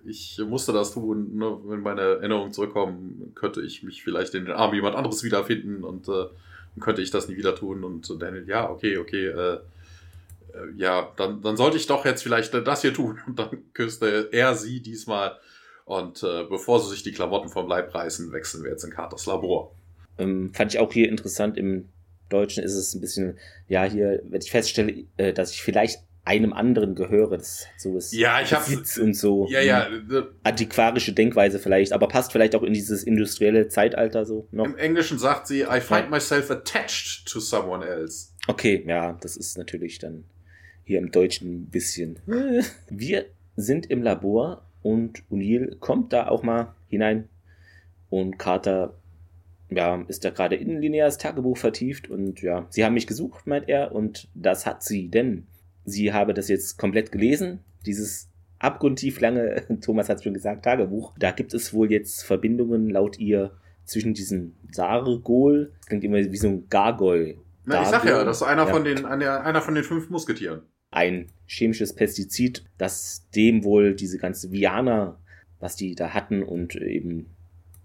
ich 0.06 0.40
musste 0.46 0.74
das 0.74 0.92
tun, 0.92 1.38
ne? 1.38 1.58
wenn 1.66 1.80
meine 1.80 2.02
Erinnerungen 2.02 2.52
zurückkommen, 2.52 3.32
könnte 3.36 3.62
ich 3.62 3.84
mich 3.84 4.04
vielleicht 4.04 4.34
in 4.36 4.46
den 4.46 4.54
Armen 4.54 4.76
jemand 4.76 4.96
anderes 4.96 5.24
wiederfinden 5.24 5.84
und, 5.84 6.10
äh, 6.10 6.26
könnte 6.80 7.02
ich 7.02 7.12
das 7.12 7.28
nie 7.28 7.38
wieder 7.38 7.56
tun 7.56 7.84
und 7.84 8.10
Daniel, 8.22 8.48
ja, 8.48 8.70
okay, 8.70 8.98
okay, 8.98 9.28
äh, 9.28 9.60
äh, 10.54 10.72
ja, 10.78 11.12
dann, 11.18 11.42
dann 11.42 11.58
sollte 11.58 11.78
ich 11.78 11.88
doch 11.88 12.06
jetzt 12.06 12.24
vielleicht 12.24 12.54
das 12.54 12.82
hier 12.82 12.94
tun. 12.94 13.20
Und 13.28 13.40
dann 13.40 13.74
küsste 13.74 14.30
er 14.32 14.56
sie 14.56 14.82
diesmal. 14.82 15.38
Und 15.86 16.24
äh, 16.24 16.44
bevor 16.44 16.80
sie 16.80 16.90
sich 16.90 17.04
die 17.04 17.12
Klamotten 17.12 17.50
vom 17.50 17.68
Leib 17.68 17.94
reißen, 17.94 18.32
wechseln 18.32 18.64
wir 18.64 18.72
jetzt 18.72 18.84
in 18.84 18.92
Carters 18.92 19.26
Labor. 19.26 19.76
Ähm, 20.18 20.54
fand 20.54 20.74
ich 20.74 20.80
auch 20.80 20.92
hier 20.94 21.10
interessant. 21.10 21.58
Im 21.58 21.90
Deutschen 22.30 22.64
ist 22.64 22.76
es 22.76 22.94
ein 22.94 23.02
bisschen, 23.02 23.38
ja, 23.68 23.84
hier, 23.84 24.22
wenn 24.24 24.42
ich 24.42 24.52
feststelle, 24.52 25.06
äh, 25.18 25.34
dass 25.34 25.52
ich 25.52 25.62
vielleicht 25.62 26.02
einem 26.26 26.54
anderen 26.54 26.96
gehöre, 26.96 27.38
das 27.38 27.68
hat 27.68 27.80
so 27.82 27.98
ist 27.98 28.14
ja, 28.14 28.42
ich 28.42 28.54
hab, 28.54 28.66
und 29.02 29.14
so 29.14 29.46
ja, 29.50 29.60
ja, 29.60 29.90
antiquarische 30.44 31.12
Denkweise 31.12 31.60
vielleicht, 31.60 31.92
aber 31.92 32.08
passt 32.08 32.32
vielleicht 32.32 32.56
auch 32.56 32.64
in 32.64 32.74
dieses 32.74 33.04
industrielle 33.04 33.68
Zeitalter 33.68 34.26
so 34.26 34.48
noch. 34.52 34.66
Im 34.66 34.78
Englischen 34.78 35.20
sagt 35.20 35.48
sie, 35.48 35.62
I 35.62 35.82
find 35.82 36.10
myself 36.10 36.50
attached 36.50 37.28
to 37.28 37.40
someone 37.40 37.86
else. 37.86 38.30
Okay, 38.48 38.84
ja, 38.88 39.18
das 39.22 39.36
ist 39.36 39.58
natürlich 39.58 40.00
dann 40.00 40.24
hier 40.86 41.00
im 41.00 41.12
Deutschen 41.12 41.64
ein 41.64 41.66
bisschen. 41.68 42.20
Wir 42.90 43.26
sind 43.58 43.90
im 43.90 44.02
Labor 44.02 44.66
und 44.82 45.24
O'Neill 45.30 45.78
kommt 45.80 46.14
da 46.14 46.28
auch 46.28 46.44
mal 46.44 46.74
hinein 46.88 47.28
und 48.10 48.38
Carter 48.38 48.94
ja, 49.70 50.04
ist 50.08 50.24
da 50.24 50.30
gerade 50.30 50.56
in 50.56 50.80
Lineas 50.80 51.18
Tagebuch 51.18 51.58
vertieft 51.58 52.10
und 52.10 52.42
ja, 52.42 52.68
sie 52.70 52.86
haben 52.86 52.94
mich 52.94 53.08
gesucht, 53.08 53.48
meint 53.48 53.68
er, 53.68 53.92
und 53.92 54.28
das 54.36 54.66
hat 54.66 54.84
sie, 54.84 55.10
denn 55.10 55.48
sie 55.86 56.14
habe 56.14 56.34
das 56.34 56.48
jetzt 56.48 56.78
komplett 56.78 57.12
gelesen, 57.12 57.60
dieses 57.86 58.30
abgrundtief 58.60 59.20
lange, 59.20 59.64
Thomas 59.82 60.10
hat 60.10 60.18
es 60.18 60.24
schon 60.24 60.34
gesagt, 60.34 60.66
Tagebuch. 60.66 61.14
Da 61.20 61.32
gibt 61.32 61.54
es 61.54 61.74
wohl 61.74 61.92
jetzt 61.92 62.24
Verbindungen 62.24 62.90
laut 62.90 63.20
ihr 63.20 63.52
zwischen 63.86 64.14
diesem 64.14 64.56
Sargol, 64.72 65.74
das 65.80 65.88
klingt 65.88 66.04
immer 66.04 66.18
wie 66.18 66.38
so 66.38 66.48
ein 66.48 66.70
Gargoyle. 66.70 67.36
Na, 67.66 67.82
ich 67.82 67.88
sag 67.90 68.06
ja, 68.06 68.24
das 68.24 68.38
ist 68.38 68.44
einer 68.44 68.66
ja. 68.66 68.72
von 68.72 68.84
den, 68.84 69.06
einer 69.06 69.62
von 69.62 69.76
den 69.76 69.84
fünf 69.84 70.10
Musketieren 70.10 70.64
ein 70.94 71.28
chemisches 71.46 71.94
Pestizid, 71.94 72.64
das 72.78 73.28
dem 73.36 73.64
wohl 73.64 73.96
diese 73.96 74.18
ganze 74.18 74.52
Viana, 74.52 75.20
was 75.60 75.76
die 75.76 75.96
da 75.96 76.14
hatten 76.14 76.44
und 76.44 76.76
eben. 76.76 77.36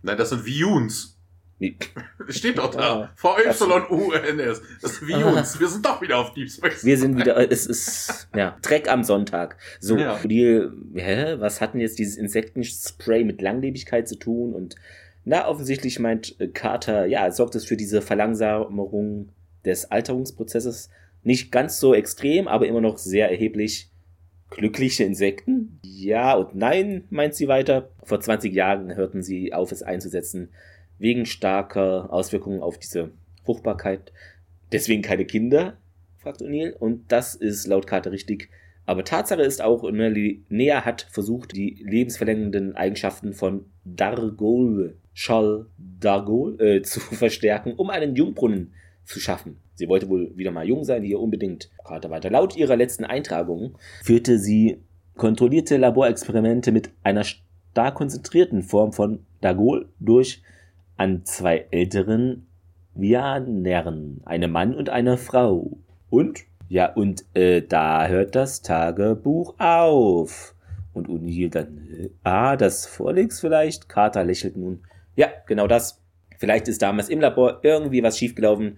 Nein, 0.03 0.19
das 0.19 0.31
sind 0.31 0.45
Viuns. 0.45 1.18
Steht 2.29 2.59
doch 2.59 2.71
da. 2.71 3.11
V-Y-U-N-S. 3.17 4.63
Das 4.81 4.97
sind 4.97 5.09
Viuns. 5.09 5.59
Wir 5.59 5.69
sind 5.69 5.85
doch 5.85 6.01
wieder 6.01 6.19
auf 6.19 6.33
Deep 6.33 6.51
Space. 6.51 6.85
Wir 6.85 6.97
sind 6.99 7.17
wieder, 7.17 7.51
es 7.51 7.67
ist, 7.67 8.29
ja, 8.35 8.57
Dreck 8.63 8.89
am 8.89 9.03
Sonntag. 9.03 9.57
So, 9.81 9.97
ja. 9.97 10.19
die, 10.25 10.69
hä, 10.95 11.37
was 11.39 11.61
hatten 11.61 11.81
jetzt 11.81 11.99
dieses 11.99 12.17
Insektenspray 12.17 13.25
mit 13.25 13.43
Langlebigkeit 13.43 14.09
zu 14.09 14.17
tun? 14.17 14.55
Und, 14.55 14.77
na, 15.25 15.49
offensichtlich 15.49 15.99
meint 15.99 16.37
Carter, 16.55 17.07
ja, 17.07 17.31
sorgt 17.33 17.55
es 17.55 17.65
für 17.65 17.77
diese 17.77 18.03
Verlangsamung 18.03 19.31
des 19.65 19.91
Alterungsprozesses 19.91 20.91
nicht 21.23 21.51
ganz 21.51 21.81
so 21.81 21.95
extrem, 21.95 22.49
aber 22.49 22.67
immer 22.67 22.81
noch 22.81 22.99
sehr 22.99 23.31
erheblich. 23.31 23.91
Glückliche 24.51 25.05
Insekten? 25.05 25.79
Ja 25.83 26.35
und 26.35 26.55
nein, 26.55 27.05
meint 27.11 27.35
sie 27.35 27.49
weiter. 27.49 27.91
Vor 28.03 28.19
20 28.19 28.55
Jahren 28.55 28.97
hörten 28.97 29.23
sie 29.23 29.53
auf, 29.53 29.73
es 29.73 29.83
einzusetzen, 29.83 30.49
wegen 30.99 31.27
starker 31.27 32.13
Auswirkungen 32.13 32.63
auf 32.63 32.79
diese 32.79 33.11
Fruchtbarkeit. 33.45 34.13
Deswegen 34.73 35.03
keine 35.03 35.25
Kinder, 35.25 35.79
fragt 36.19 36.43
O'Neill. 36.43 36.73
Und 36.73 37.11
das 37.11 37.35
ist 37.35 37.67
laut 37.67 37.87
Karte 37.87 38.13
richtig. 38.13 38.51
Aber 38.85 39.05
Tatsache 39.05 39.43
ist 39.43 39.61
auch, 39.61 39.85
Linnea 39.85 40.85
hat 40.85 41.03
versucht, 41.11 41.55
die 41.55 41.83
lebensverlängernden 41.85 42.75
Eigenschaften 42.75 43.35
von 43.35 43.67
Dargol, 43.85 44.97
Schall 45.13 45.67
Dargol, 45.77 46.61
äh, 46.61 46.83
zu 46.83 47.01
verstärken, 47.01 47.75
um 47.75 47.91
einen 47.91 48.17
Jungbrunnen 48.17 48.73
zu 49.05 49.21
schaffen. 49.21 49.59
Sie 49.75 49.89
wollte 49.89 50.09
wohl 50.09 50.37
wieder 50.37 50.51
mal 50.51 50.67
jung 50.67 50.85
sein, 50.85 51.03
hier 51.03 51.21
unbedingt. 51.21 51.71
Gerade 51.85 52.11
weiter. 52.11 52.31
Laut 52.31 52.57
ihrer 52.57 52.77
letzten 52.77 53.05
Eintragung 53.05 53.77
führte 54.03 54.39
sie 54.39 54.79
kontrollierte 55.17 55.77
Laborexperimente 55.77 56.73
mit 56.73 56.91
einer 57.03 57.25
stark 57.25 57.95
konzentrierten 57.95 58.63
Form 58.63 58.93
von 58.93 59.21
Dagol 59.41 59.89
durch 60.01 60.43
an 60.99 61.25
zwei 61.25 61.67
älteren 61.71 62.47
Vianern, 62.95 64.21
einem 64.27 64.53
Mann 64.53 64.75
und 64.75 64.91
einer 64.91 65.17
Frau. 65.17 65.79
Und? 66.11 66.41
Ja, 66.69 66.93
und 66.93 67.25
äh, 67.35 67.63
da 67.63 68.07
hört 68.09 68.35
das 68.35 68.61
Tagebuch 68.61 69.55
auf. 69.59 70.55
Und 70.93 71.09
O'Neill 71.09 71.51
dann, 71.51 71.89
äh, 71.91 72.11
ah, 72.25 72.57
das 72.57 72.85
vorliegst 72.85 73.41
vielleicht? 73.41 73.89
Carter 73.89 74.25
lächelt 74.25 74.59
nun. 74.59 74.83
Ja, 75.17 75.29
genau 75.47 75.67
das. 75.67 76.03
Vielleicht 76.37 76.69
ist 76.69 76.83
damals 76.83 77.09
im 77.09 77.21
Labor 77.21 77.61
irgendwie 77.63 78.03
was 78.03 78.19
schiefgelaufen 78.19 78.77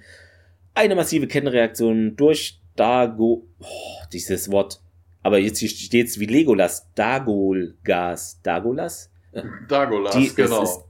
eine 0.74 0.94
massive 0.94 1.26
Kettenreaktion 1.26 2.16
durch 2.16 2.60
Dago. 2.76 3.46
Oh, 3.60 3.66
dieses 4.12 4.50
Wort. 4.50 4.80
Aber 5.22 5.38
jetzt 5.38 5.66
steht 5.66 6.06
es 6.06 6.18
wie 6.18 6.26
Legolas. 6.26 6.90
Dagolgas. 6.94 8.40
Dagolas? 8.42 9.10
Dagolas, 9.68 10.16
Die, 10.16 10.34
genau. 10.34 10.62
Ist 10.62 10.84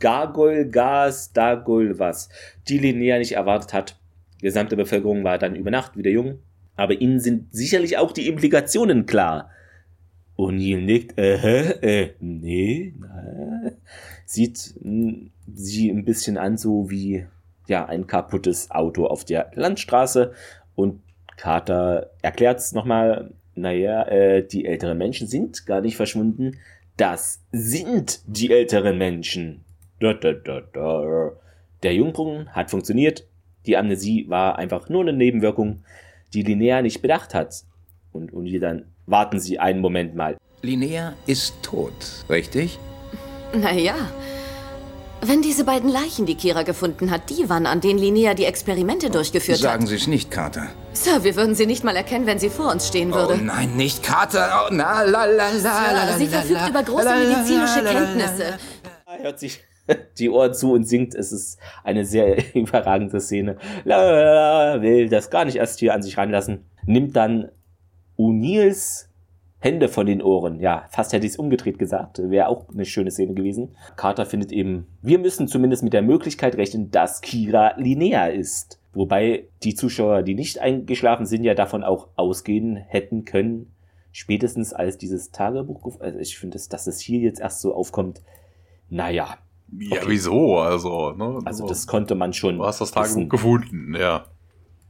Gargoylgas, 0.00 1.32
Dagol 1.32 1.98
was. 1.98 2.28
Die 2.68 2.78
Linnea 2.78 3.18
nicht 3.18 3.32
erwartet 3.32 3.72
hat. 3.72 3.98
Die 4.40 4.46
gesamte 4.46 4.76
Bevölkerung 4.76 5.24
war 5.24 5.38
dann 5.38 5.56
über 5.56 5.70
Nacht 5.70 5.96
wieder 5.96 6.10
jung. 6.10 6.38
Aber 6.76 7.00
ihnen 7.00 7.20
sind 7.20 7.54
sicherlich 7.54 7.98
auch 7.98 8.12
die 8.12 8.28
Implikationen 8.28 9.06
klar. 9.06 9.50
O'Neill 10.36 10.80
nickt, 10.80 11.16
äh, 11.16 11.70
äh, 12.04 12.14
nee, 12.18 12.94
na. 12.98 13.70
Sieht 14.26 14.74
mh, 14.82 15.30
sie 15.54 15.90
ein 15.90 16.04
bisschen 16.04 16.38
an, 16.38 16.56
so 16.56 16.90
wie 16.90 17.26
ja, 17.68 17.86
ein 17.86 18.06
kaputtes 18.06 18.70
Auto 18.70 19.06
auf 19.06 19.24
der 19.24 19.52
Landstraße 19.54 20.32
und 20.74 21.00
Carter 21.36 22.10
erklärt 22.22 22.58
es 22.58 22.72
nochmal, 22.72 23.32
naja, 23.54 24.06
äh, 24.06 24.46
die 24.46 24.66
älteren 24.66 24.98
Menschen 24.98 25.26
sind 25.26 25.66
gar 25.66 25.80
nicht 25.80 25.96
verschwunden, 25.96 26.56
das 26.96 27.42
sind 27.50 28.20
die 28.26 28.50
älteren 28.50 28.98
Menschen. 28.98 29.63
Da, 30.00 30.12
da, 30.12 30.32
da, 30.32 30.60
da. 30.72 31.32
Der 31.82 31.94
Jungbrunnen 31.94 32.48
hat 32.50 32.70
funktioniert, 32.70 33.26
die 33.66 33.76
Amnesie 33.76 34.28
war 34.28 34.58
einfach 34.58 34.88
nur 34.88 35.02
eine 35.02 35.12
Nebenwirkung, 35.12 35.84
die 36.32 36.42
Linnea 36.42 36.82
nicht 36.82 37.02
bedacht 37.02 37.34
hat. 37.34 37.64
Und, 38.12 38.32
und 38.32 38.46
hier 38.46 38.60
dann 38.60 38.86
warten 39.06 39.40
Sie 39.40 39.58
einen 39.58 39.80
Moment 39.80 40.14
mal. 40.14 40.36
Linnea 40.62 41.14
ist 41.26 41.54
tot, 41.62 41.92
richtig? 42.28 42.78
Naja, 43.54 43.94
wenn 45.20 45.42
diese 45.42 45.64
beiden 45.64 45.90
Leichen, 45.90 46.26
die 46.26 46.34
Kira 46.34 46.62
gefunden 46.62 47.10
hat, 47.10 47.30
die 47.30 47.48
waren, 47.48 47.66
an 47.66 47.80
denen 47.80 47.98
Linnea 47.98 48.34
die 48.34 48.44
Experimente 48.44 49.10
durchgeführt 49.10 49.58
Sagen 49.58 49.72
hat. 49.72 49.80
Sagen 49.80 49.86
Sie 49.86 49.94
es 49.96 50.06
nicht, 50.06 50.30
Carter. 50.30 50.68
Sir, 50.92 51.24
wir 51.24 51.36
würden 51.36 51.54
sie 51.54 51.66
nicht 51.66 51.84
mal 51.84 51.96
erkennen, 51.96 52.26
wenn 52.26 52.38
sie 52.38 52.50
vor 52.50 52.70
uns 52.70 52.88
stehen 52.88 53.12
würde. 53.12 53.34
Oh 53.40 53.44
nein, 53.44 53.76
nicht 53.76 54.02
Carter. 54.02 54.66
Oh, 54.66 54.68
na, 54.72 55.02
la, 55.02 55.24
la, 55.24 55.50
la, 55.50 56.08
Sir, 56.08 56.18
sie 56.18 56.26
verfügt 56.26 56.68
über 56.68 56.82
große 56.82 57.16
medizinische 57.16 57.84
Kenntnisse. 57.84 58.58
Hört 59.22 59.38
sich 59.38 59.60
die 60.18 60.30
Ohren 60.30 60.54
zu 60.54 60.72
und 60.72 60.84
singt. 60.84 61.14
Es 61.14 61.32
ist 61.32 61.58
eine 61.82 62.04
sehr 62.04 62.54
überragende 62.54 63.20
Szene. 63.20 63.56
La, 63.84 64.80
will 64.80 65.08
das 65.08 65.30
gar 65.30 65.44
nicht 65.44 65.56
erst 65.56 65.80
hier 65.80 65.94
an 65.94 66.02
sich 66.02 66.16
ranlassen. 66.16 66.64
Nimmt 66.86 67.16
dann 67.16 67.50
O'Neills 68.18 69.08
Hände 69.64 69.88
von 69.88 70.04
den 70.04 70.20
Ohren. 70.20 70.60
Ja, 70.60 70.84
fast 70.90 71.14
hätte 71.14 71.24
ich 71.24 71.32
es 71.32 71.38
umgedreht 71.38 71.78
gesagt. 71.78 72.18
Wäre 72.18 72.48
auch 72.48 72.68
eine 72.68 72.84
schöne 72.84 73.10
Szene 73.10 73.32
gewesen. 73.32 73.74
Carter 73.96 74.26
findet 74.26 74.52
eben, 74.52 74.86
wir 75.00 75.18
müssen 75.18 75.48
zumindest 75.48 75.82
mit 75.82 75.94
der 75.94 76.02
Möglichkeit 76.02 76.56
rechnen, 76.56 76.90
dass 76.90 77.22
Kira 77.22 77.72
linear 77.78 78.30
ist. 78.30 78.78
Wobei 78.92 79.44
die 79.62 79.74
Zuschauer, 79.74 80.22
die 80.22 80.34
nicht 80.34 80.58
eingeschlafen 80.58 81.24
sind, 81.24 81.44
ja 81.44 81.54
davon 81.54 81.82
auch 81.82 82.08
ausgehen 82.16 82.76
hätten 82.76 83.24
können, 83.24 83.72
spätestens 84.12 84.74
als 84.74 84.98
dieses 84.98 85.30
Tagebuch, 85.30 85.98
also 85.98 86.18
ich 86.18 86.38
finde, 86.38 86.56
dass, 86.56 86.68
dass 86.68 86.86
es 86.86 87.00
hier 87.00 87.20
jetzt 87.20 87.40
erst 87.40 87.62
so 87.62 87.74
aufkommt, 87.74 88.20
naja. 88.90 89.38
Ja, 89.78 90.02
wieso? 90.06 90.58
Also, 90.58 91.12
ne? 91.12 91.40
Also, 91.44 91.66
das 91.66 91.86
konnte 91.86 92.14
man 92.14 92.32
schon. 92.32 92.58
Du 92.58 92.64
hast 92.64 92.80
das 92.80 92.92
Tagebuch 92.92 93.16
wissen. 93.16 93.28
gefunden, 93.28 93.94
ja. 93.94 94.26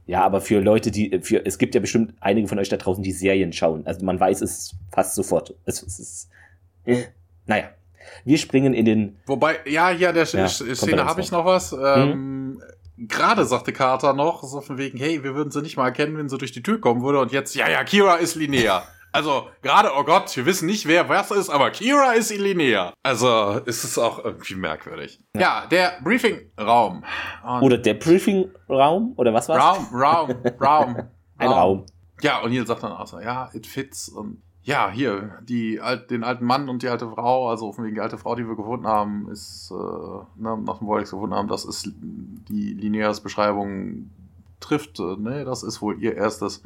Ja, 0.07 0.23
aber 0.23 0.39
für 0.39 0.59
Leute, 0.59 0.91
die, 0.91 1.19
für, 1.23 1.45
es 1.45 1.57
gibt 1.57 1.73
ja 1.73 1.81
bestimmt 1.81 2.13
einige 2.19 2.47
von 2.47 2.59
euch 2.59 2.69
da 2.69 2.77
draußen, 2.77 3.03
die 3.03 3.11
Serien 3.11 3.53
schauen. 3.53 3.87
Also 3.87 4.05
man 4.05 4.19
weiß 4.19 4.41
es 4.41 4.75
fast 4.91 5.15
sofort. 5.15 5.55
Es, 5.65 5.81
es 5.81 5.99
ist, 5.99 6.29
äh, 6.85 7.05
naja. 7.47 7.69
Wir 8.23 8.37
springen 8.37 8.73
in 8.75 8.85
den. 8.85 9.17
Wobei, 9.25 9.57
ja, 9.65 9.89
ja, 9.89 10.11
der 10.11 10.25
ja, 10.25 10.47
Szene 10.47 11.05
habe 11.05 11.21
ich 11.21 11.31
noch 11.31 11.45
was. 11.45 11.73
Ähm, 11.73 12.53
mhm. 12.53 12.61
Gerade 12.97 13.45
sagte 13.45 13.73
Carter 13.73 14.13
noch, 14.13 14.43
so 14.43 14.61
von 14.61 14.77
wegen, 14.77 14.97
hey, 14.97 15.23
wir 15.23 15.35
würden 15.35 15.51
sie 15.51 15.61
nicht 15.61 15.75
mal 15.75 15.87
erkennen, 15.87 16.17
wenn 16.17 16.29
sie 16.29 16.37
durch 16.37 16.51
die 16.51 16.63
Tür 16.63 16.79
kommen 16.79 17.01
würde. 17.01 17.19
Und 17.19 17.31
jetzt, 17.31 17.55
ja, 17.55 17.69
ja, 17.69 17.83
Kira 17.83 18.15
ist 18.15 18.35
linear. 18.35 18.87
Also, 19.15 19.47
gerade, 19.61 19.91
oh 19.97 20.03
Gott, 20.03 20.35
wir 20.35 20.45
wissen 20.45 20.65
nicht, 20.65 20.87
wer 20.87 21.07
was 21.07 21.31
ist, 21.31 21.49
aber 21.49 21.71
Kira 21.71 22.13
ist 22.13 22.35
Linnea. 22.35 22.93
Also, 23.01 23.61
ist 23.65 23.83
es 23.83 23.97
auch 23.97 24.23
irgendwie 24.23 24.55
merkwürdig. 24.55 25.19
Ja, 25.33 25.41
ja 25.41 25.65
der 25.67 25.93
Briefingraum. 26.03 27.03
Oder 27.61 27.77
der 27.77 27.93
Briefingraum? 27.93 29.13
Oder 29.15 29.33
was 29.33 29.47
war's? 29.47 29.63
Raum, 29.63 29.87
Raum, 29.93 30.35
Raum. 30.61 30.95
Ein 31.37 31.47
Raum. 31.47 31.57
Raum. 31.57 31.85
Ja, 32.21 32.41
und 32.41 32.51
Neil 32.51 32.67
sagt 32.67 32.83
dann 32.83 32.91
auch 32.91 33.07
so, 33.07 33.19
ja, 33.19 33.49
it 33.53 33.67
fits. 33.67 34.09
Und 34.09 34.41
ja, 34.63 34.89
hier, 34.89 35.39
die, 35.43 35.79
den 36.09 36.23
alten 36.23 36.43
Mann 36.43 36.69
und 36.69 36.81
die 36.81 36.89
alte 36.89 37.09
Frau, 37.09 37.49
also 37.49 37.71
von 37.71 37.85
wegen 37.85 37.95
die 37.95 38.01
alte 38.01 38.17
Frau, 38.17 38.35
die 38.35 38.47
wir 38.47 38.55
gefunden 38.55 38.87
haben, 38.87 39.29
ist, 39.29 39.71
äh, 39.71 40.41
ne, 40.41 40.57
nach 40.57 40.79
dem 40.79 40.87
Vorlex 40.87 41.11
gefunden 41.11 41.35
haben, 41.35 41.47
das 41.47 41.65
ist 41.65 41.87
die 41.93 42.73
Lineas 42.73 43.21
Beschreibung 43.21 44.09
trifft, 44.59 44.99
äh, 44.99 45.17
ne, 45.17 45.45
das 45.45 45.61
ist 45.61 45.81
wohl 45.81 46.01
ihr 46.01 46.15
erstes 46.15 46.63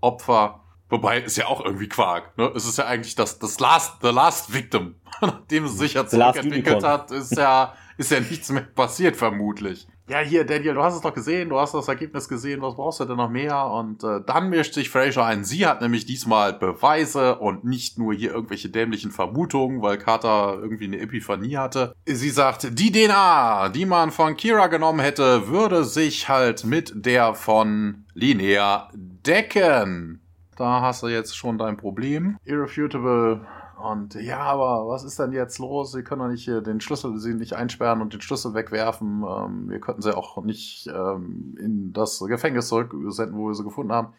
Opfer. 0.00 0.61
Wobei 0.92 1.20
ist 1.20 1.38
ja 1.38 1.46
auch 1.46 1.64
irgendwie 1.64 1.88
Quark. 1.88 2.36
Ne? 2.36 2.52
Es 2.54 2.66
ist 2.66 2.76
ja 2.76 2.84
eigentlich 2.84 3.14
das, 3.14 3.38
das 3.38 3.58
Last, 3.58 4.02
the 4.02 4.10
Last 4.10 4.52
Victim, 4.52 4.96
nachdem 5.22 5.64
es 5.64 5.78
sich 5.78 5.94
ja 5.94 6.06
zurückentwickelt 6.06 6.84
hat, 6.84 7.10
ist 7.10 7.34
ja, 7.34 7.72
ist 7.96 8.10
ja 8.10 8.20
nichts 8.20 8.50
mehr 8.50 8.60
passiert, 8.60 9.16
vermutlich. 9.16 9.88
Ja, 10.06 10.18
hier, 10.18 10.44
Daniel, 10.44 10.74
du 10.74 10.82
hast 10.82 10.96
es 10.96 11.00
doch 11.00 11.14
gesehen, 11.14 11.48
du 11.48 11.58
hast 11.58 11.72
das 11.72 11.88
Ergebnis 11.88 12.28
gesehen, 12.28 12.60
was 12.60 12.74
brauchst 12.74 13.00
du 13.00 13.06
denn 13.06 13.16
noch 13.16 13.30
mehr? 13.30 13.64
Und 13.68 14.04
äh, 14.04 14.20
dann 14.26 14.50
mischt 14.50 14.74
sich 14.74 14.90
Fraser 14.90 15.24
ein. 15.24 15.44
Sie 15.44 15.64
hat 15.64 15.80
nämlich 15.80 16.04
diesmal 16.04 16.52
Beweise 16.52 17.38
und 17.38 17.64
nicht 17.64 17.96
nur 17.96 18.12
hier 18.12 18.32
irgendwelche 18.32 18.68
dämlichen 18.68 19.12
Vermutungen, 19.12 19.80
weil 19.80 19.96
Carter 19.96 20.58
irgendwie 20.60 20.84
eine 20.84 21.00
Epiphanie 21.00 21.56
hatte. 21.56 21.94
Sie 22.04 22.28
sagt, 22.28 22.78
die 22.78 22.92
DNA, 22.92 23.70
die 23.70 23.86
man 23.86 24.10
von 24.10 24.36
Kira 24.36 24.66
genommen 24.66 25.00
hätte, 25.00 25.48
würde 25.48 25.84
sich 25.84 26.28
halt 26.28 26.64
mit 26.64 26.92
der 26.94 27.34
von 27.34 28.04
Linnea 28.12 28.90
decken. 28.92 30.21
Da 30.56 30.80
hast 30.82 31.02
du 31.02 31.08
jetzt 31.08 31.36
schon 31.36 31.58
dein 31.58 31.76
Problem. 31.76 32.38
Irrefutable. 32.44 33.46
Und 33.82 34.14
ja, 34.14 34.38
aber 34.38 34.86
was 34.86 35.02
ist 35.02 35.18
denn 35.18 35.32
jetzt 35.32 35.58
los? 35.58 35.92
Sie 35.92 36.04
können 36.04 36.20
doch 36.20 36.28
nicht 36.28 36.44
hier 36.44 36.60
den 36.60 36.80
Schlüssel, 36.80 37.18
sie 37.18 37.34
nicht 37.34 37.54
einsperren 37.54 38.00
und 38.00 38.12
den 38.12 38.20
Schlüssel 38.20 38.54
wegwerfen. 38.54 39.24
Ähm, 39.24 39.68
wir 39.68 39.80
könnten 39.80 40.02
sie 40.02 40.16
auch 40.16 40.42
nicht 40.44 40.86
ähm, 40.86 41.56
in 41.58 41.92
das 41.92 42.20
Gefängnis 42.20 42.68
zurücksenden, 42.68 43.36
wo 43.36 43.48
wir 43.48 43.54
sie 43.54 43.64
gefunden 43.64 43.92
haben. 43.92 44.12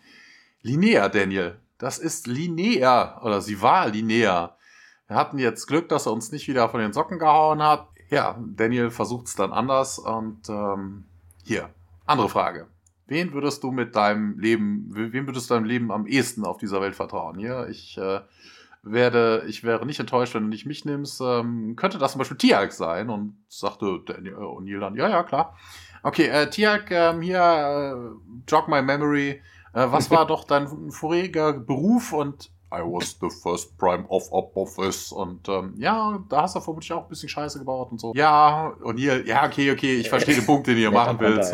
Linnea, 0.61 1.07
Daniel. 1.07 1.59
Das 1.77 1.97
ist 1.97 2.27
Linnea. 2.27 3.21
Oder 3.23 3.41
sie 3.41 3.61
war 3.61 3.87
Linnea. 3.87 4.57
Wir 5.07 5.15
hatten 5.15 5.37
jetzt 5.37 5.67
Glück, 5.67 5.87
dass 5.87 6.07
er 6.07 6.13
uns 6.13 6.31
nicht 6.31 6.47
wieder 6.47 6.67
von 6.67 6.81
den 6.81 6.93
Socken 6.93 7.19
gehauen 7.19 7.61
hat. 7.61 7.87
Ja, 8.09 8.37
Daniel 8.45 8.89
versucht 8.89 9.27
es 9.27 9.35
dann 9.35 9.53
anders. 9.53 9.97
Und 9.99 10.49
ähm, 10.49 11.05
hier, 11.43 11.69
andere 12.05 12.27
Frage. 12.27 12.67
Wen 13.13 13.31
würdest 13.31 13.63
du 13.63 13.71
mit 13.71 13.95
deinem 13.95 14.39
Leben, 14.39 14.87
wem 14.89 15.27
würdest 15.27 15.47
du 15.47 15.53
deinem 15.53 15.65
Leben 15.65 15.91
am 15.91 16.07
ehesten 16.07 16.43
auf 16.45 16.57
dieser 16.57 16.81
Welt 16.81 16.95
vertrauen? 16.95 17.37
Ja, 17.37 17.67
ich 17.67 17.95
äh, 17.99 18.21
werde, 18.81 19.43
ich 19.47 19.63
wäre 19.63 19.85
nicht 19.85 19.99
enttäuscht, 19.99 20.33
wenn 20.33 20.41
du 20.41 20.49
nicht 20.49 20.65
mich 20.65 20.83
nimmst. 20.83 21.21
Ähm, 21.21 21.75
könnte 21.75 21.99
das 21.99 22.13
zum 22.13 22.19
Beispiel 22.19 22.37
Tiag 22.37 22.71
sein? 22.71 23.11
Und 23.11 23.37
sagte 23.49 23.99
Daniel 24.03 24.33
äh, 24.33 24.37
O'Neill 24.37 24.79
dann, 24.79 24.95
ja, 24.95 25.07
ja, 25.09 25.21
klar. 25.21 25.55
Okay, 26.01 26.25
äh, 26.25 26.49
Tiag, 26.49 26.89
ähm, 26.89 27.21
hier, 27.21 27.37
äh, 27.39 28.49
jog 28.49 28.67
my 28.67 28.81
memory. 28.81 29.43
Äh, 29.73 29.91
was 29.91 30.09
war 30.09 30.25
doch 30.33 30.45
dein 30.45 30.89
voriger 30.89 31.53
Beruf? 31.53 32.13
Und 32.13 32.49
I 32.73 32.79
was 32.79 33.15
the 33.21 33.29
first 33.29 33.77
prime 33.77 34.07
of 34.07 34.27
office. 34.31 35.11
Und 35.11 35.47
ähm, 35.49 35.75
ja, 35.77 36.17
da 36.29 36.41
hast 36.41 36.55
du 36.55 36.61
vermutlich 36.61 36.91
auch 36.91 37.03
ein 37.03 37.09
bisschen 37.09 37.29
Scheiße 37.29 37.59
gebaut 37.59 37.91
und 37.91 38.01
so. 38.01 38.11
Ja, 38.15 38.73
O'Neill, 38.81 39.23
ja, 39.27 39.45
okay, 39.45 39.71
okay, 39.71 39.97
ich 39.97 40.09
verstehe 40.09 40.33
den 40.33 40.47
Punkt, 40.47 40.65
den 40.65 40.79
ihr 40.79 40.89
machen 40.99 41.19
willst. 41.19 41.53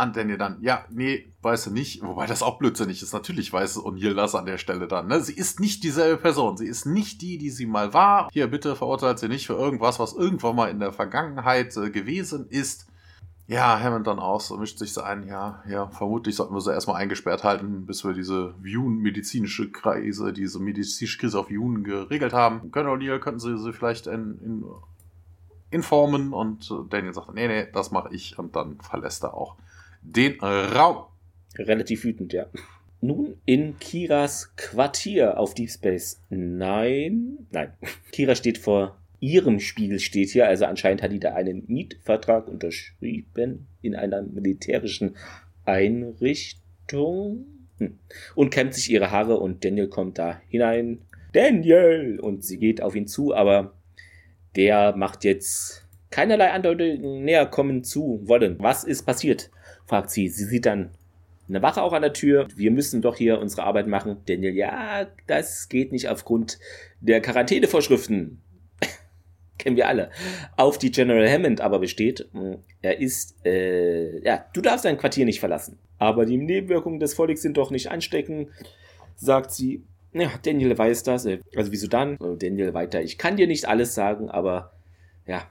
Und 0.00 0.16
Daniel 0.16 0.38
dann, 0.38 0.58
ja, 0.62 0.84
nee, 0.90 1.26
weißt 1.42 1.66
du 1.66 1.70
nicht, 1.70 2.02
wobei 2.02 2.26
das 2.26 2.42
auch 2.42 2.58
blödsinnig 2.58 3.02
ist. 3.02 3.12
Natürlich 3.12 3.52
weiß 3.52 3.78
O'Neill 3.78 4.14
das 4.14 4.34
an 4.34 4.46
der 4.46 4.58
Stelle 4.58 4.88
dann. 4.88 5.08
Ne? 5.08 5.20
Sie 5.20 5.34
ist 5.34 5.60
nicht 5.60 5.84
dieselbe 5.84 6.20
Person. 6.20 6.56
Sie 6.56 6.66
ist 6.66 6.86
nicht 6.86 7.20
die, 7.20 7.38
die 7.38 7.50
sie 7.50 7.66
mal 7.66 7.92
war. 7.92 8.28
Hier, 8.32 8.46
bitte 8.46 8.76
verurteilt 8.76 9.18
sie 9.18 9.28
nicht 9.28 9.46
für 9.46 9.54
irgendwas, 9.54 9.98
was 9.98 10.14
irgendwann 10.14 10.56
mal 10.56 10.70
in 10.70 10.80
der 10.80 10.92
Vergangenheit 10.92 11.76
äh, 11.76 11.90
gewesen 11.90 12.46
ist. 12.48 12.86
Ja, 13.46 13.80
Hammond 13.80 14.06
dann 14.06 14.20
aus, 14.20 14.50
mischt 14.56 14.78
sich 14.78 14.92
so 14.92 15.02
ein, 15.02 15.26
ja, 15.26 15.60
ja, 15.68 15.88
vermutlich 15.88 16.36
sollten 16.36 16.54
wir 16.54 16.60
sie 16.60 16.72
erstmal 16.72 17.02
eingesperrt 17.02 17.42
halten, 17.42 17.84
bis 17.84 18.04
wir 18.04 18.12
diese 18.12 18.54
Viewen-medizinische 18.62 19.72
Krise, 19.72 20.32
diese 20.32 20.60
medizinische 20.60 21.18
Krise 21.18 21.40
auf 21.40 21.50
Viewen 21.50 21.82
geregelt 21.82 22.32
haben. 22.32 22.70
Können 22.70 22.88
O'Neill, 22.88 23.18
könnten 23.18 23.40
sie 23.40 23.58
sie 23.58 23.72
vielleicht 23.72 24.06
in, 24.06 24.38
in, 24.40 24.64
informen 25.72 26.32
und 26.32 26.70
äh, 26.70 26.88
Daniel 26.88 27.12
sagt, 27.12 27.34
nee, 27.34 27.48
nee, 27.48 27.66
das 27.72 27.90
mache 27.90 28.14
ich 28.14 28.38
und 28.38 28.54
dann 28.54 28.78
verlässt 28.80 29.24
er 29.24 29.34
auch 29.34 29.56
den 30.02 30.40
Raum. 30.40 31.04
Relativ 31.58 32.04
wütend, 32.04 32.32
ja. 32.32 32.46
Nun 33.00 33.36
in 33.46 33.78
Kiras 33.78 34.54
Quartier 34.56 35.38
auf 35.38 35.54
Deep 35.54 35.70
Space 35.70 36.22
Nein. 36.28 37.46
Nein. 37.50 37.72
Kira 38.12 38.34
steht 38.34 38.58
vor 38.58 38.98
ihrem 39.20 39.60
Spiegel, 39.60 39.98
steht 39.98 40.30
hier. 40.30 40.46
Also 40.48 40.66
anscheinend 40.66 41.02
hat 41.02 41.12
die 41.12 41.20
da 41.20 41.34
einen 41.34 41.64
Mietvertrag 41.66 42.48
unterschrieben 42.48 43.66
in 43.82 43.94
einer 43.94 44.22
militärischen 44.22 45.16
Einrichtung. 45.64 47.46
Hm. 47.78 47.98
Und 48.34 48.50
kämmt 48.50 48.74
sich 48.74 48.90
ihre 48.90 49.10
Haare 49.10 49.38
und 49.38 49.64
Daniel 49.64 49.88
kommt 49.88 50.18
da 50.18 50.40
hinein. 50.48 51.02
Daniel! 51.32 52.18
Und 52.20 52.44
sie 52.44 52.58
geht 52.58 52.82
auf 52.82 52.94
ihn 52.94 53.06
zu, 53.06 53.34
aber 53.34 53.74
der 54.56 54.96
macht 54.96 55.24
jetzt 55.24 55.86
keinerlei 56.10 56.50
Andeutungen 56.50 57.24
näher 57.24 57.46
kommen 57.46 57.84
zu 57.84 58.20
wollen. 58.24 58.56
Was 58.58 58.84
ist 58.84 59.04
passiert? 59.04 59.50
Fragt 59.90 60.10
sie. 60.10 60.28
Sie 60.28 60.44
sieht 60.44 60.66
dann 60.66 60.90
eine 61.48 61.62
Wache 61.62 61.82
auch 61.82 61.92
an 61.92 62.02
der 62.02 62.12
Tür. 62.12 62.46
Wir 62.54 62.70
müssen 62.70 63.02
doch 63.02 63.16
hier 63.16 63.40
unsere 63.40 63.64
Arbeit 63.64 63.88
machen. 63.88 64.18
Daniel, 64.26 64.54
ja, 64.54 65.06
das 65.26 65.68
geht 65.68 65.92
nicht 65.92 66.08
aufgrund 66.08 66.58
der 67.00 67.20
Quarantänevorschriften. 67.20 68.40
Kennen 69.58 69.76
wir 69.76 69.88
alle. 69.88 70.10
Auf 70.56 70.78
die 70.78 70.92
General 70.92 71.28
Hammond 71.28 71.60
aber 71.60 71.80
besteht, 71.80 72.28
hm, 72.32 72.58
er 72.82 73.00
ist, 73.00 73.44
äh, 73.44 74.24
ja, 74.24 74.46
du 74.54 74.60
darfst 74.60 74.84
dein 74.84 74.96
Quartier 74.96 75.24
nicht 75.24 75.40
verlassen. 75.40 75.78
Aber 75.98 76.24
die 76.24 76.38
Nebenwirkungen 76.38 77.00
des 77.00 77.14
Volks 77.14 77.42
sind 77.42 77.56
doch 77.56 77.70
nicht 77.70 77.90
ansteckend, 77.90 78.48
sagt 79.16 79.50
sie. 79.50 79.82
Ja, 80.12 80.30
Daniel 80.42 80.76
weiß 80.78 81.02
das. 81.02 81.26
Also 81.26 81.72
wieso 81.72 81.88
dann? 81.88 82.16
Daniel 82.38 82.74
weiter. 82.74 83.02
Ich 83.02 83.18
kann 83.18 83.36
dir 83.36 83.46
nicht 83.46 83.68
alles 83.68 83.94
sagen, 83.94 84.30
aber 84.30 84.72
ja, 85.26 85.48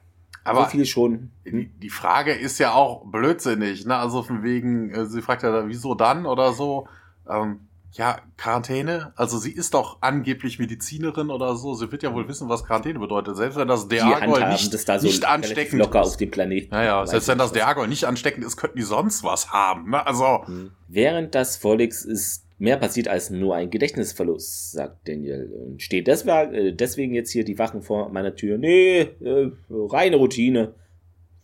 aber 0.49 0.63
so 0.65 0.69
viel 0.69 0.85
schon. 0.85 1.31
Hm? 1.45 1.71
Die 1.81 1.89
Frage 1.89 2.33
ist 2.33 2.59
ja 2.59 2.73
auch 2.73 3.05
blödsinnig, 3.05 3.85
ne? 3.85 3.95
Also 3.95 4.23
von 4.23 4.43
wegen, 4.43 4.91
äh, 4.91 5.05
sie 5.05 5.21
fragt 5.21 5.43
ja, 5.43 5.67
wieso 5.67 5.95
dann 5.95 6.25
oder 6.25 6.53
so. 6.53 6.87
Ähm, 7.29 7.61
ja, 7.93 8.19
Quarantäne? 8.37 9.13
Also 9.15 9.37
sie 9.39 9.51
ist 9.51 9.73
doch 9.73 9.97
angeblich 10.01 10.59
Medizinerin 10.59 11.31
oder 11.31 11.55
so. 11.55 11.73
Sie 11.73 11.91
wird 11.91 12.03
ja 12.03 12.13
wohl 12.13 12.27
wissen, 12.27 12.47
was 12.47 12.63
Quarantäne 12.63 12.99
bedeutet. 12.99 13.35
Selbst 13.35 13.57
wenn 13.57 13.67
das 13.67 13.87
Deagol 13.87 14.47
nicht, 14.49 14.73
das 14.73 14.85
da 14.85 14.99
so 14.99 15.07
nicht 15.07 15.25
ansteckend 15.25 15.79
locker 15.79 16.01
auf 16.01 16.17
dem 16.17 16.29
Planeten. 16.29 16.69
Naja, 16.71 17.05
selbst 17.07 17.27
wenn 17.27 17.39
das 17.39 17.51
Deagol 17.51 17.87
nicht 17.87 18.05
ansteckend 18.05 18.45
ist, 18.45 18.57
könnten 18.57 18.77
die 18.77 18.83
sonst 18.83 19.23
was 19.23 19.51
haben. 19.51 19.89
Ne? 19.89 20.05
Also. 20.05 20.45
Hm. 20.45 20.71
Während 20.87 21.33
das 21.33 21.63
Volix 21.63 22.05
ist 22.05 22.45
mehr 22.59 22.77
passiert 22.77 23.07
als 23.07 23.29
nur 23.29 23.55
ein 23.55 23.69
Gedächtnisverlust, 23.69 24.73
sagt 24.73 25.07
Daniel. 25.07 25.51
Und 25.51 25.81
steht 25.81 26.07
äh, 26.07 26.73
deswegen 26.73 27.15
jetzt 27.15 27.31
hier 27.31 27.45
die 27.45 27.57
Wachen 27.57 27.81
vor 27.81 28.09
meiner 28.09 28.35
Tür. 28.35 28.57
Nee, 28.57 28.99
äh, 29.21 29.51
reine 29.69 30.17
Routine. 30.17 30.75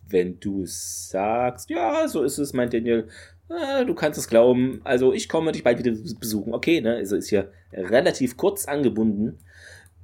Wenn 0.08 0.38
du 0.38 0.62
sagst, 0.66 1.68
ja, 1.68 2.06
so 2.06 2.22
ist 2.22 2.38
es, 2.38 2.52
meint 2.52 2.72
Daniel. 2.72 3.08
Äh, 3.48 3.84
du 3.86 3.94
kannst 3.94 4.18
es 4.18 4.28
glauben. 4.28 4.80
Also 4.84 5.12
ich 5.12 5.28
komme 5.28 5.50
dich 5.52 5.64
bald 5.64 5.78
wieder 5.78 5.96
besuchen. 6.20 6.54
Okay, 6.54 6.80
ne? 6.80 6.96
Also 6.96 7.16
ist 7.16 7.30
hier 7.30 7.50
relativ 7.72 8.36
kurz 8.36 8.66
angebunden. 8.66 9.38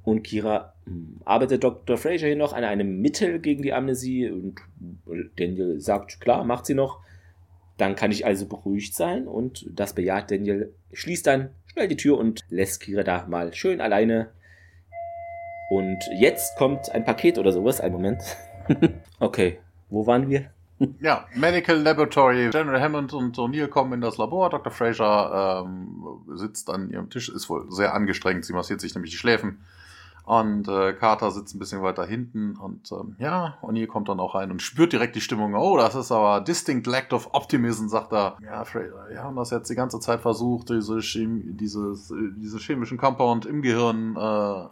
Und 0.03 0.23
Kira 0.23 0.73
hm, 0.85 1.21
arbeitet 1.23 1.63
Dr. 1.63 1.97
Fraser 1.97 2.27
hier 2.27 2.35
noch 2.35 2.53
an 2.53 2.63
einem 2.63 2.99
Mittel 2.99 3.39
gegen 3.39 3.61
die 3.61 3.71
Amnesie. 3.71 4.29
Und 4.29 4.59
Daniel 5.37 5.79
sagt, 5.79 6.19
klar, 6.19 6.43
macht 6.43 6.65
sie 6.65 6.73
noch. 6.73 6.99
Dann 7.83 7.97
kann 7.97 8.11
ich 8.11 8.25
also 8.25 8.45
beruhigt 8.45 8.95
sein 8.95 9.27
und 9.27 9.65
das 9.69 9.91
bejaht 9.91 10.31
Daniel. 10.31 10.73
Schließt 10.93 11.27
dann 11.27 11.49
schnell 11.65 11.89
die 11.89 11.97
Tür 11.97 12.17
und 12.17 12.39
lässt 12.47 12.79
Kira 12.79 13.03
da 13.03 13.25
mal 13.27 13.53
schön 13.53 13.81
alleine. 13.81 14.29
Und 15.69 15.99
jetzt 16.17 16.57
kommt 16.57 16.89
ein 16.91 17.03
Paket 17.03 17.37
oder 17.37 17.51
sowas. 17.51 17.81
Ein 17.81 17.91
Moment. 17.91 18.21
okay, 19.19 19.59
wo 19.89 20.07
waren 20.07 20.29
wir? 20.29 20.45
Ja, 21.01 21.27
Medical 21.35 21.75
Laboratory. 21.75 22.51
General 22.51 22.79
Hammond 22.79 23.11
und 23.11 23.37
O'Neill 23.37 23.67
kommen 23.67 23.91
in 23.91 23.99
das 24.01 24.17
Labor. 24.17 24.49
Dr. 24.49 24.71
Fraser 24.71 25.65
ähm, 25.65 26.21
sitzt 26.37 26.69
an 26.69 26.89
ihrem 26.89 27.09
Tisch, 27.09 27.27
ist 27.27 27.49
wohl 27.49 27.69
sehr 27.69 27.93
angestrengt. 27.93 28.45
Sie 28.45 28.53
massiert 28.53 28.79
sich 28.79 28.95
nämlich 28.95 29.11
die 29.11 29.17
Schläfen. 29.17 29.59
Und 30.25 30.69
äh, 30.69 30.93
Carter 30.93 31.31
sitzt 31.31 31.53
ein 31.53 31.59
bisschen 31.59 31.81
weiter 31.81 32.05
hinten 32.05 32.55
und 32.55 32.89
ähm, 32.93 33.17
ja, 33.19 33.57
O'Neill 33.61 33.87
kommt 33.87 34.07
dann 34.07 34.21
auch 34.21 34.35
rein 34.35 34.51
und 34.51 34.61
spürt 34.61 34.93
direkt 34.93 35.17
die 35.17 35.21
Stimmung. 35.21 35.53
Oh, 35.53 35.75
das 35.75 35.95
ist 35.95 36.13
aber 36.13 36.39
distinct 36.39 36.87
lack 36.87 37.11
of 37.11 37.29
optimism, 37.33 37.89
sagt 37.89 38.13
er. 38.13 38.37
Ja, 38.41 38.63
Fraser, 38.63 39.07
wir 39.09 39.21
haben 39.21 39.35
das 39.35 39.51
jetzt 39.51 39.69
die 39.69 39.75
ganze 39.75 39.99
Zeit 39.99 40.21
versucht, 40.21 40.69
diese, 40.69 40.99
Chem 40.99 41.57
dieses, 41.57 42.13
diese 42.37 42.57
chemischen 42.59 42.97
Compound 42.97 43.45
im 43.45 43.61
Gehirn 43.61 44.15
äh, 44.15 44.67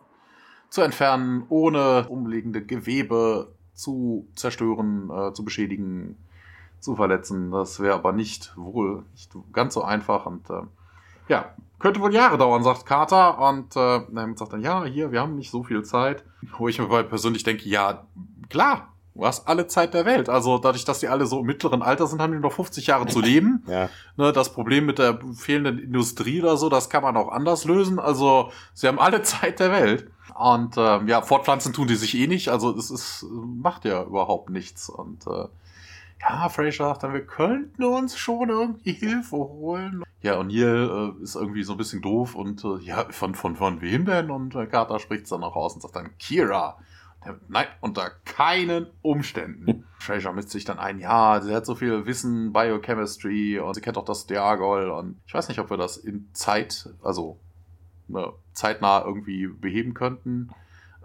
zu 0.70 0.82
entfernen, 0.84 1.44
ohne 1.50 2.08
umliegende 2.08 2.66
Gewebe 2.66 3.54
zu 3.74 4.30
zerstören, 4.36 5.10
äh, 5.10 5.34
zu 5.34 5.44
beschädigen, 5.44 6.18
zu 6.80 6.96
verletzen. 6.96 7.52
Das 7.52 7.82
wäre 7.82 7.96
aber 7.96 8.14
nicht 8.14 8.56
wohl 8.56 9.04
nicht 9.12 9.36
ganz 9.52 9.74
so 9.74 9.84
einfach 9.84 10.26
und 10.26 10.50
äh, 10.50 10.62
ja, 11.28 11.54
könnte 11.82 12.00
wohl 12.00 12.14
Jahre 12.14 12.38
dauern, 12.38 12.64
sagt 12.64 12.86
Carter. 12.86 13.40
Und 13.40 13.76
äh, 13.76 14.02
dann 14.12 14.38
sagt 14.38 14.54
dann, 14.54 14.62
ja, 14.62 14.86
hier, 14.86 15.12
wir 15.12 15.22
haben 15.22 15.36
nicht 15.36 15.52
so 15.52 15.64
viel 15.64 15.84
Zeit. 15.84 16.24
Wo 16.58 16.68
ich 16.68 16.80
mir 16.80 17.04
persönlich 17.04 17.44
denke, 17.44 17.68
ja, 17.68 18.06
klar, 18.50 18.94
du 19.16 19.26
hast 19.26 19.48
alle 19.48 19.68
Zeit 19.68 19.94
der 19.94 20.06
Welt. 20.06 20.30
Also 20.30 20.58
dadurch, 20.58 20.86
dass 20.86 21.00
die 21.00 21.08
alle 21.08 21.26
so 21.26 21.40
im 21.40 21.46
mittleren 21.46 21.82
Alter 21.82 22.08
sind, 22.08 22.22
haben 22.22 22.34
die 22.34 22.40
noch 22.40 22.54
50 22.54 22.88
Jahre 22.88 23.08
zu 23.08 23.20
leben. 23.20 23.64
ja. 23.68 23.90
ne, 24.18 24.32
das 24.32 24.54
Problem 24.54 24.86
mit 24.86 25.00
der 25.00 25.20
fehlenden 25.36 25.80
Industrie 25.80 26.42
oder 26.42 26.58
so, 26.58 26.70
das 26.70 26.90
kann 26.90 27.04
man 27.04 27.18
auch 27.18 27.30
anders 27.30 27.66
lösen. 27.66 28.00
Also 28.00 28.52
sie 28.74 28.88
haben 28.88 29.00
alle 29.00 29.22
Zeit 29.24 29.60
der 29.60 29.72
Welt. 29.72 30.10
Und 30.36 30.76
ähm, 30.78 31.08
ja, 31.08 31.22
fortpflanzen 31.22 31.74
tun 31.74 31.88
die 31.88 31.96
sich 31.96 32.18
eh 32.18 32.28
nicht. 32.28 32.50
Also 32.50 32.76
es 32.76 32.90
ist, 32.90 33.26
macht 33.32 33.86
ja 33.86 34.04
überhaupt 34.04 34.50
nichts. 34.50 34.90
Und 34.90 35.28
äh, 35.28 35.46
ja, 36.22 36.50
Fraser 36.50 36.86
sagt 36.86 37.04
dann, 37.04 37.14
wir 37.14 37.26
könnten 37.26 37.84
uns 37.84 38.18
schon 38.18 38.50
irgendwie 38.50 38.94
Hilfe 38.94 39.38
holen. 39.38 40.04
Ja, 40.22 40.38
und 40.38 40.50
hier 40.50 41.16
äh, 41.20 41.24
ist 41.24 41.36
irgendwie 41.36 41.64
so 41.64 41.74
ein 41.74 41.78
bisschen 41.78 42.02
doof 42.02 42.36
und 42.36 42.64
äh, 42.64 42.78
ja, 42.84 43.06
von, 43.10 43.34
von, 43.34 43.56
von 43.56 43.82
wem 43.82 44.06
denn? 44.06 44.30
Und 44.30 44.56
äh, 44.56 44.68
Carter 44.68 45.00
spricht 45.00 45.24
es 45.24 45.30
dann 45.30 45.44
auch 45.44 45.56
aus 45.56 45.74
und 45.74 45.82
sagt 45.82 45.96
dann, 45.96 46.18
Kira. 46.18 46.78
Der, 47.26 47.40
nein, 47.50 47.68
unter 47.82 48.10
keinen 48.26 48.88
Umständen. 49.02 49.86
Fraser 50.00 50.34
misst 50.34 50.50
sich 50.50 50.66
dann 50.66 50.80
ein, 50.80 51.00
ja, 51.00 51.40
sie 51.42 51.54
hat 51.54 51.66
so 51.66 51.76
viel 51.76 52.06
Wissen, 52.06 52.52
Biochemistry 52.54 53.60
und 53.60 53.76
sie 53.76 53.82
kennt 53.82 53.98
auch 53.98 54.06
das 54.06 54.26
Diagol 54.26 54.90
und 54.90 55.20
ich 55.28 55.34
weiß 55.34 55.48
nicht, 55.48 55.60
ob 55.60 55.70
wir 55.70 55.78
das 55.78 55.98
in 55.98 56.30
Zeit, 56.34 56.90
also 57.04 57.38
ne, 58.08 58.34
zeitnah 58.54 59.04
irgendwie 59.06 59.46
beheben 59.48 59.94
könnten, 59.94 60.50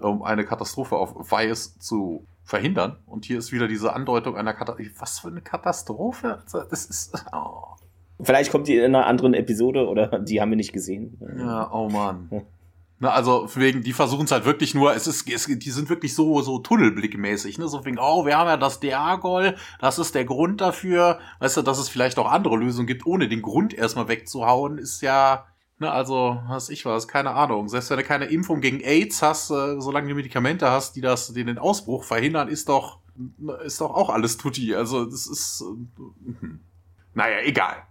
um 0.01 0.23
eine 0.23 0.47
Katastrophe 0.47 0.97
auf 0.97 1.31
Weiß 1.31 1.79
zu 1.79 2.27
verhindern. 2.47 2.97
Und 3.05 3.27
hier 3.27 3.39
ist 3.39 3.53
wieder 3.53 3.69
diese 3.69 3.93
Andeutung 3.93 4.37
einer 4.37 4.55
Katastrophe. 4.55 5.01
Was 5.01 5.19
für 5.19 5.29
eine 5.29 5.43
Katastrophe? 5.43 6.39
Also, 6.43 6.63
das 6.71 6.87
ist. 6.87 7.23
Oh. 7.33 7.75
Vielleicht 8.23 8.51
kommt 8.51 8.67
die 8.69 8.77
in 8.77 8.95
einer 8.95 9.07
anderen 9.07 9.35
Episode 9.35 9.87
oder 9.87 10.21
die 10.21 10.41
haben 10.41 10.49
wir 10.51 10.57
nicht 10.57 10.73
gesehen. 10.73 11.19
Ja, 11.39 11.71
oh 11.71 11.91
Mann. 11.91 12.47
Na, 12.99 13.11
also 13.11 13.47
wegen, 13.57 13.83
die 13.83 13.93
versuchen 13.93 14.25
es 14.25 14.33
halt 14.33 14.47
wirklich 14.47 14.75
nur, 14.75 14.95
es 14.95 15.07
ist, 15.07 15.29
es, 15.29 15.45
die 15.45 15.71
sind 15.71 15.91
wirklich 15.91 16.15
so, 16.15 16.41
so 16.41 16.59
tunnelblickmäßig, 16.61 17.59
ne? 17.59 17.69
So 17.69 17.85
wegen, 17.85 17.99
oh, 17.99 18.25
wir 18.25 18.39
haben 18.39 18.49
ja 18.49 18.57
das 18.57 18.81
Diagol, 18.81 19.55
das 19.81 19.99
ist 19.99 20.15
der 20.15 20.25
Grund 20.25 20.63
dafür. 20.63 21.19
Weißt 21.41 21.59
du, 21.59 21.63
dass 21.63 21.79
es 21.79 21.91
vielleicht 21.91 22.19
auch 22.19 22.31
andere 22.31 22.57
Lösungen 22.57 22.87
gibt, 22.87 23.05
ohne 23.05 23.29
den 23.29 23.43
Grund 23.43 23.75
erstmal 23.75 24.09
wegzuhauen, 24.09 24.79
ist 24.79 25.03
ja, 25.03 25.45
ne, 25.79 25.91
also, 25.91 26.41
was 26.49 26.69
ich 26.69 26.85
weiß, 26.85 27.09
keine 27.09 27.31
Ahnung. 27.31 27.69
Selbst 27.69 27.91
wenn 27.91 27.99
du 27.99 28.05
keine 28.05 28.27
Impfung 28.27 28.61
gegen 28.61 28.81
AIDS 28.81 29.23
hast, 29.23 29.51
äh, 29.51 29.81
solange 29.81 30.09
du 30.09 30.15
Medikamente 30.15 30.71
hast, 30.71 30.97
die 30.97 31.01
das, 31.01 31.33
die 31.33 31.45
den 31.45 31.59
Ausbruch 31.59 32.05
verhindern, 32.05 32.49
ist 32.49 32.69
doch, 32.69 33.01
ist 33.65 33.81
doch 33.81 33.95
auch 33.95 34.11
alles 34.11 34.37
tutti. 34.37 34.75
Also, 34.75 35.05
das 35.05 35.27
ist, 35.27 35.63
äh, 35.63 36.47
naja, 37.15 37.39
egal. 37.43 37.83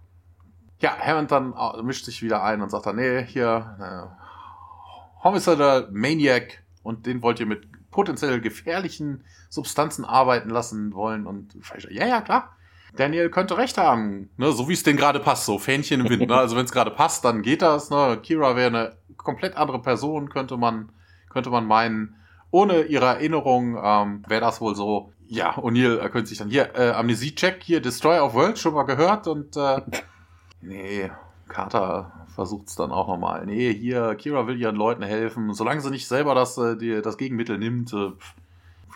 Ja, 0.80 0.96
Hammond 0.98 1.30
dann 1.30 1.54
äh, 1.54 1.82
mischt 1.82 2.04
sich 2.04 2.22
wieder 2.22 2.42
ein 2.42 2.60
und 2.60 2.70
sagt 2.70 2.86
dann, 2.86 2.96
nee, 2.96 3.24
hier, 3.24 3.76
äh, 3.80 5.24
Homicidal 5.24 5.88
Maniac 5.90 6.62
und 6.82 7.06
den 7.06 7.22
wollt 7.22 7.40
ihr 7.40 7.46
mit 7.46 7.66
potenziell 7.90 8.40
gefährlichen 8.40 9.24
Substanzen 9.48 10.04
arbeiten 10.04 10.50
lassen 10.50 10.92
wollen 10.94 11.26
und 11.26 11.56
ja, 11.90 12.06
ja, 12.06 12.20
klar. 12.20 12.56
Daniel 12.96 13.30
könnte 13.30 13.56
recht 13.56 13.78
haben, 13.78 14.30
ne, 14.36 14.52
so 14.52 14.68
wie 14.68 14.72
es 14.72 14.82
denen 14.82 14.98
gerade 14.98 15.20
passt, 15.20 15.46
so 15.46 15.58
Fähnchen 15.58 16.00
im 16.00 16.08
Wind. 16.08 16.28
Ne? 16.28 16.34
Also 16.36 16.56
wenn 16.56 16.64
es 16.64 16.72
gerade 16.72 16.90
passt, 16.90 17.24
dann 17.24 17.42
geht 17.42 17.62
das. 17.62 17.90
Ne? 17.90 18.18
Kira 18.22 18.56
wäre 18.56 18.68
eine 18.68 18.96
komplett 19.16 19.56
andere 19.56 19.80
Person, 19.80 20.28
könnte 20.28 20.56
man, 20.56 20.90
könnte 21.30 21.50
man 21.50 21.66
meinen. 21.66 22.16
Ohne 22.50 22.82
ihre 22.82 23.06
Erinnerung 23.06 23.76
ähm, 23.82 24.22
wäre 24.28 24.40
das 24.40 24.60
wohl 24.60 24.74
so. 24.74 25.12
Ja, 25.28 25.56
O'Neill 25.58 25.98
äh, 25.98 26.08
könnte 26.08 26.28
sich 26.28 26.38
dann 26.38 26.50
hier 26.50 26.74
äh, 26.76 26.90
Amnesie-Check 26.90 27.62
hier 27.62 27.80
Destroy 27.80 28.18
of 28.20 28.34
Worlds 28.34 28.60
schon 28.60 28.74
mal 28.74 28.84
gehört 28.84 29.26
und 29.26 29.56
äh, 29.56 29.80
nee, 30.60 31.10
Carter 31.48 32.12
versucht 32.34 32.68
es 32.68 32.76
dann 32.76 32.92
auch 32.92 33.08
nochmal. 33.08 33.44
Nee, 33.44 33.74
hier 33.74 34.14
Kira 34.14 34.46
will 34.46 34.60
ihren 34.60 34.76
Leuten 34.76 35.02
helfen, 35.02 35.52
solange 35.52 35.80
sie 35.80 35.90
nicht 35.90 36.06
selber 36.06 36.34
das 36.34 36.56
äh, 36.58 36.76
die, 36.76 37.02
das 37.02 37.18
Gegenmittel 37.18 37.58
nimmt. 37.58 37.92
Äh, 37.92 38.12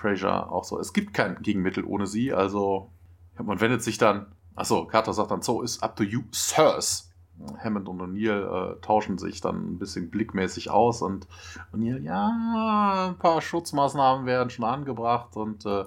Fraser 0.01 0.51
auch 0.51 0.65
so. 0.65 0.79
Es 0.79 0.93
gibt 0.93 1.13
kein 1.15 1.43
Gegenmittel 1.43 1.85
ohne 1.85 2.07
sie, 2.07 2.33
also 2.33 2.91
man 3.43 3.61
wendet 3.61 3.83
sich 3.83 3.99
dann, 3.99 4.27
achso, 4.55 4.87
Carter 4.87 5.13
sagt 5.13 5.31
dann, 5.31 5.43
so 5.43 5.63
ist 5.63 5.83
up 5.83 5.97
to 5.97 6.03
you, 6.03 6.23
Sirs. 6.33 7.11
Hammond 7.63 7.89
und 7.89 8.01
O'Neill 8.03 8.75
äh, 8.77 8.81
tauschen 8.83 9.17
sich 9.17 9.41
dann 9.41 9.73
ein 9.73 9.79
bisschen 9.79 10.11
blickmäßig 10.11 10.71
aus 10.71 11.01
und 11.01 11.27
O'Neill, 11.73 12.03
ja, 12.03 13.09
ein 13.09 13.19
paar 13.19 13.41
Schutzmaßnahmen 13.41 14.27
werden 14.27 14.51
schon 14.51 14.65
angebracht 14.65 15.37
und 15.37 15.65
äh, 15.65 15.85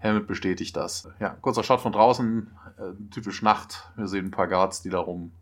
Hammond 0.00 0.26
bestätigt 0.26 0.76
das. 0.76 1.08
Ja, 1.20 1.30
kurzer 1.30 1.62
Shot 1.62 1.80
von 1.80 1.92
draußen, 1.92 2.50
äh, 2.78 3.12
typisch 3.12 3.42
Nacht. 3.42 3.90
Wir 3.96 4.08
sehen 4.08 4.26
ein 4.26 4.30
paar 4.30 4.48
Guards, 4.48 4.82
die 4.82 4.90
da 4.90 4.98
rum 4.98 5.32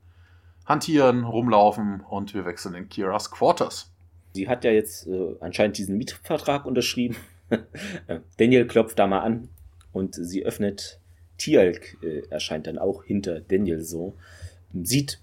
hantieren, 0.67 1.25
rumlaufen 1.25 2.01
und 2.01 2.35
wir 2.35 2.45
wechseln 2.45 2.75
in 2.75 2.89
Kiras 2.89 3.31
Quarters. 3.31 3.91
Sie 4.33 4.49
hat 4.49 4.65
ja 4.65 4.71
jetzt 4.71 5.07
äh, 5.07 5.37
anscheinend 5.41 5.79
diesen 5.79 5.97
Mietvertrag 5.97 6.65
unterschrieben. 6.65 7.17
Daniel 8.39 8.67
klopft 8.67 8.99
da 8.99 9.07
mal 9.07 9.21
an 9.21 9.49
und 9.93 10.15
sie 10.15 10.45
öffnet 10.45 11.01
Tialk 11.39 11.97
äh, 12.03 12.23
erscheint 12.31 12.67
dann 12.67 12.79
auch 12.79 13.05
hinter 13.05 13.41
Daniel 13.41 13.81
so. 13.81 14.15
Sieht 14.73 15.21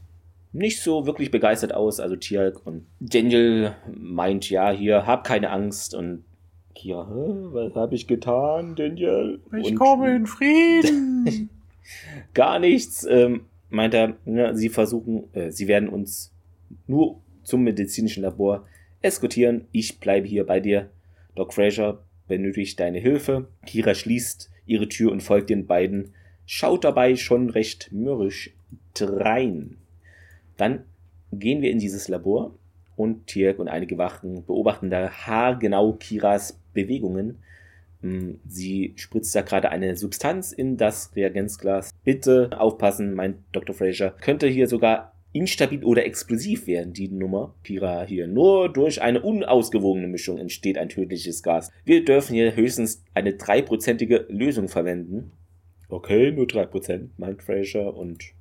nicht 0.54 0.82
so 0.82 1.06
wirklich 1.06 1.32
begeistert 1.32 1.74
aus, 1.74 2.00
also 2.00 2.16
Tialk. 2.16 2.66
Und 2.66 2.86
Daniel 3.00 3.76
meint, 3.94 4.50
ja, 4.50 4.72
hier, 4.72 5.06
hab 5.06 5.24
keine 5.24 5.50
Angst. 5.50 5.96
Und 5.96 6.24
Kira, 6.76 7.08
was 7.10 7.76
habe 7.76 7.96
ich 7.96 8.08
getan, 8.08 8.76
Daniel? 8.76 9.40
Ich 9.58 9.72
und, 9.72 9.76
komme 9.76 10.16
in 10.16 10.28
Frieden. 10.28 11.50
gar 12.34 12.60
nichts, 12.60 13.06
ähm, 13.10 13.46
meint 13.70 13.94
er. 13.94 14.16
Ne, 14.26 14.56
sie 14.56 14.70
versuchen, 14.70 15.34
äh, 15.34 15.52
sie 15.52 15.68
werden 15.68 15.90
uns 15.90 16.34
nur 16.88 17.20
zum 17.44 17.64
medizinischen 17.64 18.24
Labor 18.24 18.68
eskortieren. 19.02 19.66
Ich 19.72 20.00
bleibe 20.00 20.28
hier 20.28 20.46
bei 20.46 20.60
dir. 20.60 20.90
Doc 21.36 21.54
Fraser 21.54 22.04
benötigt 22.28 22.80
deine 22.80 23.00
Hilfe. 23.00 23.48
Kira 23.66 23.94
schließt 23.94 24.51
ihre 24.72 24.88
Tür 24.88 25.12
und 25.12 25.22
folgt 25.22 25.50
den 25.50 25.68
beiden, 25.68 26.14
schaut 26.46 26.84
dabei 26.84 27.16
schon 27.16 27.50
recht 27.50 27.92
mürrisch 27.92 28.52
drein. 28.94 29.78
Dann 30.58 30.86
gehen 31.32 31.62
wir 31.62 31.72
in 31.72 31.80
dieses 31.80 32.08
Labor 32.08 32.56
und 32.96 33.28
Tirk 33.28 33.60
und 33.60 33.68
einige 33.68 33.98
Wachen 33.98 34.46
beobachten 34.46 34.90
da 34.90 35.10
haargenau 35.10 35.94
Kiras 35.94 36.60
Bewegungen. 36.74 37.40
Hm, 38.02 38.40
sie 38.48 38.94
spritzt 38.96 39.36
da 39.36 39.42
gerade 39.42 39.70
eine 39.70 39.96
Substanz 39.96 40.52
in 40.52 40.78
das 40.78 41.16
Reagenzglas. 41.16 41.92
Bitte 42.04 42.50
aufpassen, 42.58 43.14
meint 43.14 43.38
Dr. 43.52 43.76
Fraser. 43.76 44.12
Könnte 44.22 44.48
hier 44.48 44.68
sogar 44.68 45.11
instabil 45.34 45.84
oder 45.84 46.06
explosiv 46.06 46.68
werden, 46.68 46.94
die 46.94 47.08
Nummer. 47.08 47.56
Kira 47.64 48.04
hier. 48.04 48.28
Nur 48.28 48.72
durch 48.72 49.02
eine 49.02 49.22
unausgewogene 49.22 50.08
Mischung 50.08 50.38
entsteht 50.38 50.78
ein 50.78 50.90
tödliches 50.90 51.44
Gas. 51.44 51.72
Wir 51.86 52.04
dürfen 52.04 52.34
hier 52.34 52.56
höchstens 52.56 53.04
eine 53.14 53.34
dreiprozentige 53.34 54.26
Lösung 54.30 54.68
verwenden. 54.68 55.32
Okay, 55.88 56.32
nur 56.32 56.48
drei 56.48 56.66
Prozent, 56.66 57.18
meint 57.20 57.44
Fraser 57.44 57.96
und 57.96 58.34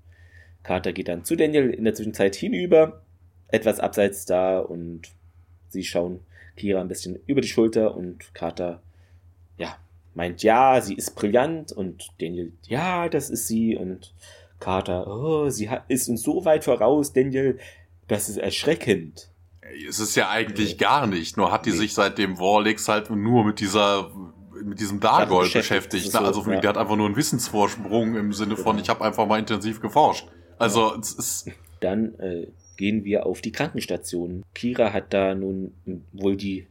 Carter 0.62 0.92
geht 0.92 1.08
dann 1.08 1.24
zu 1.24 1.36
Daniel 1.36 1.70
in 1.70 1.84
der 1.84 1.94
Zwischenzeit 1.94 2.36
hinüber, 2.36 3.02
etwas 3.48 3.80
abseits 3.80 4.24
da 4.24 4.60
und 4.60 5.10
sie 5.68 5.84
schauen 5.84 6.20
Kira 6.56 6.80
ein 6.80 6.88
bisschen 6.88 7.18
über 7.26 7.40
die 7.40 7.48
Schulter 7.48 7.96
und 7.96 8.34
Carter, 8.34 8.82
ja, 9.56 9.76
meint 10.14 10.42
ja, 10.42 10.80
sie 10.80 10.94
ist 10.94 11.16
brillant 11.16 11.72
und 11.72 12.10
Daniel, 12.20 12.52
ja, 12.66 13.08
das 13.08 13.30
ist 13.30 13.48
sie 13.48 13.76
und 13.76 14.14
Carter, 14.60 15.06
oh, 15.06 15.48
sie 15.48 15.68
ist 15.88 16.08
uns 16.08 16.22
so 16.22 16.44
weit 16.44 16.64
voraus, 16.64 17.12
Daniel, 17.12 17.58
das 18.08 18.28
ist 18.28 18.36
erschreckend. 18.36 19.30
Es 19.88 19.98
ist 19.98 20.14
ja 20.16 20.28
eigentlich 20.28 20.78
gar 20.78 21.06
nicht, 21.06 21.36
nur 21.36 21.50
hat 21.50 21.66
die 21.66 21.70
nee. 21.70 21.76
sich 21.76 21.94
seit 21.94 22.18
dem 22.18 22.38
Warlix 22.38 22.88
halt 22.88 23.10
nur 23.10 23.44
mit 23.44 23.60
dieser 23.60 24.10
mit 24.62 24.78
diesem 24.78 25.00
Dargol 25.00 25.44
beschäftigt. 25.44 25.92
beschäftigt 25.92 26.14
ne? 26.14 26.20
Also 26.20 26.50
ja. 26.50 26.60
der 26.60 26.68
hat 26.68 26.76
einfach 26.76 26.96
nur 26.96 27.06
einen 27.06 27.16
Wissensvorsprung 27.16 28.16
im 28.16 28.34
Sinne 28.34 28.56
von, 28.56 28.76
genau. 28.76 28.82
ich 28.82 28.90
habe 28.90 29.02
einfach 29.04 29.26
mal 29.26 29.38
intensiv 29.38 29.80
geforscht. 29.80 30.28
Also 30.58 30.94
es 31.00 31.14
ist. 31.14 31.50
Dann 31.80 32.14
äh, 32.18 32.48
gehen 32.76 33.04
wir 33.04 33.24
auf 33.24 33.40
die 33.40 33.52
Krankenstation. 33.52 34.44
Kira 34.54 34.92
hat 34.92 35.14
da 35.14 35.34
nun 35.34 35.72
wohl 36.12 36.36
die 36.36 36.66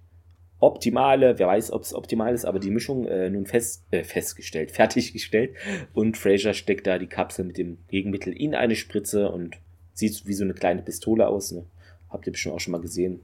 optimale, 0.60 1.40
wer 1.40 1.48
weiß, 1.48 1.72
ob 1.72 1.84
es 1.84 1.94
optimal 1.94 2.34
ist, 2.34 2.45
aber 2.45 2.60
die 2.60 2.72
Mischung 2.72 3.06
äh, 3.07 3.30
nun 3.30 3.45
fest, 3.45 3.86
äh, 3.91 4.03
festgestellt, 4.03 4.72
fertiggestellt. 4.76 5.56
Und 5.94 6.18
Fraser 6.18 6.53
steckt 6.53 6.88
da 6.88 6.98
die 6.98 7.07
Kapsel 7.07 7.45
mit 7.45 7.57
dem 7.57 7.77
Gegenmittel 7.88 8.34
in 8.34 8.56
eine 8.56 8.76
Spritze 8.76 9.30
und 9.30 9.57
sieht 9.94 10.26
wie 10.26 10.34
so 10.34 10.44
eine 10.44 10.53
kleine 10.53 10.81
Pistole 10.81 11.27
aus. 11.27 11.52
Ne? 11.52 11.65
Habt 12.10 12.27
ihr 12.27 12.31
bestimmt 12.31 12.56
auch 12.56 12.60
schon 12.60 12.72
mal 12.72 12.81
gesehen. 12.81 13.22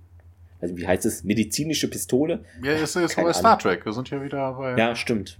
Also 0.62 0.78
wie 0.78 0.88
heißt 0.88 1.06
es? 1.06 1.24
Medizinische 1.24 1.90
Pistole? 1.90 2.44
Ja, 2.64 2.74
ist, 2.74 2.95
ist 2.95 3.16
bei 3.16 3.34
Star 3.34 3.60
Trek. 3.60 3.86
Wir 3.86 3.94
sind 3.94 4.10
ja 4.10 4.24
wieder 4.24 4.53
bei. 4.53 4.78
Ja, 4.78 4.95
stimmt. 4.95 5.40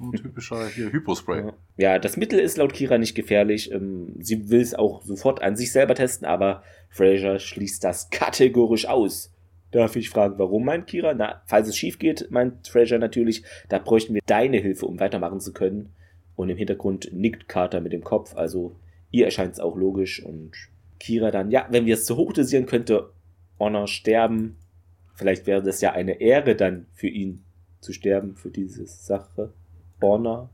Ein 0.00 0.12
typischer 0.12 0.66
hier 0.68 0.90
Hypospray. 0.90 1.52
Ja, 1.76 1.98
das 1.98 2.16
Mittel 2.16 2.38
ist 2.38 2.56
laut 2.56 2.72
Kira 2.72 2.98
nicht 2.98 3.14
gefährlich. 3.14 3.70
Ähm, 3.70 4.14
sie 4.18 4.50
will 4.50 4.60
es 4.60 4.74
auch 4.74 5.02
sofort 5.02 5.42
an 5.42 5.54
sich 5.54 5.70
selber 5.70 5.94
testen, 5.94 6.26
aber 6.26 6.62
Fraser 6.88 7.38
schließt 7.38 7.84
das 7.84 8.10
kategorisch 8.10 8.86
aus. 8.86 9.32
Darf 9.72 9.96
ich 9.96 10.10
fragen, 10.10 10.38
warum, 10.38 10.64
meint 10.64 10.86
Kira? 10.86 11.14
Na, 11.14 11.42
falls 11.46 11.66
es 11.66 11.76
schief 11.76 11.98
geht, 11.98 12.30
meint 12.30 12.68
Fraser 12.68 12.98
natürlich, 12.98 13.42
da 13.68 13.78
bräuchten 13.78 14.14
wir 14.14 14.20
deine 14.26 14.58
Hilfe, 14.58 14.86
um 14.86 15.00
weitermachen 15.00 15.40
zu 15.40 15.52
können. 15.52 15.92
Und 16.36 16.50
im 16.50 16.56
Hintergrund 16.56 17.10
nickt 17.12 17.48
Carter 17.48 17.80
mit 17.80 17.92
dem 17.92 18.04
Kopf, 18.04 18.36
also 18.36 18.76
ihr 19.10 19.24
erscheint 19.24 19.54
es 19.54 19.60
auch 19.60 19.76
logisch. 19.76 20.22
Und 20.22 20.52
Kira 21.00 21.30
dann, 21.30 21.50
ja, 21.50 21.66
wenn 21.70 21.86
wir 21.86 21.94
es 21.94 22.04
zu 22.04 22.16
hoch 22.16 22.32
dosieren, 22.32 22.66
könnte 22.66 23.10
Honor 23.58 23.88
sterben. 23.88 24.56
Vielleicht 25.14 25.46
wäre 25.46 25.62
das 25.62 25.80
ja 25.80 25.92
eine 25.92 26.20
Ehre 26.20 26.54
dann 26.54 26.86
für 26.92 27.08
ihn 27.08 27.42
zu 27.80 27.92
sterben, 27.92 28.36
für 28.36 28.50
diese 28.50 28.86
Sache. 28.86 29.52
Honor. 30.02 30.50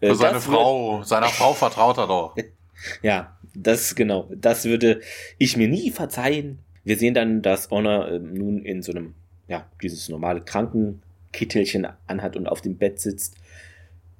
Äh, 0.00 0.08
für 0.08 0.14
seine 0.16 0.40
Frau, 0.40 0.98
wird, 0.98 1.06
seiner 1.06 1.28
Frau 1.28 1.54
vertraut 1.54 1.96
er 1.96 2.06
doch. 2.08 2.36
ja, 3.02 3.38
das 3.54 3.94
genau. 3.94 4.28
Das 4.34 4.64
würde 4.64 5.00
ich 5.38 5.56
mir 5.56 5.68
nie 5.68 5.90
verzeihen. 5.90 6.58
Wir 6.84 6.96
sehen 6.96 7.14
dann, 7.14 7.42
dass 7.42 7.70
Honor 7.70 8.08
äh, 8.08 8.18
nun 8.18 8.62
in 8.62 8.82
so 8.82 8.92
einem, 8.92 9.14
ja, 9.48 9.66
dieses 9.82 10.08
normale 10.08 10.42
Krankenkittelchen 10.42 11.86
anhat 12.06 12.36
und 12.36 12.46
auf 12.46 12.60
dem 12.60 12.76
Bett 12.76 13.00
sitzt. 13.00 13.36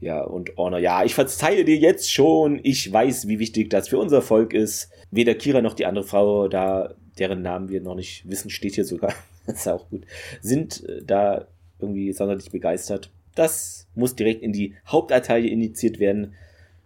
Ja, 0.01 0.23
und 0.23 0.57
Honor, 0.57 0.79
ja, 0.79 1.05
ich 1.05 1.15
verzeihe 1.15 1.65
dir 1.65 1.77
jetzt 1.77 2.11
schon. 2.11 2.61
Ich 2.63 2.91
weiß, 2.93 3.29
wie 3.29 3.39
wichtig 3.39 3.71
das 3.71 3.89
für 3.89 3.99
unser 3.99 4.23
Volk 4.23 4.53
ist. 4.53 4.91
Weder 5.11 5.35
Kira 5.35 5.63
noch 5.63 5.75
die 5.75 5.87
andere 5.87 6.05
Frau, 6.05 6.49
da 6.49 6.95
deren 7.19 7.43
Namen 7.43 7.69
wir 7.69 7.81
noch 7.81 7.95
nicht 7.95 8.29
wissen, 8.29 8.51
steht 8.51 8.75
hier 8.75 8.85
sogar. 8.85 9.15
das 9.47 9.57
ist 9.61 9.69
auch 9.69 9.89
gut. 9.89 10.05
Sind 10.41 10.87
äh, 10.89 11.03
da 11.05 11.47
irgendwie 11.79 12.13
sonderlich 12.13 12.51
begeistert. 12.51 13.11
Das 13.35 13.87
muss 13.95 14.17
direkt 14.17 14.43
in 14.43 14.53
die 14.53 14.75
Hauptarterie 14.87 15.49
initiiert 15.49 15.99
werden. 15.99 16.35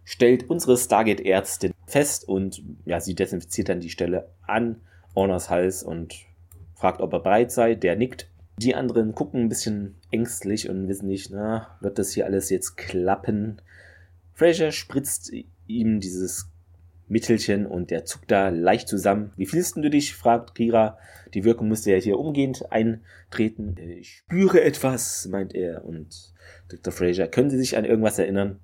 Stellt 0.03 0.49
unsere 0.49 0.77
Stargate-Ärztin 0.77 1.73
fest 1.85 2.27
und 2.27 2.63
ja, 2.85 2.99
sie 2.99 3.13
desinfiziert 3.13 3.69
dann 3.69 3.79
die 3.79 3.91
Stelle 3.91 4.29
an 4.41 4.81
Orners 5.13 5.49
Hals 5.49 5.83
und 5.83 6.15
fragt, 6.75 7.01
ob 7.01 7.13
er 7.13 7.19
bereit 7.19 7.51
sei. 7.51 7.75
Der 7.75 7.95
nickt. 7.95 8.29
Die 8.57 8.75
anderen 8.75 9.15
gucken 9.15 9.43
ein 9.43 9.49
bisschen 9.49 9.95
ängstlich 10.11 10.69
und 10.69 10.87
wissen 10.89 11.07
nicht, 11.07 11.29
na, 11.31 11.77
wird 11.79 11.97
das 11.97 12.11
hier 12.11 12.25
alles 12.25 12.49
jetzt 12.49 12.75
klappen? 12.75 13.61
Fraser 14.33 14.71
spritzt 14.71 15.31
ihm 15.67 15.99
dieses 15.99 16.49
Mittelchen 17.07 17.65
und 17.65 17.89
der 17.89 18.05
zuckt 18.05 18.31
da 18.31 18.49
leicht 18.49 18.87
zusammen. 18.87 19.31
Wie 19.35 19.45
fühlst 19.45 19.75
du 19.77 19.89
dich? 19.89 20.15
fragt 20.15 20.55
Kira. 20.55 20.97
Die 21.33 21.43
Wirkung 21.43 21.67
müsste 21.67 21.91
ja 21.91 21.97
hier 21.97 22.19
umgehend 22.19 22.71
eintreten. 22.71 23.75
Ich 23.79 24.17
spüre 24.17 24.61
etwas, 24.61 25.27
meint 25.27 25.55
er. 25.55 25.85
Und 25.85 26.33
Dr. 26.69 26.93
Fraser, 26.93 27.27
können 27.27 27.49
Sie 27.49 27.57
sich 27.57 27.77
an 27.77 27.85
irgendwas 27.85 28.19
erinnern? 28.19 28.59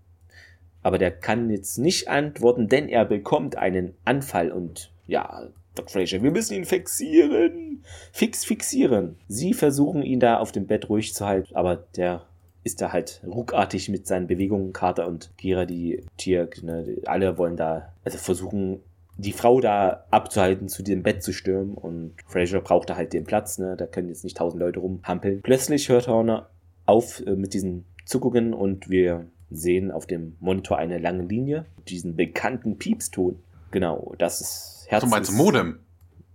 Aber 0.83 0.97
der 0.99 1.11
kann 1.11 1.49
jetzt 1.49 1.79
nicht 1.79 2.07
antworten, 2.07 2.67
denn 2.67 2.87
er 2.87 3.05
bekommt 3.05 3.57
einen 3.57 3.95
Anfall 4.05 4.51
und 4.51 4.93
ja, 5.07 5.49
Dr. 5.75 5.89
Fraser, 5.89 6.23
wir 6.23 6.31
müssen 6.31 6.55
ihn 6.55 6.65
fixieren. 6.65 7.83
Fix 8.11 8.45
fixieren. 8.45 9.17
Sie 9.27 9.53
versuchen 9.53 10.01
ihn 10.01 10.19
da 10.19 10.37
auf 10.39 10.51
dem 10.51 10.67
Bett 10.67 10.89
ruhig 10.89 11.13
zu 11.13 11.25
halten, 11.25 11.55
aber 11.55 11.75
der 11.95 12.25
ist 12.63 12.81
da 12.81 12.91
halt 12.91 13.21
ruckartig 13.25 13.89
mit 13.89 14.07
seinen 14.07 14.27
Bewegungen. 14.27 14.73
Carter 14.73 15.07
und 15.07 15.31
Kira, 15.37 15.65
die 15.65 16.03
Tier, 16.17 16.49
ne, 16.63 16.97
alle 17.05 17.37
wollen 17.37 17.57
da, 17.57 17.93
also 18.03 18.17
versuchen, 18.17 18.81
die 19.17 19.31
Frau 19.31 19.61
da 19.61 20.05
abzuhalten, 20.11 20.67
zu 20.67 20.83
dem 20.83 21.03
Bett 21.03 21.23
zu 21.23 21.31
stürmen. 21.31 21.75
Und 21.75 22.15
Fraser 22.25 22.59
braucht 22.61 22.89
da 22.89 22.95
halt 22.95 23.13
den 23.13 23.23
Platz, 23.23 23.59
ne? 23.59 23.75
Da 23.77 23.85
können 23.85 24.09
jetzt 24.09 24.23
nicht 24.23 24.37
tausend 24.37 24.61
Leute 24.61 24.79
rumhampeln. 24.79 25.41
Plötzlich 25.41 25.89
hört 25.89 26.07
Horner 26.07 26.49
auf 26.85 27.21
äh, 27.25 27.35
mit 27.35 27.53
diesen 27.53 27.85
Zuckungen 28.05 28.53
und 28.53 28.89
wir 28.89 29.27
sehen 29.51 29.91
auf 29.91 30.05
dem 30.05 30.35
Monitor 30.39 30.77
eine 30.77 30.97
lange 30.97 31.23
Linie, 31.23 31.65
diesen 31.87 32.15
bekannten 32.15 32.77
Piepston. 32.77 33.39
Genau, 33.75 34.15
das 34.17 34.39
ist 34.39 34.85
Herz. 34.87 35.03
Du 35.03 35.09
meinst 35.09 35.33
Modem? 35.33 35.79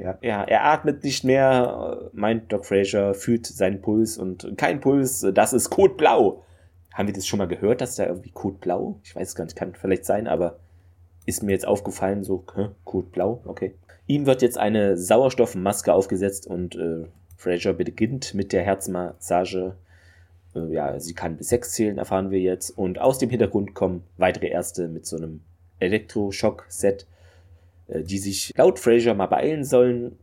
ja, 0.00 0.16
ja, 0.22 0.44
er 0.44 0.64
atmet 0.64 1.02
nicht 1.02 1.24
mehr, 1.24 2.08
meint 2.12 2.52
Doc 2.52 2.66
Fraser, 2.66 3.12
fühlt 3.12 3.46
seinen 3.46 3.80
Puls 3.82 4.16
und 4.16 4.56
kein 4.56 4.78
Puls, 4.78 5.26
das 5.34 5.52
ist 5.52 5.70
Code 5.70 5.94
Blau. 5.94 6.44
Haben 6.94 7.08
wir 7.08 7.14
das 7.14 7.26
schon 7.26 7.38
mal 7.38 7.48
gehört, 7.48 7.80
dass 7.80 7.96
da 7.96 8.06
irgendwie 8.06 8.30
Code 8.30 8.58
Blau? 8.60 9.00
Ich 9.02 9.16
weiß 9.16 9.34
gar 9.34 9.42
nicht, 9.42 9.56
kann 9.56 9.74
vielleicht 9.74 10.04
sein, 10.04 10.28
aber 10.28 10.60
ist 11.24 11.42
mir 11.42 11.50
jetzt 11.50 11.66
aufgefallen, 11.66 12.22
so, 12.22 12.44
hä, 12.54 12.68
Code 12.84 13.08
Blau, 13.08 13.42
okay. 13.44 13.74
Ihm 14.06 14.24
wird 14.26 14.40
jetzt 14.40 14.56
eine 14.56 14.96
Sauerstoffmaske 14.96 15.92
aufgesetzt 15.92 16.46
und 16.46 16.76
äh, 16.76 17.06
Fraser 17.36 17.72
beginnt 17.72 18.34
mit 18.34 18.52
der 18.52 18.62
Herzmassage. 18.62 19.74
Äh, 20.56 20.72
ja, 20.72 20.98
sie 20.98 21.14
kann 21.14 21.36
bis 21.36 21.48
sechs 21.48 21.72
zählen, 21.72 21.98
erfahren 21.98 22.30
wir 22.30 22.40
jetzt. 22.40 22.70
Und 22.70 22.98
aus 22.98 23.18
dem 23.18 23.30
Hintergrund 23.30 23.74
kommen 23.74 24.02
weitere 24.16 24.48
Ärzte 24.48 24.88
mit 24.88 25.06
so 25.06 25.16
einem 25.16 25.40
Elektroschock-Set, 25.78 27.06
äh, 27.88 28.02
die 28.02 28.18
sich 28.18 28.52
laut 28.56 28.78
Fraser 28.78 29.14
mal 29.14 29.26
beeilen 29.26 29.64
sollen. 29.64 30.18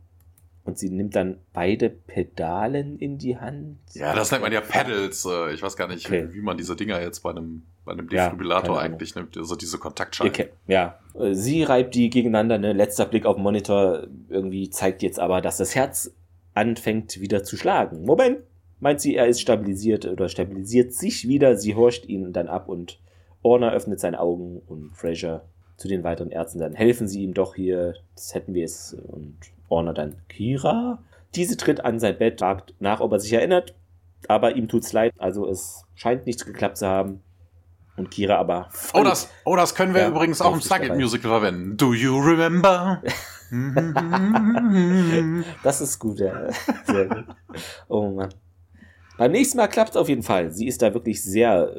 Und 0.66 0.78
sie 0.78 0.88
nimmt 0.88 1.14
dann 1.14 1.40
beide 1.52 1.90
Pedalen 1.90 2.98
in 2.98 3.18
die 3.18 3.36
Hand. 3.36 3.76
Ja, 3.92 4.14
das 4.14 4.30
nennt 4.30 4.42
man 4.42 4.52
ja 4.52 4.62
Pedals. 4.62 5.26
Äh, 5.26 5.52
ich 5.52 5.62
weiß 5.62 5.76
gar 5.76 5.88
nicht, 5.88 6.06
okay. 6.06 6.28
wie 6.32 6.40
man 6.40 6.56
diese 6.56 6.74
Dinger 6.74 7.02
jetzt 7.02 7.20
bei 7.20 7.30
einem, 7.30 7.64
bei 7.84 7.92
einem 7.92 8.08
Defibrillator 8.08 8.76
ja, 8.76 8.82
eigentlich 8.82 9.14
nimmt. 9.14 9.36
Also 9.36 9.56
diese 9.56 9.76
Kontaktschalten. 9.76 10.46
Okay. 10.46 10.52
Ja. 10.66 10.98
Sie 11.32 11.64
reibt 11.64 11.94
die 11.94 12.08
gegeneinander. 12.08 12.56
Ne? 12.56 12.72
Letzter 12.72 13.04
Blick 13.04 13.26
auf 13.26 13.36
den 13.36 13.42
Monitor 13.42 14.06
irgendwie 14.30 14.70
zeigt 14.70 15.02
jetzt 15.02 15.20
aber, 15.20 15.42
dass 15.42 15.58
das 15.58 15.74
Herz 15.74 16.14
anfängt 16.54 17.20
wieder 17.20 17.44
zu 17.44 17.58
schlagen. 17.58 18.04
Moment, 18.04 18.38
meint 18.84 19.00
sie, 19.00 19.16
er 19.16 19.26
ist 19.26 19.40
stabilisiert 19.40 20.04
oder 20.04 20.28
stabilisiert 20.28 20.92
sich 20.92 21.26
wieder. 21.26 21.56
Sie 21.56 21.74
horcht 21.74 22.06
ihn 22.06 22.34
dann 22.34 22.48
ab 22.48 22.68
und 22.68 23.00
Orner 23.42 23.72
öffnet 23.72 23.98
seine 23.98 24.20
Augen 24.20 24.60
und 24.66 24.94
Fraser 24.94 25.46
zu 25.76 25.88
den 25.88 26.04
weiteren 26.04 26.30
Ärzten 26.30 26.60
dann 26.60 26.74
helfen 26.74 27.08
sie 27.08 27.24
ihm 27.24 27.34
doch 27.34 27.56
hier, 27.56 27.94
das 28.14 28.32
hätten 28.34 28.54
wir 28.54 28.64
es 28.64 28.96
und 29.08 29.36
Orner 29.68 29.94
dann 29.94 30.14
Kira. 30.28 31.02
Diese 31.34 31.56
tritt 31.56 31.84
an 31.84 31.98
sein 31.98 32.16
Bett, 32.16 32.38
fragt 32.38 32.74
nach, 32.78 33.00
ob 33.00 33.10
er 33.10 33.18
sich 33.18 33.32
erinnert, 33.32 33.74
aber 34.28 34.54
ihm 34.54 34.68
tut's 34.68 34.92
leid, 34.92 35.12
also 35.18 35.48
es 35.48 35.84
scheint 35.94 36.26
nichts 36.26 36.44
geklappt 36.44 36.76
zu 36.76 36.86
haben. 36.86 37.22
Und 37.96 38.10
Kira 38.10 38.36
aber. 38.36 38.68
Oh, 38.92 39.04
das, 39.04 39.30
oh, 39.44 39.56
das 39.56 39.74
können 39.74 39.94
wir 39.94 40.02
ja, 40.02 40.08
übrigens 40.08 40.42
auch 40.42 40.52
im 40.52 40.60
Stargate 40.60 40.96
Musical 40.96 41.30
verwenden. 41.30 41.76
Do 41.76 41.94
you 41.94 42.18
remember? 42.18 43.00
das 45.62 45.80
ist 45.80 45.98
gut, 46.00 46.18
ja. 46.18 46.50
Sehr 46.86 47.06
gut. 47.06 47.24
Oh 47.88 48.10
Mann. 48.10 48.30
Beim 49.16 49.32
nächsten 49.32 49.58
Mal 49.58 49.68
klappt 49.68 49.90
es 49.90 49.96
auf 49.96 50.08
jeden 50.08 50.22
Fall. 50.22 50.50
Sie 50.50 50.66
ist 50.66 50.82
da 50.82 50.94
wirklich 50.94 51.22
sehr 51.22 51.72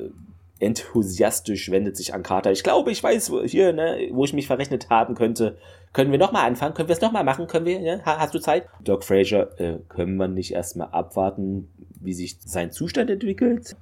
enthusiastisch 0.59 1.69
wendet 1.69 1.97
sich 1.97 2.13
an 2.13 2.23
Carter. 2.23 2.51
Ich 2.51 2.63
glaube, 2.63 2.91
ich 2.91 3.03
weiß 3.03 3.31
hier, 3.45 3.73
ne, 3.73 4.09
wo 4.11 4.23
ich 4.23 4.33
mich 4.33 4.47
verrechnet 4.47 4.89
haben 4.89 5.15
könnte. 5.15 5.57
Können 5.91 6.11
wir 6.11 6.17
nochmal 6.17 6.47
anfangen? 6.47 6.73
Können 6.73 6.87
wir 6.87 6.95
es 6.95 7.01
nochmal 7.01 7.23
machen? 7.23 7.47
Können 7.47 7.65
wir? 7.65 7.79
Ja? 7.79 7.99
Hast 8.03 8.33
du 8.33 8.39
Zeit? 8.39 8.67
Doc 8.81 9.03
Fraser, 9.03 9.59
äh, 9.59 9.79
können 9.89 10.17
wir 10.17 10.27
nicht 10.27 10.53
erstmal 10.53 10.89
abwarten, 10.89 11.69
wie 12.01 12.13
sich 12.13 12.37
sein 12.45 12.71
Zustand 12.71 13.09
entwickelt? 13.09 13.75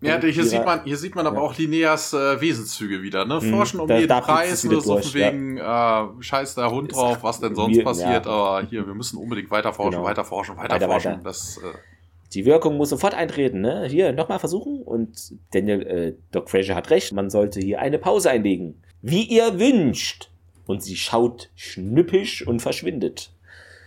Ja, 0.00 0.20
hier 0.20 0.44
sieht 0.44 0.64
man, 0.64 0.84
hier 0.84 0.98
sieht 0.98 1.14
man 1.14 1.26
aber 1.26 1.36
ja. 1.36 1.42
auch 1.42 1.56
Lineas 1.56 2.12
äh, 2.12 2.40
Wesenszüge 2.40 3.02
wieder, 3.02 3.24
ne? 3.24 3.40
Mhm. 3.40 3.50
Forschen 3.50 3.80
um 3.80 3.88
da, 3.88 3.96
jeden 3.96 4.20
Preis, 4.20 4.62
nur 4.64 4.82
so 4.82 4.98
von 4.98 5.14
wegen, 5.14 5.56
ja. 5.56 6.04
äh, 6.04 6.22
scheiß 6.22 6.54
der 6.54 6.70
Hund 6.70 6.94
drauf, 6.94 7.22
was 7.22 7.40
denn 7.40 7.54
sonst 7.54 7.76
wir, 7.76 7.84
passiert, 7.84 8.26
ja. 8.26 8.30
aber 8.30 8.66
hier, 8.68 8.86
wir 8.86 8.94
müssen 8.94 9.16
unbedingt 9.16 9.50
weiter 9.50 9.72
forschen, 9.72 9.92
genau. 9.92 10.04
weiter 10.04 10.24
forschen, 10.24 10.56
weiter, 10.58 10.74
weiter 10.74 10.86
forschen. 10.86 11.12
Weiter. 11.12 11.22
Das, 11.24 11.58
äh, 11.58 11.95
die 12.36 12.44
Wirkung 12.44 12.76
muss 12.76 12.90
sofort 12.90 13.14
eintreten, 13.14 13.62
ne? 13.62 13.86
Hier, 13.88 14.12
nochmal 14.12 14.38
versuchen. 14.38 14.82
Und 14.82 15.34
Daniel, 15.52 15.86
äh, 15.86 16.14
Doc 16.32 16.50
Fraser 16.50 16.74
hat 16.74 16.90
recht, 16.90 17.14
man 17.14 17.30
sollte 17.30 17.60
hier 17.60 17.80
eine 17.80 17.98
Pause 17.98 18.30
einlegen. 18.30 18.82
Wie 19.00 19.22
ihr 19.22 19.58
wünscht. 19.58 20.30
Und 20.66 20.82
sie 20.82 20.96
schaut 20.96 21.48
schnippisch 21.54 22.46
und 22.46 22.60
verschwindet. 22.60 23.32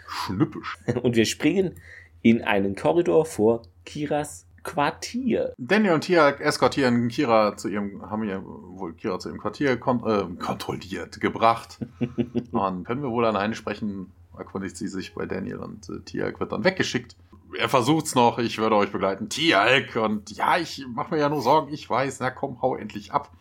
Schnippisch. 0.08 0.80
Und 1.04 1.16
wir 1.16 1.26
springen 1.26 1.76
in 2.24 2.42
einen 2.42 2.76
Korridor 2.76 3.26
vor 3.26 3.62
Kiras 3.86 4.48
Quartier. 4.64 5.54
Daniel 5.58 5.94
und 5.94 6.02
Tia 6.02 6.32
eskortieren 6.32 7.08
Kira 7.10 7.56
zu 7.56 7.70
ihrem, 7.70 8.10
haben 8.10 8.24
ihr 8.24 8.44
wohl 8.44 8.94
Kira 8.94 9.20
zu 9.20 9.30
ihrem 9.30 9.40
Quartier 9.40 9.78
kon 9.78 10.02
äh, 10.06 10.42
kontrolliert, 10.42 11.22
gebracht. 11.22 11.80
und 12.52 12.84
können 12.86 13.04
wir 13.04 13.12
wohl 13.12 13.26
alleine 13.26 13.56
sprechen, 13.56 14.12
erkundigt 14.38 14.76
sie 14.78 14.88
sich 14.88 15.14
bei 15.14 15.26
Daniel 15.26 15.58
und 15.58 15.90
äh, 15.90 16.00
Tia 16.02 16.40
wird 16.40 16.52
dann 16.52 16.64
weggeschickt 16.64 17.16
er 17.58 17.70
versucht's 17.70 18.16
noch, 18.16 18.38
ich 18.38 18.58
würde 18.58 18.76
euch 18.76 18.92
begleiten. 18.92 19.30
Tialk 19.30 19.96
und 19.96 20.32
ja, 20.32 20.58
ich 20.58 20.86
mach 20.94 21.12
mir 21.12 21.18
ja 21.18 21.30
nur 21.30 21.42
Sorgen, 21.42 21.74
ich 21.74 21.90
weiß, 21.90 22.20
na 22.20 22.32
komm, 22.32 22.62
hau 22.62 22.76
endlich 22.76 23.12
ab. 23.12 23.32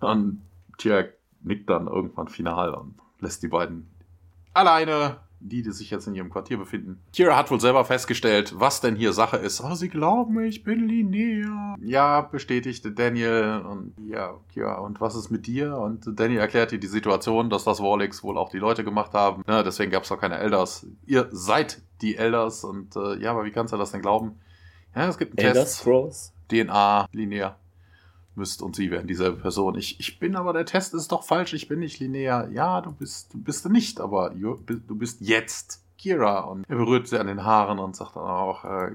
Und 0.00 0.42
Tialk 0.78 1.14
nickt 1.42 1.68
dann 1.70 1.86
irgendwann 1.86 2.28
final 2.28 2.74
und 2.74 2.94
lässt 3.20 3.42
die 3.42 3.48
beiden 3.48 3.90
alleine 4.52 5.20
die, 5.40 5.62
die 5.62 5.72
sich 5.72 5.90
jetzt 5.90 6.06
in 6.06 6.14
ihrem 6.14 6.30
Quartier 6.30 6.58
befinden. 6.58 7.00
Kira 7.12 7.36
hat 7.36 7.50
wohl 7.50 7.60
selber 7.60 7.84
festgestellt, 7.84 8.54
was 8.56 8.80
denn 8.80 8.96
hier 8.96 9.12
Sache 9.12 9.36
ist. 9.36 9.60
Oh, 9.60 9.74
sie 9.74 9.88
glauben, 9.88 10.42
ich 10.44 10.62
bin 10.62 10.86
Linnea. 10.86 11.76
Ja, 11.80 12.20
bestätigte 12.20 12.92
Daniel. 12.92 13.62
Und 13.66 13.94
ja, 14.06 14.34
Kira, 14.52 14.78
und 14.78 15.00
was 15.00 15.14
ist 15.14 15.30
mit 15.30 15.46
dir? 15.46 15.76
Und 15.76 16.18
Daniel 16.18 16.40
erklärt 16.40 16.72
ihr 16.72 16.80
die 16.80 16.86
Situation, 16.86 17.50
dass 17.50 17.64
das 17.64 17.80
Warlix 17.80 18.22
wohl 18.22 18.38
auch 18.38 18.50
die 18.50 18.58
Leute 18.58 18.84
gemacht 18.84 19.14
haben. 19.14 19.42
Ja, 19.48 19.62
deswegen 19.62 19.90
gab 19.90 20.04
es 20.04 20.12
auch 20.12 20.20
keine 20.20 20.38
Elders. 20.38 20.86
Ihr 21.06 21.28
seid 21.30 21.82
die 22.02 22.16
Elders. 22.16 22.64
Und 22.64 22.96
äh, 22.96 23.16
ja, 23.16 23.32
aber 23.32 23.44
wie 23.44 23.50
kannst 23.50 23.72
du 23.72 23.76
das 23.78 23.92
denn 23.92 24.02
glauben? 24.02 24.40
Ja, 24.94 25.08
es 25.08 25.18
gibt 25.18 25.38
einen 25.38 25.48
Elder 25.48 25.64
Test. 25.64 25.78
Scrolls? 25.78 26.32
DNA, 26.48 27.08
Linnea 27.12 27.59
müsst 28.40 28.62
und 28.62 28.74
sie 28.74 28.90
werden 28.90 29.06
dieselbe 29.06 29.36
Person. 29.36 29.76
Ich, 29.76 30.00
ich 30.00 30.18
bin 30.18 30.34
aber, 30.34 30.52
der 30.52 30.64
Test 30.64 30.94
ist 30.94 31.12
doch 31.12 31.22
falsch, 31.22 31.52
ich 31.52 31.68
bin 31.68 31.78
nicht 31.78 32.00
linear. 32.00 32.48
Ja, 32.50 32.80
du 32.80 32.90
bist, 32.90 33.32
du 33.32 33.38
bist 33.38 33.68
nicht, 33.68 34.00
aber 34.00 34.30
du 34.30 34.94
bist 34.96 35.20
jetzt 35.20 35.84
Kira. 35.96 36.40
Und 36.40 36.64
er 36.68 36.76
berührt 36.76 37.06
sie 37.06 37.20
an 37.20 37.28
den 37.28 37.44
Haaren 37.44 37.78
und 37.78 37.94
sagt 37.94 38.16
dann 38.16 38.24
auch, 38.24 38.64
äh, 38.64 38.90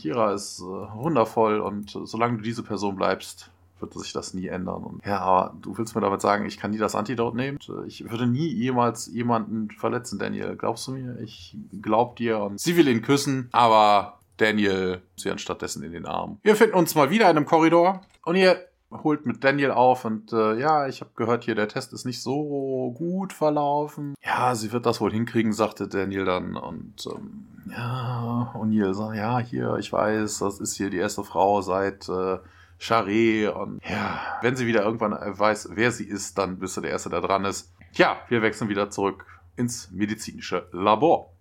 Kira 0.00 0.32
ist 0.32 0.60
äh, 0.60 0.64
wundervoll 0.64 1.60
und 1.60 1.94
äh, 1.94 2.06
solange 2.06 2.38
du 2.38 2.42
diese 2.42 2.62
Person 2.62 2.96
bleibst, 2.96 3.50
wird 3.80 3.92
sich 3.94 4.12
das 4.12 4.34
nie 4.34 4.46
ändern. 4.46 4.84
Und 4.84 5.04
ja, 5.04 5.18
aber 5.18 5.54
du 5.60 5.76
willst 5.76 5.94
mir 5.94 6.00
damit 6.00 6.20
sagen, 6.20 6.46
ich 6.46 6.58
kann 6.58 6.70
nie 6.70 6.78
das 6.78 6.94
Antidote 6.94 7.36
nehmen? 7.36 7.58
Ich 7.86 8.08
würde 8.08 8.26
nie 8.26 8.46
jemals 8.46 9.08
jemanden 9.08 9.70
verletzen, 9.72 10.18
Daniel. 10.18 10.56
Glaubst 10.56 10.86
du 10.86 10.92
mir? 10.92 11.18
Ich 11.20 11.56
glaub 11.82 12.16
dir. 12.16 12.38
Und 12.38 12.60
sie 12.60 12.76
will 12.76 12.88
ihn 12.88 13.02
küssen, 13.02 13.48
aber 13.50 14.20
Daniel 14.36 15.02
sie 15.16 15.30
anstattdessen 15.30 15.82
in 15.82 15.92
den 15.92 16.06
Arm. 16.06 16.38
Wir 16.42 16.56
finden 16.56 16.76
uns 16.76 16.94
mal 16.94 17.10
wieder 17.10 17.30
in 17.30 17.36
einem 17.36 17.46
Korridor 17.46 18.02
und 18.24 18.36
ihr 18.36 18.56
holt 19.02 19.26
mit 19.26 19.42
Daniel 19.42 19.70
auf 19.72 20.04
und 20.04 20.32
äh, 20.32 20.58
ja, 20.58 20.86
ich 20.86 21.00
habe 21.00 21.10
gehört 21.16 21.44
hier, 21.44 21.54
der 21.54 21.68
Test 21.68 21.92
ist 21.92 22.04
nicht 22.04 22.22
so 22.22 22.94
gut 22.96 23.32
verlaufen. 23.32 24.14
Ja, 24.24 24.54
sie 24.54 24.72
wird 24.72 24.86
das 24.86 25.00
wohl 25.00 25.12
hinkriegen, 25.12 25.52
sagte 25.52 25.88
Daniel 25.88 26.24
dann 26.24 26.56
und 26.56 27.06
ähm, 27.06 27.46
ja, 27.70 28.52
O'Neill 28.54 28.94
sagt, 28.94 29.16
ja, 29.16 29.38
hier, 29.38 29.76
ich 29.76 29.92
weiß, 29.92 30.38
das 30.38 30.60
ist 30.60 30.76
hier 30.76 30.90
die 30.90 30.98
erste 30.98 31.24
Frau 31.24 31.60
seit 31.62 32.08
äh, 32.08 32.38
Charé 32.80 33.48
und 33.48 33.80
ja, 33.88 34.20
wenn 34.42 34.56
sie 34.56 34.66
wieder 34.66 34.84
irgendwann 34.84 35.12
weiß, 35.12 35.70
wer 35.72 35.90
sie 35.90 36.04
ist, 36.06 36.38
dann 36.38 36.58
bist 36.58 36.76
du 36.76 36.80
der 36.80 36.90
Erste, 36.90 37.10
der 37.10 37.20
dran 37.20 37.44
ist. 37.44 37.72
Tja, 37.94 38.16
wir 38.28 38.42
wechseln 38.42 38.68
wieder 38.68 38.90
zurück 38.90 39.26
ins 39.56 39.90
medizinische 39.90 40.68
Labor. 40.72 41.32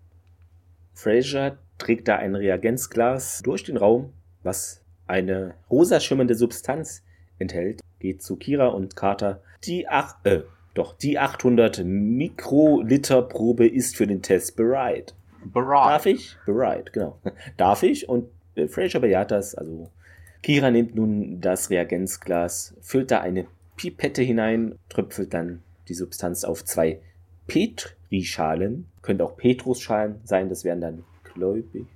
Fraser 0.93 1.57
trägt 1.77 2.07
da 2.07 2.17
ein 2.17 2.35
Reagenzglas 2.35 3.41
durch 3.41 3.63
den 3.63 3.77
Raum, 3.77 4.13
was 4.43 4.83
eine 5.07 5.55
rosa 5.69 5.99
schimmernde 5.99 6.35
Substanz 6.35 7.03
enthält, 7.43 7.81
geht 7.99 8.21
zu 8.21 8.35
Kira 8.35 8.67
und 8.67 8.95
Carter. 8.95 9.41
Die, 9.63 9.87
ach, 9.87 10.15
äh, 10.23 10.41
doch, 10.73 10.97
die 10.97 11.19
800 11.19 11.83
Mikroliter 11.85 13.21
Probe 13.21 13.67
ist 13.67 13.95
für 13.95 14.07
den 14.07 14.21
Test 14.21 14.55
bereit. 14.55 15.13
Bereit. 15.45 15.91
Darf 15.91 16.05
ich? 16.05 16.37
Bereit, 16.45 16.93
genau. 16.93 17.19
Darf 17.57 17.83
ich? 17.83 18.09
Und 18.09 18.29
äh, 18.55 18.67
Fraser 18.67 18.99
bejaht 18.99 19.31
das. 19.31 19.55
Also 19.55 19.89
Kira 20.41 20.71
nimmt 20.71 20.95
nun 20.95 21.39
das 21.41 21.69
Reagenzglas, 21.69 22.75
füllt 22.81 23.11
da 23.11 23.21
eine 23.21 23.45
Pipette 23.77 24.21
hinein, 24.21 24.77
tröpfelt 24.89 25.33
dann 25.33 25.61
die 25.87 25.93
Substanz 25.93 26.43
auf 26.43 26.65
zwei 26.65 26.99
Petrischalen. 27.47 28.87
Könnte 29.01 29.23
auch 29.23 29.37
Petrusschalen 29.37 30.21
sein, 30.23 30.49
das 30.49 30.63
wären 30.63 30.81
dann 30.81 31.03
gläubig. 31.33 31.87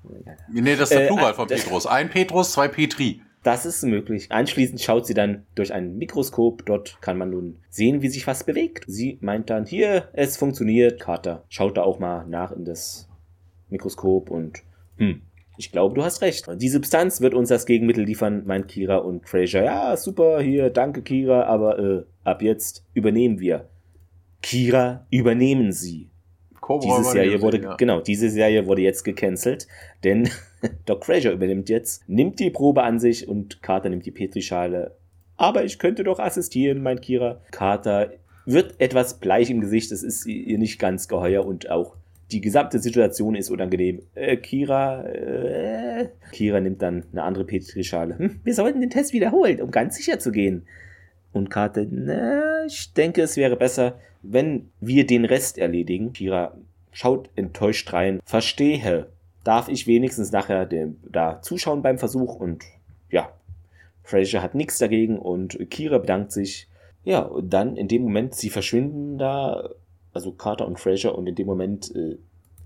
Nee, 0.52 0.76
das 0.76 0.91
ist 0.91 0.98
der 0.98 1.06
äh, 1.06 1.07
Plural 1.07 1.34
von 1.34 1.48
Petrus. 1.48 1.86
Ein 1.86 2.10
Petrus, 2.10 2.52
zwei 2.53 2.68
Petri. 2.68 3.22
Das 3.48 3.65
ist 3.65 3.82
möglich. 3.84 4.30
Anschließend 4.30 4.82
schaut 4.82 5.07
sie 5.07 5.14
dann 5.14 5.45
durch 5.56 5.72
ein 5.72 5.98
Mikroskop. 5.98 6.65
Dort 6.65 7.02
kann 7.02 7.18
man 7.18 7.30
nun 7.30 7.60
sehen, 7.69 8.02
wie 8.02 8.10
sich 8.10 8.28
was 8.28 8.44
bewegt. 8.44 8.84
Sie 8.88 9.19
meint 9.22 9.49
dann, 9.49 9.65
hier, 9.65 10.10
es 10.11 10.36
funktioniert. 10.36 10.99
Carter 10.99 11.45
schaut 11.48 11.78
da 11.78 11.84
auch 11.84 11.98
mal 11.98 12.28
nach 12.28 12.52
in 12.52 12.65
das 12.65 13.07
Mikroskop 13.69 14.32
und, 14.32 14.64
hm, 14.98 15.22
ich 15.57 15.72
glaube, 15.72 15.95
du 15.95 16.03
hast 16.03 16.22
recht. 16.22 16.45
Die 16.57 16.68
Substanz 16.68 17.22
wird 17.22 17.34
uns 17.34 17.48
das 17.48 17.65
Gegenmittel 17.65 18.03
liefern, 18.03 18.45
meint 18.45 18.68
Kira 18.68 18.98
und 18.98 19.30
Fraser. 19.30 19.64
Ja, 19.64 19.95
super, 19.95 20.41
hier, 20.41 20.69
danke 20.69 21.02
Kira, 21.02 21.44
aber 21.44 21.80
äh, 21.80 22.03
ab 22.26 22.41
jetzt 22.41 22.86
übernehmen 22.94 23.40
wir. 23.40 23.69
Kira, 24.41 25.07
übernehmen 25.10 25.72
Sie. 25.72 26.10
Cobra 26.68 26.98
diese 26.98 27.11
Serie 27.11 27.41
wurde, 27.41 27.61
ja. 27.61 27.76
genau, 27.77 28.02
diese 28.02 28.30
Serie 28.30 28.68
wurde 28.68 28.81
jetzt 28.81 29.03
gecancelt, 29.03 29.69
denn 30.03 30.30
Doc 30.85 31.06
Fraser 31.06 31.31
übernimmt 31.31 31.69
jetzt, 31.69 32.03
nimmt 32.10 32.41
die 32.41 32.49
Probe 32.49 32.84
an 32.84 32.99
sich 32.99 33.26
und 33.30 33.64
Carter 33.64 33.88
nimmt 33.88 34.06
die 34.06 34.11
Petrischale. 34.11 34.98
Aber 35.38 35.64
ich 35.64 35.80
könnte 35.80 36.03
doch 36.03 36.19
assistieren, 36.19 36.84
meint 36.84 37.02
Kira. 37.03 37.39
Carter 37.52 38.11
wird 38.45 38.81
etwas 38.81 39.14
bleich 39.14 39.49
im 39.49 39.61
Gesicht, 39.61 39.94
das 39.94 40.03
ist 40.03 40.26
ihr 40.26 40.57
nicht 40.57 40.77
ganz 40.77 41.07
geheuer 41.07 41.45
und 41.45 41.69
auch 41.69 41.95
die 42.31 42.41
gesamte 42.41 42.80
Situation 42.80 43.35
ist 43.35 43.49
unangenehm. 43.49 44.02
Äh, 44.14 44.35
Kira, 44.35 45.06
äh, 45.06 46.10
Kira 46.34 46.60
nimmt 46.60 46.81
dann 46.81 47.06
eine 47.14 47.23
andere 47.23 47.45
Petrischale. 47.45 48.19
Hm, 48.19 48.41
wir 48.44 48.53
sollten 48.53 48.81
den 48.81 48.89
Test 48.89 49.14
wiederholen, 49.14 49.61
um 49.61 49.72
ganz 49.72 49.95
sicher 49.95 50.19
zu 50.19 50.34
gehen. 50.34 50.65
Und 51.38 51.50
Carter, 51.50 51.86
na, 51.90 52.66
ich 52.66 52.94
denke, 52.94 53.22
es 53.22 53.38
wäre 53.38 53.56
besser, 53.56 54.00
wenn 54.24 54.72
wir 54.80 55.06
den 55.06 55.24
Rest 55.24 55.58
erledigen. 55.58 56.12
Kira 56.14 56.58
schaut 56.92 57.30
enttäuscht 57.36 57.94
rein. 57.94 58.20
Verstehe. 58.26 59.08
Darf 59.44 59.70
ich 59.70 59.88
wenigstens 59.88 60.32
nachher 60.32 60.66
dem, 60.66 60.98
da 61.10 61.42
zuschauen 61.42 61.82
beim 61.82 62.00
Versuch? 62.00 62.36
Und 62.36 62.66
ja, 63.10 63.32
Fraser 64.04 64.42
hat 64.42 64.56
nichts 64.56 64.80
dagegen 64.80 65.20
und 65.20 65.70
Kira 65.70 66.00
bedankt 66.00 66.32
sich. 66.32 66.68
Ja, 67.04 67.22
und 67.22 67.54
dann 67.54 67.78
in 67.78 67.88
dem 67.88 68.02
Moment, 68.02 68.36
sie 68.36 68.50
verschwinden 68.50 69.18
da, 69.18 69.70
also 70.12 70.32
Carter 70.34 70.68
und 70.68 70.80
Fraser, 70.80 71.16
und 71.16 71.28
in 71.28 71.36
dem 71.36 71.48
Moment 71.48 71.96
äh, 71.96 72.18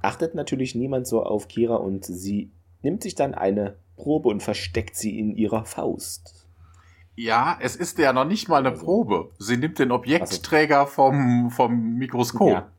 achtet 0.01 0.33
natürlich 0.33 0.73
niemand 0.73 1.05
so 1.05 1.21
auf 1.21 1.47
Kira 1.47 1.75
und 1.75 2.05
sie 2.05 2.49
nimmt 2.81 3.03
sich 3.03 3.13
dann 3.13 3.35
eine 3.35 3.75
Probe 3.97 4.29
und 4.29 4.41
versteckt 4.41 4.95
sie 4.95 5.19
in 5.19 5.35
ihrer 5.35 5.65
Faust. 5.65 6.40
Ja, 7.15 7.57
es 7.59 7.75
ist 7.75 7.97
ja 7.97 8.13
noch 8.13 8.25
nicht 8.25 8.47
mal 8.47 8.59
eine 8.59 8.69
also. 8.69 8.83
Probe. 8.83 9.31
Sie 9.37 9.57
nimmt 9.57 9.79
den 9.79 9.91
Objektträger 9.91 10.87
vom, 10.87 11.51
vom 11.51 11.95
Mikroskop. 11.95 12.49
Ja. 12.49 12.71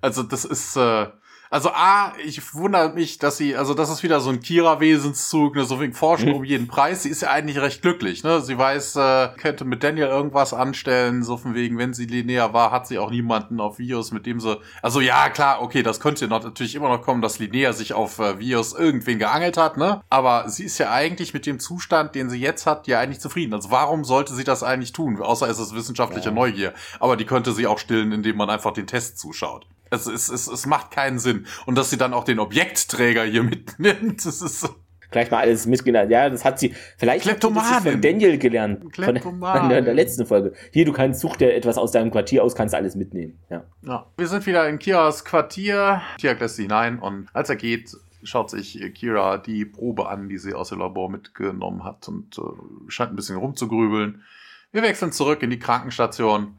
Also 0.00 0.22
das 0.22 0.44
ist, 0.44 0.76
äh, 0.76 1.06
also 1.54 1.70
A, 1.72 2.14
ich 2.26 2.52
wundere 2.52 2.92
mich, 2.94 3.18
dass 3.18 3.36
sie, 3.36 3.54
also 3.54 3.74
das 3.74 3.88
ist 3.88 4.02
wieder 4.02 4.18
so 4.18 4.28
ein 4.28 4.40
Kira-Wesenszug, 4.40 5.54
ne, 5.54 5.64
so 5.64 5.80
wegen 5.80 5.92
Forschen 5.92 6.30
mhm. 6.30 6.34
um 6.34 6.44
jeden 6.44 6.66
Preis. 6.66 7.04
Sie 7.04 7.08
ist 7.08 7.22
ja 7.22 7.30
eigentlich 7.30 7.60
recht 7.60 7.80
glücklich, 7.80 8.24
ne? 8.24 8.40
Sie 8.40 8.58
weiß, 8.58 8.96
äh, 8.96 9.28
könnte 9.36 9.64
mit 9.64 9.84
Daniel 9.84 10.08
irgendwas 10.08 10.52
anstellen, 10.52 11.22
so 11.22 11.36
von 11.36 11.54
wegen, 11.54 11.78
wenn 11.78 11.94
sie 11.94 12.06
Linnea 12.06 12.52
war, 12.52 12.72
hat 12.72 12.88
sie 12.88 12.98
auch 12.98 13.12
niemanden 13.12 13.60
auf 13.60 13.78
Vios, 13.78 14.10
mit 14.10 14.26
dem 14.26 14.40
sie, 14.40 14.58
also 14.82 15.00
ja, 15.00 15.28
klar, 15.28 15.62
okay, 15.62 15.84
das 15.84 16.00
könnte 16.00 16.26
noch, 16.26 16.42
natürlich 16.42 16.74
immer 16.74 16.88
noch 16.88 17.02
kommen, 17.02 17.22
dass 17.22 17.38
Linnea 17.38 17.72
sich 17.72 17.92
auf 17.92 18.18
äh, 18.18 18.40
Vios 18.40 18.72
irgendwen 18.72 19.20
geangelt 19.20 19.56
hat, 19.56 19.76
ne? 19.76 20.02
Aber 20.10 20.48
sie 20.48 20.64
ist 20.64 20.78
ja 20.78 20.90
eigentlich 20.90 21.34
mit 21.34 21.46
dem 21.46 21.60
Zustand, 21.60 22.16
den 22.16 22.30
sie 22.30 22.40
jetzt 22.40 22.66
hat, 22.66 22.88
ja 22.88 22.98
eigentlich 22.98 23.20
zufrieden. 23.20 23.54
Also 23.54 23.70
warum 23.70 24.02
sollte 24.02 24.34
sie 24.34 24.42
das 24.42 24.64
eigentlich 24.64 24.90
tun? 24.90 25.22
Außer 25.22 25.48
es 25.48 25.60
ist 25.60 25.72
wissenschaftliche 25.72 26.30
ja. 26.30 26.34
Neugier. 26.34 26.74
Aber 26.98 27.16
die 27.16 27.26
könnte 27.26 27.52
sie 27.52 27.68
auch 27.68 27.78
stillen, 27.78 28.10
indem 28.10 28.38
man 28.38 28.50
einfach 28.50 28.72
den 28.72 28.88
Test 28.88 29.20
zuschaut. 29.20 29.68
Es, 29.94 30.06
es, 30.06 30.28
es, 30.28 30.46
es 30.48 30.66
macht 30.66 30.90
keinen 30.90 31.18
Sinn. 31.18 31.46
Und 31.66 31.76
dass 31.76 31.90
sie 31.90 31.96
dann 31.96 32.12
auch 32.14 32.24
den 32.24 32.38
Objektträger 32.38 33.24
hier 33.24 33.42
mitnimmt, 33.44 34.24
das 34.24 34.42
ist 34.42 34.60
so. 34.60 34.68
Gleich 35.10 35.30
mal 35.30 35.38
alles 35.38 35.66
mitgelernt. 35.66 36.10
Ja, 36.10 36.28
das 36.28 36.44
hat 36.44 36.58
sie 36.58 36.74
vielleicht 36.96 37.30
hat 37.30 37.40
sie 37.40 37.48
von 37.48 38.00
Daniel 38.00 38.36
gelernt. 38.36 38.82
Von, 38.96 39.16
von 39.20 39.68
der, 39.68 39.80
der, 39.82 39.94
letzten 39.94 40.26
Folge. 40.26 40.54
Hier, 40.72 40.84
du 40.84 40.92
kannst, 40.92 41.20
such 41.20 41.36
dir 41.36 41.54
etwas 41.54 41.78
aus 41.78 41.92
deinem 41.92 42.10
Quartier 42.10 42.42
aus, 42.42 42.56
kannst 42.56 42.74
alles 42.74 42.96
mitnehmen. 42.96 43.38
Ja. 43.48 43.62
ja. 43.82 44.06
Wir 44.16 44.26
sind 44.26 44.44
wieder 44.44 44.68
in 44.68 44.80
Kiras 44.80 45.24
Quartier. 45.24 46.02
Tiak 46.18 46.40
lässt 46.40 46.56
sie 46.56 46.62
hinein 46.62 46.98
und 46.98 47.28
als 47.32 47.48
er 47.48 47.54
geht, 47.54 47.96
schaut 48.24 48.50
sich 48.50 48.80
Kira 48.94 49.38
die 49.38 49.64
Probe 49.64 50.08
an, 50.08 50.28
die 50.28 50.38
sie 50.38 50.52
aus 50.52 50.70
dem 50.70 50.80
Labor 50.80 51.08
mitgenommen 51.08 51.84
hat 51.84 52.08
und 52.08 52.36
äh, 52.38 52.42
scheint 52.88 53.12
ein 53.12 53.16
bisschen 53.16 53.36
rumzugrübeln. 53.36 54.24
Wir 54.72 54.82
wechseln 54.82 55.12
zurück 55.12 55.44
in 55.44 55.50
die 55.50 55.60
Krankenstation. 55.60 56.58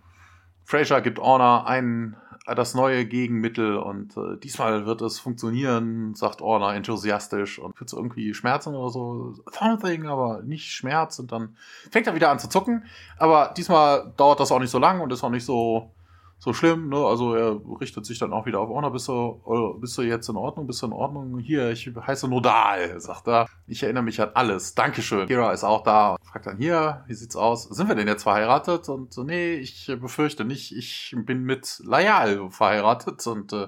Fraser 0.64 1.02
gibt 1.02 1.20
Orna 1.20 1.66
einen 1.66 2.16
das 2.54 2.76
neue 2.76 3.06
Gegenmittel 3.06 3.78
und 3.78 4.16
äh, 4.18 4.38
diesmal 4.38 4.86
wird 4.86 5.02
es 5.02 5.20
funktionieren, 5.20 6.14
sagt 6.14 6.42
Orna 6.42 6.76
enthusiastisch 6.76 7.58
und 7.58 7.76
fühlt 7.76 7.90
so 7.90 7.98
irgendwie 7.98 8.36
Schmerzen 8.36 8.76
oder 8.76 8.90
so, 8.92 9.34
something, 9.52 10.06
aber 10.06 10.44
nicht 10.44 10.72
Schmerz 10.72 11.18
und 11.18 11.32
dann 11.32 11.56
fängt 11.90 12.06
er 12.06 12.14
wieder 12.14 12.30
an 12.30 12.38
zu 12.38 12.48
zucken, 12.48 12.84
aber 13.18 13.54
diesmal 13.58 14.14
dauert 14.18 14.40
das 14.40 14.52
auch 14.52 14.60
nicht 14.60 14.70
so 14.70 14.78
lang 14.78 15.02
und 15.02 15.12
ist 15.12 15.24
auch 15.24 15.32
nicht 15.32 15.46
so 15.46 15.90
so 16.38 16.54
schlimm, 16.54 16.90
ne? 16.90 16.98
Also 16.98 17.34
er 17.34 17.60
richtet 17.80 18.06
sich 18.06 18.20
dann 18.20 18.34
auch 18.34 18.46
wieder 18.46 18.60
auf, 18.60 18.70
oh, 18.70 18.80
na, 18.80 18.90
bist 18.90 19.08
du, 19.08 19.42
äh, 19.48 19.80
bist 19.80 19.98
du 19.98 20.02
jetzt 20.02 20.30
in 20.30 20.36
Ordnung? 20.36 20.68
Bist 20.68 20.82
du 20.82 20.88
in 20.88 20.94
Ordnung? 20.94 21.40
Hier, 21.40 21.72
ich 21.72 21.90
heiße 21.96 22.28
Nodal, 22.28 23.00
sagt 23.00 23.28
er. 23.28 23.48
Ich 23.68 23.84
erinnere 23.84 24.04
mich 24.04 24.22
an 24.22 24.30
alles. 24.34 24.76
Dankeschön. 24.76 25.28
Kira 25.28 25.52
ist 25.54 25.64
auch 25.64 25.84
da. 25.84 26.18
Fragt 26.24 26.46
dann 26.46 26.58
hier, 26.58 27.04
wie 27.08 27.14
sieht's 27.14 27.36
aus? 27.36 27.64
Sind 27.64 27.88
wir 27.88 27.96
denn 27.96 28.08
jetzt 28.08 28.24
verheiratet? 28.24 28.90
Und 28.90 29.14
so, 29.14 29.24
nee, 29.24 29.56
ich 29.56 29.92
befürchte 30.00 30.46
nicht. 30.46 30.76
Ich 30.76 31.16
bin 31.18 31.44
mit 31.44 31.82
Layal 31.84 32.50
verheiratet 32.52 33.26
und 33.28 33.54
äh, 33.54 33.68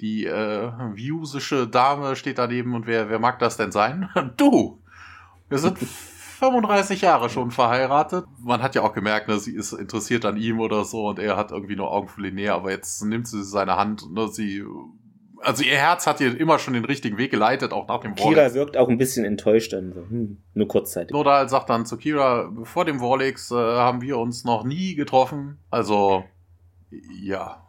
die 0.00 0.26
äh, 0.26 0.70
viusische 0.94 1.66
Dame 1.66 2.16
steht 2.16 2.38
daneben 2.38 2.74
und 2.74 2.86
wer, 2.86 3.10
wer 3.10 3.18
mag 3.18 3.38
das 3.40 3.56
denn 3.56 3.72
sein? 3.72 4.08
du! 4.36 4.80
Wir 5.48 5.58
sind 5.58 5.78
35 6.36 7.00
Jahre 7.00 7.28
schon 7.30 7.50
verheiratet. 7.50 8.24
Man 8.38 8.62
hat 8.62 8.74
ja 8.74 8.82
auch 8.82 8.92
gemerkt, 8.92 9.28
ne, 9.28 9.38
sie 9.38 9.54
ist 9.54 9.72
interessiert 9.72 10.24
an 10.24 10.36
ihm 10.36 10.60
oder 10.60 10.84
so 10.84 11.08
und 11.08 11.18
er 11.18 11.36
hat 11.36 11.50
irgendwie 11.50 11.76
nur 11.76 11.90
Augen 11.90 12.08
für 12.08 12.20
Linnea, 12.20 12.54
aber 12.54 12.70
jetzt 12.70 13.02
nimmt 13.04 13.26
sie 13.26 13.42
seine 13.42 13.76
Hand, 13.76 14.12
ne, 14.12 14.28
sie 14.28 14.64
also 15.40 15.62
ihr 15.62 15.76
Herz 15.76 16.06
hat 16.06 16.20
ihr 16.20 16.38
immer 16.38 16.58
schon 16.58 16.74
den 16.74 16.84
richtigen 16.84 17.18
Weg 17.18 17.30
geleitet, 17.30 17.72
auch 17.72 17.86
nach 17.88 18.00
dem 18.00 18.14
Kira 18.14 18.36
Warlex. 18.36 18.54
wirkt 18.54 18.76
auch 18.76 18.88
ein 18.88 18.98
bisschen 18.98 19.24
enttäuscht 19.24 19.72
dann 19.72 19.92
so. 19.92 20.00
Hm, 20.00 20.38
nur 20.54 20.68
kurzzeitig. 20.68 21.12
Nodal 21.12 21.48
sagt 21.48 21.70
dann 21.70 21.86
zu 21.86 21.96
Kira, 21.96 22.50
vor 22.64 22.84
dem 22.84 23.00
Warlex 23.00 23.50
äh, 23.50 23.54
haben 23.54 24.00
wir 24.00 24.18
uns 24.18 24.44
noch 24.44 24.64
nie 24.64 24.94
getroffen. 24.94 25.58
Also, 25.70 26.24
ja. 27.22 27.65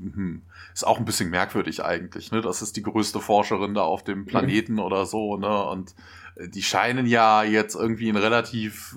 Mhm. 0.00 0.42
Ist 0.72 0.86
auch 0.86 0.98
ein 0.98 1.04
bisschen 1.04 1.30
merkwürdig 1.30 1.84
eigentlich, 1.84 2.32
ne? 2.32 2.40
Das 2.40 2.62
ist 2.62 2.76
die 2.76 2.82
größte 2.82 3.20
Forscherin 3.20 3.74
da 3.74 3.82
auf 3.82 4.02
dem 4.02 4.24
Planeten 4.24 4.74
mhm. 4.74 4.80
oder 4.80 5.04
so, 5.04 5.36
ne? 5.36 5.64
Und 5.66 5.94
die 6.38 6.62
scheinen 6.62 7.06
ja 7.06 7.42
jetzt 7.42 7.74
irgendwie 7.74 8.08
in 8.08 8.16
relativ 8.16 8.96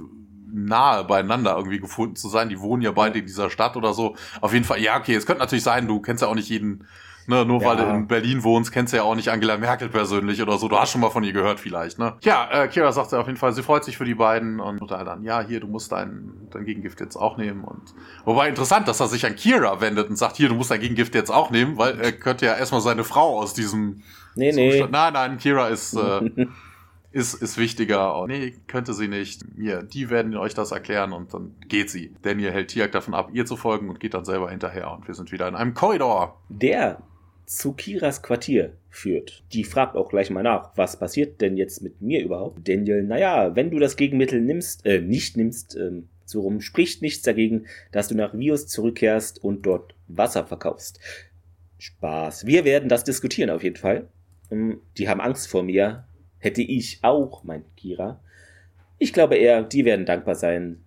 nahe 0.54 1.04
beieinander 1.04 1.58
irgendwie 1.58 1.80
gefunden 1.80 2.16
zu 2.16 2.30
sein. 2.30 2.50
Die 2.50 2.60
wohnen 2.60 2.82
ja 2.82 2.92
beide 2.92 3.20
in 3.20 3.26
dieser 3.26 3.50
Stadt 3.50 3.76
oder 3.76 3.94
so. 3.94 4.16
Auf 4.40 4.54
jeden 4.54 4.66
Fall, 4.66 4.80
ja, 4.80 4.98
okay, 4.98 5.16
es 5.16 5.26
könnte 5.26 5.42
natürlich 5.42 5.64
sein, 5.64 5.88
du 5.88 6.00
kennst 6.00 6.22
ja 6.22 6.28
auch 6.28 6.36
nicht 6.36 6.50
jeden, 6.50 6.88
ne, 7.28 7.46
nur 7.46 7.62
ja. 7.62 7.68
weil 7.68 7.78
du 7.78 7.84
in 7.84 8.08
Berlin 8.08 8.44
wohnst, 8.44 8.72
kennst 8.72 8.94
du 8.94 8.98
ja 8.98 9.04
auch 9.04 9.16
nicht 9.16 9.30
Angela 9.30 9.58
Merkel 9.58 9.90
persönlich 9.90 10.42
oder 10.42 10.58
so. 10.58 10.68
Du 10.68 10.78
hast 10.78 10.92
schon 10.92 11.02
mal 11.02 11.10
von 11.10 11.24
ihr 11.24 11.34
gehört 11.34 11.60
vielleicht, 11.60 12.00
ne? 12.00 12.14
Ja, 12.22 12.50
äh, 12.52 12.68
Kira 12.68 12.92
sagt 12.92 13.12
ja 13.12 13.20
auf 13.20 13.28
jeden 13.28 13.40
Fall, 13.40 13.54
sie 13.54 13.64
freut 13.64 13.84
sich 13.84 13.98
für 13.98 14.06
die 14.06 14.16
beiden 14.16 14.60
und 14.60 14.80
Mutter 14.80 15.04
dann, 15.04 15.24
ja, 15.24 15.42
hier, 15.42 15.60
du 15.60 15.68
musst 15.68 15.92
dein, 15.92 16.48
dein 16.52 16.66
Gegengift 16.66 17.00
jetzt 17.00 17.16
auch 17.16 17.38
nehmen 17.38 17.64
und, 17.64 17.94
wobei 18.26 18.50
interessant, 18.50 18.88
dass 18.88 19.00
er 19.00 19.08
sich 19.08 19.26
an 19.26 19.36
Kira 19.36 19.82
wendet 19.82 20.10
und 20.10 20.16
sagt, 20.16 20.38
hier, 20.38 20.50
du 20.50 20.56
musst 20.56 20.72
dein 20.72 20.80
Gegengift 20.80 21.16
jetzt 21.16 21.32
auch 21.32 21.52
nehmen, 21.52 21.78
weil 21.78 22.00
er 22.00 22.12
könnte 22.12 22.46
ja 22.46 22.56
erstmal 22.56 22.82
seine 22.82 23.04
Frau 23.04 23.40
aus 23.40 23.54
diesem, 23.54 24.02
Nee, 24.36 24.52
nee. 24.52 24.86
Nein, 24.90 25.14
nein, 25.14 25.38
Kira 25.38 25.68
ist, 25.68 25.96
äh, 25.96 26.48
ist, 27.12 27.36
ist 27.36 27.58
wichtiger. 27.58 28.20
Und 28.20 28.30
nee, 28.30 28.54
könnte 28.68 28.94
sie 28.94 29.08
nicht. 29.08 29.58
Mir, 29.58 29.84
die 29.84 30.10
werden 30.10 30.36
euch 30.36 30.54
das 30.54 30.72
erklären 30.72 31.14
und 31.14 31.34
dann 31.34 31.56
geht 31.68 31.90
sie. 31.90 32.16
Daniel 32.24 32.52
hält 32.52 32.70
Tiak 32.70 32.92
davon 32.92 33.14
ab, 33.14 33.30
ihr 33.34 33.46
zu 33.46 33.56
folgen 33.56 33.90
und 33.90 34.00
geht 34.00 34.14
dann 34.14 34.26
selber 34.26 34.50
hinterher. 34.50 34.92
Und 34.92 35.08
wir 35.08 35.14
sind 35.14 35.32
wieder 35.32 35.48
in 35.48 35.56
einem 35.56 35.74
Korridor. 35.74 36.42
Der 36.50 37.02
zu 37.58 37.74
Kiras 37.74 38.22
Quartier 38.22 38.74
führt. 38.90 39.44
Die 39.54 39.64
fragt 39.64 39.96
auch 39.96 40.10
gleich 40.10 40.30
mal 40.30 40.44
nach, 40.44 40.72
was 40.76 40.98
passiert 40.98 41.42
denn 41.42 41.58
jetzt 41.58 41.82
mit 41.82 42.02
mir 42.02 42.24
überhaupt? 42.24 42.68
Daniel, 42.68 43.04
naja, 43.04 43.56
wenn 43.56 43.72
du 43.72 43.80
das 43.80 43.96
Gegenmittel 43.96 44.42
nimmst, 44.42 44.86
äh, 44.86 45.02
nicht 45.02 45.38
nimmst, 45.38 45.76
ähm, 45.76 46.08
so 46.26 46.42
rum, 46.42 46.62
spricht 46.62 47.02
nichts 47.02 47.24
dagegen, 47.24 47.66
dass 47.92 48.08
du 48.08 48.16
nach 48.16 48.38
Vios 48.38 48.68
zurückkehrst 48.68 49.44
und 49.44 49.66
dort 49.66 49.96
Wasser 50.08 50.46
verkaufst. 50.46 51.00
Spaß. 51.80 52.46
Wir 52.46 52.64
werden 52.66 52.90
das 52.90 53.04
diskutieren 53.04 53.50
auf 53.50 53.64
jeden 53.64 53.76
Fall. 53.76 54.08
Ähm, 54.52 54.80
die 54.98 55.10
haben 55.10 55.22
Angst 55.22 55.48
vor 55.48 55.64
mir, 55.64 56.06
Hätte 56.44 56.62
ich 56.62 57.00
auch, 57.04 57.46
meint 57.46 57.64
Kira. 57.78 58.20
Ich 58.98 59.14
glaube 59.14 59.38
eher, 59.38 59.64
die 59.64 59.86
werden 59.86 60.06
dankbar 60.06 60.36
sein, 60.36 60.84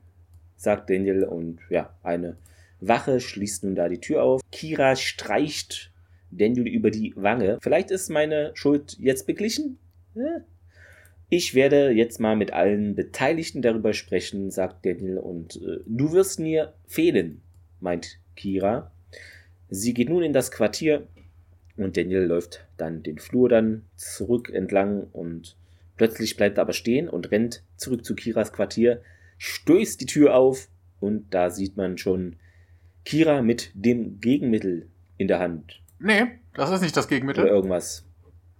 sagt 0.55 0.91
Daniel 0.91 1.25
und 1.25 1.61
ja, 1.71 1.95
eine 2.03 2.37
Wache 2.81 3.21
schließt 3.21 3.65
nun 3.65 3.75
da 3.75 3.89
die 3.89 4.01
Tür 4.01 4.23
auf. 4.23 4.43
Kira 4.53 4.97
streicht 4.97 5.91
Daniel 6.31 6.67
über 6.67 6.91
die 6.91 7.13
Wange. 7.17 7.59
Vielleicht 7.61 7.91
ist 7.91 8.11
meine 8.11 8.51
Schuld 8.55 8.97
jetzt 8.99 9.27
beglichen? 9.27 9.79
Ich 11.29 11.55
werde 11.55 11.91
jetzt 11.91 12.21
mal 12.21 12.37
mit 12.37 12.53
allen 12.53 12.95
Beteiligten 12.95 13.61
darüber 13.61 13.93
sprechen, 13.93 14.51
sagt 14.51 14.87
Daniel, 14.87 15.19
und 15.19 15.57
äh, 15.57 15.81
du 15.87 16.13
wirst 16.13 16.39
mir 16.39 16.75
fehlen, 16.87 17.43
meint 17.81 18.21
Kira. 18.37 18.93
Sie 19.69 19.93
geht 19.93 20.09
nun 20.09 20.23
in 20.23 20.33
das 20.33 20.53
Quartier 20.53 21.09
und 21.77 21.97
Daniel 21.97 22.23
läuft 22.23 22.67
dann 22.77 23.03
den 23.03 23.19
Flur 23.19 23.49
dann 23.49 23.83
zurück 23.97 24.51
entlang 24.51 25.09
und 25.13 25.57
plötzlich 25.97 26.37
bleibt 26.37 26.59
er 26.59 26.63
aber 26.63 26.73
stehen 26.73 27.09
und 27.09 27.31
rennt 27.33 27.65
zurück 27.77 28.05
zu 28.05 28.15
Kiras 28.15 28.53
Quartier, 28.53 29.03
stößt 29.39 30.01
die 30.01 30.07
Tür 30.07 30.37
auf 30.37 30.69
und 31.01 31.35
da 31.35 31.51
sieht 31.51 31.77
man 31.77 31.99
schon 31.99 32.37
Kira 33.05 33.43
mit 33.43 33.71
dem 33.75 34.21
Gegenmittel 34.21 34.89
in 35.19 35.29
der 35.29 35.41
Hand. 35.41 35.83
Nee, 35.99 36.27
das 36.55 36.71
ist 36.71 36.83
nicht 36.83 36.97
das 36.97 37.09
Gegenmittel. 37.09 37.45
Oder 37.45 37.53
irgendwas. 37.55 38.05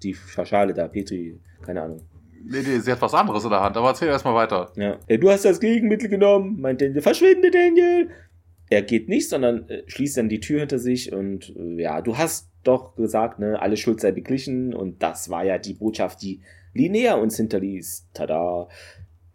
Die 0.03 0.15
Schale 0.15 0.75
da, 0.75 0.89
Petri, 0.89 1.39
keine 1.63 1.83
Ahnung. 1.83 2.03
Nee, 2.45 2.63
nee, 2.65 2.79
sie 2.79 2.93
hat 2.93 3.01
was 3.03 3.15
anderes 3.15 3.45
in 3.45 3.51
der 3.51 3.61
Hand, 3.61 3.77
aber 3.77 3.89
erzähl 3.89 4.09
erstmal 4.09 4.35
weiter. 4.35 4.71
Ja. 4.77 4.99
Du 5.17 5.31
hast 5.31 5.45
das 5.45 5.59
Gegenmittel 5.59 6.09
genommen, 6.09 6.61
meint 6.61 6.81
Daniel. 6.81 7.03
Verschwinde, 7.03 7.51
Daniel! 7.51 8.11
Er 8.69 8.83
geht 8.83 9.09
nicht, 9.09 9.29
sondern 9.29 9.69
äh, 9.69 9.83
schließt 9.87 10.17
dann 10.17 10.29
die 10.29 10.41
Tür 10.41 10.61
hinter 10.61 10.79
sich 10.79 11.13
und 11.13 11.55
äh, 11.57 11.83
ja, 11.83 12.03
du 12.03 12.19
hast 12.19 12.51
doch 12.65 12.97
gesagt, 12.97 13.39
ne, 13.39 13.61
alle 13.61 13.77
Schuld 13.77 14.01
sei 14.01 14.13
beglichen 14.13 14.75
und 14.75 15.03
das 15.03 15.31
war 15.31 15.45
ja 15.45 15.59
die 15.59 15.75
Botschaft, 15.75 16.23
die 16.23 16.41
Linnea 16.75 17.15
uns 17.15 17.37
hinterließ. 17.37 18.09
Tada. 18.13 18.69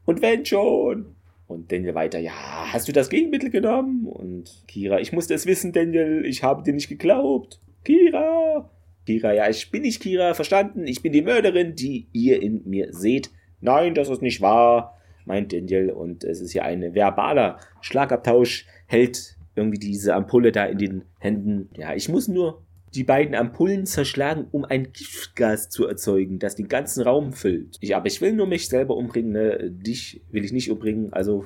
Und 0.06 0.22
wenn 0.22 0.45
schon. 0.45 1.15
Und 1.48 1.69
Daniel 1.69 1.95
weiter, 1.95 2.18
ja, 2.18 2.32
hast 2.72 2.88
du 2.88 2.94
das 2.94 3.10
Gegenmittel 3.10 3.49
genommen? 3.49 4.06
Und 4.06 4.64
Kira, 4.69 5.02
ich 5.02 5.11
musste 5.11 5.34
es 5.34 5.45
wissen, 5.45 5.73
Daniel, 5.73 6.23
ich 6.26 6.44
habe 6.44 6.64
dir 6.64 6.73
nicht 6.73 6.88
geglaubt. 6.88 7.60
Kira. 7.83 8.69
Kira, 9.05 9.33
ja, 9.33 9.49
ich 9.49 9.71
bin 9.71 9.81
nicht 9.81 10.01
Kira, 10.01 10.33
verstanden? 10.33 10.85
Ich 10.87 11.01
bin 11.01 11.11
die 11.11 11.21
Mörderin, 11.21 11.75
die 11.75 12.07
ihr 12.11 12.41
in 12.41 12.61
mir 12.65 12.93
seht. 12.93 13.31
Nein, 13.59 13.95
das 13.95 14.09
ist 14.09 14.21
nicht 14.21 14.41
wahr, 14.41 14.97
meint 15.25 15.53
Daniel. 15.53 15.91
Und 15.91 16.23
es 16.23 16.41
ist 16.41 16.53
ja 16.53 16.63
ein 16.63 16.93
verbaler 16.93 17.57
Schlagabtausch, 17.81 18.65
hält 18.87 19.37
irgendwie 19.55 19.79
diese 19.79 20.13
Ampulle 20.15 20.51
da 20.51 20.65
in 20.65 20.77
den 20.77 21.03
Händen. 21.19 21.69
Ja, 21.75 21.93
ich 21.93 22.09
muss 22.09 22.27
nur 22.27 22.63
die 22.93 23.03
beiden 23.03 23.35
Ampullen 23.35 23.85
zerschlagen, 23.85 24.47
um 24.51 24.65
ein 24.65 24.91
Giftgas 24.91 25.69
zu 25.69 25.87
erzeugen, 25.87 26.39
das 26.39 26.55
den 26.55 26.67
ganzen 26.67 27.03
Raum 27.03 27.33
füllt. 27.33 27.77
Ich, 27.79 27.95
aber 27.95 28.07
ich 28.07 28.21
will 28.21 28.33
nur 28.33 28.47
mich 28.47 28.67
selber 28.67 28.95
umbringen, 28.95 29.31
ne? 29.31 29.71
Dich 29.71 30.21
will 30.29 30.43
ich 30.43 30.51
nicht 30.51 30.69
umbringen, 30.69 31.13
also 31.13 31.45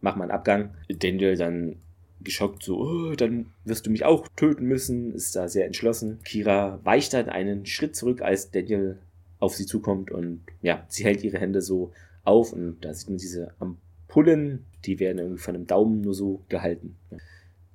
mach 0.00 0.16
mal 0.16 0.24
einen 0.24 0.32
Abgang. 0.32 0.74
Daniel 0.88 1.36
dann 1.36 1.76
geschockt 2.22 2.62
so, 2.62 2.78
oh, 2.78 3.14
dann 3.14 3.46
wirst 3.64 3.86
du 3.86 3.90
mich 3.90 4.04
auch 4.04 4.26
töten 4.36 4.66
müssen, 4.66 5.14
ist 5.14 5.36
da 5.36 5.48
sehr 5.48 5.66
entschlossen. 5.66 6.18
Kira 6.24 6.80
weicht 6.84 7.12
dann 7.12 7.28
einen 7.28 7.66
Schritt 7.66 7.96
zurück, 7.96 8.22
als 8.22 8.50
Daniel 8.50 8.98
auf 9.38 9.54
sie 9.54 9.66
zukommt 9.66 10.10
und 10.10 10.40
ja, 10.62 10.84
sie 10.88 11.04
hält 11.04 11.22
ihre 11.22 11.38
Hände 11.38 11.60
so 11.60 11.92
auf 12.24 12.52
und 12.52 12.78
da 12.80 12.94
sieht 12.94 13.08
man 13.08 13.18
diese 13.18 13.52
Ampullen, 13.58 14.64
die 14.84 14.98
werden 14.98 15.18
irgendwie 15.18 15.42
von 15.42 15.54
einem 15.54 15.66
Daumen 15.66 16.00
nur 16.00 16.14
so 16.14 16.42
gehalten. 16.48 16.96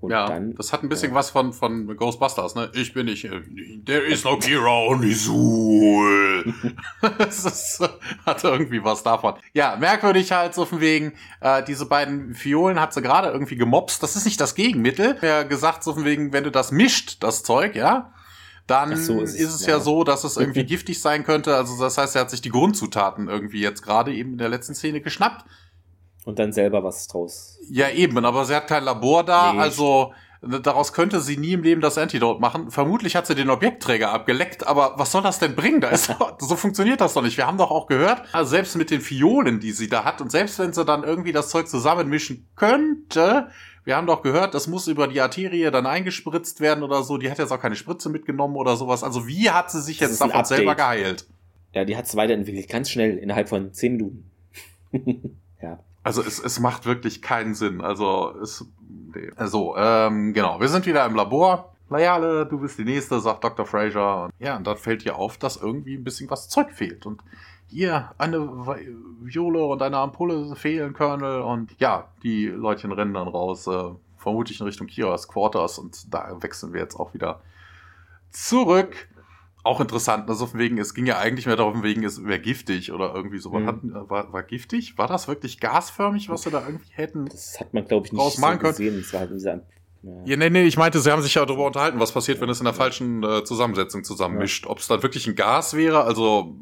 Und 0.02 0.10
ja, 0.10 0.28
dann, 0.28 0.56
das 0.56 0.74
hat 0.74 0.82
ein 0.82 0.90
bisschen 0.90 1.12
äh, 1.12 1.16
was 1.16 1.30
von, 1.30 1.54
von 1.54 1.96
Ghostbusters, 1.96 2.56
ne? 2.56 2.72
Ich 2.74 2.92
bin 2.94 3.06
nicht, 3.06 3.24
äh, 3.24 3.42
there 3.86 4.02
is 4.02 4.24
no 4.24 4.36
Kira, 4.38 4.88
only 4.88 5.16
Zul. 5.16 6.54
das 7.20 7.46
ist, 7.46 7.88
hat 8.26 8.44
irgendwie 8.44 8.84
was 8.84 9.04
davon. 9.04 9.36
Ja, 9.54 9.76
merkwürdig 9.76 10.32
halt 10.32 10.56
so 10.56 10.66
von 10.66 10.82
wegen, 10.82 11.14
äh, 11.40 11.64
diese 11.64 11.86
beiden 11.86 12.34
Fiolen 12.34 12.82
hat 12.82 12.96
sie 12.96 13.04
gerade 13.04 13.30
irgendwie 13.30 13.58
gemobst. 13.58 14.02
Das 14.02 14.16
ist 14.16 14.26
nicht 14.26 14.42
das 14.42 14.56
Gegenmittel. 14.56 15.18
Ja, 15.22 15.44
gesagt 15.44 15.84
so 15.84 15.94
von 15.94 16.04
wegen, 16.04 16.34
wenn 16.34 16.44
du 16.44 16.52
das 16.52 16.72
mischt, 16.72 17.22
das 17.22 17.44
Zeug, 17.44 17.76
ja, 17.76 18.12
dann 18.66 18.98
so, 18.98 19.22
ist, 19.22 19.36
ist, 19.36 19.54
es 19.54 19.66
ja. 19.68 19.74
ja. 19.74 19.80
so, 19.80 20.04
dass 20.04 20.24
es 20.24 20.36
irgendwie 20.38 20.64
giftig 20.64 21.00
sein 21.00 21.24
könnte. 21.24 21.56
Also 21.56 21.80
das 21.80 22.00
heißt, 22.00 22.16
er 22.16 22.22
hat 22.22 22.32
sich 22.32 22.42
die 22.42 22.50
Grundzutaten 22.50 23.28
irgendwie 23.28 23.62
jetzt 23.62 23.84
gerade 23.84 24.12
eben 24.12 24.32
in 24.32 24.38
der 24.40 24.50
letzten 24.50 24.74
Szene 24.74 25.02
geschnappt 25.02 25.46
und 26.26 26.40
dann 26.40 26.54
selber 26.54 26.84
was 26.84 27.08
draus. 27.08 27.60
Ja, 27.70 27.90
eben, 27.90 28.24
aber 28.24 28.46
sie 28.46 28.56
hat 28.56 28.68
kein 28.68 28.84
Labor 28.84 29.24
da, 29.24 29.54
nee. 29.54 29.60
also 29.60 30.14
daraus 30.42 30.94
könnte 30.94 31.22
sie 31.22 31.38
nie 31.38 31.54
im 31.54 31.62
Leben 31.62 31.82
das 31.82 31.98
Antidote 31.98 32.40
machen. 32.40 32.72
Vermutlich 32.72 33.16
hat 33.16 33.28
sie 33.28 33.36
den 33.36 33.50
Objektträger 33.50 34.12
abgeleckt, 34.12 34.66
aber 34.66 34.94
was 34.98 35.12
soll 35.12 35.22
das 35.22 35.40
denn 35.40 35.56
bringen? 35.56 35.82
Da 35.82 35.90
ist 35.90 36.10
doch, 36.20 36.38
so 36.40 36.56
funktioniert 36.56 37.02
das 37.02 37.14
doch 37.14 37.22
nicht. 37.22 37.38
Wir 37.38 37.48
haben 37.48 37.58
doch 37.58 37.72
auch 37.72 37.88
gehört, 37.88 38.24
also 38.32 38.50
selbst 38.50 38.76
mit 38.76 38.90
den 38.90 39.02
Fiolen, 39.02 39.60
die 39.60 39.72
sie 39.72 39.88
da 39.88 40.04
hat 40.04 40.22
und 40.22 40.32
selbst 40.32 40.58
wenn 40.60 40.74
sie 40.74 40.86
dann 40.86 41.04
irgendwie 41.04 41.32
das 41.32 41.50
Zeug 41.50 41.68
zusammenmischen 41.68 42.48
könnte, 42.56 43.50
wir 43.84 43.96
haben 43.96 44.06
doch 44.06 44.22
gehört, 44.22 44.54
das 44.54 44.68
muss 44.68 44.88
über 44.88 45.08
die 45.08 45.22
Arterie 45.22 45.72
dann 45.72 45.88
eingespritzt 45.88 46.60
werden 46.60 46.84
oder 46.84 47.02
so. 47.02 47.18
Die 47.18 47.32
hat 47.32 47.40
jetzt 47.40 47.52
auch 47.52 47.60
keine 47.60 47.76
Spritze 47.76 48.10
mitgenommen 48.10 48.56
oder 48.56 48.76
sowas. 48.76 49.04
Also 49.04 49.28
wie 49.28 49.50
hat 49.50 49.72
sie 49.72 49.82
sich 49.82 49.98
das 49.98 50.12
jetzt 50.12 50.22
davon 50.22 50.46
selber 50.46 50.76
geheilt? 50.76 51.26
Ja, 51.74 51.84
die 51.84 51.98
hat 51.98 52.06
es 52.06 52.16
weiterentwickelt, 52.16 52.70
ganz 52.70 52.92
schnell, 52.92 53.18
innerhalb 53.18 53.50
von 53.50 53.74
zehn 53.74 53.94
Minuten. 53.94 54.30
Also 56.04 56.22
es, 56.22 56.40
es 56.40 56.60
macht 56.60 56.86
wirklich 56.86 57.22
keinen 57.22 57.54
Sinn. 57.54 57.82
Also 57.82 58.36
es, 58.42 58.66
nee. 59.14 59.32
also 59.36 59.76
ähm, 59.78 60.34
genau, 60.34 60.60
wir 60.60 60.68
sind 60.68 60.86
wieder 60.86 61.06
im 61.06 61.16
Labor. 61.16 61.76
Layale, 61.90 62.46
du 62.46 62.60
bist 62.60 62.80
die 62.80 62.86
Nächste, 62.86 63.20
sagt 63.20 63.44
Dr. 63.44 63.66
Fraser. 63.66 64.26
Und 64.26 64.32
ja, 64.40 64.56
und 64.56 64.66
dann 64.66 64.78
fällt 64.78 65.04
dir 65.04 65.16
auf, 65.16 65.38
dass 65.38 65.58
irgendwie 65.58 65.96
ein 65.96 66.04
bisschen 66.04 66.30
was 66.30 66.48
Zeug 66.48 66.72
fehlt. 66.72 67.06
Und 67.06 67.22
hier 67.68 68.12
eine 68.18 68.40
Viole 69.20 69.64
und 69.66 69.82
eine 69.82 69.98
Ampulle 69.98 70.56
fehlen, 70.56 70.94
Colonel. 70.94 71.42
Und 71.42 71.76
ja, 71.80 72.08
die 72.24 72.48
Leutchen 72.48 72.92
rennen 72.92 73.14
dann 73.14 73.28
raus. 73.28 73.68
Äh, 73.68 73.92
vermutlich 74.22 74.60
in 74.60 74.66
Richtung 74.66 74.88
Kiras 74.88 75.28
Quarters 75.28 75.80
und 75.80 76.14
da 76.14 76.38
wechseln 76.42 76.74
wir 76.74 76.82
jetzt 76.82 76.96
auch 76.96 77.14
wieder 77.14 77.42
zurück. 78.30 79.10
Auch 79.64 79.80
interessant, 79.80 80.28
also 80.30 80.48
von 80.48 80.60
wegen, 80.60 80.80
es 80.80 80.94
ging 80.94 81.06
ja 81.06 81.20
eigentlich 81.20 81.46
mehr 81.46 81.56
darum, 81.56 81.84
wegen, 81.84 82.04
es 82.04 82.24
wäre 82.24 82.40
giftig 82.40 82.92
oder 82.92 83.14
irgendwie 83.14 83.38
so. 83.38 83.52
Mhm. 83.52 83.68
Hatten, 83.68 83.94
war, 83.94 84.34
war 84.34 84.44
giftig? 84.44 84.98
War 84.98 85.08
das 85.08 85.28
wirklich 85.28 85.60
gasförmig, 85.60 86.30
was 86.30 86.46
wir 86.46 86.52
da 86.52 86.66
irgendwie 86.66 86.92
hätten? 86.92 87.26
Das 87.26 87.60
hat 87.60 87.74
man, 87.74 87.86
glaube 87.86 88.08
ich, 88.08 88.14
nicht 88.14 88.38
so 88.38 88.58
gesehen. 88.58 88.98
Das 89.02 89.14
war 89.14 89.20
halt 89.22 89.32
dieser 89.32 89.62
ja. 90.04 90.12
ja, 90.26 90.38
nee, 90.38 90.50
nee, 90.50 90.64
ich 90.64 90.78
meinte, 90.78 91.00
sie 91.00 91.12
haben 91.12 91.22
sich 91.22 91.36
ja 91.36 91.46
darüber 91.46 91.68
unterhalten, 91.68 92.00
was 92.00 92.12
passiert, 92.12 92.42
wenn 92.42 92.50
es 92.50 92.60
in 92.60 92.66
der 92.66 92.74
falschen 92.74 93.24
äh, 93.24 93.44
Zusammensetzung 93.44 94.04
zusammenmischt. 94.04 94.66
Ja. 94.66 94.72
Ob 94.72 94.80
es 94.80 94.88
dann 94.88 95.04
wirklich 95.04 95.28
ein 95.28 95.36
Gas 95.36 95.76
wäre, 95.76 96.04
also 96.04 96.56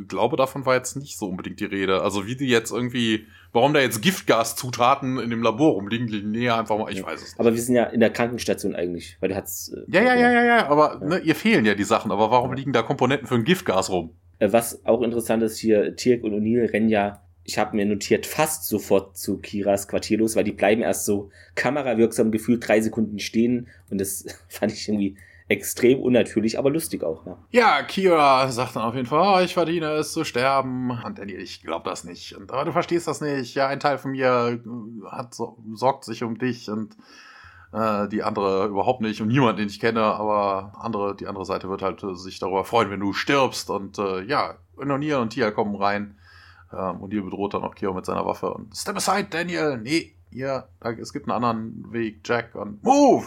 ich 0.00 0.08
glaube, 0.08 0.36
davon 0.36 0.64
war 0.64 0.74
jetzt 0.74 0.96
nicht 0.96 1.18
so 1.18 1.28
unbedingt 1.28 1.60
die 1.60 1.66
Rede. 1.66 2.02
Also 2.02 2.26
wie 2.26 2.36
die 2.36 2.48
jetzt 2.48 2.72
irgendwie, 2.72 3.26
warum 3.52 3.74
da 3.74 3.80
jetzt 3.80 4.00
Giftgaszutaten 4.00 5.18
in 5.18 5.30
dem 5.30 5.42
Labor 5.42 5.72
rumliegen, 5.72 6.08
liegen 6.08 6.30
näher 6.30 6.58
einfach 6.58 6.78
mal, 6.78 6.90
ich 6.90 6.98
ja. 6.98 7.06
weiß 7.06 7.20
es 7.20 7.28
nicht. 7.30 7.40
Aber 7.40 7.54
wir 7.54 7.60
sind 7.60 7.74
ja 7.74 7.84
in 7.84 8.00
der 8.00 8.10
Krankenstation 8.10 8.74
eigentlich, 8.74 9.16
weil 9.20 9.28
der 9.28 9.38
hat's. 9.38 9.68
Äh, 9.68 9.82
ja, 9.88 10.02
ja, 10.02 10.14
ja, 10.14 10.30
ja, 10.30 10.44
ja, 10.44 10.68
aber 10.68 10.98
ja. 11.00 11.06
Ne, 11.06 11.18
ihr 11.18 11.34
fehlen 11.34 11.64
ja 11.64 11.74
die 11.74 11.84
Sachen, 11.84 12.10
aber 12.10 12.30
warum 12.30 12.52
liegen 12.54 12.72
da 12.72 12.82
Komponenten 12.82 13.26
für 13.26 13.34
ein 13.34 13.44
Giftgas 13.44 13.90
rum? 13.90 14.10
Äh, 14.38 14.52
was 14.52 14.84
auch 14.86 15.02
interessant 15.02 15.42
ist 15.42 15.58
hier, 15.58 15.94
Tirk 15.96 16.24
und 16.24 16.32
O'Neill 16.32 16.72
rennen 16.72 16.88
ja 16.88 17.22
ich 17.44 17.58
habe 17.58 17.76
mir 17.76 17.86
notiert, 17.86 18.26
fast 18.26 18.68
sofort 18.68 19.16
zu 19.16 19.38
Kiras 19.38 19.88
Quartier 19.88 20.18
los, 20.18 20.36
weil 20.36 20.44
die 20.44 20.52
bleiben 20.52 20.82
erst 20.82 21.04
so 21.06 21.30
kamerawirksam 21.54 22.30
gefühlt 22.30 22.66
drei 22.66 22.80
Sekunden 22.80 23.18
stehen 23.18 23.68
und 23.90 24.00
das 24.00 24.24
fand 24.48 24.72
ich 24.72 24.88
irgendwie 24.88 25.16
extrem 25.52 26.00
unnatürlich, 26.00 26.58
aber 26.58 26.70
lustig 26.70 27.04
auch. 27.04 27.24
Ja, 27.26 27.38
ja 27.50 27.82
Kira 27.82 28.50
sagt 28.50 28.76
dann 28.76 28.82
auf 28.82 28.94
jeden 28.94 29.06
Fall, 29.06 29.20
oh, 29.20 29.44
ich 29.44 29.54
verdiene 29.54 29.92
es 29.92 30.12
zu 30.12 30.24
sterben. 30.24 30.90
Und 30.90 31.18
Daniel, 31.18 31.40
ich 31.40 31.62
glaube 31.62 31.88
das 31.88 32.04
nicht. 32.04 32.36
Und, 32.36 32.50
aber 32.50 32.64
du 32.64 32.72
verstehst 32.72 33.06
das 33.06 33.20
nicht. 33.20 33.54
Ja, 33.54 33.68
ein 33.68 33.78
Teil 33.78 33.98
von 33.98 34.12
mir 34.12 34.60
hat, 35.10 35.34
sorgt 35.74 36.04
sich 36.04 36.24
um 36.24 36.38
dich 36.38 36.70
und 36.70 36.96
äh, 37.72 38.08
die 38.08 38.22
andere 38.22 38.66
überhaupt 38.66 39.00
nicht 39.00 39.20
und 39.20 39.28
niemand, 39.28 39.58
den 39.58 39.68
ich 39.68 39.80
kenne, 39.80 40.02
aber 40.02 40.72
andere, 40.80 41.14
die 41.16 41.26
andere 41.26 41.44
Seite 41.44 41.68
wird 41.68 41.82
halt 41.82 42.02
äh, 42.02 42.14
sich 42.14 42.38
darüber 42.38 42.64
freuen, 42.64 42.90
wenn 42.90 43.00
du 43.00 43.12
stirbst. 43.12 43.70
Und 43.70 43.98
äh, 43.98 44.22
ja, 44.22 44.56
Nonir 44.76 45.20
und 45.20 45.30
Tia 45.30 45.50
kommen 45.50 45.76
rein 45.76 46.16
ähm, 46.72 47.00
und 47.00 47.12
ihr 47.12 47.22
bedroht 47.22 47.54
dann 47.54 47.62
auch 47.62 47.74
Kyo 47.74 47.92
mit 47.92 48.06
seiner 48.06 48.26
Waffe 48.26 48.52
und 48.52 48.76
Step 48.76 48.96
aside, 48.96 49.28
Daniel! 49.28 49.78
Nee, 49.78 50.14
hier, 50.30 50.68
es 50.98 51.12
gibt 51.12 51.28
einen 51.28 51.44
anderen 51.44 51.92
Weg, 51.92 52.20
Jack, 52.24 52.54
und 52.54 52.82
Move! 52.82 53.26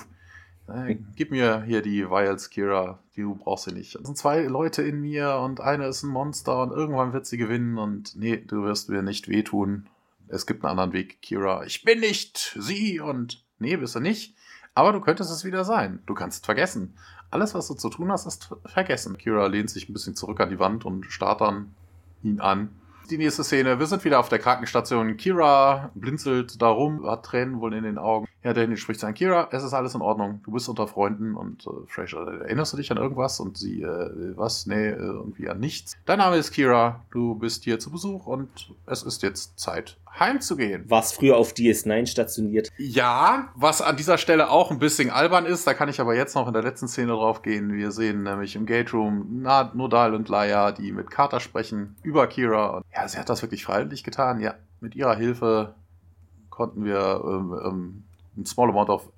Gib 1.16 1.32
mir 1.32 1.64
hier 1.64 1.82
die 1.82 2.10
Vials, 2.10 2.50
Kira. 2.50 3.00
Du 3.16 3.36
brauchst 3.36 3.66
sie 3.66 3.72
nicht. 3.72 3.96
Es 3.96 4.06
sind 4.06 4.18
zwei 4.18 4.42
Leute 4.44 4.82
in 4.82 5.00
mir 5.00 5.38
und 5.38 5.62
eine 5.62 5.88
ist 5.88 6.04
ein 6.04 6.10
Monster 6.10 6.64
und 6.64 6.72
irgendwann 6.72 7.14
wird 7.14 7.28
sie 7.28 7.38
gewinnen 7.38 7.78
und 7.78 8.16
nee, 8.16 8.38
du 8.38 8.64
wirst 8.64 8.90
mir 8.90 9.04
nicht 9.04 9.30
wehtun. 9.30 9.88
Es 10.28 10.48
gibt 10.48 10.64
einen 10.64 10.72
anderen 10.72 10.94
Weg, 10.94 11.22
Kira. 11.22 11.64
Ich 11.66 11.84
bin 11.84 12.00
nicht 12.00 12.58
sie 12.60 13.00
und 13.00 13.44
nee, 13.60 13.78
bist 13.78 13.96
du 13.96 14.00
nicht. 14.00 14.36
Aber 14.74 14.92
du 14.92 15.02
könntest 15.02 15.32
es 15.32 15.46
wieder 15.46 15.64
sein. 15.64 16.00
Du 16.08 16.16
kannst 16.16 16.42
es 16.42 16.46
vergessen. 16.46 16.96
Alles, 17.30 17.54
was 17.54 17.68
du 17.68 17.76
zu 17.76 17.90
tun 17.90 18.12
hast, 18.12 18.26
ist 18.26 18.50
vergessen. 18.66 19.18
Kira 19.18 19.46
lehnt 19.48 19.70
sich 19.70 19.88
ein 19.88 19.94
bisschen 19.94 20.16
zurück 20.16 20.40
an 20.40 20.50
die 20.50 20.60
Wand 20.60 20.84
und 20.84 21.06
starrt 21.06 21.42
dann 21.42 21.76
ihn 22.24 22.42
an. 22.42 22.70
Die 23.10 23.19
nächste 23.19 23.44
Szene, 23.44 23.77
wir 23.77 23.86
sind 23.86 24.03
wieder 24.03 24.19
auf 24.19 24.30
der 24.30 24.40
Krankenstation. 24.40 25.15
Kira 25.15 25.91
blinzelt 25.94 26.60
da 26.60 26.69
rum, 26.69 27.06
hat 27.06 27.23
Tränen 27.23 27.60
wohl 27.60 27.76
in 27.76 27.84
den 27.84 27.99
Augen. 27.99 28.27
Ja, 28.44 28.53
Daniel 28.53 28.77
spricht 28.77 28.99
zu 28.99 29.14
Kira, 29.14 29.48
es 29.52 29.64
ist 29.64 29.73
alles 29.73 29.94
in 29.94 30.02
Ordnung, 30.02 30.41
du 30.44 30.52
bist 30.52 30.68
unter 30.69 30.88
Freunden 30.88 31.36
und 31.36 31.68
äh, 31.68 31.69
Fraser, 31.88 32.41
erinnerst 32.41 32.73
du 32.73 32.77
dich 32.77 32.90
an 32.91 32.98
irgendwas? 32.98 33.40
Und 33.40 33.57
sie, 33.57 33.84
äh, 33.84 34.34
was? 34.36 34.65
Nee, 34.65 34.90
äh, 34.90 34.95
irgendwie 34.95 35.49
an 35.49 35.60
nichts. 35.60 35.98
Dein 36.06 36.18
Name 36.18 36.38
ist 36.38 36.52
Kira, 36.52 37.02
du 37.11 37.36
bist 37.36 37.64
hier 37.64 37.77
zu 37.77 37.91
Besuch 37.91 38.26
und 38.26 38.73
es 38.88 39.03
ist 39.03 39.22
jetzt 39.22 39.60
Zeit, 39.60 39.98
heimzugehen. 40.20 40.90
Warst 40.90 41.16
früher 41.16 41.38
auf 41.38 41.54
DS9 41.54 42.08
stationiert? 42.08 42.72
Ja, 42.78 43.50
was 43.56 43.82
an 43.82 43.98
dieser 43.98 44.18
Stelle 44.18 44.50
auch 44.50 44.72
ein 44.72 44.80
bisschen 44.80 45.10
albern 45.10 45.46
ist, 45.46 45.68
da 45.68 45.74
kann 45.74 45.90
ich 45.90 46.00
aber 46.00 46.16
jetzt 46.16 46.36
noch 46.36 46.48
in 46.48 46.54
der 46.54 46.64
letzten 46.64 46.88
Szene 46.88 47.12
drauf 47.12 47.42
gehen. 47.42 47.74
Wir 47.74 47.92
sehen 47.92 48.24
nämlich 48.24 48.56
im 48.56 48.66
Gate 48.66 48.94
Room 48.94 49.42
Nodal 49.74 50.14
und 50.14 50.30
Laia, 50.30 50.72
die 50.72 50.92
mit 50.92 51.10
Carter 51.12 51.40
sprechen 51.40 51.96
über 52.04 52.28
Kira. 52.28 52.78
Und 52.78 52.86
ja, 52.94 53.08
sie 53.08 53.18
hat 53.18 53.30
das 53.30 53.42
wirklich 53.42 53.66
freiwillig 53.66 54.04
getan. 54.04 54.40
Ja, 54.40 54.56
mit 54.80 54.96
ihrer 54.96 55.16
Hilfe 55.16 55.76
konnten 56.50 56.86
wir 56.86 57.22
ähm, 57.26 57.60
ähm, 57.64 58.04
ein 58.38 58.46
small 58.46 58.70
amount 58.70 58.90
of 58.90 59.10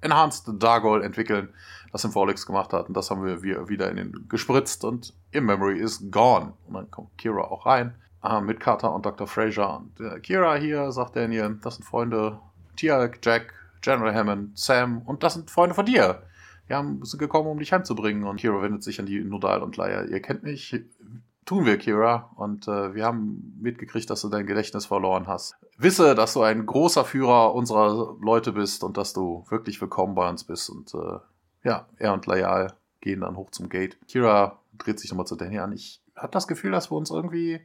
Enhanced 0.00 0.62
Dargol 0.62 1.02
entwickeln, 1.02 1.48
das 1.90 2.02
Symbolics 2.02 2.44
gemacht 2.44 2.74
hat. 2.74 2.88
Und 2.88 2.94
das 2.94 3.10
haben 3.10 3.24
wir 3.24 3.42
wieder 3.42 3.90
in 3.90 3.96
den 3.96 4.26
gespritzt 4.28 4.84
und 4.84 5.14
im 5.30 5.46
Memory 5.46 5.78
is 5.78 6.10
gone. 6.10 6.52
Und 6.66 6.74
dann 6.74 6.90
kommt 6.90 7.16
Kira 7.16 7.40
auch 7.40 7.64
rein 7.64 7.94
äh, 8.24 8.40
mit 8.40 8.60
Carter 8.60 8.94
und 8.94 9.04
Dr. 9.06 9.26
Fraser. 9.26 9.78
Und 9.78 10.00
äh, 10.00 10.18
Kira 10.20 10.56
hier, 10.56 10.90
sagt 10.92 11.16
Daniel, 11.16 11.58
das 11.62 11.76
sind 11.76 11.84
Freunde 11.84 12.40
Tiak, 12.76 13.18
Jack, 13.22 13.52
General 13.82 14.14
Hammond, 14.14 14.58
Sam 14.58 15.02
und 15.02 15.22
das 15.22 15.34
sind 15.34 15.50
Freunde 15.50 15.74
von 15.74 15.86
dir. 15.86 16.22
Die 16.68 16.74
haben, 16.74 17.04
sind 17.04 17.18
gekommen, 17.18 17.48
um 17.48 17.58
dich 17.58 17.72
heimzubringen. 17.72 18.24
Und 18.24 18.40
Kira 18.40 18.62
wendet 18.62 18.82
sich 18.82 18.98
an 18.98 19.06
die 19.06 19.22
Nodal 19.22 19.62
und 19.62 19.76
Leia. 19.76 20.04
Ihr 20.04 20.20
kennt 20.20 20.42
mich. 20.42 20.80
Tun 21.44 21.66
wir, 21.66 21.76
Kira. 21.76 22.30
Und 22.36 22.66
äh, 22.68 22.94
wir 22.94 23.04
haben 23.04 23.58
mitgekriegt, 23.60 24.08
dass 24.08 24.22
du 24.22 24.30
dein 24.30 24.46
Gedächtnis 24.46 24.86
verloren 24.86 25.26
hast. 25.26 25.56
Wisse, 25.76 26.14
dass 26.14 26.32
du 26.32 26.40
ein 26.40 26.64
großer 26.64 27.04
Führer 27.04 27.54
unserer 27.54 28.16
Leute 28.22 28.52
bist 28.52 28.82
und 28.82 28.96
dass 28.96 29.12
du 29.12 29.44
wirklich 29.50 29.78
willkommen 29.82 30.14
bei 30.14 30.26
uns 30.26 30.44
bist. 30.44 30.70
Und 30.70 30.94
äh, 30.94 31.18
ja, 31.64 31.86
er 31.98 32.14
und 32.14 32.24
Leia 32.24 32.72
gehen 33.02 33.20
dann 33.20 33.36
hoch 33.36 33.50
zum 33.50 33.68
Gate. 33.68 33.98
Kira 34.08 34.58
dreht 34.78 34.98
sich 34.98 35.10
nochmal 35.10 35.26
zu 35.26 35.36
Danny 35.36 35.58
an. 35.58 35.72
Ich 35.72 36.00
habe 36.16 36.32
das 36.32 36.48
Gefühl, 36.48 36.70
dass 36.70 36.90
wir 36.90 36.96
uns 36.96 37.10
irgendwie 37.10 37.60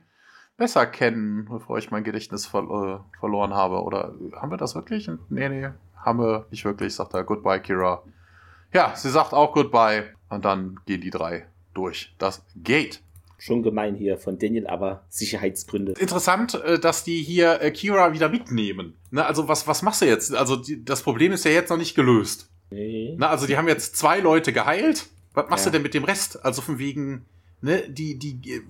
besser 0.59 0.85
kennen, 0.85 1.45
bevor 1.45 1.79
ich 1.79 1.89
mein 1.89 2.03
Gedächtnis 2.03 2.45
ver 2.45 2.59
äh, 2.59 3.19
verloren 3.19 3.53
habe. 3.53 3.81
Oder 3.81 4.13
haben 4.35 4.51
wir 4.51 4.57
das 4.57 4.75
wirklich? 4.75 5.09
Nee, 5.29 5.49
nee, 5.49 5.69
haben 5.95 6.19
wir 6.19 6.45
nicht 6.51 6.65
wirklich, 6.65 6.93
sagt 6.93 7.15
er. 7.15 7.23
Goodbye, 7.23 7.59
Kira. 7.59 8.03
Ja, 8.71 8.93
sie 8.95 9.09
sagt 9.09 9.33
auch 9.33 9.53
Goodbye. 9.53 10.13
Und 10.29 10.45
dann 10.45 10.79
gehen 10.85 11.01
die 11.01 11.09
drei 11.09 11.47
durch 11.73 12.13
das 12.19 12.45
Gate. 12.55 13.01
Schon 13.39 13.63
gemein 13.63 13.95
hier 13.95 14.17
von 14.17 14.37
Daniel, 14.37 14.67
aber 14.67 15.05
Sicherheitsgründe. 15.07 15.93
Interessant, 15.93 16.55
äh, 16.55 16.77
dass 16.77 17.03
die 17.03 17.23
hier 17.23 17.61
äh, 17.61 17.71
Kira 17.71 18.13
wieder 18.13 18.29
mitnehmen. 18.29 18.95
Ne, 19.11 19.25
also 19.25 19.47
was, 19.47 19.65
was 19.65 19.81
machst 19.81 20.01
du 20.01 20.05
jetzt? 20.05 20.35
Also 20.35 20.57
die, 20.57 20.83
das 20.83 21.01
Problem 21.01 21.31
ist 21.31 21.45
ja 21.45 21.51
jetzt 21.51 21.69
noch 21.69 21.77
nicht 21.77 21.95
gelöst. 21.95 22.51
Nee. 22.69 23.15
Na, 23.17 23.29
also 23.29 23.47
die 23.47 23.57
haben 23.57 23.67
jetzt 23.67 23.95
zwei 23.95 24.19
Leute 24.19 24.53
geheilt. 24.53 25.07
Was 25.33 25.49
machst 25.49 25.65
ja. 25.65 25.71
du 25.71 25.77
denn 25.77 25.83
mit 25.83 25.93
dem 25.93 26.03
Rest? 26.03 26.43
Also 26.43 26.61
von 26.61 26.79
wegen, 26.79 27.25
ne, 27.61 27.89
die, 27.89 28.19
die 28.19 28.63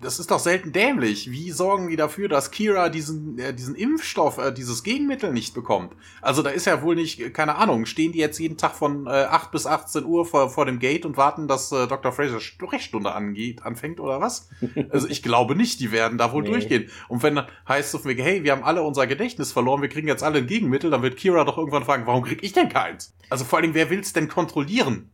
das 0.00 0.18
ist 0.18 0.30
doch 0.30 0.38
selten 0.38 0.72
dämlich. 0.72 1.30
Wie 1.30 1.50
sorgen 1.50 1.88
die 1.88 1.96
dafür, 1.96 2.28
dass 2.28 2.50
Kira 2.50 2.88
diesen, 2.88 3.38
äh, 3.38 3.54
diesen 3.54 3.74
Impfstoff, 3.74 4.38
äh, 4.38 4.52
dieses 4.52 4.82
Gegenmittel 4.82 5.32
nicht 5.32 5.54
bekommt? 5.54 5.94
Also 6.20 6.42
da 6.42 6.50
ist 6.50 6.66
ja 6.66 6.82
wohl 6.82 6.94
nicht, 6.94 7.32
keine 7.32 7.56
Ahnung, 7.56 7.86
stehen 7.86 8.12
die 8.12 8.18
jetzt 8.18 8.38
jeden 8.38 8.56
Tag 8.56 8.74
von 8.74 9.06
äh, 9.06 9.10
8 9.10 9.50
bis 9.50 9.66
18 9.66 10.04
Uhr 10.04 10.26
vor, 10.26 10.50
vor 10.50 10.66
dem 10.66 10.78
Gate 10.78 11.06
und 11.06 11.16
warten, 11.16 11.48
dass 11.48 11.70
äh, 11.72 11.86
Dr. 11.86 12.12
Fraser 12.12 12.40
Sprechstunde 12.40 13.12
angeht, 13.12 13.62
anfängt 13.62 14.00
oder 14.00 14.20
was? 14.20 14.48
Also 14.90 15.08
ich 15.08 15.22
glaube 15.22 15.56
nicht, 15.56 15.80
die 15.80 15.90
werden 15.90 16.16
da 16.16 16.32
wohl 16.32 16.42
nee. 16.42 16.50
durchgehen. 16.50 16.90
Und 17.08 17.22
wenn 17.22 17.36
dann 17.36 17.46
heißt 17.68 17.94
es, 17.94 18.04
hey, 18.04 18.44
wir 18.44 18.52
haben 18.52 18.64
alle 18.64 18.82
unser 18.82 19.06
Gedächtnis 19.06 19.52
verloren, 19.52 19.82
wir 19.82 19.88
kriegen 19.88 20.08
jetzt 20.08 20.22
alle 20.22 20.38
ein 20.38 20.46
Gegenmittel, 20.46 20.90
dann 20.90 21.02
wird 21.02 21.16
Kira 21.16 21.44
doch 21.44 21.58
irgendwann 21.58 21.84
fragen, 21.84 22.06
warum 22.06 22.24
krieg 22.24 22.42
ich 22.42 22.52
denn 22.52 22.68
keins? 22.68 23.14
Also 23.30 23.44
vor 23.44 23.58
allen 23.58 23.64
Dingen, 23.64 23.74
wer 23.74 23.90
will's 23.90 24.12
denn 24.12 24.28
kontrollieren? 24.28 25.10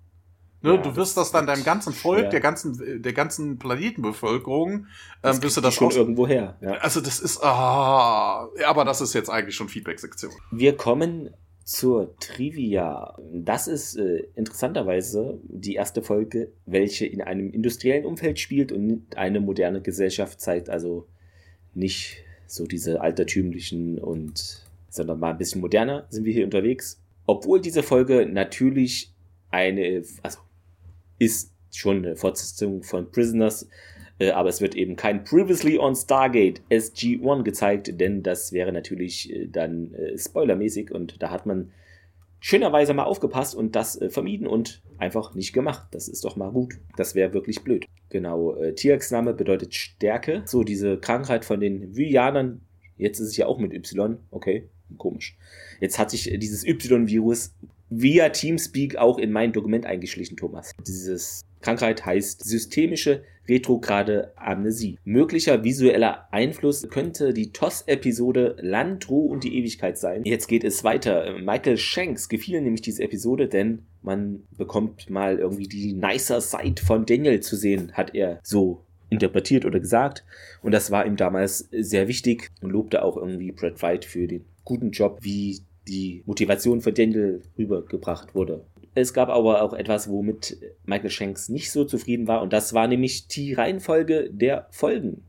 Ne, 0.63 0.75
ja, 0.75 0.77
du 0.77 0.95
wirst 0.97 1.17
das 1.17 1.33
dann 1.33 1.47
deinem 1.47 1.65
ganzen 1.65 1.93
Volk, 1.93 2.31
der 2.31 2.41
ganzen, 2.41 3.03
der 3.03 3.13
ganzen 3.13 3.59
Planetenbevölkerung, 3.59 4.87
ähm, 5.25 5.43
wirst 5.43 5.57
du 5.57 5.61
das 5.61 5.75
schon 5.75 5.89
aus 5.89 5.97
irgendwo 5.97 6.27
her. 6.27 6.57
Ja. 6.61 6.73
Also 6.75 7.01
das 7.01 7.19
ist, 7.19 7.43
ah, 7.43 8.49
aber 8.65 8.85
das 8.85 9.01
ist 9.01 9.13
jetzt 9.13 9.29
eigentlich 9.29 9.57
schon 9.57 9.69
Feedback-Sektion. 9.69 10.31
Wir 10.53 10.77
kommen 10.77 11.31
zur 11.65 12.17
Trivia. 12.19 13.17
Das 13.33 13.67
ist 13.67 13.97
äh, 13.97 14.25
interessanterweise 14.35 15.41
die 15.45 15.75
erste 15.75 16.03
Folge, 16.03 16.53
welche 16.67 17.07
in 17.07 17.23
einem 17.23 17.51
industriellen 17.51 18.05
Umfeld 18.05 18.39
spielt 18.39 18.73
und 18.73 19.17
eine 19.17 19.41
moderne 19.41 19.81
Gesellschaft 19.81 20.41
zeigt. 20.41 20.71
Also 20.71 21.07
nicht 21.75 22.19
so 22.47 22.67
diese 22.67 23.01
altertümlichen 23.01 23.99
und, 23.99 24.67
sondern 24.91 25.21
mal 25.21 25.31
ein 25.31 25.39
bisschen 25.39 25.61
moderner 25.61 26.07
sind 26.11 26.25
wir 26.25 26.33
hier 26.33 26.45
unterwegs. 26.45 27.01
Obwohl 27.27 27.61
diese 27.61 27.83
Folge 27.83 28.27
natürlich 28.27 29.15
eine, 29.51 30.03
also 30.23 30.39
ist 31.19 31.53
schon 31.71 31.99
eine 31.99 32.17
Fortsetzung 32.17 32.83
von 32.83 33.11
Prisoners, 33.11 33.69
äh, 34.19 34.31
aber 34.31 34.49
es 34.49 34.61
wird 34.61 34.75
eben 34.75 34.97
kein 34.97 35.25
Previously 35.25 35.79
on 35.79 35.95
Stargate 35.95 36.61
SG-1 36.71 37.43
gezeigt, 37.43 38.01
denn 38.01 38.23
das 38.23 38.53
wäre 38.53 38.73
natürlich 38.73 39.33
äh, 39.33 39.47
dann 39.47 39.95
äh, 39.95 40.17
spoilermäßig 40.19 40.93
und 40.93 41.23
da 41.23 41.31
hat 41.31 41.47
man 41.47 41.73
schönerweise 42.41 42.93
mal 42.93 43.05
aufgepasst 43.05 43.55
und 43.55 43.77
das 43.77 44.01
vermieden 44.09 44.49
und 44.49 44.83
einfach 44.99 45.35
nicht 45.35 45.53
gemacht. 45.53 45.87
Das 45.93 46.09
ist 46.09 46.25
doch 46.25 46.35
mal 46.35 46.51
gut. 46.51 46.75
Das 46.97 47.15
wäre 47.15 47.33
wirklich 47.35 47.63
blöd. 47.63 47.87
Genau, 48.11 48.57
äh, 48.57 48.75
Tiaks 48.75 49.13
Name 49.13 49.33
bedeutet 49.33 49.75
Stärke. 49.75 50.43
So, 50.45 50.65
diese 50.65 50.99
Krankheit 50.99 51.45
von 51.45 51.61
den 51.61 51.97
Vyanern, 51.97 52.63
jetzt 52.97 53.21
ist 53.21 53.29
es 53.29 53.37
ja 53.37 53.47
auch 53.47 53.59
mit 53.59 53.73
Y, 53.73 54.19
okay, 54.31 54.69
komisch. 54.99 55.37
Jetzt 55.81 55.99
hat 55.99 56.11
sich 56.11 56.25
dieses 56.39 56.67
Y-Virus 56.67 57.55
via 58.01 58.29
Teamspeak 58.31 58.97
auch 58.97 59.19
in 59.19 59.33
mein 59.33 59.53
Dokument 59.53 59.87
eingeschlichen, 59.87 60.37
Thomas. 60.37 60.73
Dieses 60.87 61.45
Krankheit 61.61 62.05
heißt 62.05 62.45
systemische 62.45 63.23
retrograde 63.49 64.33
Amnesie. 64.37 64.99
Möglicher 65.05 65.65
visueller 65.65 66.29
Einfluss 66.31 66.89
könnte 66.89 67.33
die 67.33 67.53
TOS-Episode 67.53 68.57
Land, 68.61 69.09
Ruhe 69.09 69.31
und 69.31 69.45
die 69.45 69.57
Ewigkeit 69.59 69.99
sein. 69.99 70.23
Jetzt 70.25 70.47
geht 70.47 70.65
es 70.65 70.85
weiter. 70.85 71.39
Michael 71.39 71.77
Shanks 71.77 72.29
gefiel 72.29 72.61
nämlich 72.61 72.83
diese 72.83 73.03
Episode, 73.03 73.49
denn 73.49 73.83
man 74.03 74.45
bekommt 74.57 75.11
mal 75.11 75.39
irgendwie 75.39 75.69
die 75.69 75.93
nicer 75.93 76.41
Side 76.41 76.83
von 76.83 77.07
Daniel 77.07 77.41
zu 77.41 77.57
sehen, 77.57 77.93
hat 77.95 78.15
er 78.15 78.41
so 78.43 78.85
interpretiert 79.11 79.65
oder 79.65 79.81
gesagt. 79.81 80.25
Und 80.63 80.73
das 80.73 80.91
war 80.91 81.07
ihm 81.07 81.17
damals 81.17 81.69
sehr 81.71 82.09
wichtig 82.09 82.51
und 82.61 82.71
lobte 82.71 83.05
auch 83.05 83.17
irgendwie 83.17 83.53
Brad 83.53 83.83
White 83.83 84.09
für 84.09 84.27
den 84.27 84.45
guten 84.65 84.91
Job, 84.91 85.19
wie 85.21 85.61
die 85.89 86.23
Motivation 86.27 86.81
für 86.81 86.93
Daniel 86.93 87.43
rübergebracht 87.59 88.35
wurde. 88.35 88.65
Es 88.95 89.15
gab 89.15 89.31
aber 89.31 89.63
auch 89.63 89.73
etwas, 89.73 90.11
womit 90.11 90.59
Michael 90.85 91.11
Shanks 91.11 91.49
nicht 91.49 91.71
so 91.71 91.85
zufrieden 91.85 92.29
war, 92.29 92.43
und 92.43 92.53
das 92.53 92.75
war 92.75 92.87
nämlich 92.89 93.27
die 93.27 93.55
Reihenfolge 93.55 94.29
der 94.31 94.67
Folgen. 94.71 95.23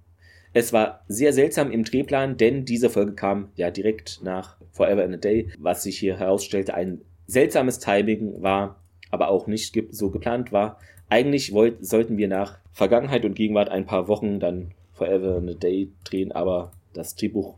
Es 0.52 0.74
war 0.74 1.04
sehr 1.08 1.34
seltsam 1.34 1.72
im 1.72 1.84
Drehplan, 1.84 2.38
denn 2.38 2.66
diese 2.66 2.90
Folge 2.90 3.14
kam 3.14 3.50
ja 3.56 3.72
direkt 3.72 4.20
nach 4.22 4.58
Forever 4.72 5.04
in 5.04 5.14
a 5.14 5.18
Day, 5.18 5.50
was 5.58 5.84
sich 5.84 5.98
hier 5.98 6.20
herausstellte, 6.20 6.74
ein 6.74 7.02
seltsames 7.26 7.80
Timing 7.80 8.42
war, 8.44 8.80
aber 9.10 9.30
auch 9.30 9.48
nicht 9.48 9.76
so 9.92 10.10
geplant 10.10 10.52
war. 10.52 10.80
Eigentlich 11.10 11.54
wollt, 11.54 11.86
sollten 11.86 12.18
wir 12.18 12.28
nach 12.28 12.60
Vergangenheit 12.72 13.26
und 13.26 13.36
Gegenwart 13.36 13.70
ein 13.70 13.86
paar 13.86 14.08
Wochen 14.08 14.40
dann 14.40 14.72
Forever 14.94 15.38
in 15.38 15.50
a 15.50 15.54
Day 15.54 15.90
drehen, 16.04 16.32
aber 16.32 16.72
das 16.94 17.16
Drehbuch 17.16 17.56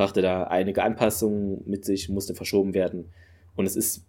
brachte 0.00 0.22
da 0.22 0.44
einige 0.44 0.82
Anpassungen 0.82 1.60
mit 1.66 1.84
sich, 1.84 2.08
musste 2.08 2.34
verschoben 2.34 2.72
werden. 2.72 3.12
Und 3.54 3.66
es 3.66 3.76
ist 3.76 4.06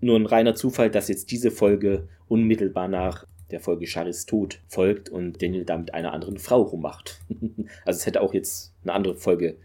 nur 0.00 0.18
ein 0.18 0.24
reiner 0.24 0.54
Zufall, 0.54 0.90
dass 0.90 1.08
jetzt 1.08 1.30
diese 1.30 1.50
Folge 1.50 2.08
unmittelbar 2.26 2.88
nach 2.88 3.26
der 3.50 3.60
Folge 3.60 3.86
Charis 3.86 4.24
Tod 4.24 4.60
folgt 4.66 5.10
und 5.10 5.42
Daniel 5.42 5.66
da 5.66 5.76
mit 5.76 5.92
einer 5.92 6.14
anderen 6.14 6.38
Frau 6.38 6.62
rummacht. 6.62 7.20
also 7.84 7.98
es 7.98 8.06
hätte 8.06 8.22
auch 8.22 8.32
jetzt 8.32 8.72
eine 8.82 8.94
andere 8.94 9.16
Folge. 9.16 9.58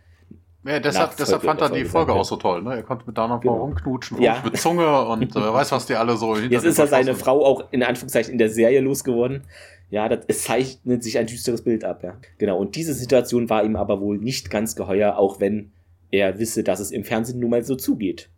Ja, 0.66 0.82
deshalb, 0.82 1.16
deshalb 1.16 1.42
fand 1.42 1.62
er 1.62 1.70
die 1.70 1.86
Folge 1.86 2.12
auch 2.12 2.26
so 2.26 2.36
toll. 2.36 2.62
Ne? 2.62 2.76
Er 2.76 2.84
konnte 2.84 3.06
mit 3.08 3.18
da 3.18 3.30
noch 3.30 3.40
genau. 3.40 3.62
rumknutschen, 3.62 4.22
ja. 4.22 4.42
mit 4.44 4.58
Zunge 4.58 5.06
und 5.06 5.34
äh, 5.34 5.54
weiß, 5.54 5.72
was 5.72 5.86
die 5.86 5.96
alle 5.96 6.18
so 6.18 6.36
Jetzt 6.50 6.66
ist 6.66 6.80
er 6.80 6.88
seine 6.88 7.16
Frau 7.16 7.46
auch 7.46 7.72
in 7.72 7.82
Anführungszeichen 7.82 8.34
in 8.34 8.38
der 8.38 8.50
Serie 8.50 8.82
losgeworden. 8.82 9.46
Ja, 9.92 10.08
das, 10.10 10.26
es 10.28 10.44
zeichnet 10.44 11.04
sich 11.04 11.18
ein 11.20 11.28
düsteres 11.28 11.64
Bild 11.64 11.84
ab, 11.84 12.02
ja. 12.02 12.18
Genau. 12.38 12.58
Und 12.58 12.76
diese 12.76 12.94
Situation 12.94 13.50
war 13.50 13.64
ihm 13.64 13.76
aber 13.76 14.00
wohl 14.02 14.18
nicht 14.18 14.50
ganz 14.50 14.76
geheuer, 14.76 15.18
auch 15.18 15.40
wenn 15.40 15.72
er 16.10 16.40
wisse, 16.40 16.64
dass 16.64 16.80
es 16.80 16.92
im 16.92 17.04
Fernsehen 17.04 17.40
nun 17.40 17.52
mal 17.52 17.64
so 17.64 17.76
zugeht. 17.76 18.30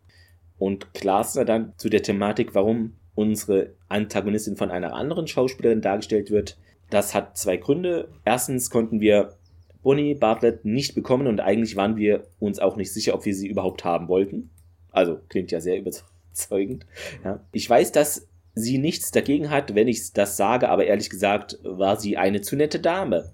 Und 0.58 0.92
Glasner 0.94 1.44
dann 1.44 1.72
zu 1.76 1.88
der 1.88 2.02
Thematik, 2.02 2.54
warum 2.54 2.94
unsere 3.14 3.74
Antagonistin 3.88 4.56
von 4.56 4.70
einer 4.70 4.94
anderen 4.94 5.28
Schauspielerin 5.28 5.80
dargestellt 5.80 6.30
wird. 6.30 6.58
Das 6.90 7.14
hat 7.14 7.38
zwei 7.38 7.56
Gründe. 7.56 8.08
Erstens 8.24 8.70
konnten 8.70 9.00
wir 9.00 9.36
Bonnie 9.82 10.14
Bartlett 10.14 10.64
nicht 10.64 10.94
bekommen 10.94 11.28
und 11.28 11.40
eigentlich 11.40 11.76
waren 11.76 11.96
wir 11.96 12.26
uns 12.40 12.58
auch 12.58 12.76
nicht 12.76 12.92
sicher, 12.92 13.14
ob 13.14 13.24
wir 13.24 13.34
sie 13.34 13.46
überhaupt 13.46 13.84
haben 13.84 14.08
wollten. 14.08 14.50
Also 14.90 15.20
klingt 15.28 15.52
ja 15.52 15.60
sehr 15.60 15.78
überzeugend. 15.78 16.86
Ja. 17.22 17.40
Ich 17.52 17.68
weiß, 17.68 17.92
dass 17.92 18.26
sie 18.54 18.78
nichts 18.78 19.10
dagegen 19.10 19.50
hat, 19.50 19.74
wenn 19.74 19.88
ich 19.88 20.12
das 20.12 20.36
sage, 20.36 20.68
aber 20.68 20.86
ehrlich 20.86 21.10
gesagt 21.10 21.58
war 21.62 21.98
sie 21.98 22.16
eine 22.16 22.40
zu 22.40 22.56
nette 22.56 22.80
Dame. 22.80 23.32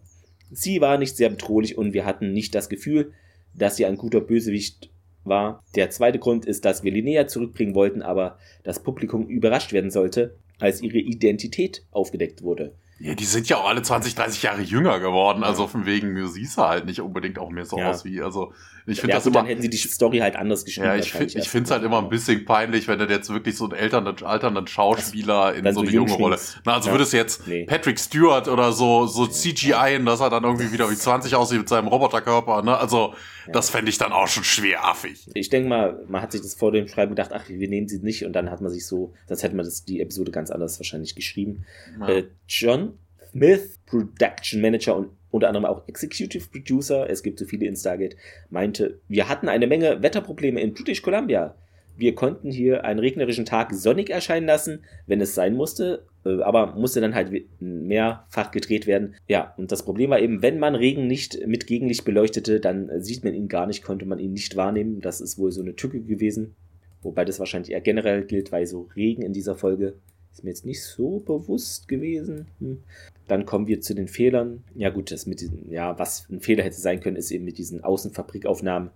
Sie 0.51 0.81
war 0.81 0.99
nicht 0.99 1.17
sehr 1.17 1.31
bedrohlich 1.31 1.79
und 1.79 1.93
wir 1.93 2.05
hatten 2.05 2.33
nicht 2.33 2.55
das 2.55 2.69
Gefühl, 2.69 3.13
dass 3.55 3.77
sie 3.77 3.87
ein 3.87 3.97
guter 3.97 4.21
Bösewicht 4.21 4.91
war. 5.25 5.63
Der 5.75 5.91
zweite 5.91 6.19
Grund 6.19 6.47
ist, 6.47 6.65
dass 6.65 6.83
wir 6.83 6.93
Linnea 6.93 7.27
zurückbringen 7.27 7.75
wollten, 7.75 8.03
aber 8.03 8.39
das 8.65 8.83
Publikum 8.83 9.27
überrascht 9.29 9.73
werden 9.73 9.91
sollte, 9.91 10.37
als 10.59 10.83
ihre 10.83 10.99
Identität 10.99 11.85
aufgedeckt 11.91 12.43
wurde. 12.43 12.75
Ja, 13.03 13.15
die 13.15 13.25
sind 13.25 13.49
ja 13.49 13.57
auch 13.57 13.67
alle 13.67 13.81
20, 13.81 14.15
30 14.15 14.43
Jahre 14.43 14.61
jünger 14.61 15.01
geworden. 15.01 15.43
Also 15.43 15.67
von 15.67 15.87
wegen, 15.87 16.15
du 16.15 16.29
siehst 16.29 16.59
halt 16.59 16.85
nicht 16.85 17.01
unbedingt 17.01 17.39
auch 17.39 17.49
mehr 17.49 17.65
so 17.65 17.79
ja. 17.79 17.89
aus 17.89 18.05
wie, 18.05 18.21
also 18.21 18.53
ich 18.85 19.01
finde 19.01 19.13
ja, 19.13 19.17
das 19.17 19.25
gut, 19.25 19.33
immer, 19.33 19.41
dann 19.41 19.49
hätten 19.49 19.63
sie 19.63 19.71
die 19.71 19.79
Story 19.79 20.19
halt 20.19 20.37
anders 20.37 20.67
geschrieben. 20.67 20.89
Ja, 20.89 20.97
ich 20.97 21.11
finde, 21.11 21.39
ich 21.39 21.49
finde 21.49 21.65
es 21.65 21.71
halt 21.71 21.83
immer 21.83 21.99
ein 21.99 22.11
bisschen 22.11 22.45
peinlich, 22.45 22.89
wenn 22.89 22.99
du 22.99 23.07
jetzt 23.07 23.31
wirklich 23.31 23.57
so 23.57 23.65
einen 23.65 23.81
alternden, 23.81 24.27
alternden 24.27 24.67
Schauspieler 24.67 25.55
in 25.55 25.73
so 25.73 25.81
eine 25.81 25.91
junge 25.91 26.13
Rolle. 26.13 26.39
Na, 26.65 26.75
also 26.75 26.89
ja. 26.89 26.95
würdest 26.95 27.15
du 27.15 27.17
jetzt 27.17 27.47
nee. 27.49 27.65
Patrick 27.65 27.99
Stewart 27.99 28.49
oder 28.49 28.73
so, 28.73 29.07
so 29.07 29.27
CGI, 29.27 30.05
dass 30.05 30.21
er 30.21 30.29
dann 30.29 30.45
irgendwie 30.45 30.71
wieder 30.71 30.91
wie 30.91 30.97
20 30.97 31.35
aussieht 31.35 31.59
mit 31.59 31.71
seinem 31.71 31.89
Roboterkörper, 31.89 32.63
ne? 32.63 32.77
Also, 32.77 33.15
ja. 33.51 33.53
das 33.53 33.71
fände 33.71 33.91
ich 33.91 33.99
dann 33.99 34.13
auch 34.13 34.29
schon 34.29 34.45
schwer 34.45 34.85
affig. 34.85 35.29
Ich 35.35 35.49
denke 35.49 35.69
mal, 35.69 36.05
man 36.09 36.23
hat 36.23 36.33
sich 36.33 36.41
das 36.41 36.55
vor 36.55 36.73
dem 36.73 36.89
Schreiben 36.89 37.11
gedacht, 37.11 37.33
ach, 37.33 37.49
wir 37.49 37.69
nehmen 37.69 37.89
sie 37.89 37.99
nicht 37.99 38.25
und 38.25 38.33
dann 38.33 38.51
hat 38.51 38.61
man 38.61 38.71
sich 38.71 38.87
so, 38.87 39.13
sonst 39.27 39.43
hätte 39.43 39.57
man 39.57 39.65
das, 39.65 39.85
die 39.85 40.01
Episode 40.01 40.31
ganz 40.31 40.51
anders 40.51 40.79
wahrscheinlich 40.79 41.15
geschrieben. 41.15 41.65
Äh, 42.07 42.25
John 42.47 42.99
Smith, 43.31 43.79
Production 43.87 44.61
Manager 44.61 44.97
und 44.97 45.11
unter 45.31 45.49
anderem 45.49 45.65
auch 45.65 45.87
Executive 45.87 46.49
Producer, 46.49 47.09
es 47.09 47.23
gibt 47.23 47.39
so 47.39 47.45
viele 47.45 47.67
in 47.67 47.77
Stargate, 47.77 48.17
meinte, 48.51 49.01
wir 49.09 49.29
hatten 49.29 49.49
eine 49.49 49.67
Menge 49.67 50.03
Wetterprobleme 50.03 50.61
in 50.61 50.75
British 50.75 51.03
Columbia. 51.03 51.55
Wir 51.97 52.15
konnten 52.15 52.51
hier 52.51 52.85
einen 52.85 52.99
regnerischen 52.99 53.45
Tag 53.45 53.73
sonnig 53.75 54.11
erscheinen 54.11 54.47
lassen, 54.47 54.85
wenn 55.07 55.21
es 55.21 55.35
sein 55.35 55.55
musste, 55.55 56.07
aber 56.25 56.75
musste 56.75 57.01
dann 57.01 57.15
halt 57.15 57.33
mehrfach 57.61 58.51
gedreht 58.51 58.87
werden. 58.87 59.15
Ja, 59.27 59.55
und 59.57 59.73
das 59.73 59.85
Problem 59.85 60.11
war 60.11 60.21
eben, 60.21 60.43
wenn 60.43 60.59
man 60.59 60.75
Regen 60.75 61.07
nicht 61.07 61.47
mit 61.47 61.67
Gegenlicht 61.67 62.05
beleuchtete, 62.05 62.61
dann 62.61 62.91
sieht 63.03 63.25
man 63.25 63.35
ihn 63.35 63.49
gar 63.49 63.67
nicht, 63.67 63.83
konnte 63.83 64.05
man 64.05 64.19
ihn 64.19 64.33
nicht 64.33 64.57
wahrnehmen. 64.57 65.01
Das 65.01 65.21
ist 65.21 65.39
wohl 65.39 65.53
so 65.53 65.63
eine 65.63 65.77
Tücke 65.77 66.01
gewesen. 66.01 66.55
Wobei 67.03 67.25
das 67.25 67.39
wahrscheinlich 67.39 67.73
eher 67.73 67.81
generell 67.81 68.25
gilt, 68.25 68.53
weil 68.53 68.67
so 68.67 68.89
Regen 68.95 69.23
in 69.23 69.33
dieser 69.33 69.55
Folge 69.55 69.95
ist 70.33 70.45
mir 70.45 70.51
jetzt 70.51 70.67
nicht 70.67 70.83
so 70.83 71.21
bewusst 71.21 71.89
gewesen. 71.89 72.47
Hm. 72.61 72.83
Dann 73.27 73.47
kommen 73.47 73.67
wir 73.67 73.81
zu 73.81 73.95
den 73.95 74.09
Fehlern. 74.09 74.63
Ja, 74.75 74.91
gut, 74.91 75.11
das 75.11 75.27
mit 75.27 75.41
diesen, 75.41 75.71
ja, 75.71 75.99
was 75.99 76.29
ein 76.31 76.41
Fehler 76.41 76.65
hätte 76.65 76.81
sein 76.81 77.01
können, 77.01 77.17
ist 77.17 77.31
eben 77.31 77.45
mit 77.45 77.59
diesen 77.59 77.83
Außenfabrikaufnahmen, 77.83 78.91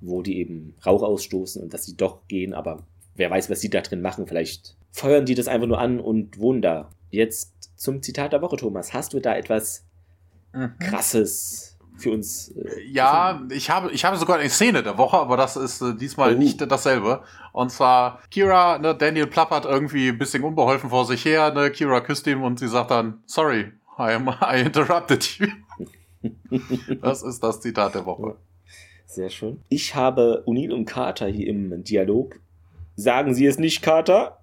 wo 0.00 0.22
die 0.22 0.38
eben 0.38 0.74
Rauch 0.84 1.02
ausstoßen 1.02 1.62
und 1.62 1.74
dass 1.74 1.84
sie 1.84 1.96
doch 1.96 2.26
gehen, 2.28 2.54
aber 2.54 2.84
wer 3.16 3.30
weiß, 3.30 3.50
was 3.50 3.60
sie 3.60 3.70
da 3.70 3.80
drin 3.80 4.00
machen. 4.00 4.26
Vielleicht 4.26 4.76
feuern 4.96 5.26
die 5.26 5.34
das 5.34 5.46
einfach 5.46 5.66
nur 5.66 5.78
an 5.78 6.00
und 6.00 6.38
wohnen 6.38 6.62
da. 6.62 6.88
Jetzt 7.10 7.70
zum 7.76 8.02
Zitat 8.02 8.32
der 8.32 8.40
Woche, 8.40 8.56
Thomas. 8.56 8.94
Hast 8.94 9.12
du 9.12 9.20
da 9.20 9.36
etwas 9.36 9.84
mhm. 10.52 10.72
krasses 10.78 11.76
für 11.96 12.12
uns. 12.12 12.48
Äh, 12.48 12.82
ja, 12.90 13.42
ich 13.50 13.68
habe, 13.68 13.92
ich 13.92 14.06
habe 14.06 14.16
sogar 14.16 14.38
eine 14.38 14.48
Szene 14.48 14.82
der 14.82 14.96
Woche, 14.96 15.18
aber 15.18 15.36
das 15.36 15.56
ist 15.56 15.82
äh, 15.82 15.94
diesmal 15.94 16.34
oh. 16.34 16.38
nicht 16.38 16.60
dasselbe. 16.70 17.22
Und 17.52 17.70
zwar 17.70 18.20
Kira, 18.30 18.78
ne, 18.78 18.94
Daniel 18.94 19.26
plappert 19.26 19.66
irgendwie 19.66 20.08
ein 20.08 20.18
bisschen 20.18 20.42
unbeholfen 20.44 20.88
vor 20.88 21.04
sich 21.04 21.24
her, 21.26 21.52
ne, 21.52 21.70
Kira 21.70 22.00
küsst 22.00 22.26
ihm 22.26 22.42
und 22.42 22.58
sie 22.58 22.68
sagt 22.68 22.90
dann, 22.90 23.22
sorry, 23.26 23.72
I, 23.98 24.12
am, 24.12 24.28
I 24.40 24.62
interrupted 24.62 25.38
you. 25.38 25.48
das 27.02 27.22
ist 27.22 27.42
das 27.42 27.60
Zitat 27.60 27.94
der 27.94 28.06
Woche. 28.06 28.36
Sehr 29.06 29.28
schön. 29.28 29.60
Ich 29.68 29.94
habe 29.94 30.42
Unil 30.46 30.72
und 30.72 30.86
Carter 30.86 31.26
hier 31.26 31.48
im 31.48 31.84
Dialog. 31.84 32.40
Sagen 32.96 33.34
Sie 33.34 33.46
es 33.46 33.58
nicht, 33.58 33.82
Carter? 33.82 34.38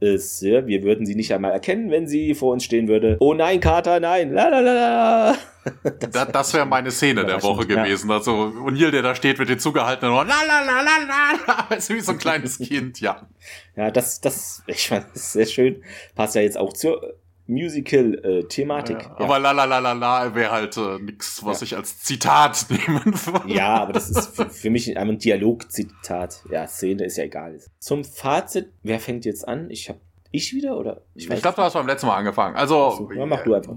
Ist, 0.00 0.42
ja, 0.42 0.66
wir 0.66 0.82
würden 0.82 1.06
sie 1.06 1.14
nicht 1.14 1.32
einmal 1.34 1.52
erkennen, 1.52 1.90
wenn 1.90 2.06
sie 2.06 2.34
vor 2.34 2.52
uns 2.52 2.64
stehen 2.64 2.88
würde. 2.88 3.16
Oh 3.20 3.34
nein, 3.34 3.60
Kater, 3.60 4.00
nein. 4.00 4.32
Lalalala. 4.32 5.36
Das, 5.82 6.10
das, 6.12 6.32
das 6.32 6.54
wäre 6.54 6.64
meine 6.64 6.90
Szene 6.90 7.26
der 7.26 7.42
Woche 7.42 7.66
gewesen. 7.66 8.08
Ja. 8.08 8.16
Also 8.16 8.32
O'Neill, 8.32 8.90
der 8.90 9.02
da 9.02 9.14
steht 9.14 9.38
mit 9.38 9.50
den 9.50 9.58
zugehaltenen 9.58 10.14
Ohren, 10.14 10.26
la 10.28 11.76
ist 11.76 11.90
wie 11.90 12.00
so 12.00 12.12
ein 12.12 12.18
kleines 12.18 12.56
Kind, 12.58 13.02
ja. 13.02 13.28
Ja, 13.76 13.90
das, 13.90 14.22
das, 14.22 14.62
ich 14.66 14.88
fand 14.88 15.04
das 15.12 15.32
sehr 15.32 15.44
schön. 15.44 15.82
Passt 16.14 16.36
ja 16.36 16.40
jetzt 16.40 16.56
auch 16.56 16.72
zur 16.72 17.16
Musical-Thematik. 17.48 19.02
Ja, 19.02 19.08
ja. 19.08 19.16
Aber 19.18 19.38
la 19.38 19.52
la 19.52 19.64
la 19.64 19.78
la 19.78 19.92
la 19.92 20.34
wäre 20.34 20.52
halt 20.52 20.76
äh, 20.76 20.98
nix, 20.98 21.44
was 21.44 21.60
ja. 21.60 21.64
ich 21.64 21.76
als 21.76 21.98
Zitat 22.00 22.66
nehmen 22.70 23.14
würde. 23.26 23.52
Ja, 23.52 23.76
aber 23.76 23.94
das 23.94 24.10
ist 24.10 24.36
für, 24.36 24.48
für 24.48 24.70
mich 24.70 24.96
ein 24.96 25.18
Dialogzitat. 25.18 26.44
Ja, 26.50 26.66
Szene 26.66 27.04
ist 27.04 27.16
ja 27.16 27.24
egal. 27.24 27.58
Zum 27.78 28.04
Fazit, 28.04 28.70
wer 28.82 29.00
fängt 29.00 29.24
jetzt 29.24 29.48
an? 29.48 29.70
Ich 29.70 29.88
habe 29.88 30.00
ich 30.30 30.52
wieder 30.52 30.76
oder? 30.76 31.00
Ich, 31.14 31.30
ich 31.30 31.40
glaube, 31.40 31.56
du 31.56 31.62
hast 31.62 31.72
beim 31.72 31.86
letzten 31.86 32.06
Mal 32.06 32.16
angefangen. 32.16 32.54
Also, 32.54 32.90
so, 32.90 33.12
ja, 33.12 33.24
mach 33.24 33.42
du 33.44 33.54
einfach. 33.54 33.74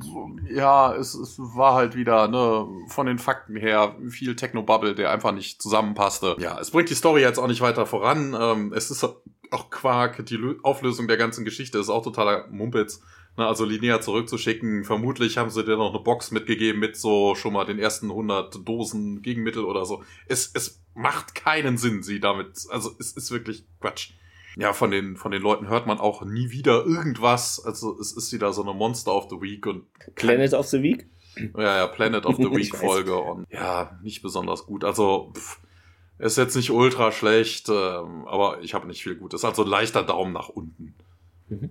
Ja, 0.53 0.93
es, 0.93 1.13
es 1.13 1.39
war 1.39 1.75
halt 1.75 1.95
wieder 1.95 2.27
ne, 2.27 2.67
von 2.87 3.05
den 3.07 3.19
Fakten 3.19 3.55
her 3.55 3.95
viel 4.09 4.35
Technobubble, 4.35 4.93
der 4.93 5.11
einfach 5.11 5.31
nicht 5.31 5.61
zusammenpasste. 5.61 6.35
Ja, 6.39 6.59
es 6.59 6.71
bringt 6.71 6.89
die 6.89 6.95
Story 6.95 7.21
jetzt 7.21 7.39
auch 7.39 7.47
nicht 7.47 7.61
weiter 7.61 7.85
voran. 7.85 8.35
Ähm, 8.37 8.73
es 8.75 8.91
ist 8.91 9.05
auch 9.05 9.69
Quark. 9.69 10.25
Die 10.25 10.37
Auflösung 10.63 11.07
der 11.07 11.17
ganzen 11.17 11.45
Geschichte 11.45 11.77
ist 11.77 11.89
auch 11.89 12.03
totaler 12.03 12.47
Mumpitz. 12.49 13.01
Na, 13.37 13.47
also 13.47 13.63
linear 13.65 14.01
zurückzuschicken. 14.01 14.83
Vermutlich 14.83 15.37
haben 15.37 15.49
sie 15.49 15.63
dir 15.63 15.77
noch 15.77 15.93
eine 15.93 16.03
Box 16.03 16.31
mitgegeben 16.31 16.79
mit 16.79 16.97
so 16.97 17.35
schon 17.35 17.53
mal 17.53 17.65
den 17.65 17.79
ersten 17.79 18.09
100 18.09 18.67
Dosen 18.67 19.21
Gegenmittel 19.21 19.63
oder 19.63 19.85
so. 19.85 20.03
Es, 20.27 20.51
es 20.53 20.81
macht 20.93 21.33
keinen 21.35 21.77
Sinn, 21.77 22.03
sie 22.03 22.19
damit. 22.19 22.65
Also 22.69 22.91
es 22.99 23.13
ist 23.13 23.31
wirklich 23.31 23.65
Quatsch. 23.79 24.11
Ja, 24.57 24.73
von 24.73 24.91
den, 24.91 25.15
von 25.15 25.31
den 25.31 25.41
Leuten 25.41 25.69
hört 25.69 25.87
man 25.87 25.99
auch 25.99 26.23
nie 26.23 26.51
wieder 26.51 26.85
irgendwas. 26.85 27.63
Also 27.63 27.97
es 27.99 28.11
ist 28.11 28.33
wieder 28.33 28.51
so 28.51 28.63
eine 28.63 28.73
Monster 28.73 29.13
of 29.13 29.27
the 29.29 29.39
Week 29.39 29.65
und. 29.65 29.85
Planet 30.15 30.53
of 30.53 30.67
the 30.67 30.83
Week? 30.83 31.07
Ja, 31.55 31.77
ja, 31.77 31.87
Planet 31.87 32.25
of 32.25 32.35
the 32.35 32.43
Week 32.51 32.75
Folge 32.75 33.15
und 33.15 33.47
ja, 33.49 33.97
nicht 34.03 34.21
besonders 34.21 34.65
gut. 34.65 34.83
Also, 34.83 35.31
pff, 35.33 35.61
ist 36.19 36.37
jetzt 36.37 36.55
nicht 36.55 36.71
ultra 36.71 37.11
schlecht, 37.11 37.69
ähm, 37.69 38.27
aber 38.27 38.61
ich 38.61 38.73
habe 38.73 38.87
nicht 38.87 39.01
viel 39.01 39.15
Gutes. 39.15 39.45
Also 39.45 39.63
leichter 39.63 40.03
Daumen 40.03 40.33
nach 40.33 40.49
unten. 40.49 40.93
Mhm. 41.47 41.69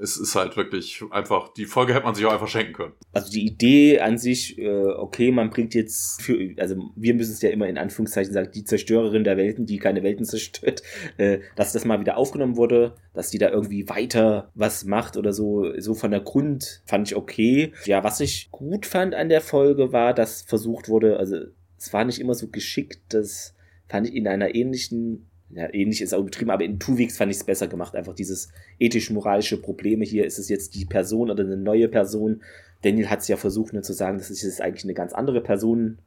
Es 0.00 0.16
ist 0.16 0.34
halt 0.34 0.56
wirklich 0.56 1.02
einfach, 1.10 1.52
die 1.52 1.66
Folge 1.66 1.94
hätte 1.94 2.04
man 2.04 2.14
sich 2.14 2.24
auch 2.24 2.32
einfach 2.32 2.48
schenken 2.48 2.72
können. 2.72 2.92
Also 3.12 3.30
die 3.30 3.46
Idee 3.46 4.00
an 4.00 4.18
sich, 4.18 4.58
äh, 4.58 4.68
okay, 4.68 5.30
man 5.30 5.50
bringt 5.50 5.74
jetzt 5.74 6.22
für, 6.22 6.54
also 6.58 6.76
wir 6.94 7.14
müssen 7.14 7.32
es 7.32 7.42
ja 7.42 7.50
immer 7.50 7.66
in 7.68 7.78
Anführungszeichen 7.78 8.32
sagen, 8.32 8.50
die 8.54 8.64
Zerstörerin 8.64 9.24
der 9.24 9.36
Welten, 9.36 9.66
die 9.66 9.78
keine 9.78 10.02
Welten 10.02 10.24
zerstört, 10.24 10.82
äh, 11.16 11.40
dass 11.56 11.72
das 11.72 11.84
mal 11.84 12.00
wieder 12.00 12.16
aufgenommen 12.16 12.56
wurde, 12.56 12.94
dass 13.14 13.30
die 13.30 13.38
da 13.38 13.50
irgendwie 13.50 13.88
weiter 13.88 14.50
was 14.54 14.84
macht 14.84 15.16
oder 15.16 15.32
so, 15.32 15.78
so 15.78 15.94
von 15.94 16.10
der 16.10 16.20
Grund 16.20 16.82
fand 16.86 17.08
ich 17.08 17.16
okay. 17.16 17.72
Ja, 17.84 18.04
was 18.04 18.20
ich 18.20 18.50
gut 18.50 18.86
fand 18.86 19.14
an 19.14 19.28
der 19.28 19.40
Folge 19.40 19.92
war, 19.92 20.14
dass 20.14 20.42
versucht 20.42 20.88
wurde, 20.88 21.18
also 21.18 21.36
es 21.76 21.92
war 21.92 22.04
nicht 22.04 22.20
immer 22.20 22.34
so 22.34 22.48
geschickt, 22.48 23.00
das 23.10 23.54
fand 23.88 24.08
ich 24.08 24.14
in 24.14 24.28
einer 24.28 24.54
ähnlichen 24.54 25.27
ja, 25.50 25.72
ähnlich 25.72 26.02
ist 26.02 26.12
auch 26.12 26.24
betrieben, 26.24 26.50
aber 26.50 26.64
in 26.64 26.78
Two 26.78 26.98
Weeks 26.98 27.16
fand 27.16 27.30
ich 27.30 27.38
es 27.38 27.44
besser 27.44 27.68
gemacht. 27.68 27.94
Einfach 27.94 28.14
dieses 28.14 28.50
ethisch-moralische 28.78 29.60
Probleme 29.60 30.04
hier. 30.04 30.26
Ist 30.26 30.38
es 30.38 30.48
jetzt 30.48 30.74
die 30.74 30.84
Person 30.84 31.30
oder 31.30 31.44
eine 31.44 31.56
neue 31.56 31.88
Person? 31.88 32.42
Daniel 32.82 33.08
hat 33.08 33.20
es 33.20 33.28
ja 33.28 33.36
versucht, 33.36 33.72
nur 33.72 33.82
zu 33.82 33.92
sagen, 33.92 34.18
das 34.18 34.30
ist 34.30 34.42
jetzt 34.42 34.60
eigentlich 34.60 34.84
eine 34.84 34.94
ganz 34.94 35.12
andere 35.12 35.40
Person 35.40 35.98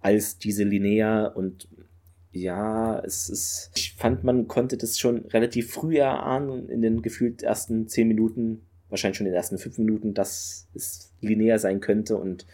als 0.00 0.38
diese 0.38 0.64
Linnea 0.64 1.26
und 1.26 1.68
ja, 2.30 2.98
es 3.00 3.28
ist, 3.28 3.70
ich 3.76 3.94
fand, 3.94 4.24
man 4.24 4.48
konnte 4.48 4.76
das 4.76 4.98
schon 4.98 5.24
relativ 5.26 5.72
früh 5.72 5.98
erahnen, 5.98 6.68
in 6.68 6.82
den 6.82 7.00
gefühlt 7.00 7.42
ersten 7.42 7.86
zehn 7.86 8.08
Minuten, 8.08 8.66
wahrscheinlich 8.88 9.18
schon 9.18 9.26
in 9.26 9.32
den 9.32 9.36
ersten 9.36 9.56
fünf 9.56 9.78
Minuten, 9.78 10.14
dass 10.14 10.68
es 10.74 11.12
Linnea 11.20 11.58
sein 11.58 11.80
könnte 11.80 12.16
und 12.16 12.46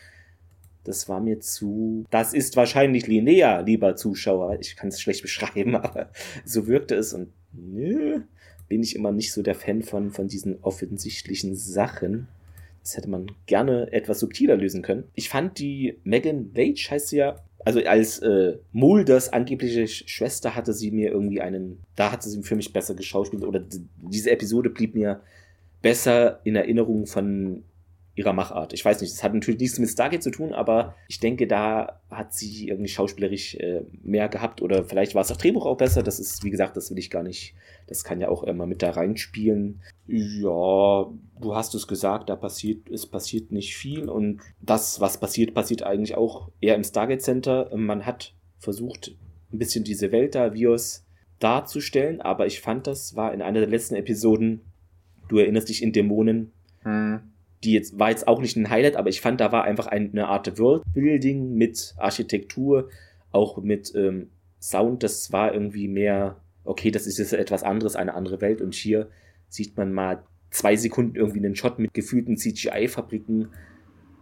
das 0.91 1.09
war 1.09 1.21
mir 1.21 1.41
zu. 1.41 2.05
Das 2.11 2.35
ist 2.35 2.57
wahrscheinlich 2.57 3.07
linear, 3.07 3.63
lieber 3.63 3.97
Zuschauer. 3.97 4.59
Ich 4.61 4.77
kann 4.77 4.89
es 4.89 5.01
schlecht 5.01 5.23
beschreiben, 5.23 5.77
aber 5.77 6.11
so 6.45 6.67
wirkte 6.67 6.97
es 6.97 7.13
und 7.13 7.29
nö, 7.53 8.21
bin 8.69 8.83
ich 8.83 8.95
immer 8.95 9.13
nicht 9.13 9.33
so 9.33 9.43
der 9.43 9.55
Fan 9.55 9.83
von, 9.83 10.11
von 10.11 10.29
diesen 10.29 10.59
offensichtlichen 10.63 11.55
Sachen. 11.55 12.29
Das 12.83 12.97
hätte 12.97 13.11
man 13.11 13.31
gerne 13.47 13.93
etwas 13.93 14.21
subtiler 14.21 14.57
lösen 14.57 14.83
können. 14.83 15.05
Ich 15.15 15.29
fand 15.29 15.59
die 15.59 15.99
Megan 16.03 16.51
Lage 16.55 16.89
heißt 16.91 17.09
sie 17.09 17.19
ja, 17.19 17.37
also 17.65 17.81
als 17.85 18.21
äh, 18.21 18.57
Mulders 18.73 19.33
angebliche 19.33 19.87
Schwester 19.87 20.55
hatte 20.55 20.73
sie 20.73 20.91
mir 20.91 21.11
irgendwie 21.11 21.41
einen, 21.41 21.79
da 21.95 22.11
hatte 22.11 22.29
sie 22.29 22.43
für 22.43 22.57
mich 22.57 22.73
besser 22.73 22.95
geschauspielt 22.95 23.45
oder 23.45 23.63
diese 23.97 24.31
Episode 24.31 24.71
blieb 24.71 24.95
mir 24.95 25.21
besser 25.83 26.41
in 26.45 26.57
Erinnerung 26.57 27.07
von 27.07 27.63
ihrer 28.15 28.33
Machart. 28.33 28.73
Ich 28.73 28.85
weiß 28.85 29.01
nicht, 29.01 29.13
das 29.13 29.23
hat 29.23 29.35
natürlich 29.35 29.61
nichts 29.61 29.79
mit 29.79 29.89
Stargate 29.89 30.23
zu 30.23 30.31
tun, 30.31 30.53
aber 30.53 30.95
ich 31.09 31.21
denke, 31.21 31.47
da 31.47 32.01
hat 32.11 32.35
sie 32.35 32.69
irgendwie 32.69 32.89
schauspielerisch 32.89 33.55
äh, 33.55 33.83
mehr 34.03 34.29
gehabt 34.29 34.63
oder 34.63 34.85
vielleicht 34.85 35.15
war 35.15 35.23
es 35.23 35.29
das 35.29 35.39
Drehbuch 35.39 35.65
auch 35.65 35.77
besser. 35.77 36.03
Das 36.03 36.19
ist, 36.19 36.43
wie 36.45 36.51
gesagt, 36.51 36.77
das 36.77 36.91
will 36.91 36.99
ich 36.99 37.11
gar 37.11 37.23
nicht. 37.23 37.55
Das 37.87 38.05
kann 38.05 38.21
ja 38.21 38.29
auch 38.29 38.43
immer 38.43 38.67
mit 38.67 38.83
da 38.83 38.91
reinspielen. 38.91 39.81
Ja, 40.07 41.07
du 41.41 41.55
hast 41.55 41.75
es 41.75 41.87
gesagt, 41.87 42.29
da 42.29 42.37
passiert, 42.37 42.91
es 42.91 43.07
passiert 43.07 43.53
nicht 43.53 43.77
viel 43.77 44.09
und 44.09 44.41
das, 44.61 45.01
was 45.01 45.19
passiert, 45.19 45.55
passiert 45.55 45.83
eigentlich 45.83 46.17
auch 46.17 46.51
eher 46.61 46.75
im 46.75 46.85
Stargate 46.85 47.23
Center. 47.23 47.71
Man 47.77 48.07
hat 48.07 48.35
versucht, 48.59 49.17
ein 49.53 49.59
bisschen 49.59 49.85
diese 49.85 50.13
Welt 50.13 50.35
da, 50.35 50.53
Vios, 50.53 51.05
darzustellen, 51.39 52.21
aber 52.21 52.47
ich 52.47 52.61
fand, 52.61 52.87
das 52.87 53.17
war 53.17 53.33
in 53.33 53.41
einer 53.41 53.61
der 53.61 53.69
letzten 53.69 53.95
Episoden, 53.95 54.61
du 55.29 55.39
erinnerst 55.39 55.69
dich 55.69 55.83
in 55.83 55.93
Dämonen, 55.93 56.53
hm 56.83 57.21
die 57.65 57.73
jetzt 57.73 57.99
war 57.99 58.11
jetzt 58.11 58.27
auch 58.27 58.41
nicht 58.41 58.57
ein 58.57 58.71
Highlight, 58.71 58.97
aber 58.97 59.11
ich 59.11 59.21
fand, 59.21 59.41
da 59.41 59.53
war 59.53 59.65
einfach 59.65 59.87
eine 59.87 60.29
Art 60.29 60.59
Worldbuilding 60.59 61.55
mit 61.55 61.95
Architektur, 61.99 62.89
auch 63.33 63.59
mit 63.63 63.95
ähm, 63.95 64.31
Sound. 64.61 65.03
Das 65.03 65.33
war 65.33 65.53
irgendwie 65.53 65.89
mehr, 65.89 66.41
okay, 66.65 66.91
das 66.91 67.07
ist 67.07 67.19
jetzt 67.19 67.33
etwas 67.33 67.63
anderes, 67.63 67.97
eine 67.97 68.15
andere 68.15 68.41
Welt. 68.41 68.63
Und 68.63 68.75
hier 68.75 69.11
sieht 69.49 69.77
man 69.77 69.93
mal 69.93 70.23
zwei 70.51 70.77
Sekunden 70.77 71.17
irgendwie 71.17 71.39
einen 71.39 71.57
Shot 71.57 71.79
mit 71.79 71.93
gefühlten 71.93 72.37
CGI-Fabriken. 72.37 73.49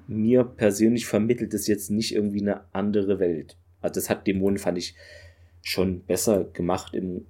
Mir 0.09 0.45
persönlich 0.45 1.07
vermittelt 1.07 1.55
es 1.55 1.67
jetzt 1.67 1.91
nicht 1.91 2.15
irgendwie 2.15 2.41
eine 2.41 2.63
andere 2.73 3.21
Welt. 3.21 3.57
Also 3.81 4.01
das 4.01 4.11
hat 4.11 4.27
Dämonen, 4.27 4.59
fand 4.59 4.79
ich, 4.79 4.97
schon 5.63 6.01
besser 6.05 6.45
gemacht 6.45 6.95
im 6.95 7.27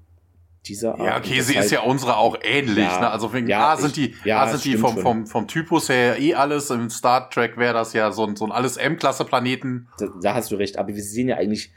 dieser 0.68 0.92
Art. 0.92 1.00
Ja, 1.00 1.18
okay, 1.18 1.40
sie 1.40 1.56
ist 1.56 1.70
ja 1.70 1.80
unsere 1.80 2.16
auch 2.16 2.36
ähnlich. 2.42 2.84
Ja, 2.84 3.00
ne? 3.00 3.10
Also 3.10 3.32
wegen 3.32 3.48
ja, 3.48 3.72
A 3.72 3.76
sind 3.76 3.96
die, 3.96 4.14
ja, 4.24 4.42
A 4.42 4.48
sind 4.48 4.64
die 4.64 4.76
vom, 4.76 4.98
vom, 4.98 5.26
vom 5.26 5.46
Typus 5.48 5.88
her 5.88 6.18
eh 6.18 6.34
alles. 6.34 6.70
Im 6.70 6.90
Star 6.90 7.30
Trek 7.30 7.56
wäre 7.56 7.74
das 7.74 7.92
ja 7.92 8.12
so 8.12 8.24
ein, 8.24 8.36
so 8.36 8.44
ein 8.44 8.52
alles 8.52 8.76
M-Klasse-Planeten. 8.76 9.88
Da, 9.98 10.06
da, 10.22 10.34
hast 10.34 10.50
du 10.50 10.56
recht, 10.56 10.78
aber 10.78 10.88
wir 10.88 11.02
sehen 11.02 11.28
ja 11.28 11.36
eigentlich 11.36 11.72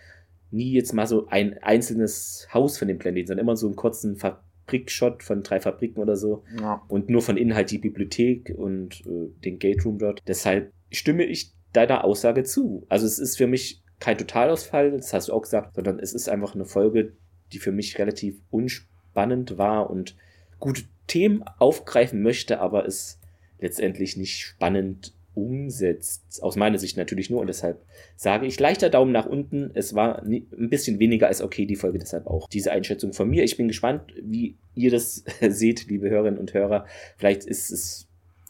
nie 0.52 0.74
jetzt 0.74 0.94
mal 0.94 1.08
so 1.08 1.28
ein 1.28 1.58
einzelnes 1.62 2.48
Haus 2.54 2.78
von 2.78 2.88
dem 2.88 3.00
Planeten, 3.00 3.28
sondern 3.28 3.46
immer 3.46 3.56
so 3.56 3.68
einen 3.68 3.76
kurzen 3.76 4.18
Fabrikshot 4.18 5.24
von 5.24 5.44
drei 5.44 5.60
Fabriken 5.60 6.02
oder 6.02 6.16
so. 6.16 6.44
Ja. 6.60 6.82
Und 6.88 7.10
nur 7.10 7.22
von 7.22 7.38
innen 7.38 7.56
halt 7.56 7.72
die 7.72 7.80
Bibliothek 7.80 8.54
und 8.56 9.02
äh, 9.06 9.30
den 9.44 9.60
Gate 9.60 9.86
Room 9.86 9.98
dort. 9.98 10.22
Deshalb 10.28 10.74
stimme 10.92 11.24
ich 11.24 11.54
deiner 11.74 12.04
Aussage 12.04 12.44
zu. 12.44 12.86
Also 12.90 13.06
es 13.06 13.18
ist 13.18 13.38
für 13.38 13.48
mich 13.48 13.82
kein 14.02 14.18
Totalausfall, 14.18 14.92
das 14.92 15.14
hast 15.14 15.30
du 15.30 15.34
auch 15.34 15.44
gesagt, 15.44 15.76
sondern 15.76 16.00
es 16.00 16.14
ist 16.14 16.28
einfach 16.28 16.56
eine 16.56 16.66
Folge, 16.66 17.14
die 17.54 17.60
für 17.60 17.72
mich 17.72 17.98
relativ 18.00 18.42
unspannend 18.50 19.58
war 19.58 19.90
und 19.90 20.16
gute 20.60 20.84
Themen 21.08 21.44
aufgreifen 21.60 22.22
möchte, 22.22 22.60
aber 22.60 22.86
es 22.86 23.20
letztendlich 23.60 24.18
nicht 24.18 24.40
spannend 24.40 25.14
umsetzt. 25.34 26.42
Aus 26.42 26.56
meiner 26.56 26.78
Sicht 26.78 26.98
natürlich 26.98 27.30
nur 27.30 27.40
und 27.40 27.48
deshalb 27.48 27.82
sage 28.16 28.46
ich 28.46 28.60
leichter 28.60 28.90
Daumen 28.90 29.12
nach 29.12 29.26
unten. 29.26 29.72
Es 29.74 29.96
war 29.96 30.22
ein 30.24 30.46
bisschen 30.70 31.00
weniger 31.00 31.28
als 31.28 31.42
okay, 31.42 31.66
die 31.66 31.76
Folge, 31.76 32.00
deshalb 32.00 32.28
auch 32.28 32.48
diese 32.50 32.72
Einschätzung 32.72 33.14
von 33.14 33.30
mir. 33.30 33.44
Ich 33.44 33.58
bin 33.58 33.68
gespannt, 33.68 34.14
wie 34.22 34.58
ihr 34.76 34.92
das 34.92 35.24
seht, 35.42 35.88
liebe 35.88 36.10
Hörerinnen 36.10 36.40
und 36.40 36.54
Hörer. 36.54 36.86
Vielleicht 37.18 37.46
ist 37.46 37.72
es, 37.72 38.08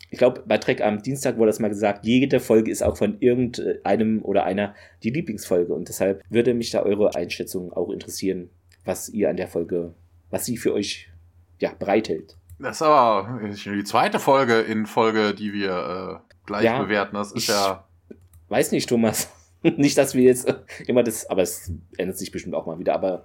ich 0.10 0.18
glaube, 0.18 0.44
bei 0.48 0.58
Trek 0.58 0.82
am 0.82 1.04
Dienstag 1.04 1.38
wurde 1.38 1.50
das 1.50 1.60
mal 1.60 1.68
gesagt, 1.68 2.06
jede 2.06 2.40
Folge 2.40 2.72
ist 2.72 2.82
auch 2.82 2.98
von 2.98 3.18
irgendeinem 3.20 4.24
oder 4.24 4.44
einer 4.44 4.74
die 5.04 5.12
Lieblingsfolge 5.12 5.74
und 5.74 5.88
deshalb 5.88 6.24
würde 6.30 6.54
mich 6.54 6.72
da 6.72 6.84
eure 6.84 7.16
Einschätzung 7.16 7.72
auch 7.72 7.92
interessieren 7.92 8.50
was 8.86 9.10
ihr 9.10 9.30
an 9.30 9.38
der 9.38 9.48
Folge, 9.48 9.94
was 10.30 10.46
sie 10.46 10.58
für 10.58 10.74
euch 10.74 11.10
ja, 11.60 11.72
bereithält. 11.78 12.38
Das 12.60 12.78
ist 12.78 12.82
aber 12.84 13.40
die 13.50 13.84
zweite 13.84 14.20
Folge 14.20 14.60
in 14.60 14.86
Folge, 14.86 15.34
die 15.34 15.54
wir 15.54 16.22
äh, 16.22 16.32
gleich 16.46 16.66
ja, 16.66 16.82
bewerten. 16.82 17.16
Das 17.16 17.32
ist 17.32 17.48
ja. 17.48 17.86
Weiß 18.50 18.72
nicht, 18.72 18.88
Thomas. 18.88 19.30
nicht, 19.64 19.98
dass 19.98 20.14
wir 20.14 20.24
jetzt 20.24 20.54
immer 20.88 21.04
das, 21.04 21.30
aber 21.30 21.42
es 21.42 21.72
ändert 21.98 22.18
sich 22.18 22.32
bestimmt 22.32 22.56
auch 22.56 22.66
mal 22.66 22.80
wieder, 22.80 22.94
aber. 22.94 23.24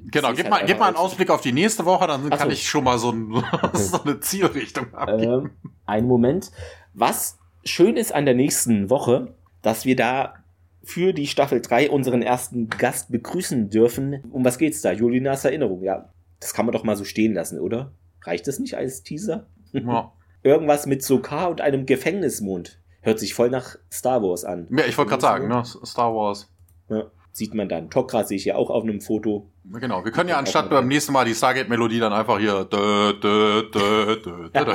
Genau, 0.00 0.28
gib, 0.32 0.44
halt 0.44 0.50
mal, 0.50 0.64
gib 0.64 0.78
mal 0.78 0.86
einen 0.86 0.96
Ausblick 0.96 1.28
auf 1.28 1.40
die 1.40 1.52
nächste 1.52 1.84
Woche, 1.84 2.06
dann 2.06 2.30
kann 2.30 2.48
so. 2.48 2.52
ich 2.52 2.68
schon 2.68 2.84
mal 2.84 2.98
so, 2.98 3.10
ein, 3.10 3.42
so 3.72 4.02
eine 4.02 4.20
Zielrichtung 4.20 4.94
abgeben. 4.94 5.46
Ähm, 5.46 5.50
einen 5.86 6.06
Moment. 6.06 6.52
Was 6.94 7.38
schön 7.64 7.96
ist 7.96 8.14
an 8.14 8.24
der 8.24 8.34
nächsten 8.34 8.90
Woche, 8.90 9.34
dass 9.62 9.84
wir 9.84 9.96
da 9.96 10.34
für 10.82 11.12
die 11.12 11.26
Staffel 11.26 11.60
3 11.60 11.90
unseren 11.90 12.22
ersten 12.22 12.68
Gast 12.68 13.10
begrüßen 13.10 13.70
dürfen. 13.70 14.22
Um 14.30 14.44
was 14.44 14.58
geht's 14.58 14.80
da? 14.80 14.92
Julinas 14.92 15.44
Erinnerung, 15.44 15.82
ja. 15.82 16.12
Das 16.40 16.54
kann 16.54 16.66
man 16.66 16.72
doch 16.72 16.84
mal 16.84 16.96
so 16.96 17.04
stehen 17.04 17.34
lassen, 17.34 17.60
oder? 17.60 17.92
Reicht 18.22 18.46
das 18.46 18.58
nicht 18.58 18.76
als 18.76 19.02
Teaser? 19.02 19.46
Ja. 19.72 20.12
Irgendwas 20.42 20.86
mit 20.86 21.02
Sokar 21.02 21.50
und 21.50 21.60
einem 21.60 21.84
Gefängnismond. 21.84 22.80
Hört 23.00 23.18
sich 23.18 23.34
voll 23.34 23.50
nach 23.50 23.76
Star 23.92 24.22
Wars 24.22 24.44
an. 24.44 24.68
Ja, 24.70 24.84
ich 24.86 24.96
wollte 24.96 25.10
gerade 25.10 25.22
sagen, 25.22 25.48
ne? 25.48 25.62
Star 25.64 26.14
Wars. 26.14 26.50
Ja. 26.88 27.10
Sieht 27.32 27.54
man 27.54 27.68
dann. 27.68 27.90
Tokra 27.90 28.24
sehe 28.24 28.36
ich 28.36 28.44
ja 28.44 28.56
auch 28.56 28.70
auf 28.70 28.82
einem 28.82 29.00
Foto. 29.00 29.50
Genau, 29.64 30.04
wir 30.04 30.10
können 30.10 30.28
ja 30.28 30.38
anstatt 30.38 30.70
beim 30.70 30.88
nächsten 30.88 31.12
Mal 31.12 31.24
die 31.24 31.34
Stargate-Melodie 31.34 32.00
dann 32.00 32.12
einfach 32.12 32.38
hier. 32.38 32.64
Dö, 32.64 33.12
dö, 33.12 33.70
dö, 33.70 34.16
dö, 34.16 34.48
dö. 34.50 34.74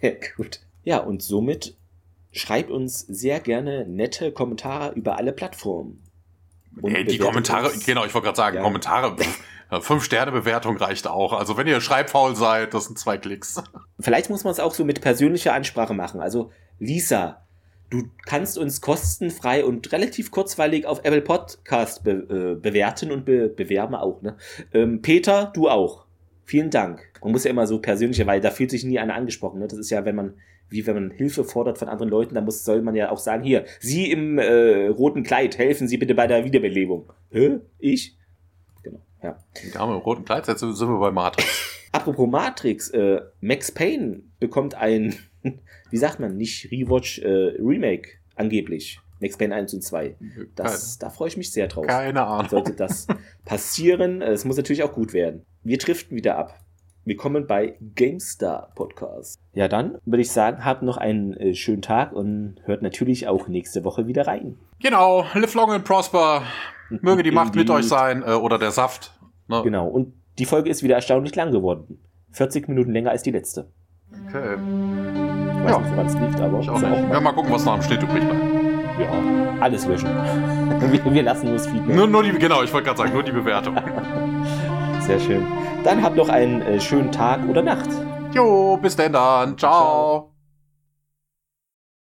Sehr 0.00 0.16
gut. 0.36 0.60
Ja, 0.84 0.98
und 0.98 1.22
somit 1.22 1.76
schreibt 2.32 2.70
uns 2.70 3.00
sehr 3.00 3.40
gerne 3.40 3.86
nette 3.86 4.32
Kommentare 4.32 4.94
über 4.94 5.18
alle 5.18 5.32
Plattformen. 5.32 6.02
Ey, 6.82 7.04
die 7.04 7.18
Kommentare, 7.18 7.70
uns. 7.70 7.84
genau, 7.84 8.04
ich 8.04 8.14
wollte 8.14 8.26
gerade 8.26 8.36
sagen, 8.36 8.56
ja. 8.56 8.62
Kommentare, 8.62 9.16
fünf 9.80 10.04
Sterne 10.04 10.32
Bewertung 10.32 10.76
reicht 10.76 11.06
auch. 11.06 11.32
Also 11.32 11.56
wenn 11.56 11.66
ihr 11.66 11.80
schreibfaul 11.80 12.36
seid, 12.36 12.74
das 12.74 12.86
sind 12.86 12.98
zwei 12.98 13.18
Klicks. 13.18 13.62
Vielleicht 13.98 14.30
muss 14.30 14.44
man 14.44 14.52
es 14.52 14.60
auch 14.60 14.74
so 14.74 14.84
mit 14.84 15.00
persönlicher 15.00 15.52
Ansprache 15.52 15.94
machen. 15.94 16.20
Also 16.20 16.52
Lisa, 16.78 17.44
du 17.90 18.08
kannst 18.24 18.56
uns 18.56 18.80
kostenfrei 18.80 19.64
und 19.64 19.92
relativ 19.92 20.30
kurzweilig 20.30 20.86
auf 20.86 21.00
Apple 21.00 21.22
Podcast 21.22 22.04
be 22.04 22.12
äh, 22.12 22.60
bewerten 22.60 23.10
und 23.10 23.24
be 23.24 23.48
bewerben 23.48 23.94
auch. 23.96 24.22
Ne? 24.22 24.36
Ähm, 24.72 25.02
Peter, 25.02 25.50
du 25.54 25.68
auch. 25.68 26.04
Vielen 26.44 26.70
Dank. 26.70 27.02
Man 27.22 27.32
muss 27.32 27.44
ja 27.44 27.50
immer 27.50 27.66
so 27.66 27.80
persönlicher, 27.80 28.26
weil 28.26 28.40
da 28.40 28.50
fühlt 28.50 28.70
sich 28.70 28.84
nie 28.84 28.98
einer 28.98 29.14
angesprochen. 29.14 29.60
Ne? 29.60 29.68
Das 29.68 29.78
ist 29.78 29.90
ja, 29.90 30.04
wenn 30.04 30.16
man 30.16 30.34
wie 30.70 30.86
wenn 30.86 30.94
man 30.94 31.10
Hilfe 31.10 31.44
fordert 31.44 31.78
von 31.78 31.88
anderen 31.88 32.10
Leuten, 32.10 32.34
dann 32.34 32.44
muss, 32.44 32.64
soll 32.64 32.80
man 32.80 32.94
ja 32.94 33.10
auch 33.10 33.18
sagen, 33.18 33.42
hier, 33.42 33.64
Sie 33.80 34.10
im 34.10 34.38
äh, 34.38 34.86
roten 34.86 35.22
Kleid, 35.22 35.58
helfen 35.58 35.88
Sie 35.88 35.98
bitte 35.98 36.14
bei 36.14 36.26
der 36.26 36.44
Wiederbelebung. 36.44 37.12
Hä? 37.30 37.58
Ich? 37.78 38.16
Genau, 38.82 39.00
ja. 39.22 39.38
Die 39.62 39.70
Dame 39.70 39.94
im 39.94 40.00
roten 40.00 40.24
Kleid, 40.24 40.46
jetzt 40.46 40.60
sind 40.60 40.78
wir 40.78 40.98
bei 40.98 41.10
Matrix. 41.10 41.88
Apropos 41.92 42.28
Matrix, 42.28 42.90
äh, 42.90 43.20
Max 43.40 43.72
Payne 43.72 44.22
bekommt 44.38 44.74
ein, 44.74 45.16
wie 45.90 45.96
sagt 45.96 46.20
man, 46.20 46.36
nicht 46.36 46.70
Rewatch, 46.70 47.18
äh, 47.18 47.56
Remake, 47.58 48.12
angeblich. 48.36 49.00
Max 49.20 49.36
Payne 49.36 49.54
1 49.54 49.74
und 49.74 49.82
2. 49.82 50.16
Das, 50.54 50.98
da 50.98 51.10
freue 51.10 51.28
ich 51.28 51.36
mich 51.36 51.52
sehr 51.52 51.68
drauf. 51.68 51.86
Keine 51.86 52.24
Ahnung. 52.24 52.48
Sollte 52.48 52.72
das 52.72 53.06
passieren, 53.44 54.22
es 54.22 54.46
muss 54.46 54.56
natürlich 54.56 54.82
auch 54.82 54.94
gut 54.94 55.12
werden. 55.12 55.44
Wir 55.62 55.76
driften 55.76 56.16
wieder 56.16 56.38
ab 56.38 56.58
Willkommen 57.06 57.46
bei 57.46 57.76
GameStar 57.94 58.72
Podcast. 58.74 59.40
Ja, 59.54 59.68
dann 59.68 59.96
würde 60.04 60.20
ich 60.20 60.30
sagen, 60.30 60.66
habt 60.66 60.82
noch 60.82 60.98
einen 60.98 61.32
äh, 61.32 61.54
schönen 61.54 61.80
Tag 61.80 62.12
und 62.12 62.56
hört 62.64 62.82
natürlich 62.82 63.26
auch 63.26 63.48
nächste 63.48 63.84
Woche 63.84 64.06
wieder 64.06 64.26
rein. 64.26 64.58
Genau, 64.82 65.24
live 65.32 65.54
long 65.54 65.70
and 65.70 65.84
prosper. 65.86 66.42
Möge 66.90 67.22
die 67.22 67.30
Macht 67.30 67.54
mit 67.54 67.70
euch 67.70 67.86
sein 67.86 68.22
äh, 68.22 68.32
oder 68.32 68.58
der 68.58 68.70
Saft. 68.70 69.18
Ne? 69.48 69.62
Genau, 69.64 69.88
und 69.88 70.12
die 70.38 70.44
Folge 70.44 70.68
ist 70.68 70.82
wieder 70.82 70.94
erstaunlich 70.94 71.34
lang 71.34 71.52
geworden. 71.52 71.98
40 72.32 72.68
Minuten 72.68 72.92
länger 72.92 73.12
als 73.12 73.22
die 73.22 73.30
letzte. 73.30 73.70
Okay. 74.28 74.56
Ich 74.56 75.64
weiß 75.64 75.70
ja. 75.70 75.78
nicht, 75.78 75.90
woran 75.92 76.06
es 76.06 76.14
liegt, 76.14 76.40
aber. 76.40 76.60
Ich 76.60 76.68
auch 76.68 76.80
nicht. 76.80 76.92
Auch 76.92 77.12
ja, 77.12 77.20
mal 77.20 77.32
gucken, 77.32 77.50
was 77.50 77.64
noch 77.64 77.72
am 77.72 77.82
Schnitt 77.82 78.02
übrig 78.02 78.22
bleibt. 78.22 78.44
Ja, 79.00 79.60
alles 79.60 79.86
löschen. 79.86 80.08
wir, 80.80 81.14
wir 81.14 81.22
lassen 81.22 81.46
nur 81.46 81.54
das 81.54 81.66
Feedback. 81.66 81.96
Nur, 81.96 82.06
nur 82.06 82.22
die, 82.22 82.32
genau, 82.32 82.62
ich 82.62 82.70
wollte 82.74 82.88
gerade 82.88 82.98
sagen, 82.98 83.14
nur 83.14 83.22
die 83.22 83.32
Bewertung. 83.32 83.74
Sehr 85.00 85.18
schön. 85.18 85.46
Dann 85.84 86.02
habt 86.02 86.16
noch 86.16 86.28
einen 86.28 86.60
äh, 86.62 86.80
schönen 86.80 87.10
Tag 87.10 87.48
oder 87.48 87.62
Nacht. 87.62 87.88
Jo, 88.34 88.76
bis 88.76 88.96
denn 88.96 89.12
dann. 89.12 89.56
Ciao. 89.58 89.72
Ciao. 89.72 90.29